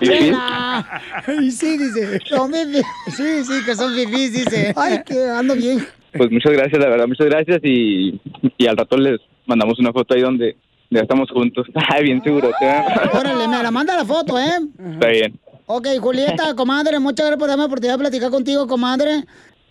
Chela. 0.00 1.02
Y 1.42 1.50
sí, 1.50 1.76
dice. 1.78 2.20
Son 2.26 2.52
fifís. 2.52 2.84
Sí, 3.16 3.44
sí, 3.44 3.64
que 3.64 3.74
son 3.74 3.94
fifís, 3.94 4.32
dice. 4.32 4.72
Ay, 4.76 5.02
que 5.04 5.28
ando 5.28 5.54
bien. 5.54 5.86
Pues 6.16 6.30
muchas 6.30 6.52
gracias, 6.52 6.78
la 6.80 6.88
verdad, 6.88 7.06
muchas 7.08 7.26
gracias. 7.26 7.60
Y, 7.62 8.20
y 8.56 8.66
al 8.66 8.76
rato 8.76 8.96
les 8.96 9.20
mandamos 9.46 9.78
una 9.78 9.92
foto 9.92 10.14
ahí 10.14 10.20
donde 10.22 10.56
ya 10.90 11.00
estamos 11.00 11.28
juntos. 11.30 11.66
Ay, 11.90 12.04
bien 12.04 12.22
seguro, 12.22 12.50
Órale, 13.12 13.48
me 13.48 13.62
la 13.62 13.70
manda 13.70 13.96
la 13.96 14.04
foto, 14.04 14.38
¿eh? 14.38 14.58
Está 14.92 15.08
bien. 15.08 15.38
Ok, 15.66 15.86
Julieta, 16.00 16.54
comadre, 16.56 16.98
muchas 16.98 17.26
gracias 17.26 17.38
por 17.38 17.48
darme 17.48 17.62
la 17.62 17.66
oportunidad 17.66 17.94
de 17.94 17.98
platicar 18.00 18.30
contigo, 18.30 18.66
comadre. 18.66 19.24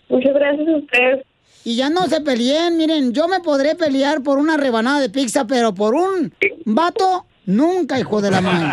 Muchas 0.08 0.34
gracias 0.34 0.68
a 0.68 0.76
ustedes. 0.76 1.26
Y 1.64 1.74
ya 1.76 1.90
no 1.90 2.06
se 2.06 2.20
peleen, 2.20 2.76
miren, 2.76 3.12
yo 3.12 3.26
me 3.26 3.40
podré 3.40 3.74
pelear 3.74 4.22
por 4.22 4.38
una 4.38 4.56
rebanada 4.56 5.00
de 5.00 5.10
pizza, 5.10 5.46
pero 5.46 5.74
por 5.74 5.94
un 5.94 6.32
vato, 6.64 7.26
nunca, 7.46 7.98
hijo 7.98 8.20
de 8.20 8.30
la 8.30 8.40
madre. 8.42 8.72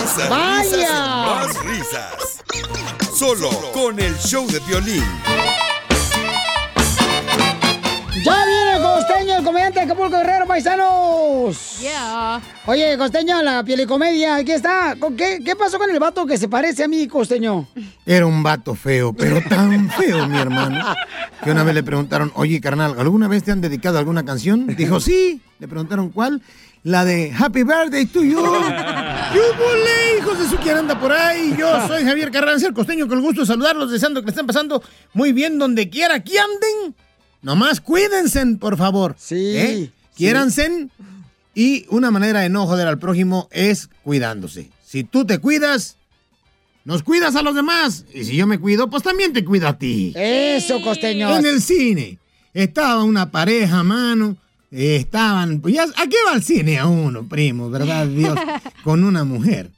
Risas, 0.00 0.30
¡Vaya! 0.30 0.64
risas 0.64 1.26
más 1.26 1.64
risas. 1.66 2.42
Solo 3.14 3.50
con 3.72 3.98
el 4.00 4.14
show 4.16 4.46
de 4.46 4.60
violín. 4.60 5.04
¡Ya 8.24 8.46
viene 8.46 8.76
el 8.76 8.82
costeño, 8.82 9.38
el 9.38 9.44
comediante 9.44 9.78
de 9.78 9.84
Acapulco 9.84 10.16
Guerrero, 10.16 10.46
paisanos! 10.46 11.78
Yeah. 11.80 12.40
Oye, 12.66 12.96
costeño, 12.96 13.42
la 13.42 13.62
pielicomedia, 13.62 14.36
aquí 14.36 14.52
está. 14.52 14.96
¿Con 14.98 15.16
¿Qué, 15.16 15.40
¿Qué 15.44 15.54
pasó 15.54 15.78
con 15.78 15.90
el 15.90 15.98
vato 15.98 16.26
que 16.26 16.38
se 16.38 16.48
parece 16.48 16.84
a 16.84 16.88
mí, 16.88 17.06
costeño? 17.06 17.68
Era 18.04 18.26
un 18.26 18.42
vato 18.42 18.74
feo, 18.74 19.12
pero 19.12 19.40
tan 19.48 19.90
feo, 19.90 20.26
mi 20.28 20.38
hermano, 20.38 20.82
que 21.44 21.50
una 21.50 21.62
vez 21.62 21.74
le 21.74 21.82
preguntaron, 21.82 22.32
oye, 22.34 22.60
carnal, 22.60 22.94
¿alguna 22.98 23.28
vez 23.28 23.44
te 23.44 23.52
han 23.52 23.60
dedicado 23.60 23.98
alguna 23.98 24.24
canción? 24.24 24.66
Dijo, 24.66 24.98
sí. 25.00 25.40
Le 25.58 25.68
preguntaron, 25.68 26.10
¿cuál? 26.10 26.42
La 26.82 27.04
de 27.04 27.32
Happy 27.36 27.62
Birthday 27.64 28.06
to 28.06 28.22
you. 28.22 28.40
¡Qué 29.32 30.18
hijos 30.18 30.38
de 30.38 30.48
su 30.48 30.56
quien 30.58 30.76
anda 30.76 30.98
por 30.98 31.12
ahí! 31.12 31.54
Yo 31.58 31.68
soy 31.88 32.04
Javier 32.04 32.30
Carranza, 32.30 32.66
el 32.66 32.74
costeño, 32.74 33.08
con 33.08 33.18
el 33.18 33.24
gusto 33.24 33.42
de 33.42 33.46
saludarlos, 33.46 33.90
deseando 33.90 34.20
que 34.20 34.26
le 34.26 34.30
estén 34.30 34.46
pasando 34.46 34.82
muy 35.12 35.32
bien 35.32 35.58
donde 35.58 35.88
quiera 35.90 36.22
que 36.22 36.38
anden. 36.38 36.94
Nomás 37.46 37.80
cuídense, 37.80 38.44
por 38.58 38.76
favor. 38.76 39.14
Sí. 39.16 39.92
Quiéranse. 40.16 40.88
Y 41.54 41.86
una 41.90 42.10
manera 42.10 42.40
de 42.40 42.48
no 42.48 42.66
joder 42.66 42.88
al 42.88 42.98
prójimo 42.98 43.46
es 43.52 43.88
cuidándose. 44.02 44.68
Si 44.84 45.04
tú 45.04 45.24
te 45.24 45.38
cuidas, 45.38 45.96
nos 46.84 47.04
cuidas 47.04 47.36
a 47.36 47.42
los 47.42 47.54
demás. 47.54 48.04
Y 48.12 48.24
si 48.24 48.34
yo 48.34 48.48
me 48.48 48.58
cuido, 48.58 48.90
pues 48.90 49.04
también 49.04 49.32
te 49.32 49.44
cuido 49.44 49.68
a 49.68 49.78
ti. 49.78 50.12
Eso, 50.16 50.82
costeño. 50.82 51.36
En 51.36 51.46
el 51.46 51.62
cine 51.62 52.18
estaba 52.52 53.04
una 53.04 53.30
pareja, 53.30 53.84
mano. 53.84 54.36
eh, 54.72 54.96
Estaban, 54.96 55.60
pues 55.60 55.72
ya, 55.72 55.84
¿a 55.84 56.06
qué 56.08 56.16
va 56.26 56.34
el 56.34 56.42
cine 56.42 56.80
a 56.80 56.86
uno, 56.88 57.28
primo, 57.28 57.70
verdad, 57.70 58.06
Dios? 58.08 58.36
Con 58.82 59.04
una 59.04 59.22
mujer. 59.22 59.70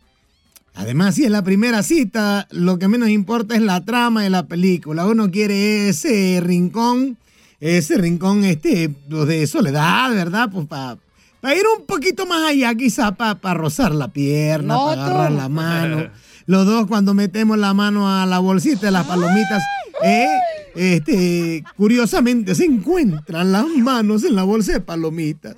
Además, 0.74 1.16
si 1.16 1.24
es 1.26 1.30
la 1.30 1.44
primera 1.44 1.82
cita, 1.82 2.48
lo 2.50 2.78
que 2.78 2.88
menos 2.88 3.10
importa 3.10 3.54
es 3.56 3.60
la 3.60 3.84
trama 3.84 4.22
de 4.22 4.30
la 4.30 4.46
película. 4.46 5.04
Uno 5.06 5.30
quiere 5.30 5.90
ese 5.90 6.40
rincón, 6.42 7.18
ese 7.60 7.96
rincón 7.98 8.44
este, 8.44 8.90
de 9.08 9.46
soledad, 9.46 10.12
¿verdad? 10.14 10.48
Pues 10.52 10.66
para 10.66 11.54
ir 11.54 11.62
un 11.78 11.84
poquito 11.86 12.26
más 12.26 12.50
allá, 12.50 12.74
quizá 12.74 13.12
para 13.12 13.54
rozar 13.54 13.94
la 13.94 14.08
pierna, 14.08 14.74
No, 14.74 14.86
para 14.86 15.04
agarrar 15.06 15.32
la 15.32 15.48
mano. 15.48 16.10
Los 16.46 16.66
dos 16.66 16.86
cuando 16.86 17.14
metemos 17.14 17.58
la 17.58 17.74
mano 17.74 18.08
a 18.08 18.24
la 18.26 18.38
bolsita 18.38 18.86
de 18.86 18.92
las 18.92 19.06
palomitas, 19.06 19.62
eh, 20.02 20.26
este, 20.74 21.64
curiosamente 21.76 22.54
se 22.54 22.64
encuentran 22.64 23.52
las 23.52 23.66
manos 23.66 24.24
en 24.24 24.34
la 24.34 24.44
bolsa 24.44 24.72
de 24.72 24.80
palomitas. 24.80 25.56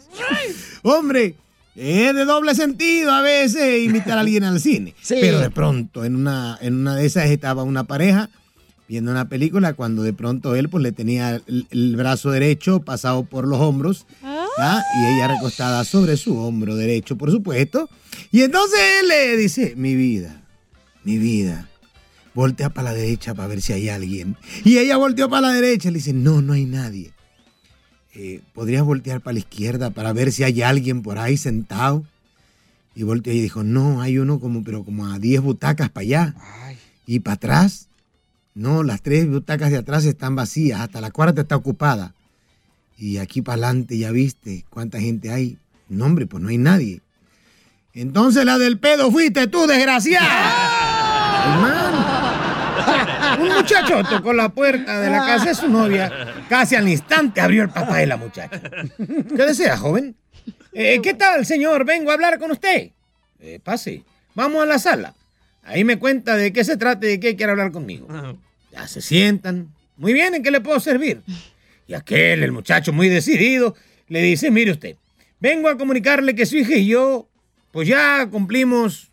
Hombre, 0.82 1.36
es 1.76 2.14
de 2.14 2.24
doble 2.24 2.54
sentido 2.54 3.12
a 3.12 3.20
veces 3.20 3.84
invitar 3.84 4.18
a 4.18 4.22
alguien 4.22 4.44
al 4.44 4.60
cine. 4.60 4.94
Pero 5.08 5.38
de 5.38 5.50
pronto, 5.50 6.04
en 6.04 6.16
una, 6.16 6.58
en 6.60 6.74
una 6.74 6.96
de 6.96 7.06
esas 7.06 7.26
estaba 7.26 7.62
una 7.62 7.84
pareja 7.84 8.28
viendo 8.90 9.12
una 9.12 9.28
película 9.28 9.74
cuando 9.74 10.02
de 10.02 10.12
pronto 10.12 10.56
él 10.56 10.68
pues 10.68 10.82
le 10.82 10.90
tenía 10.90 11.40
el, 11.46 11.68
el 11.70 11.94
brazo 11.94 12.32
derecho 12.32 12.80
pasado 12.80 13.22
por 13.22 13.46
los 13.46 13.60
hombros 13.60 14.04
y 14.20 15.06
ella 15.06 15.28
recostada 15.28 15.84
sobre 15.84 16.16
su 16.16 16.36
hombro 16.36 16.74
derecho, 16.74 17.16
por 17.16 17.30
supuesto. 17.30 17.88
Y 18.32 18.42
entonces 18.42 18.80
él 19.00 19.06
le 19.06 19.36
dice, 19.36 19.74
mi 19.76 19.94
vida, 19.94 20.42
mi 21.04 21.18
vida, 21.18 21.68
voltea 22.34 22.70
para 22.70 22.90
la 22.90 22.96
derecha 22.98 23.32
para 23.32 23.46
ver 23.46 23.62
si 23.62 23.72
hay 23.72 23.88
alguien. 23.88 24.36
Y 24.64 24.78
ella 24.78 24.96
volteó 24.96 25.30
para 25.30 25.46
la 25.46 25.52
derecha 25.52 25.88
y 25.88 25.92
le 25.92 25.98
dice, 25.98 26.12
no, 26.12 26.42
no 26.42 26.54
hay 26.54 26.64
nadie. 26.64 27.12
Eh, 28.16 28.40
¿Podrías 28.54 28.82
voltear 28.82 29.20
para 29.20 29.34
la 29.34 29.38
izquierda 29.38 29.90
para 29.90 30.12
ver 30.12 30.32
si 30.32 30.42
hay 30.42 30.62
alguien 30.62 31.02
por 31.02 31.20
ahí 31.20 31.36
sentado? 31.36 32.04
Y 32.96 33.04
volteó 33.04 33.32
y 33.32 33.40
dijo, 33.40 33.62
no, 33.62 34.02
hay 34.02 34.18
uno 34.18 34.40
como, 34.40 34.64
pero 34.64 34.82
como 34.82 35.06
a 35.06 35.20
10 35.20 35.42
butacas 35.42 35.90
para 35.90 36.02
allá. 36.02 36.34
¿Y 37.06 37.20
para 37.20 37.34
atrás? 37.34 37.86
No, 38.60 38.82
las 38.82 39.00
tres 39.00 39.26
butacas 39.26 39.70
de 39.70 39.78
atrás 39.78 40.04
están 40.04 40.36
vacías, 40.36 40.80
hasta 40.80 41.00
la 41.00 41.10
cuarta 41.10 41.40
está 41.40 41.56
ocupada. 41.56 42.12
Y 42.98 43.16
aquí 43.16 43.40
para 43.40 43.54
adelante 43.54 43.96
ya 43.96 44.10
viste 44.10 44.66
cuánta 44.68 45.00
gente 45.00 45.32
hay. 45.32 45.56
No, 45.88 46.04
hombre, 46.04 46.26
pues 46.26 46.42
no 46.42 46.50
hay 46.50 46.58
nadie. 46.58 47.00
Entonces 47.94 48.44
la 48.44 48.58
del 48.58 48.78
pedo 48.78 49.10
fuiste 49.10 49.46
tú, 49.46 49.66
desgraciada. 49.66 51.54
Hermano. 51.54 53.42
Un 53.42 53.48
muchacho 53.54 54.02
tocó 54.10 54.34
la 54.34 54.50
puerta 54.50 55.00
de 55.00 55.08
la 55.08 55.20
casa 55.24 55.46
de 55.46 55.54
su 55.54 55.66
novia. 55.66 56.12
Casi 56.50 56.76
al 56.76 56.86
instante 56.86 57.40
abrió 57.40 57.62
el 57.62 57.70
papá 57.70 57.96
de 57.96 58.06
la 58.08 58.18
muchacha. 58.18 58.60
¿Qué 58.98 59.42
desea, 59.46 59.78
joven? 59.78 60.14
"Eh, 60.74 61.00
¿Qué 61.02 61.14
tal, 61.14 61.46
señor? 61.46 61.86
Vengo 61.86 62.10
a 62.10 62.14
hablar 62.14 62.38
con 62.38 62.50
usted. 62.50 62.90
"Eh, 63.38 63.58
pase, 63.64 64.04
vamos 64.34 64.62
a 64.62 64.66
la 64.66 64.78
sala. 64.78 65.14
Ahí 65.64 65.82
me 65.82 65.98
cuenta 65.98 66.36
de 66.36 66.52
qué 66.52 66.62
se 66.62 66.76
trata 66.76 67.06
y 67.06 67.10
de 67.12 67.20
qué 67.20 67.36
quiere 67.36 67.52
hablar 67.52 67.72
conmigo. 67.72 68.06
Ya 68.72 68.86
se 68.86 69.00
sientan. 69.00 69.68
Muy 69.96 70.12
bien, 70.12 70.34
¿en 70.34 70.42
qué 70.42 70.50
le 70.50 70.60
puedo 70.60 70.80
servir? 70.80 71.22
Y 71.86 71.94
aquel, 71.94 72.42
el 72.42 72.52
muchacho 72.52 72.92
muy 72.92 73.08
decidido, 73.08 73.74
le 74.08 74.22
dice, 74.22 74.50
mire 74.50 74.72
usted, 74.72 74.96
vengo 75.40 75.68
a 75.68 75.76
comunicarle 75.76 76.34
que 76.34 76.46
su 76.46 76.56
hija 76.56 76.74
y 76.74 76.86
yo, 76.86 77.28
pues 77.72 77.88
ya 77.88 78.28
cumplimos 78.30 79.10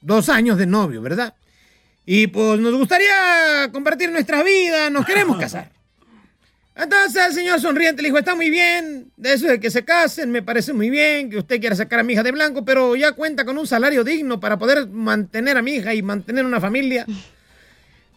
dos 0.00 0.28
años 0.28 0.58
de 0.58 0.66
novio, 0.66 1.02
¿verdad? 1.02 1.34
Y 2.04 2.28
pues 2.28 2.60
nos 2.60 2.74
gustaría 2.74 3.68
compartir 3.72 4.10
nuestra 4.10 4.42
vida, 4.42 4.90
nos 4.90 5.06
queremos 5.06 5.38
casar. 5.38 5.70
Entonces 6.76 7.26
el 7.26 7.32
señor 7.32 7.60
sonriente 7.60 8.02
le 8.02 8.08
dijo, 8.08 8.18
está 8.18 8.34
muy 8.34 8.50
bien, 8.50 9.10
de 9.16 9.32
eso 9.32 9.46
de 9.46 9.58
que 9.58 9.70
se 9.70 9.84
casen, 9.84 10.30
me 10.30 10.42
parece 10.42 10.74
muy 10.74 10.90
bien, 10.90 11.30
que 11.30 11.38
usted 11.38 11.58
quiera 11.58 11.74
sacar 11.74 12.00
a 12.00 12.02
mi 12.02 12.12
hija 12.12 12.22
de 12.22 12.32
blanco, 12.32 12.64
pero 12.64 12.94
ya 12.94 13.12
cuenta 13.12 13.46
con 13.46 13.56
un 13.56 13.66
salario 13.66 14.04
digno 14.04 14.38
para 14.40 14.58
poder 14.58 14.86
mantener 14.88 15.56
a 15.56 15.62
mi 15.62 15.76
hija 15.76 15.94
y 15.94 16.02
mantener 16.02 16.44
una 16.44 16.60
familia. 16.60 17.06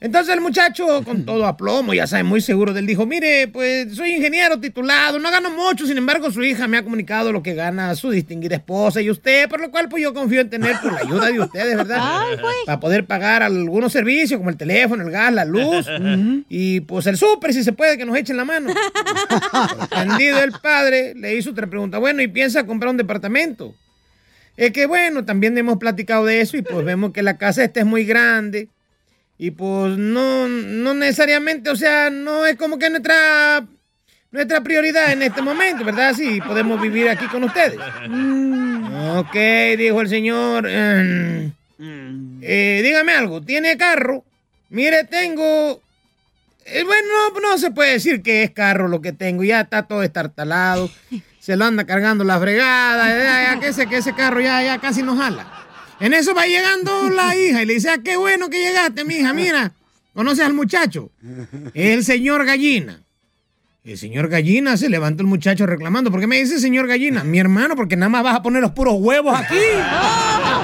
Entonces 0.02 0.34
el 0.34 0.42
muchacho, 0.42 1.04
con 1.04 1.24
todo 1.26 1.46
aplomo, 1.46 1.94
ya 1.94 2.08
sabe, 2.08 2.24
muy 2.24 2.42
seguro 2.42 2.74
de 2.74 2.80
él, 2.80 2.88
dijo, 2.88 3.06
mire, 3.06 3.48
pues 3.48 3.96
soy 3.96 4.14
ingeniero 4.14 4.60
titulado, 4.60 5.20
no 5.20 5.30
gano 5.30 5.52
mucho, 5.52 5.86
sin 5.86 5.98
embargo 5.98 6.32
su 6.32 6.42
hija 6.44 6.68
me 6.68 6.78
ha 6.78 6.84
comunicado 6.84 7.32
lo 7.32 7.44
que 7.44 7.54
gana 7.54 7.94
su 7.96 8.10
distinguida 8.10 8.56
esposa 8.56 9.02
y 9.02 9.10
usted, 9.10 9.50
por 9.50 9.60
lo 9.60 9.72
cual 9.72 9.90
pues 9.90 10.02
yo 10.02 10.14
confío 10.14 10.42
en 10.42 10.50
tener 10.50 10.78
pues, 10.82 10.94
la 10.94 11.00
ayuda 11.00 11.28
de 11.28 11.40
ustedes, 11.40 11.76
¿verdad? 11.76 12.22
Para 12.66 12.80
poder 12.80 13.06
pagar 13.06 13.44
algunos 13.44 13.92
servicios 13.92 14.38
como 14.38 14.50
el 14.50 14.58
teléfono, 14.58 15.04
el 15.04 15.12
gas, 15.12 15.34
la 15.34 15.46
luz 15.46 15.86
y 16.50 16.80
pues 16.82 17.08
el 17.08 17.18
súper, 17.18 17.54
si 17.54 17.64
se 17.64 17.74
puede, 17.74 17.98
que 17.98 18.06
nos 18.06 18.16
echen 18.16 18.38
la 18.38 18.46
mano. 18.46 18.74
Entendido 19.92 20.42
el 20.44 20.54
padre, 20.54 21.14
le 21.16 21.36
hizo 21.36 21.52
otra 21.52 21.68
pregunta, 21.68 21.98
bueno, 21.98 22.22
¿y 22.22 22.28
piensa 22.28 22.66
comprar 22.66 22.92
un 22.92 22.98
departamento? 22.98 23.76
Es 24.56 24.72
que 24.72 24.86
bueno, 24.86 25.26
también 25.26 25.58
hemos 25.58 25.78
platicado 25.78 26.26
de 26.26 26.42
eso 26.42 26.58
y 26.58 26.62
pues 26.62 26.86
vemos 26.86 27.12
que 27.12 27.22
la 27.22 27.38
casa 27.38 27.64
esta 27.64 27.82
es 27.82 27.86
muy 27.86 28.04
grande. 28.04 28.70
Y 29.42 29.52
pues 29.52 29.98
no, 29.98 30.50
no 30.50 30.94
necesariamente, 30.94 31.70
o 31.70 31.76
sea, 31.78 32.10
no 32.10 32.46
es 32.46 32.58
como 32.58 32.78
que 32.78 32.90
nuestra, 32.90 33.66
nuestra 34.32 34.62
prioridad 34.62 35.14
en 35.14 35.22
este 35.22 35.42
momento, 35.42 35.86
¿verdad? 35.86 36.14
Sí, 36.14 36.42
podemos 36.42 36.82
vivir 36.82 37.08
aquí 37.08 37.26
con 37.28 37.46
ustedes. 37.46 37.80
Ok, 39.16 39.34
dijo 39.78 40.02
el 40.02 40.10
señor. 40.10 40.68
em, 40.70 41.54
eh, 42.42 42.82
dígame 42.84 43.14
algo, 43.14 43.42
¿tiene 43.42 43.78
carro? 43.78 44.26
Mire, 44.70 45.06
tengo... 45.06 45.82
eh, 46.66 46.84
bueno, 46.84 47.08
no, 47.34 47.40
no 47.40 47.58
se 47.58 47.72
puede 47.72 47.94
decir 47.94 48.22
que 48.22 48.44
es 48.44 48.52
carro 48.52 48.90
lo 48.90 49.00
que 49.00 49.14
tengo, 49.14 49.46
ya 49.46 49.62
está 49.62 49.84
todo 49.84 50.04
estartalado, 50.04 50.92
se 51.40 51.56
lo 51.56 51.64
anda 51.64 51.86
cargando 51.86 52.26
la 52.26 52.38
fregada, 52.40 53.08
ya, 53.08 53.54
ya, 53.54 53.60
que, 53.62 53.70
ese, 53.70 53.88
que 53.88 53.98
ese 53.98 54.14
carro 54.14 54.42
ya, 54.42 54.62
ya 54.62 54.80
casi 54.80 55.02
nos 55.02 55.18
jala. 55.18 55.48
En 56.00 56.14
eso 56.14 56.34
va 56.34 56.46
llegando 56.46 57.10
la 57.10 57.36
hija 57.38 57.64
y 57.64 57.66
le 57.66 57.74
dice, 57.74 57.90
ah, 57.90 57.98
qué 58.04 58.18
bueno 58.18 58.50
que 58.50 58.60
llegaste, 58.60 59.04
mi 59.04 59.16
hija, 59.16 59.34
mira, 59.34 59.74
¿conoces 60.14 60.46
al 60.46 60.54
muchacho? 60.54 61.12
El 61.74 62.04
señor 62.04 62.46
Gallina. 62.46 63.02
El 63.84 63.98
señor 63.98 64.28
Gallina 64.28 64.78
se 64.78 64.90
levanta 64.90 65.24
el 65.24 65.28
muchacho 65.28 65.66
reclamando. 65.66 66.12
¿Por 66.12 66.20
qué 66.20 66.28
me 66.28 66.38
dice 66.38 66.60
señor 66.60 66.86
Gallina? 66.86 67.24
Mi 67.24 67.40
hermano, 67.40 67.76
porque 67.76 67.96
nada 67.96 68.10
más 68.10 68.24
vas 68.24 68.36
a 68.36 68.44
poner 68.44 68.62
los 68.62 68.72
puros 68.72 68.96
huevos 68.98 69.38
aquí. 69.38 69.56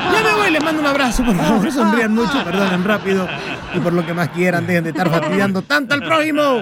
Ya 0.05 0.21
me 0.23 0.33
voy, 0.35 0.51
les 0.51 0.63
mando 0.63 0.81
un 0.81 0.87
abrazo, 0.87 1.25
por 1.25 1.35
favor, 1.35 1.71
sonrían 1.71 2.13
mucho, 2.13 2.43
perdonen 2.43 2.83
rápido. 2.83 3.27
Y 3.73 3.79
por 3.79 3.91
lo 3.91 4.05
que 4.05 4.13
más 4.13 4.29
quieran, 4.29 4.67
dejen 4.67 4.83
de 4.83 4.91
estar 4.91 5.09
fastidiando 5.09 5.63
tanto 5.63 5.95
al 5.95 6.03
prójimo. 6.03 6.61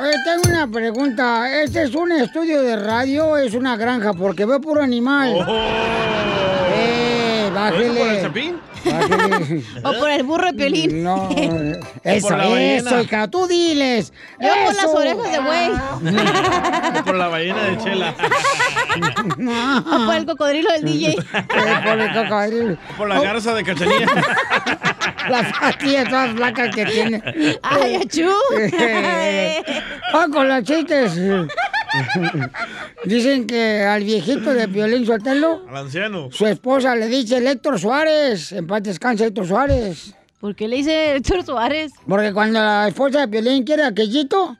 Oye, 0.00 0.12
tengo 0.24 0.42
una 0.48 0.66
pregunta. 0.66 1.62
¿Este 1.62 1.84
es 1.84 1.94
un 1.94 2.10
estudio 2.10 2.62
de 2.62 2.74
radio 2.76 3.28
o 3.28 3.36
es 3.36 3.54
una 3.54 3.76
granja? 3.76 4.12
Porque 4.12 4.44
veo 4.44 4.60
puro 4.60 4.82
animal. 4.82 5.46
¡Eh, 6.76 7.48
bájele! 7.54 8.00
¿Por 8.00 8.08
el 8.08 8.22
chapín? 8.22 8.56
O 9.82 9.92
por 9.98 10.10
el 10.10 10.22
burro 10.22 10.46
de 10.46 10.54
Piolín. 10.54 11.02
No, 11.04 11.28
eso, 12.04 12.36
eso, 12.36 13.00
hija, 13.00 13.28
tú 13.28 13.46
diles. 13.46 14.12
Yo 14.40 14.48
por 14.64 14.74
las 14.74 14.86
orejas 14.86 15.32
de 15.32 15.38
buey. 15.40 15.70
O 17.00 17.04
por 17.04 17.14
la 17.14 17.28
ballena 17.28 17.62
de 17.62 17.78
Chela. 17.78 18.14
O 18.94 20.06
por 20.06 20.14
el 20.14 20.26
cocodrilo 20.26 20.70
del 20.72 20.84
DJ. 20.84 21.16
Por 21.16 22.00
el 22.00 22.12
cocodrilo. 22.12 22.76
O 22.92 22.96
por 22.96 23.08
la 23.08 23.20
garza 23.20 23.54
de 23.54 23.64
Cachanilla. 23.64 24.06
Las 25.28 25.58
pastillas 25.58 26.08
todas 26.08 26.30
flacas 26.36 26.74
que 26.74 26.84
tiene. 26.86 27.22
Ay, 27.62 27.96
achú. 27.96 28.30
Ah, 30.12 30.26
con 30.32 30.48
los 30.48 30.62
chistes. 30.62 31.12
Dicen 33.04 33.46
que 33.46 33.82
al 33.82 34.02
viejito 34.04 34.52
de 34.54 34.66
Violín 34.66 35.06
Sotelo, 35.06 35.64
Al 35.68 35.76
anciano. 35.76 36.28
su 36.32 36.46
esposa 36.46 36.94
le 36.96 37.08
dice 37.08 37.38
Héctor 37.38 37.78
Suárez. 37.78 38.52
En 38.52 38.66
paz 38.66 38.82
descansa 38.82 39.26
Héctor 39.26 39.46
Suárez. 39.46 40.14
¿Por 40.40 40.54
qué 40.54 40.68
le 40.68 40.76
dice 40.76 41.16
Héctor 41.16 41.44
Suárez? 41.44 41.92
Porque 42.06 42.32
cuando 42.32 42.60
la 42.60 42.88
esposa 42.88 43.20
de 43.20 43.26
Violín 43.26 43.64
quiere 43.64 43.84
aquellito, 43.84 44.56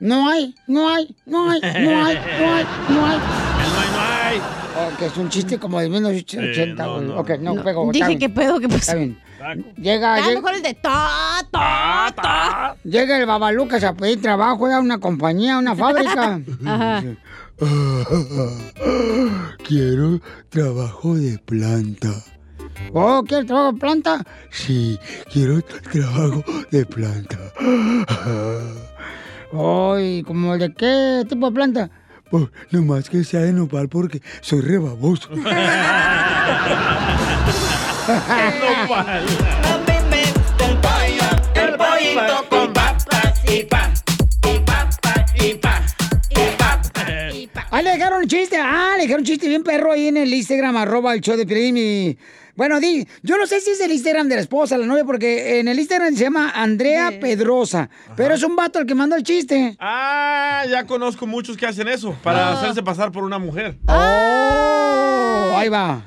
no 0.00 0.28
hay, 0.28 0.54
no 0.66 0.88
hay, 0.88 1.14
no 1.26 1.50
hay, 1.50 1.60
no 1.60 2.04
hay, 2.04 2.14
no 2.40 2.54
hay, 2.54 2.64
no 2.88 3.06
hay. 3.06 3.18
Oh, 4.74 4.88
que 4.98 5.04
es 5.04 5.16
un 5.18 5.28
chiste 5.28 5.58
como 5.58 5.78
de 5.80 5.90
1980, 5.90 6.86
güey. 6.86 7.08
ok, 7.10 7.30
no, 7.40 7.62
pego. 7.62 7.92
está 7.92 8.06
Dije. 8.06 8.18
¿qué 8.18 8.28
pedo? 8.30 8.58
¿Qué 8.58 8.64
Está 8.68 8.78
pasó? 8.78 8.96
bien. 8.96 9.18
Llega, 9.76 10.20
llega, 10.20 10.34
mejor 10.34 10.54
el 10.54 10.62
de 10.62 10.74
ta, 10.74 11.40
ta, 11.50 12.12
ta. 12.14 12.76
llega 12.84 13.18
el 13.18 13.26
babalucas 13.26 13.82
a 13.82 13.92
pedir 13.94 14.22
trabajo 14.22 14.66
a 14.66 14.78
una 14.78 14.98
compañía, 14.98 15.56
a 15.56 15.58
una 15.58 15.74
fábrica. 15.74 16.40
Ajá. 16.64 17.02
Quiero 19.66 20.20
trabajo 20.48 21.14
de 21.14 21.38
planta. 21.38 22.12
Oh, 22.92 23.22
¿quieres 23.26 23.46
trabajo 23.46 23.72
de 23.72 23.78
planta? 23.78 24.24
Sí, 24.50 24.98
quiero 25.32 25.62
trabajo 25.62 26.44
de 26.70 26.86
planta. 26.86 27.38
Ay, 29.52 30.22
¿como 30.22 30.56
de 30.56 30.72
qué 30.74 31.24
tipo 31.28 31.46
de 31.50 31.54
planta? 31.54 31.90
Pues 32.30 32.46
nomás 32.70 33.10
que 33.10 33.24
sea 33.24 33.40
de 33.40 33.52
nopal 33.52 33.88
porque 33.88 34.22
soy 34.40 34.62
rebaboso. 34.62 35.28
El 41.54 41.76
pollito 41.76 42.44
con 42.48 42.72
papas 42.72 43.40
y 43.48 43.62
pa, 43.64 43.92
y 44.44 44.58
papa, 44.58 45.24
y 45.36 45.54
pa, 45.54 45.80
y 46.30 47.46
papa. 47.46 47.66
Ah, 47.70 47.82
le 47.82 47.90
dejaron 47.90 48.22
un 48.22 48.28
chiste. 48.28 48.56
Ah, 48.58 48.94
le 48.96 49.02
dejaron 49.02 49.20
un 49.20 49.26
chiste 49.26 49.46
bien 49.48 49.62
perro 49.62 49.92
ahí 49.92 50.08
en 50.08 50.16
el 50.16 50.34
Instagram, 50.34 50.76
arroba 50.76 51.14
el 51.14 51.20
show 51.20 51.36
de 51.36 51.44
y... 51.44 52.18
Bueno, 52.54 52.80
di, 52.80 53.06
yo 53.22 53.38
no 53.38 53.46
sé 53.46 53.60
si 53.62 53.70
es 53.70 53.80
el 53.80 53.92
Instagram 53.92 54.28
de 54.28 54.34
la 54.34 54.40
esposa, 54.42 54.76
la 54.76 54.84
novia, 54.84 55.04
porque 55.04 55.60
en 55.60 55.68
el 55.68 55.78
Instagram 55.78 56.14
se 56.14 56.24
llama 56.24 56.50
Andrea 56.54 57.12
Pedrosa, 57.18 57.88
pero 58.14 58.34
es 58.34 58.42
un 58.42 58.56
vato 58.56 58.78
el 58.78 58.86
que 58.86 58.94
mandó 58.94 59.16
el 59.16 59.22
chiste. 59.22 59.74
Ah, 59.80 60.64
ya 60.68 60.84
conozco 60.84 61.26
muchos 61.26 61.56
que 61.56 61.66
hacen 61.66 61.88
eso 61.88 62.14
para 62.22 62.48
Ah. 62.48 62.52
hacerse 62.52 62.82
pasar 62.82 63.10
por 63.10 63.24
una 63.24 63.38
mujer. 63.38 63.78
Oh, 63.86 65.54
ahí 65.56 65.68
va. 65.70 66.02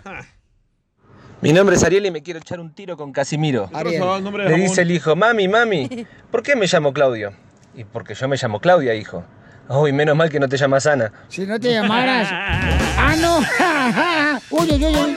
Mi 1.42 1.54
nombre 1.54 1.76
es 1.76 1.84
Ariel 1.84 2.06
y 2.06 2.12
me 2.12 2.24
quiero 2.24 2.40
echar 2.40 2.60
un 2.60 2.74
tiro 2.74 2.98
con 2.98 3.12
Casimiro. 3.12 3.70
Ariel. 3.74 4.00
pasó? 4.00 4.18
El 4.18 4.24
nombre 4.24 4.44
de 4.46 4.50
Le 4.50 4.56
dice 4.64 4.82
el 4.82 4.92
hijo, 4.92 5.16
mami, 5.16 5.48
mami, 5.48 6.08
¿por 6.32 6.42
qué 6.42 6.56
me 6.56 6.66
llamo 6.66 6.94
Claudio? 6.94 7.34
Y 7.76 7.84
porque 7.84 8.16
yo 8.16 8.28
me 8.28 8.38
llamo 8.38 8.60
Claudia, 8.60 8.96
hijo. 8.96 9.24
Uy, 9.68 9.92
menos 9.92 10.16
mal 10.16 10.30
que 10.30 10.40
no 10.40 10.48
te 10.48 10.58
llamas 10.58 10.86
Ana. 10.86 11.12
Si 11.28 11.46
no 11.46 11.60
te 11.60 11.72
llamaras. 11.72 12.30
¡Ah, 12.98 13.16
no! 13.20 13.40
¡Uy, 14.58 14.68
uy, 14.72 14.86
uy! 14.86 14.96
uy. 14.96 15.16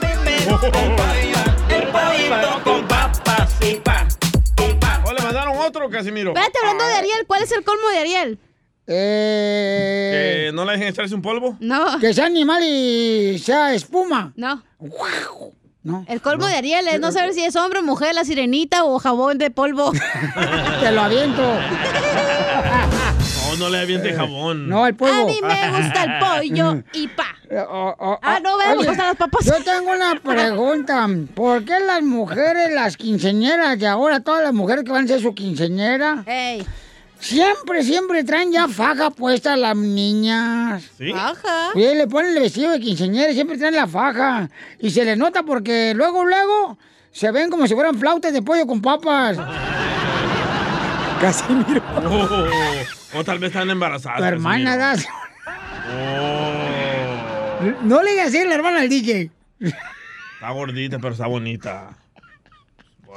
O 5.05 5.13
le 5.13 5.23
mandaron 5.23 5.57
otro, 5.57 5.89
Casimiro. 5.89 6.29
Espérate, 6.31 6.59
hablando 6.59 6.83
de 6.85 6.93
Ariel, 6.93 7.25
¿cuál 7.27 7.43
es 7.43 7.51
el 7.51 7.63
colmo 7.63 7.87
de 7.89 7.97
Ariel? 7.99 8.39
Eh, 8.87 10.47
¿Que 10.47 10.51
no 10.51 10.65
le 10.65 10.71
dejen 10.73 10.87
echarse 10.87 11.13
un 11.13 11.21
polvo? 11.21 11.55
No. 11.59 11.99
Que 11.99 12.13
sea 12.13 12.25
animal 12.25 12.63
y 12.63 13.37
sea 13.39 13.73
espuma. 13.73 14.33
No. 14.35 14.63
No. 15.81 16.05
El 16.09 16.21
colmo 16.21 16.45
de 16.45 16.55
Ariel 16.55 16.87
es 16.89 16.99
no 16.99 17.11
saber 17.11 17.33
si 17.33 17.43
es 17.43 17.55
hombre 17.55 17.79
o 17.79 17.83
mujer, 17.83 18.13
la 18.13 18.25
sirenita 18.25 18.83
o 18.83 18.99
jabón 18.99 19.37
de 19.37 19.49
polvo. 19.49 19.93
Te 20.81 20.91
lo 20.91 21.01
aviento. 21.01 21.41
No, 23.47 23.55
no 23.57 23.69
le 23.69 23.79
aviente 23.79 24.13
jabón. 24.13 24.67
No, 24.67 24.85
el 24.85 24.95
polvo. 24.95 25.13
A 25.13 25.25
mí 25.25 25.39
me 25.41 25.81
gusta 25.81 26.03
el 26.03 26.19
pollo 26.19 26.83
y 26.93 27.07
pa. 27.07 27.35
Ah, 28.21 28.39
no, 28.43 28.57
vean, 28.57 28.71
me 28.71 28.77
Oye, 28.79 28.87
gustan 28.89 29.07
las 29.07 29.15
papas. 29.15 29.45
Yo 29.45 29.63
tengo 29.63 29.91
una 29.91 30.19
pregunta. 30.19 31.07
¿Por 31.33 31.63
qué 31.63 31.79
las 31.79 32.03
mujeres, 32.03 32.73
las 32.73 32.97
quinceñeras 32.97 33.79
de 33.79 33.87
ahora, 33.87 34.19
todas 34.19 34.43
las 34.43 34.53
mujeres 34.53 34.83
que 34.83 34.91
van 34.91 35.05
a 35.05 35.07
ser 35.07 35.21
su 35.21 35.33
quinceñera, 35.33 36.23
Ey. 36.27 36.65
Siempre, 37.19 37.83
siempre 37.83 38.23
traen 38.23 38.51
ya 38.51 38.67
faja 38.67 39.09
puesta 39.11 39.55
las 39.55 39.75
niñas? 39.75 40.83
¿Sí? 40.97 41.11
Faja. 41.11 41.69
Oye, 41.75 41.95
le 41.95 42.07
ponen 42.07 42.35
el 42.35 42.41
vestido 42.41 42.71
de 42.71 42.79
quinceñera 42.79 43.31
y 43.31 43.33
siempre 43.35 43.57
traen 43.57 43.75
la 43.75 43.87
faja. 43.87 44.49
Y 44.79 44.89
se 44.89 45.05
les 45.05 45.17
nota 45.17 45.43
porque 45.43 45.93
luego, 45.95 46.25
luego, 46.25 46.77
se 47.11 47.31
ven 47.31 47.49
como 47.49 47.67
si 47.67 47.73
fueran 47.75 47.97
flautas 47.99 48.33
de 48.33 48.41
pollo 48.41 48.65
con 48.65 48.81
papas. 48.81 49.37
Casi 51.21 51.51
miro. 51.53 51.81
Oh, 52.05 53.19
o 53.19 53.23
tal 53.23 53.39
vez 53.39 53.49
están 53.51 53.69
embarazadas. 53.69 54.19
Tu 54.19 54.23
hermana 54.23 54.77
das. 54.77 55.05
Oh, 55.91 57.73
No 57.83 58.01
le 58.01 58.11
digas 58.11 58.27
así 58.29 58.37
a 58.37 58.45
la 58.45 58.55
hermana 58.55 58.79
al 58.79 58.89
DJ. 58.89 59.29
está 59.59 60.51
gordita, 60.51 60.97
pero 60.99 61.11
está 61.11 61.27
bonita. 61.27 61.89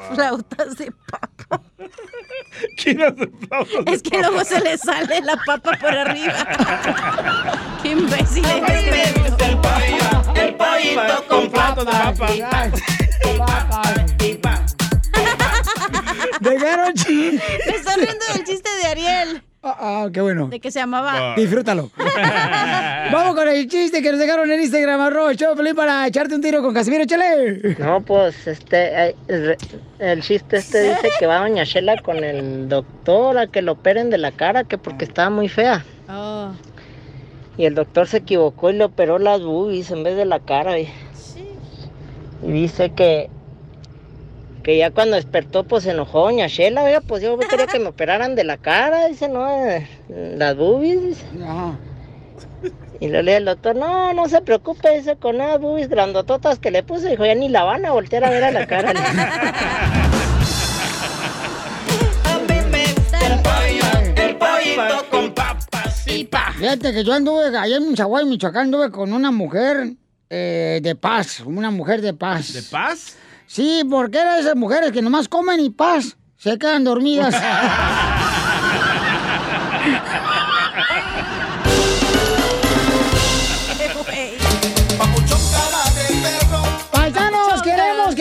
Flautas 0.09 0.77
de 0.77 0.93
papa. 1.11 1.63
¿Quién 2.83 3.03
hace 3.03 3.31
flautas 3.47 3.85
de 3.85 3.93
Es 3.93 4.03
que 4.03 4.19
luego 4.19 4.45
se 4.45 4.61
le 4.61 4.79
sale 4.79 5.21
la 5.21 5.37
papa 5.45 5.73
por 5.81 5.91
arriba. 5.91 6.47
Qué 7.83 7.91
imbécil. 7.91 8.45
El 10.35 10.55
pollito 10.55 11.27
con 11.29 11.51
plato 11.51 11.85
de 11.85 11.93
papa. 11.93 12.27
Dejaron 16.41 16.95
chiste. 16.95 17.43
Me 17.67 17.77
están 17.77 18.01
riendo 18.01 18.25
del 18.33 18.45
chiste 18.45 18.71
de 18.83 18.87
Ariel. 18.87 19.43
Ah, 19.65 19.77
ah, 19.79 20.11
qué 20.13 20.21
bueno. 20.21 20.49
De 20.49 20.59
que 20.59 20.73
se 20.73 20.81
llamaba. 20.81 21.37
Disfrútalo. 21.37 21.89
Vamos 23.13 23.37
con 23.37 23.47
el 23.47 23.69
chiste 23.69 24.03
que 24.03 24.11
nos 24.11 24.19
dejaron 24.19 24.51
en 24.51 24.61
Instagram, 24.61 25.15
de 25.15 25.57
Pelín, 25.57 25.77
para 25.77 26.05
echarte 26.05 26.35
un 26.35 26.41
tiro 26.41 26.63
con 26.63 26.75
Casimiro, 26.75 27.05
chale. 27.05 27.77
No, 27.79 28.01
pues 28.01 28.49
este, 28.49 29.11
eh, 29.11 29.17
el, 29.29 29.57
el 30.01 30.21
chiste 30.21 30.57
este 30.57 30.83
dice 30.91 31.11
que 31.17 31.27
va 31.27 31.39
doña 31.39 31.63
Shela 31.63 32.03
con 32.03 32.25
el 32.25 32.69
doctor 32.69 33.39
a 33.39 33.47
que 33.47 33.63
lo 33.63 33.73
operen 33.73 34.11
de 34.11 34.19
la 34.19 34.33
cara, 34.33 34.65
que 34.65 34.79
porque 34.79 35.05
estaba 35.05 35.31
muy 35.31 35.49
fea. 35.49 35.85
Oh. 36.09 36.51
Y 37.57 37.65
el 37.65 37.77
doctor 37.77 38.09
se 38.09 38.17
equivocó 38.17 38.71
y 38.71 38.73
le 38.73 38.85
operó 38.85 39.21
las 39.21 39.43
boobies 39.43 39.93
en 39.93 40.03
vez 40.03 40.17
de 40.17 40.25
la 40.25 40.41
cara. 40.41 40.81
Y, 40.81 40.89
y 42.43 42.51
dice 42.51 42.91
que, 42.91 43.31
que 44.63 44.79
ya 44.79 44.91
cuando 44.91 45.17
despertó, 45.17 45.65
pues 45.65 45.85
se 45.85 45.91
enojó 45.91 46.25
doña 46.25 46.47
Shela. 46.47 46.85
Oiga, 46.85 47.01
pues 47.01 47.23
yo 47.23 47.39
quería 47.39 47.67
que 47.67 47.79
me 47.79 47.89
operaran 47.89 48.35
de 48.35 48.45
la 48.45 48.57
cara, 48.57 49.09
dice, 49.09 49.29
no, 49.29 49.49
eh, 49.49 49.87
las 50.09 50.57
boobies. 50.57 51.03
dice. 51.03 51.25
Y 53.01 53.09
le 53.09 53.23
lee 53.25 53.33
el 53.33 53.45
doctor, 53.45 53.75
no, 53.75 54.13
no 54.15 54.29
se 54.29 54.41
preocupe, 54.43 54.97
dice, 54.97 55.17
con 55.17 55.35
unas 55.35 55.59
boobies 55.61 55.89
grandototas 55.89 56.61
que 56.61 56.71
le 56.71 56.85
puse, 56.85 57.11
dijo, 57.11 57.27
ya 57.27 57.35
ni 57.35 57.49
la 57.49 57.65
van 57.65 57.85
a 57.85 57.91
voltear 57.91 58.25
a 58.25 58.31
ver 58.31 58.45
a 58.45 58.53
la 58.53 58.67
cara. 58.67 58.93
El 64.17 64.37
pollito 64.37 65.11
con 65.11 65.35
papas 65.35 66.07
y 66.07 66.25
pa. 66.25 66.53
Fíjate 66.57 66.93
que 66.93 67.03
yo 67.03 67.13
anduve 67.13 67.57
allá 67.57 67.77
en 67.77 67.89
Michoacán, 67.89 68.29
Michoacán, 68.29 68.63
anduve 68.67 68.91
con 68.93 69.13
una 69.13 69.33
mujer 69.33 69.95
eh, 70.31 70.81
de 70.83 70.95
paz, 70.95 71.41
una 71.41 71.71
mujer 71.73 72.01
de 72.01 72.15
paz. 72.15 72.53
¿De 72.53 72.63
paz? 72.63 73.17
Sí, 73.47 73.83
porque 73.89 74.19
era 74.19 74.35
de 74.35 74.41
esas 74.41 74.57
mujeres 74.57 74.93
que 74.93 75.03
nomás 75.03 75.29
comen 75.29 75.61
y 75.61 75.71
paz, 75.71 76.17
se 76.37 76.59
quedan 76.59 76.85
dormidas. 76.85 77.35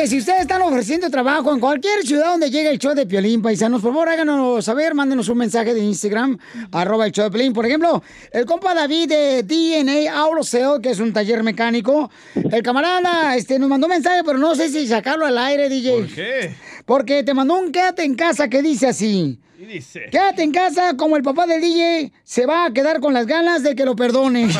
que 0.02 0.08
si 0.08 0.18
ustedes 0.18 0.42
están 0.42 0.64
ofreciendo 0.64 1.12
trabajo 1.12 1.54
en 1.54 1.60
cualquier 1.60 2.02
ciudad 2.02 2.32
donde 2.32 2.50
llegue 2.50 2.72
el 2.72 2.80
show 2.80 2.96
de 2.96 3.06
Piolín, 3.06 3.40
paisanos, 3.40 3.84
por 3.84 3.92
favor 3.94 4.10
háganos 4.10 4.66
saber, 4.66 4.96
mándenos 4.96 5.30
un 5.30 5.38
mensaje 5.38 5.76
de 5.76 5.80
Instagram, 5.82 6.40
arroba 6.72 7.06
el 7.06 7.12
show 7.12 7.26
de 7.26 7.30
Piolín. 7.30 7.54
Por 7.54 7.68
ejemplo, 7.68 8.02
el 8.32 8.48
compa 8.48 8.74
David 8.74 9.10
de 9.10 9.44
DNA 9.44 10.12
Auto 10.12 10.42
Sale, 10.42 10.82
que 10.82 10.90
es 10.90 11.00
un 11.00 11.14
taller 11.14 11.44
mecánico, 11.44 12.10
el 12.34 12.64
camarada 12.64 13.36
este, 13.36 13.60
nos 13.60 13.70
mandó 13.70 13.86
un 13.86 13.92
mensaje, 13.92 14.24
pero 14.26 14.40
no 14.40 14.56
sé 14.56 14.70
si 14.70 14.88
sacarlo 14.88 15.28
al 15.28 15.38
aire, 15.38 15.70
DJ. 15.70 15.92
¿Por 15.92 16.08
qué? 16.16 16.56
Porque 16.88 17.24
te 17.24 17.36
mandó 17.36 17.60
un 17.60 17.72
quédate 17.72 18.04
en 18.04 18.16
casa 18.16 18.48
que 18.48 18.64
dice 18.64 18.88
así. 18.88 19.38
Y 19.60 19.66
dice. 19.66 20.08
Quédate 20.12 20.42
en 20.42 20.52
casa 20.52 20.98
como 20.98 21.16
el 21.16 21.22
papá 21.22 21.46
del 21.46 21.62
DJ 21.62 22.12
se 22.24 22.48
va 22.48 22.66
a 22.66 22.74
quedar 22.74 23.02
con 23.02 23.14
las 23.14 23.28
ganas 23.28 23.62
de 23.62 23.76
que 23.76 23.86
lo 23.86 23.96
perdone. 23.96 24.50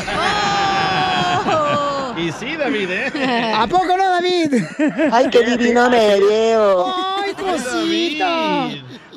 Y 2.16 2.30
sí, 2.32 2.56
David, 2.56 2.90
¿eh? 2.90 3.52
¿A 3.56 3.66
poco 3.66 3.96
no, 3.96 4.11
David? 4.22 4.54
Ay, 5.12 5.26
qué 5.30 5.44
divino 5.44 5.90
me 5.90 6.20
veo. 6.20 6.86
¡Ay, 7.18 7.32
cosita! 7.34 8.68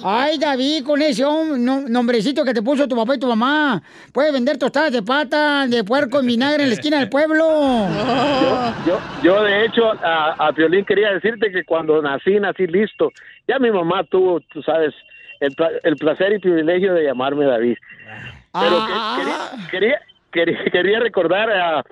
Ay, 0.08 0.38
David, 0.38 0.84
con 0.86 1.02
ese 1.02 1.24
nombrecito 1.24 2.44
que 2.46 2.54
te 2.54 2.62
puso 2.62 2.88
tu 2.88 2.96
papá 2.96 3.16
y 3.16 3.20
tu 3.20 3.28
mamá. 3.28 3.82
Puedes 4.14 4.32
vender 4.34 4.58
tostadas 4.58 4.92
de 4.92 5.02
pata, 5.02 5.66
de 5.68 5.84
puerco 5.84 6.20
en 6.20 6.28
vinagre 6.28 6.62
en 6.64 6.70
la 6.70 6.76
esquina 6.76 7.00
del 7.00 7.10
pueblo. 7.10 7.44
Yo, 8.86 9.00
yo 9.24 9.44
de 9.44 9.66
hecho, 9.66 9.92
a, 10.04 10.34
a 10.48 10.54
Piolín 10.54 10.86
quería 10.86 11.12
decirte 11.12 11.52
que 11.52 11.64
cuando 11.64 12.00
nací, 12.04 12.40
nací 12.40 12.68
listo. 12.68 13.12
Ya 13.48 13.58
mi 13.58 13.72
mamá 13.72 14.04
tuvo, 14.04 14.40
tú 14.54 14.62
sabes, 14.62 14.94
el, 15.40 15.56
el 15.82 15.96
placer 15.96 16.34
y 16.34 16.40
privilegio 16.40 16.94
de 16.94 17.04
llamarme 17.06 17.46
David. 17.46 17.78
Pero 18.54 18.86
que- 18.86 19.22
quería, 19.22 19.38
quería, 19.72 20.00
quería, 20.32 20.72
quería 20.72 21.00
recordar, 21.00 21.50
a, 21.50 21.84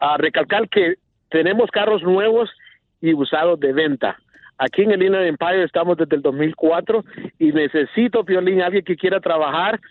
a 0.00 0.16
recalcar 0.16 0.68
que 0.68 0.94
tenemos 1.30 1.70
carros 1.70 2.02
nuevos 2.02 2.50
y 3.00 3.14
usados 3.14 3.58
de 3.60 3.72
venta. 3.72 4.18
Aquí 4.58 4.82
en 4.82 4.92
el 4.92 5.02
Inland 5.02 5.26
Empire 5.26 5.64
estamos 5.64 5.96
desde 5.96 6.16
el 6.16 6.22
2004 6.22 7.02
y 7.38 7.50
necesito, 7.52 8.24
Piolín, 8.24 8.60
alguien 8.60 8.84
que 8.84 8.96
quiera 8.96 9.20
trabajar. 9.20 9.80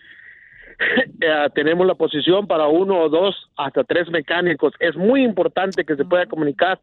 Eh, 1.20 1.48
tenemos 1.54 1.86
la 1.86 1.94
posición 1.94 2.46
para 2.46 2.66
uno 2.66 2.98
o 3.00 3.10
dos 3.10 3.50
hasta 3.58 3.84
tres 3.84 4.08
mecánicos. 4.08 4.72
Es 4.80 4.96
muy 4.96 5.22
importante 5.22 5.84
que 5.84 5.94
se 5.94 6.06
pueda 6.06 6.24
comunicar 6.24 6.80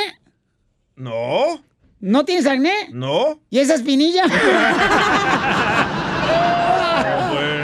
No, 0.96 1.60
¿No 2.02 2.24
tienes 2.24 2.46
acné? 2.46 2.90
no. 2.92 3.40
¿Y 3.50 3.58
esa 3.58 3.74
espinilla? 3.74 4.26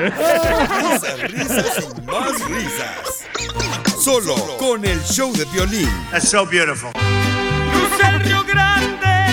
Risas, 0.06 1.32
risas 1.32 1.88
y 1.98 2.02
más 2.02 2.40
risas. 2.48 3.26
Solo 4.00 4.36
con 4.58 4.86
el 4.86 5.02
show 5.04 5.32
de 5.34 5.46
violín. 5.46 5.90
That's 6.12 6.30
so 6.30 6.46
beautiful. 6.46 6.92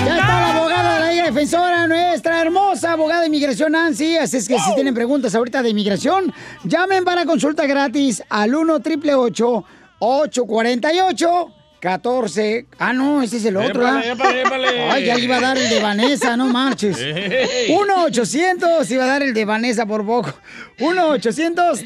Ya 0.05 0.17
está 0.17 0.41
la 0.41 0.51
abogada 0.57 1.07
de 1.07 1.17
la 1.17 1.25
Defensora, 1.25 1.87
nuestra 1.87 2.41
hermosa 2.41 2.93
abogada 2.93 3.21
de 3.21 3.27
inmigración 3.27 3.73
Nancy. 3.73 4.17
Así 4.17 4.39
es 4.39 4.49
que 4.49 4.59
si 4.59 4.75
tienen 4.75 4.95
preguntas 4.95 5.35
ahorita 5.35 5.63
de 5.63 5.71
inmigración, 5.71 6.33
llamen 6.65 7.05
para 7.05 7.27
consulta 7.27 7.67
gratis 7.67 8.23
al 8.31 8.55
1 8.55 8.75
888 8.75 9.65
848 9.99 11.62
14. 11.83 12.67
Ah, 12.79 12.93
no, 12.93 13.23
ese 13.23 13.39
es 13.39 13.45
el 13.45 13.57
otro. 13.57 13.83
Épale, 13.83 14.09
¿ah? 14.09 14.13
épale, 14.13 14.43
épale. 14.43 14.83
Ay, 14.89 15.05
ya 15.05 15.19
iba 15.19 15.39
a 15.39 15.41
dar 15.41 15.59
el 15.59 15.69
de 15.69 15.81
Vanessa, 15.81 16.37
no 16.37 16.47
marches. 16.47 16.97
Ey. 17.01 17.75
1 17.75 18.05
800 18.05 18.89
iba 18.93 19.03
a 19.03 19.07
dar 19.09 19.23
el 19.25 19.35
de 19.35 19.45
Vanessa 19.45 19.85
por 19.85 20.07
poco. 20.07 20.33
1 20.79 21.09
800 21.09 21.85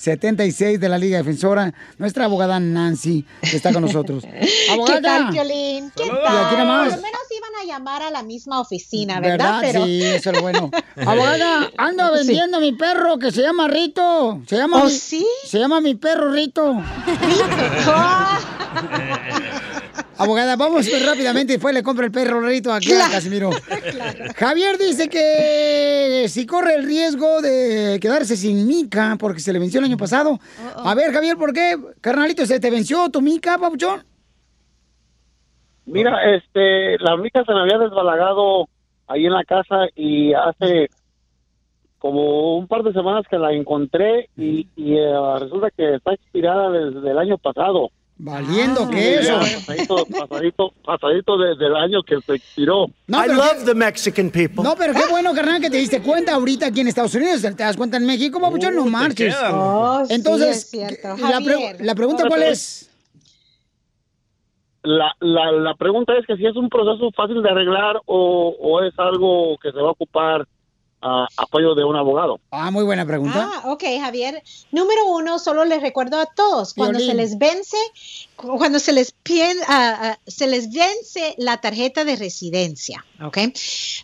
333 0.00 0.80
3676 0.80 0.80
1 0.80 0.80
800 0.80 0.80
333 0.80 0.80
3676 0.80 0.80
de 0.80 0.88
la 0.88 0.98
Liga 0.98 1.18
Defensora. 1.18 1.74
Nuestra 1.98 2.24
abogada 2.24 2.58
Nancy 2.58 3.24
que 3.42 3.56
está 3.56 3.72
con 3.72 3.82
nosotros. 3.82 4.24
Abogada. 4.70 4.96
¿Qué 5.00 5.02
tal, 5.02 5.30
Piolín? 5.30 5.92
¿Qué 5.94 6.04
tal? 6.04 6.48
Por 6.48 6.58
lo 6.58 7.02
menos 7.02 7.20
iban 7.36 7.54
a 7.62 7.64
llamar 7.66 8.02
a 8.02 8.10
la 8.10 8.22
misma 8.22 8.60
oficina, 8.60 9.20
¿verdad? 9.20 9.60
¿Verdad? 9.60 9.84
Sí, 9.84 10.02
eso 10.02 10.30
es 10.30 10.36
lo 10.36 10.42
bueno. 10.42 10.70
Abogada, 11.06 11.70
ando 11.76 12.12
vendiendo 12.12 12.60
mi 12.60 12.72
perro 12.72 13.18
que 13.18 13.30
se 13.30 13.42
llama 13.42 13.68
Rito. 13.68 14.40
Se 14.46 14.56
llama 14.56 14.82
¿Oh, 14.82 14.86
mi- 14.86 14.90
sí? 14.90 15.26
Se 15.44 15.58
llama 15.58 15.80
mi 15.80 15.94
perro 15.94 16.32
Rito. 16.32 16.82
Abogada, 20.22 20.56
vamos 20.56 20.86
rápidamente 21.06 21.52
y 21.52 21.56
después 21.56 21.74
le 21.74 21.82
compra 21.82 22.04
el 22.06 22.12
perro 22.12 22.40
Rito 22.40 22.72
aquí 22.72 22.92
a 22.92 22.96
Claro. 22.96 23.12
Casimiro. 23.12 23.50
Javier 24.36 24.76
dice 24.78 25.08
que 25.08 26.26
si 26.28 26.46
corre 26.46 26.74
el 26.74 26.84
riesgo 26.84 27.40
de 27.40 27.98
quedarse 28.00 28.36
sin 28.36 28.66
mica 28.66 29.16
porque 29.18 29.40
se 29.40 29.52
le 29.52 29.58
venció 29.58 29.78
el 29.80 29.86
año 29.86 29.96
pasado. 29.96 30.38
A 30.76 30.94
ver, 30.94 31.12
Javier, 31.12 31.36
¿por 31.36 31.52
qué? 31.52 31.76
Carnalito, 32.00 32.44
¿se 32.44 32.60
te 32.60 32.70
venció 32.70 33.08
tu 33.08 33.22
mica, 33.22 33.56
papuchón? 33.58 34.04
Mira, 35.86 36.34
este, 36.36 36.98
la 36.98 37.16
mica 37.16 37.42
se 37.44 37.52
me 37.52 37.60
había 37.62 37.78
desbalagado 37.78 38.68
ahí 39.08 39.26
en 39.26 39.32
la 39.32 39.44
casa 39.44 39.86
y 39.96 40.32
hace 40.34 40.88
como 41.98 42.56
un 42.56 42.66
par 42.68 42.82
de 42.82 42.92
semanas 42.92 43.24
que 43.28 43.38
la 43.38 43.52
encontré 43.52 44.28
y, 44.36 44.68
y, 44.76 44.96
eh, 44.96 45.12
resulta 45.38 45.70
que 45.70 45.96
está 45.96 46.14
expirada 46.14 46.70
desde 46.70 47.10
el 47.10 47.18
año 47.18 47.38
pasado. 47.38 47.90
Valiendo 48.22 48.84
Sí, 48.84 48.90
que 48.90 49.14
eso. 49.20 49.38
Pasadito, 49.38 50.06
pasadito, 50.06 50.72
pasadito 50.84 51.38
desde 51.38 51.66
el 51.68 51.74
año 51.76 52.02
que 52.02 52.20
se 52.20 52.34
expiró. 52.34 52.86
No, 53.06 53.18
pero 53.26 53.40
qué- 53.40 53.64
the 53.64 53.74
Mexican 53.74 54.30
people. 54.30 54.62
No, 54.62 54.74
pero 54.76 54.92
qué 54.92 55.00
bueno, 55.10 55.32
carnal, 55.34 55.60
que 55.60 55.70
te 55.70 55.78
diste 55.78 56.02
cuenta 56.02 56.34
ahorita 56.34 56.66
aquí 56.66 56.80
en 56.80 56.88
Estados 56.88 57.14
Unidos. 57.14 57.40
Te 57.40 57.50
das 57.54 57.76
cuenta 57.78 57.96
en 57.96 58.04
México, 58.04 58.38
papuchón, 58.38 58.74
no 58.74 58.84
marches. 58.86 59.34
Oh, 59.50 60.04
sí, 60.06 60.12
Entonces, 60.14 60.72
es 60.74 61.02
la, 61.02 61.40
pre- 61.40 61.54
Javier. 61.54 61.76
la 61.80 61.94
pregunta 61.94 62.24
cuál 62.28 62.42
es? 62.42 62.90
La, 64.82 65.12
la, 65.20 65.52
la 65.52 65.74
pregunta 65.74 66.14
es 66.18 66.26
que 66.26 66.36
si 66.36 66.46
es 66.46 66.56
un 66.56 66.68
proceso 66.70 67.10
fácil 67.14 67.42
de 67.42 67.50
arreglar 67.50 67.96
o, 68.06 68.56
o 68.58 68.82
es 68.82 68.94
algo 68.98 69.58
que 69.62 69.72
se 69.72 69.78
va 69.78 69.88
a 69.88 69.92
ocupar 69.92 70.46
a 71.02 71.26
apoyo 71.36 71.74
de 71.74 71.84
un 71.84 71.96
abogado. 71.96 72.40
Ah, 72.50 72.70
muy 72.70 72.84
buena 72.84 73.06
pregunta. 73.06 73.50
Ah, 73.52 73.70
ok, 73.70 73.82
Javier. 74.00 74.42
Número 74.70 75.06
uno, 75.08 75.38
solo 75.38 75.64
les 75.64 75.80
recuerdo 75.80 76.18
a 76.18 76.26
todos, 76.26 76.74
cuando 76.74 76.98
Violín. 76.98 77.10
se 77.16 77.22
les 77.22 77.38
vence, 77.38 77.76
cu- 78.36 78.58
cuando 78.58 78.78
se 78.78 78.92
les, 78.92 79.14
pien- 79.24 79.58
ah, 79.68 80.18
se 80.26 80.46
les 80.46 80.70
vence 80.70 81.34
la 81.38 81.58
tarjeta 81.60 82.04
de 82.04 82.16
residencia, 82.16 83.04
¿ok? 83.22 83.38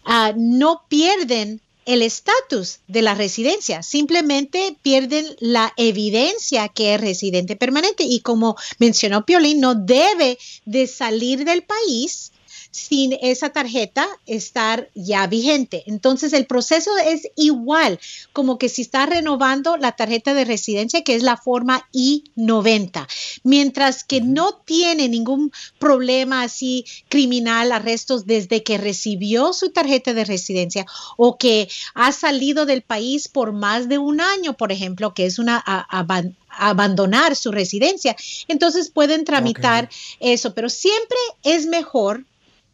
Ah, 0.04 0.32
no 0.36 0.82
pierden 0.88 1.60
el 1.84 2.02
estatus 2.02 2.80
de 2.88 3.00
la 3.02 3.14
residencia, 3.14 3.80
simplemente 3.82 4.76
pierden 4.82 5.24
la 5.38 5.72
evidencia 5.76 6.68
que 6.68 6.94
es 6.94 7.00
residente 7.00 7.54
permanente 7.54 8.02
y 8.02 8.20
como 8.20 8.56
mencionó 8.78 9.24
Piolín, 9.24 9.60
no 9.60 9.74
debe 9.76 10.36
de 10.64 10.86
salir 10.88 11.44
del 11.44 11.62
país 11.62 12.32
sin 12.76 13.16
esa 13.22 13.48
tarjeta 13.50 14.06
estar 14.26 14.90
ya 14.94 15.26
vigente. 15.26 15.82
Entonces 15.86 16.32
el 16.34 16.46
proceso 16.46 16.90
es 16.98 17.22
igual 17.34 17.98
como 18.32 18.58
que 18.58 18.68
si 18.68 18.82
está 18.82 19.06
renovando 19.06 19.76
la 19.78 19.92
tarjeta 19.92 20.34
de 20.34 20.44
residencia 20.44 21.02
que 21.02 21.14
es 21.14 21.22
la 21.22 21.36
forma 21.38 21.88
I-90. 21.92 23.06
Mientras 23.44 24.04
que 24.04 24.20
no 24.20 24.60
tiene 24.64 25.08
ningún 25.08 25.52
problema 25.78 26.42
así 26.42 26.84
criminal, 27.08 27.72
arrestos 27.72 28.26
desde 28.26 28.62
que 28.62 28.76
recibió 28.78 29.52
su 29.54 29.70
tarjeta 29.70 30.12
de 30.12 30.24
residencia 30.24 30.84
o 31.16 31.38
que 31.38 31.68
ha 31.94 32.12
salido 32.12 32.66
del 32.66 32.82
país 32.82 33.28
por 33.28 33.52
más 33.52 33.88
de 33.88 33.98
un 33.98 34.20
año, 34.20 34.54
por 34.56 34.70
ejemplo, 34.70 35.14
que 35.14 35.24
es 35.26 35.38
una 35.38 35.62
a- 35.64 36.06
abandonar 36.58 37.36
su 37.36 37.52
residencia. 37.52 38.16
Entonces 38.48 38.90
pueden 38.90 39.24
tramitar 39.24 39.88
eso, 40.20 40.54
pero 40.54 40.68
siempre 40.68 41.16
es 41.42 41.66
mejor 41.66 42.24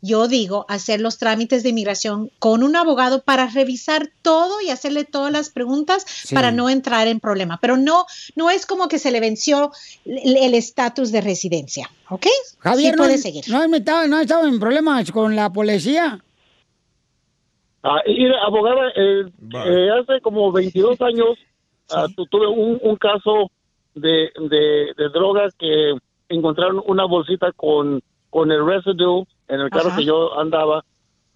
yo 0.04 0.26
digo, 0.28 0.66
hacer 0.68 1.00
los 1.00 1.16
trámites 1.16 1.62
de 1.62 1.68
inmigración 1.70 2.30
con 2.40 2.62
un 2.64 2.74
abogado 2.76 3.22
para 3.22 3.46
revisar 3.46 4.08
todo 4.20 4.60
y 4.60 4.68
hacerle 4.70 5.04
todas 5.04 5.30
las 5.32 5.48
preguntas 5.50 6.04
Sí. 6.06 6.34
para 6.34 6.50
no 6.50 6.68
entrar 6.68 7.06
en 7.06 7.20
problema. 7.20 7.58
Pero 7.62 7.76
no, 7.76 8.04
no 8.36 8.50
es 8.50 8.66
como 8.66 8.88
que 8.88 8.98
se 8.98 9.10
le 9.12 9.20
venció 9.20 9.70
el 10.04 10.54
estatus 10.54 11.12
de 11.12 11.20
residencia, 11.20 11.88
¿ok? 12.10 12.26
Javier, 12.58 12.90
sí 12.94 12.96
no, 12.96 13.04
puede 13.04 13.18
seguir. 13.18 13.44
no, 13.48 13.68
metido- 13.68 14.06
no 14.08 14.18
estado 14.20 14.46
en 14.48 14.58
problemas 14.58 15.10
con 15.12 15.34
la 15.36 15.50
policía. 15.50 16.18
Ah, 17.84 18.00
y 18.06 18.26
abogada, 18.46 18.88
eh, 18.96 19.24
eh, 19.66 19.88
hace 20.00 20.20
como 20.20 20.52
22 20.52 21.00
años 21.00 21.36
ah, 21.90 22.06
tu- 22.14 22.26
tuve 22.26 22.46
un, 22.46 22.78
un 22.82 22.96
caso 22.96 23.50
de, 23.94 24.30
de, 24.36 24.92
de 24.96 25.08
drogas 25.12 25.52
que 25.58 25.94
encontraron 26.28 26.82
una 26.86 27.04
bolsita 27.06 27.52
con, 27.52 28.00
con 28.30 28.50
el 28.52 28.64
residue 28.64 29.26
en 29.48 29.60
el 29.60 29.70
carro 29.70 29.88
Ajá. 29.88 29.96
que 29.98 30.04
yo 30.04 30.38
andaba. 30.38 30.84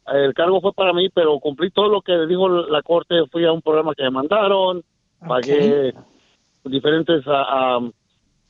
El 0.07 0.35
cargo 0.35 0.61
fue 0.61 0.73
para 0.73 0.93
mí, 0.93 1.09
pero 1.13 1.39
cumplí 1.41 1.71
todo 1.71 1.89
lo 1.89 2.01
que 2.01 2.13
dijo 2.27 2.49
la 2.49 2.81
corte. 2.83 3.15
Fui 3.33 3.45
a 3.45 3.53
un 3.53 3.61
programa 3.61 3.93
que 3.97 4.05
me 4.05 4.11
mandaron, 4.11 4.83
pagué 5.21 5.93
diferentes 6.65 7.23
ah, 7.27 7.81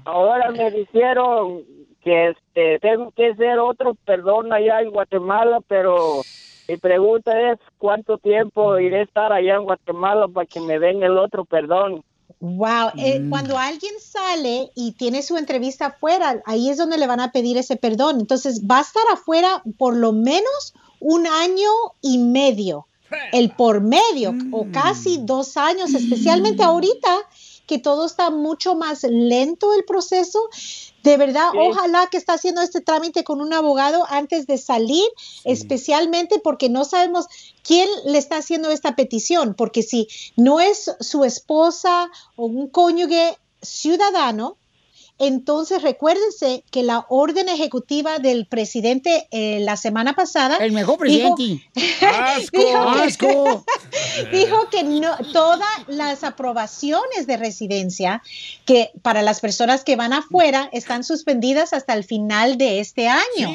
ahora 0.05 0.51
me 0.51 0.69
dijeron 0.71 1.63
que 2.01 2.29
este 2.29 2.79
tengo 2.79 3.11
que 3.11 3.27
hacer 3.31 3.59
otro 3.59 3.95
perdón 4.05 4.51
allá 4.51 4.81
en 4.81 4.91
Guatemala, 4.91 5.61
pero 5.67 6.21
mi 6.67 6.77
pregunta 6.77 7.51
es 7.51 7.59
cuánto 7.77 8.17
tiempo 8.17 8.77
iré 8.79 8.99
a 8.99 9.03
estar 9.03 9.31
allá 9.31 9.55
en 9.55 9.63
Guatemala 9.63 10.27
para 10.27 10.45
que 10.45 10.59
me 10.59 10.79
den 10.79 11.03
el 11.03 11.17
otro 11.17 11.45
perdón. 11.45 12.03
Wow, 12.45 12.89
eh, 12.97 13.21
Mm. 13.21 13.29
cuando 13.29 13.57
alguien 13.57 13.93
sale 14.01 14.69
y 14.75 14.91
tiene 14.91 15.23
su 15.23 15.37
entrevista 15.37 15.85
afuera, 15.85 16.43
ahí 16.45 16.69
es 16.69 16.75
donde 16.77 16.97
le 16.97 17.07
van 17.07 17.21
a 17.21 17.31
pedir 17.31 17.55
ese 17.57 17.77
perdón. 17.77 18.19
Entonces 18.19 18.63
va 18.69 18.79
a 18.79 18.81
estar 18.81 19.03
afuera 19.13 19.63
por 19.77 19.95
lo 19.95 20.11
menos 20.11 20.73
un 20.99 21.25
año 21.25 21.69
y 22.01 22.17
medio, 22.17 22.87
el 23.31 23.51
por 23.51 23.79
medio, 23.79 24.35
o 24.51 24.67
casi 24.73 25.19
dos 25.21 25.55
años, 25.55 25.93
especialmente 25.93 26.63
ahorita 26.63 27.15
que 27.65 27.79
todo 27.79 28.05
está 28.05 28.29
mucho 28.29 28.75
más 28.75 29.03
lento 29.03 29.73
el 29.73 29.85
proceso. 29.85 30.49
De 31.03 31.17
verdad, 31.17 31.49
Sí. 31.51 31.57
ojalá 31.59 32.07
que 32.07 32.17
está 32.17 32.33
haciendo 32.33 32.61
este 32.61 32.79
trámite 32.79 33.23
con 33.23 33.41
un 33.41 33.53
abogado 33.53 34.05
antes 34.09 34.47
de 34.47 34.57
salir, 34.57 35.05
especialmente 35.43 36.39
porque 36.39 36.69
no 36.69 36.85
sabemos 36.85 37.27
quién 37.63 37.89
le 38.05 38.17
está 38.17 38.37
haciendo 38.37 38.71
esta 38.71 38.95
petición, 38.95 39.53
porque 39.53 39.83
si 39.83 40.07
no 40.37 40.59
es 40.61 40.91
su 41.01 41.25
esposa 41.25 42.09
o 42.37 42.45
un 42.45 42.69
cónyuge 42.69 43.37
ciudadano, 43.61 44.57
entonces 45.19 45.81
recuérdense 45.81 46.63
que 46.71 46.83
la 46.83 47.05
orden 47.09 47.47
ejecutiva 47.47 48.19
del 48.19 48.45
presidente 48.47 49.27
eh, 49.31 49.59
la 49.61 49.77
semana 49.77 50.13
pasada... 50.13 50.57
El 50.57 50.71
mejor 50.71 50.97
dijo- 51.07 51.35
presidente. 51.37 51.69
dijo 51.75 52.49
que- 52.51 52.73
¡Asco! 52.75 53.65
dijo 54.31 54.69
que 54.69 54.83
no, 54.83 55.15
todas 55.31 55.67
las 55.87 56.23
aprobaciones 56.23 57.27
de 57.27 57.37
residencia 57.37 58.21
que 58.65 58.91
para 59.01 59.21
las 59.21 59.39
personas 59.39 59.83
que 59.83 59.95
van 59.95 60.13
afuera 60.13 60.69
están 60.73 61.03
suspendidas 61.03 61.73
hasta 61.73 61.93
el 61.93 62.03
final 62.03 62.57
de 62.57 62.79
este 62.79 63.07
año, 63.07 63.49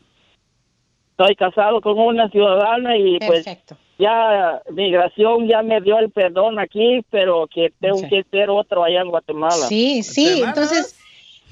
Estoy 1.17 1.37
casado 1.37 1.81
con 1.81 1.97
una 1.97 2.29
ciudadana 2.29 2.97
y 2.97 3.21
Perfecto. 3.21 3.77
pues 3.77 3.87
ya 4.01 4.61
migración 4.73 5.47
ya 5.47 5.63
me 5.63 5.81
dio 5.81 5.97
el 6.01 6.11
perdón 6.11 6.59
aquí, 6.59 7.03
pero 7.09 7.47
que 7.47 7.73
tengo 7.81 7.99
Sí. 7.99 8.09
que 8.09 8.19
hacer 8.27 8.51
otro 8.51 8.83
allá 8.83 9.03
en 9.03 9.11
Guatemala. 9.11 9.69
Sí, 9.69 10.03
sí, 10.03 10.43
entonces 10.43 10.97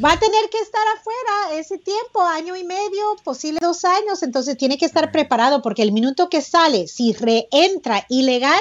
va 0.04 0.14
a 0.14 0.18
tener 0.18 0.50
que 0.50 0.58
estar 0.58 0.82
afuera 0.98 1.60
ese 1.60 1.78
tiempo, 1.78 2.20
año 2.22 2.56
y 2.56 2.64
medio, 2.64 3.14
posible 3.22 3.60
dos 3.62 3.84
años, 3.84 4.24
entonces 4.24 4.56
tiene 4.56 4.78
que 4.78 4.86
estar 4.86 5.12
preparado 5.12 5.62
porque 5.62 5.82
el 5.82 5.92
minuto 5.92 6.28
que 6.28 6.40
sale, 6.40 6.88
si 6.88 7.12
reentra 7.12 8.04
ilegal, 8.08 8.60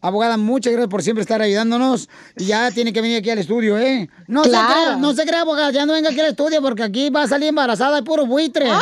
Abogada, 0.00 0.36
muchas 0.36 0.72
gracias 0.72 0.90
por 0.90 1.02
siempre 1.02 1.22
estar 1.22 1.40
ayudándonos. 1.40 2.08
Y 2.36 2.44
ya 2.46 2.70
tiene 2.70 2.92
que 2.92 3.00
venir 3.00 3.18
aquí 3.18 3.30
al 3.30 3.38
estudio, 3.38 3.78
¿eh? 3.78 4.08
No 4.26 4.42
Claro. 4.42 4.68
se 4.68 4.74
crea, 4.74 4.96
no 4.96 5.12
se 5.14 5.24
crea, 5.26 5.40
abogada, 5.42 5.70
ya 5.70 5.86
no 5.86 5.92
venga 5.94 6.10
aquí 6.10 6.20
al 6.20 6.26
estudio 6.26 6.60
porque 6.62 6.82
aquí 6.82 7.10
va 7.10 7.22
a 7.22 7.28
salir 7.28 7.48
embarazada 7.48 7.96
de 7.96 8.02
puro 8.02 8.26
buitre. 8.26 8.66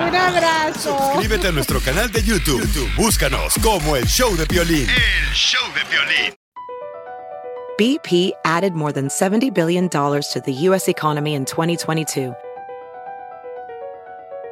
Un 0.00 0.16
abrazo. 0.16 0.96
Suscríbete 1.12 1.48
a 1.48 1.52
nuestro 1.52 1.80
canal 1.80 2.10
de 2.10 2.22
YouTube. 2.22 2.60
YouTube, 2.60 2.88
Búscanos 2.96 3.54
como 3.62 3.96
El 3.96 4.06
Show 4.06 4.36
de 4.36 4.46
Piolín. 4.46 4.88
El 4.88 5.34
Show 5.34 5.62
de 5.74 5.80
Piolín. 5.90 6.34
BP 7.78 8.34
added 8.44 8.74
more 8.74 8.92
than 8.92 9.08
$70 9.08 9.54
billion 9.54 9.88
to 9.88 10.40
the 10.44 10.52
U.S. 10.68 10.86
economy 10.88 11.34
in 11.34 11.44
2022. 11.46 12.34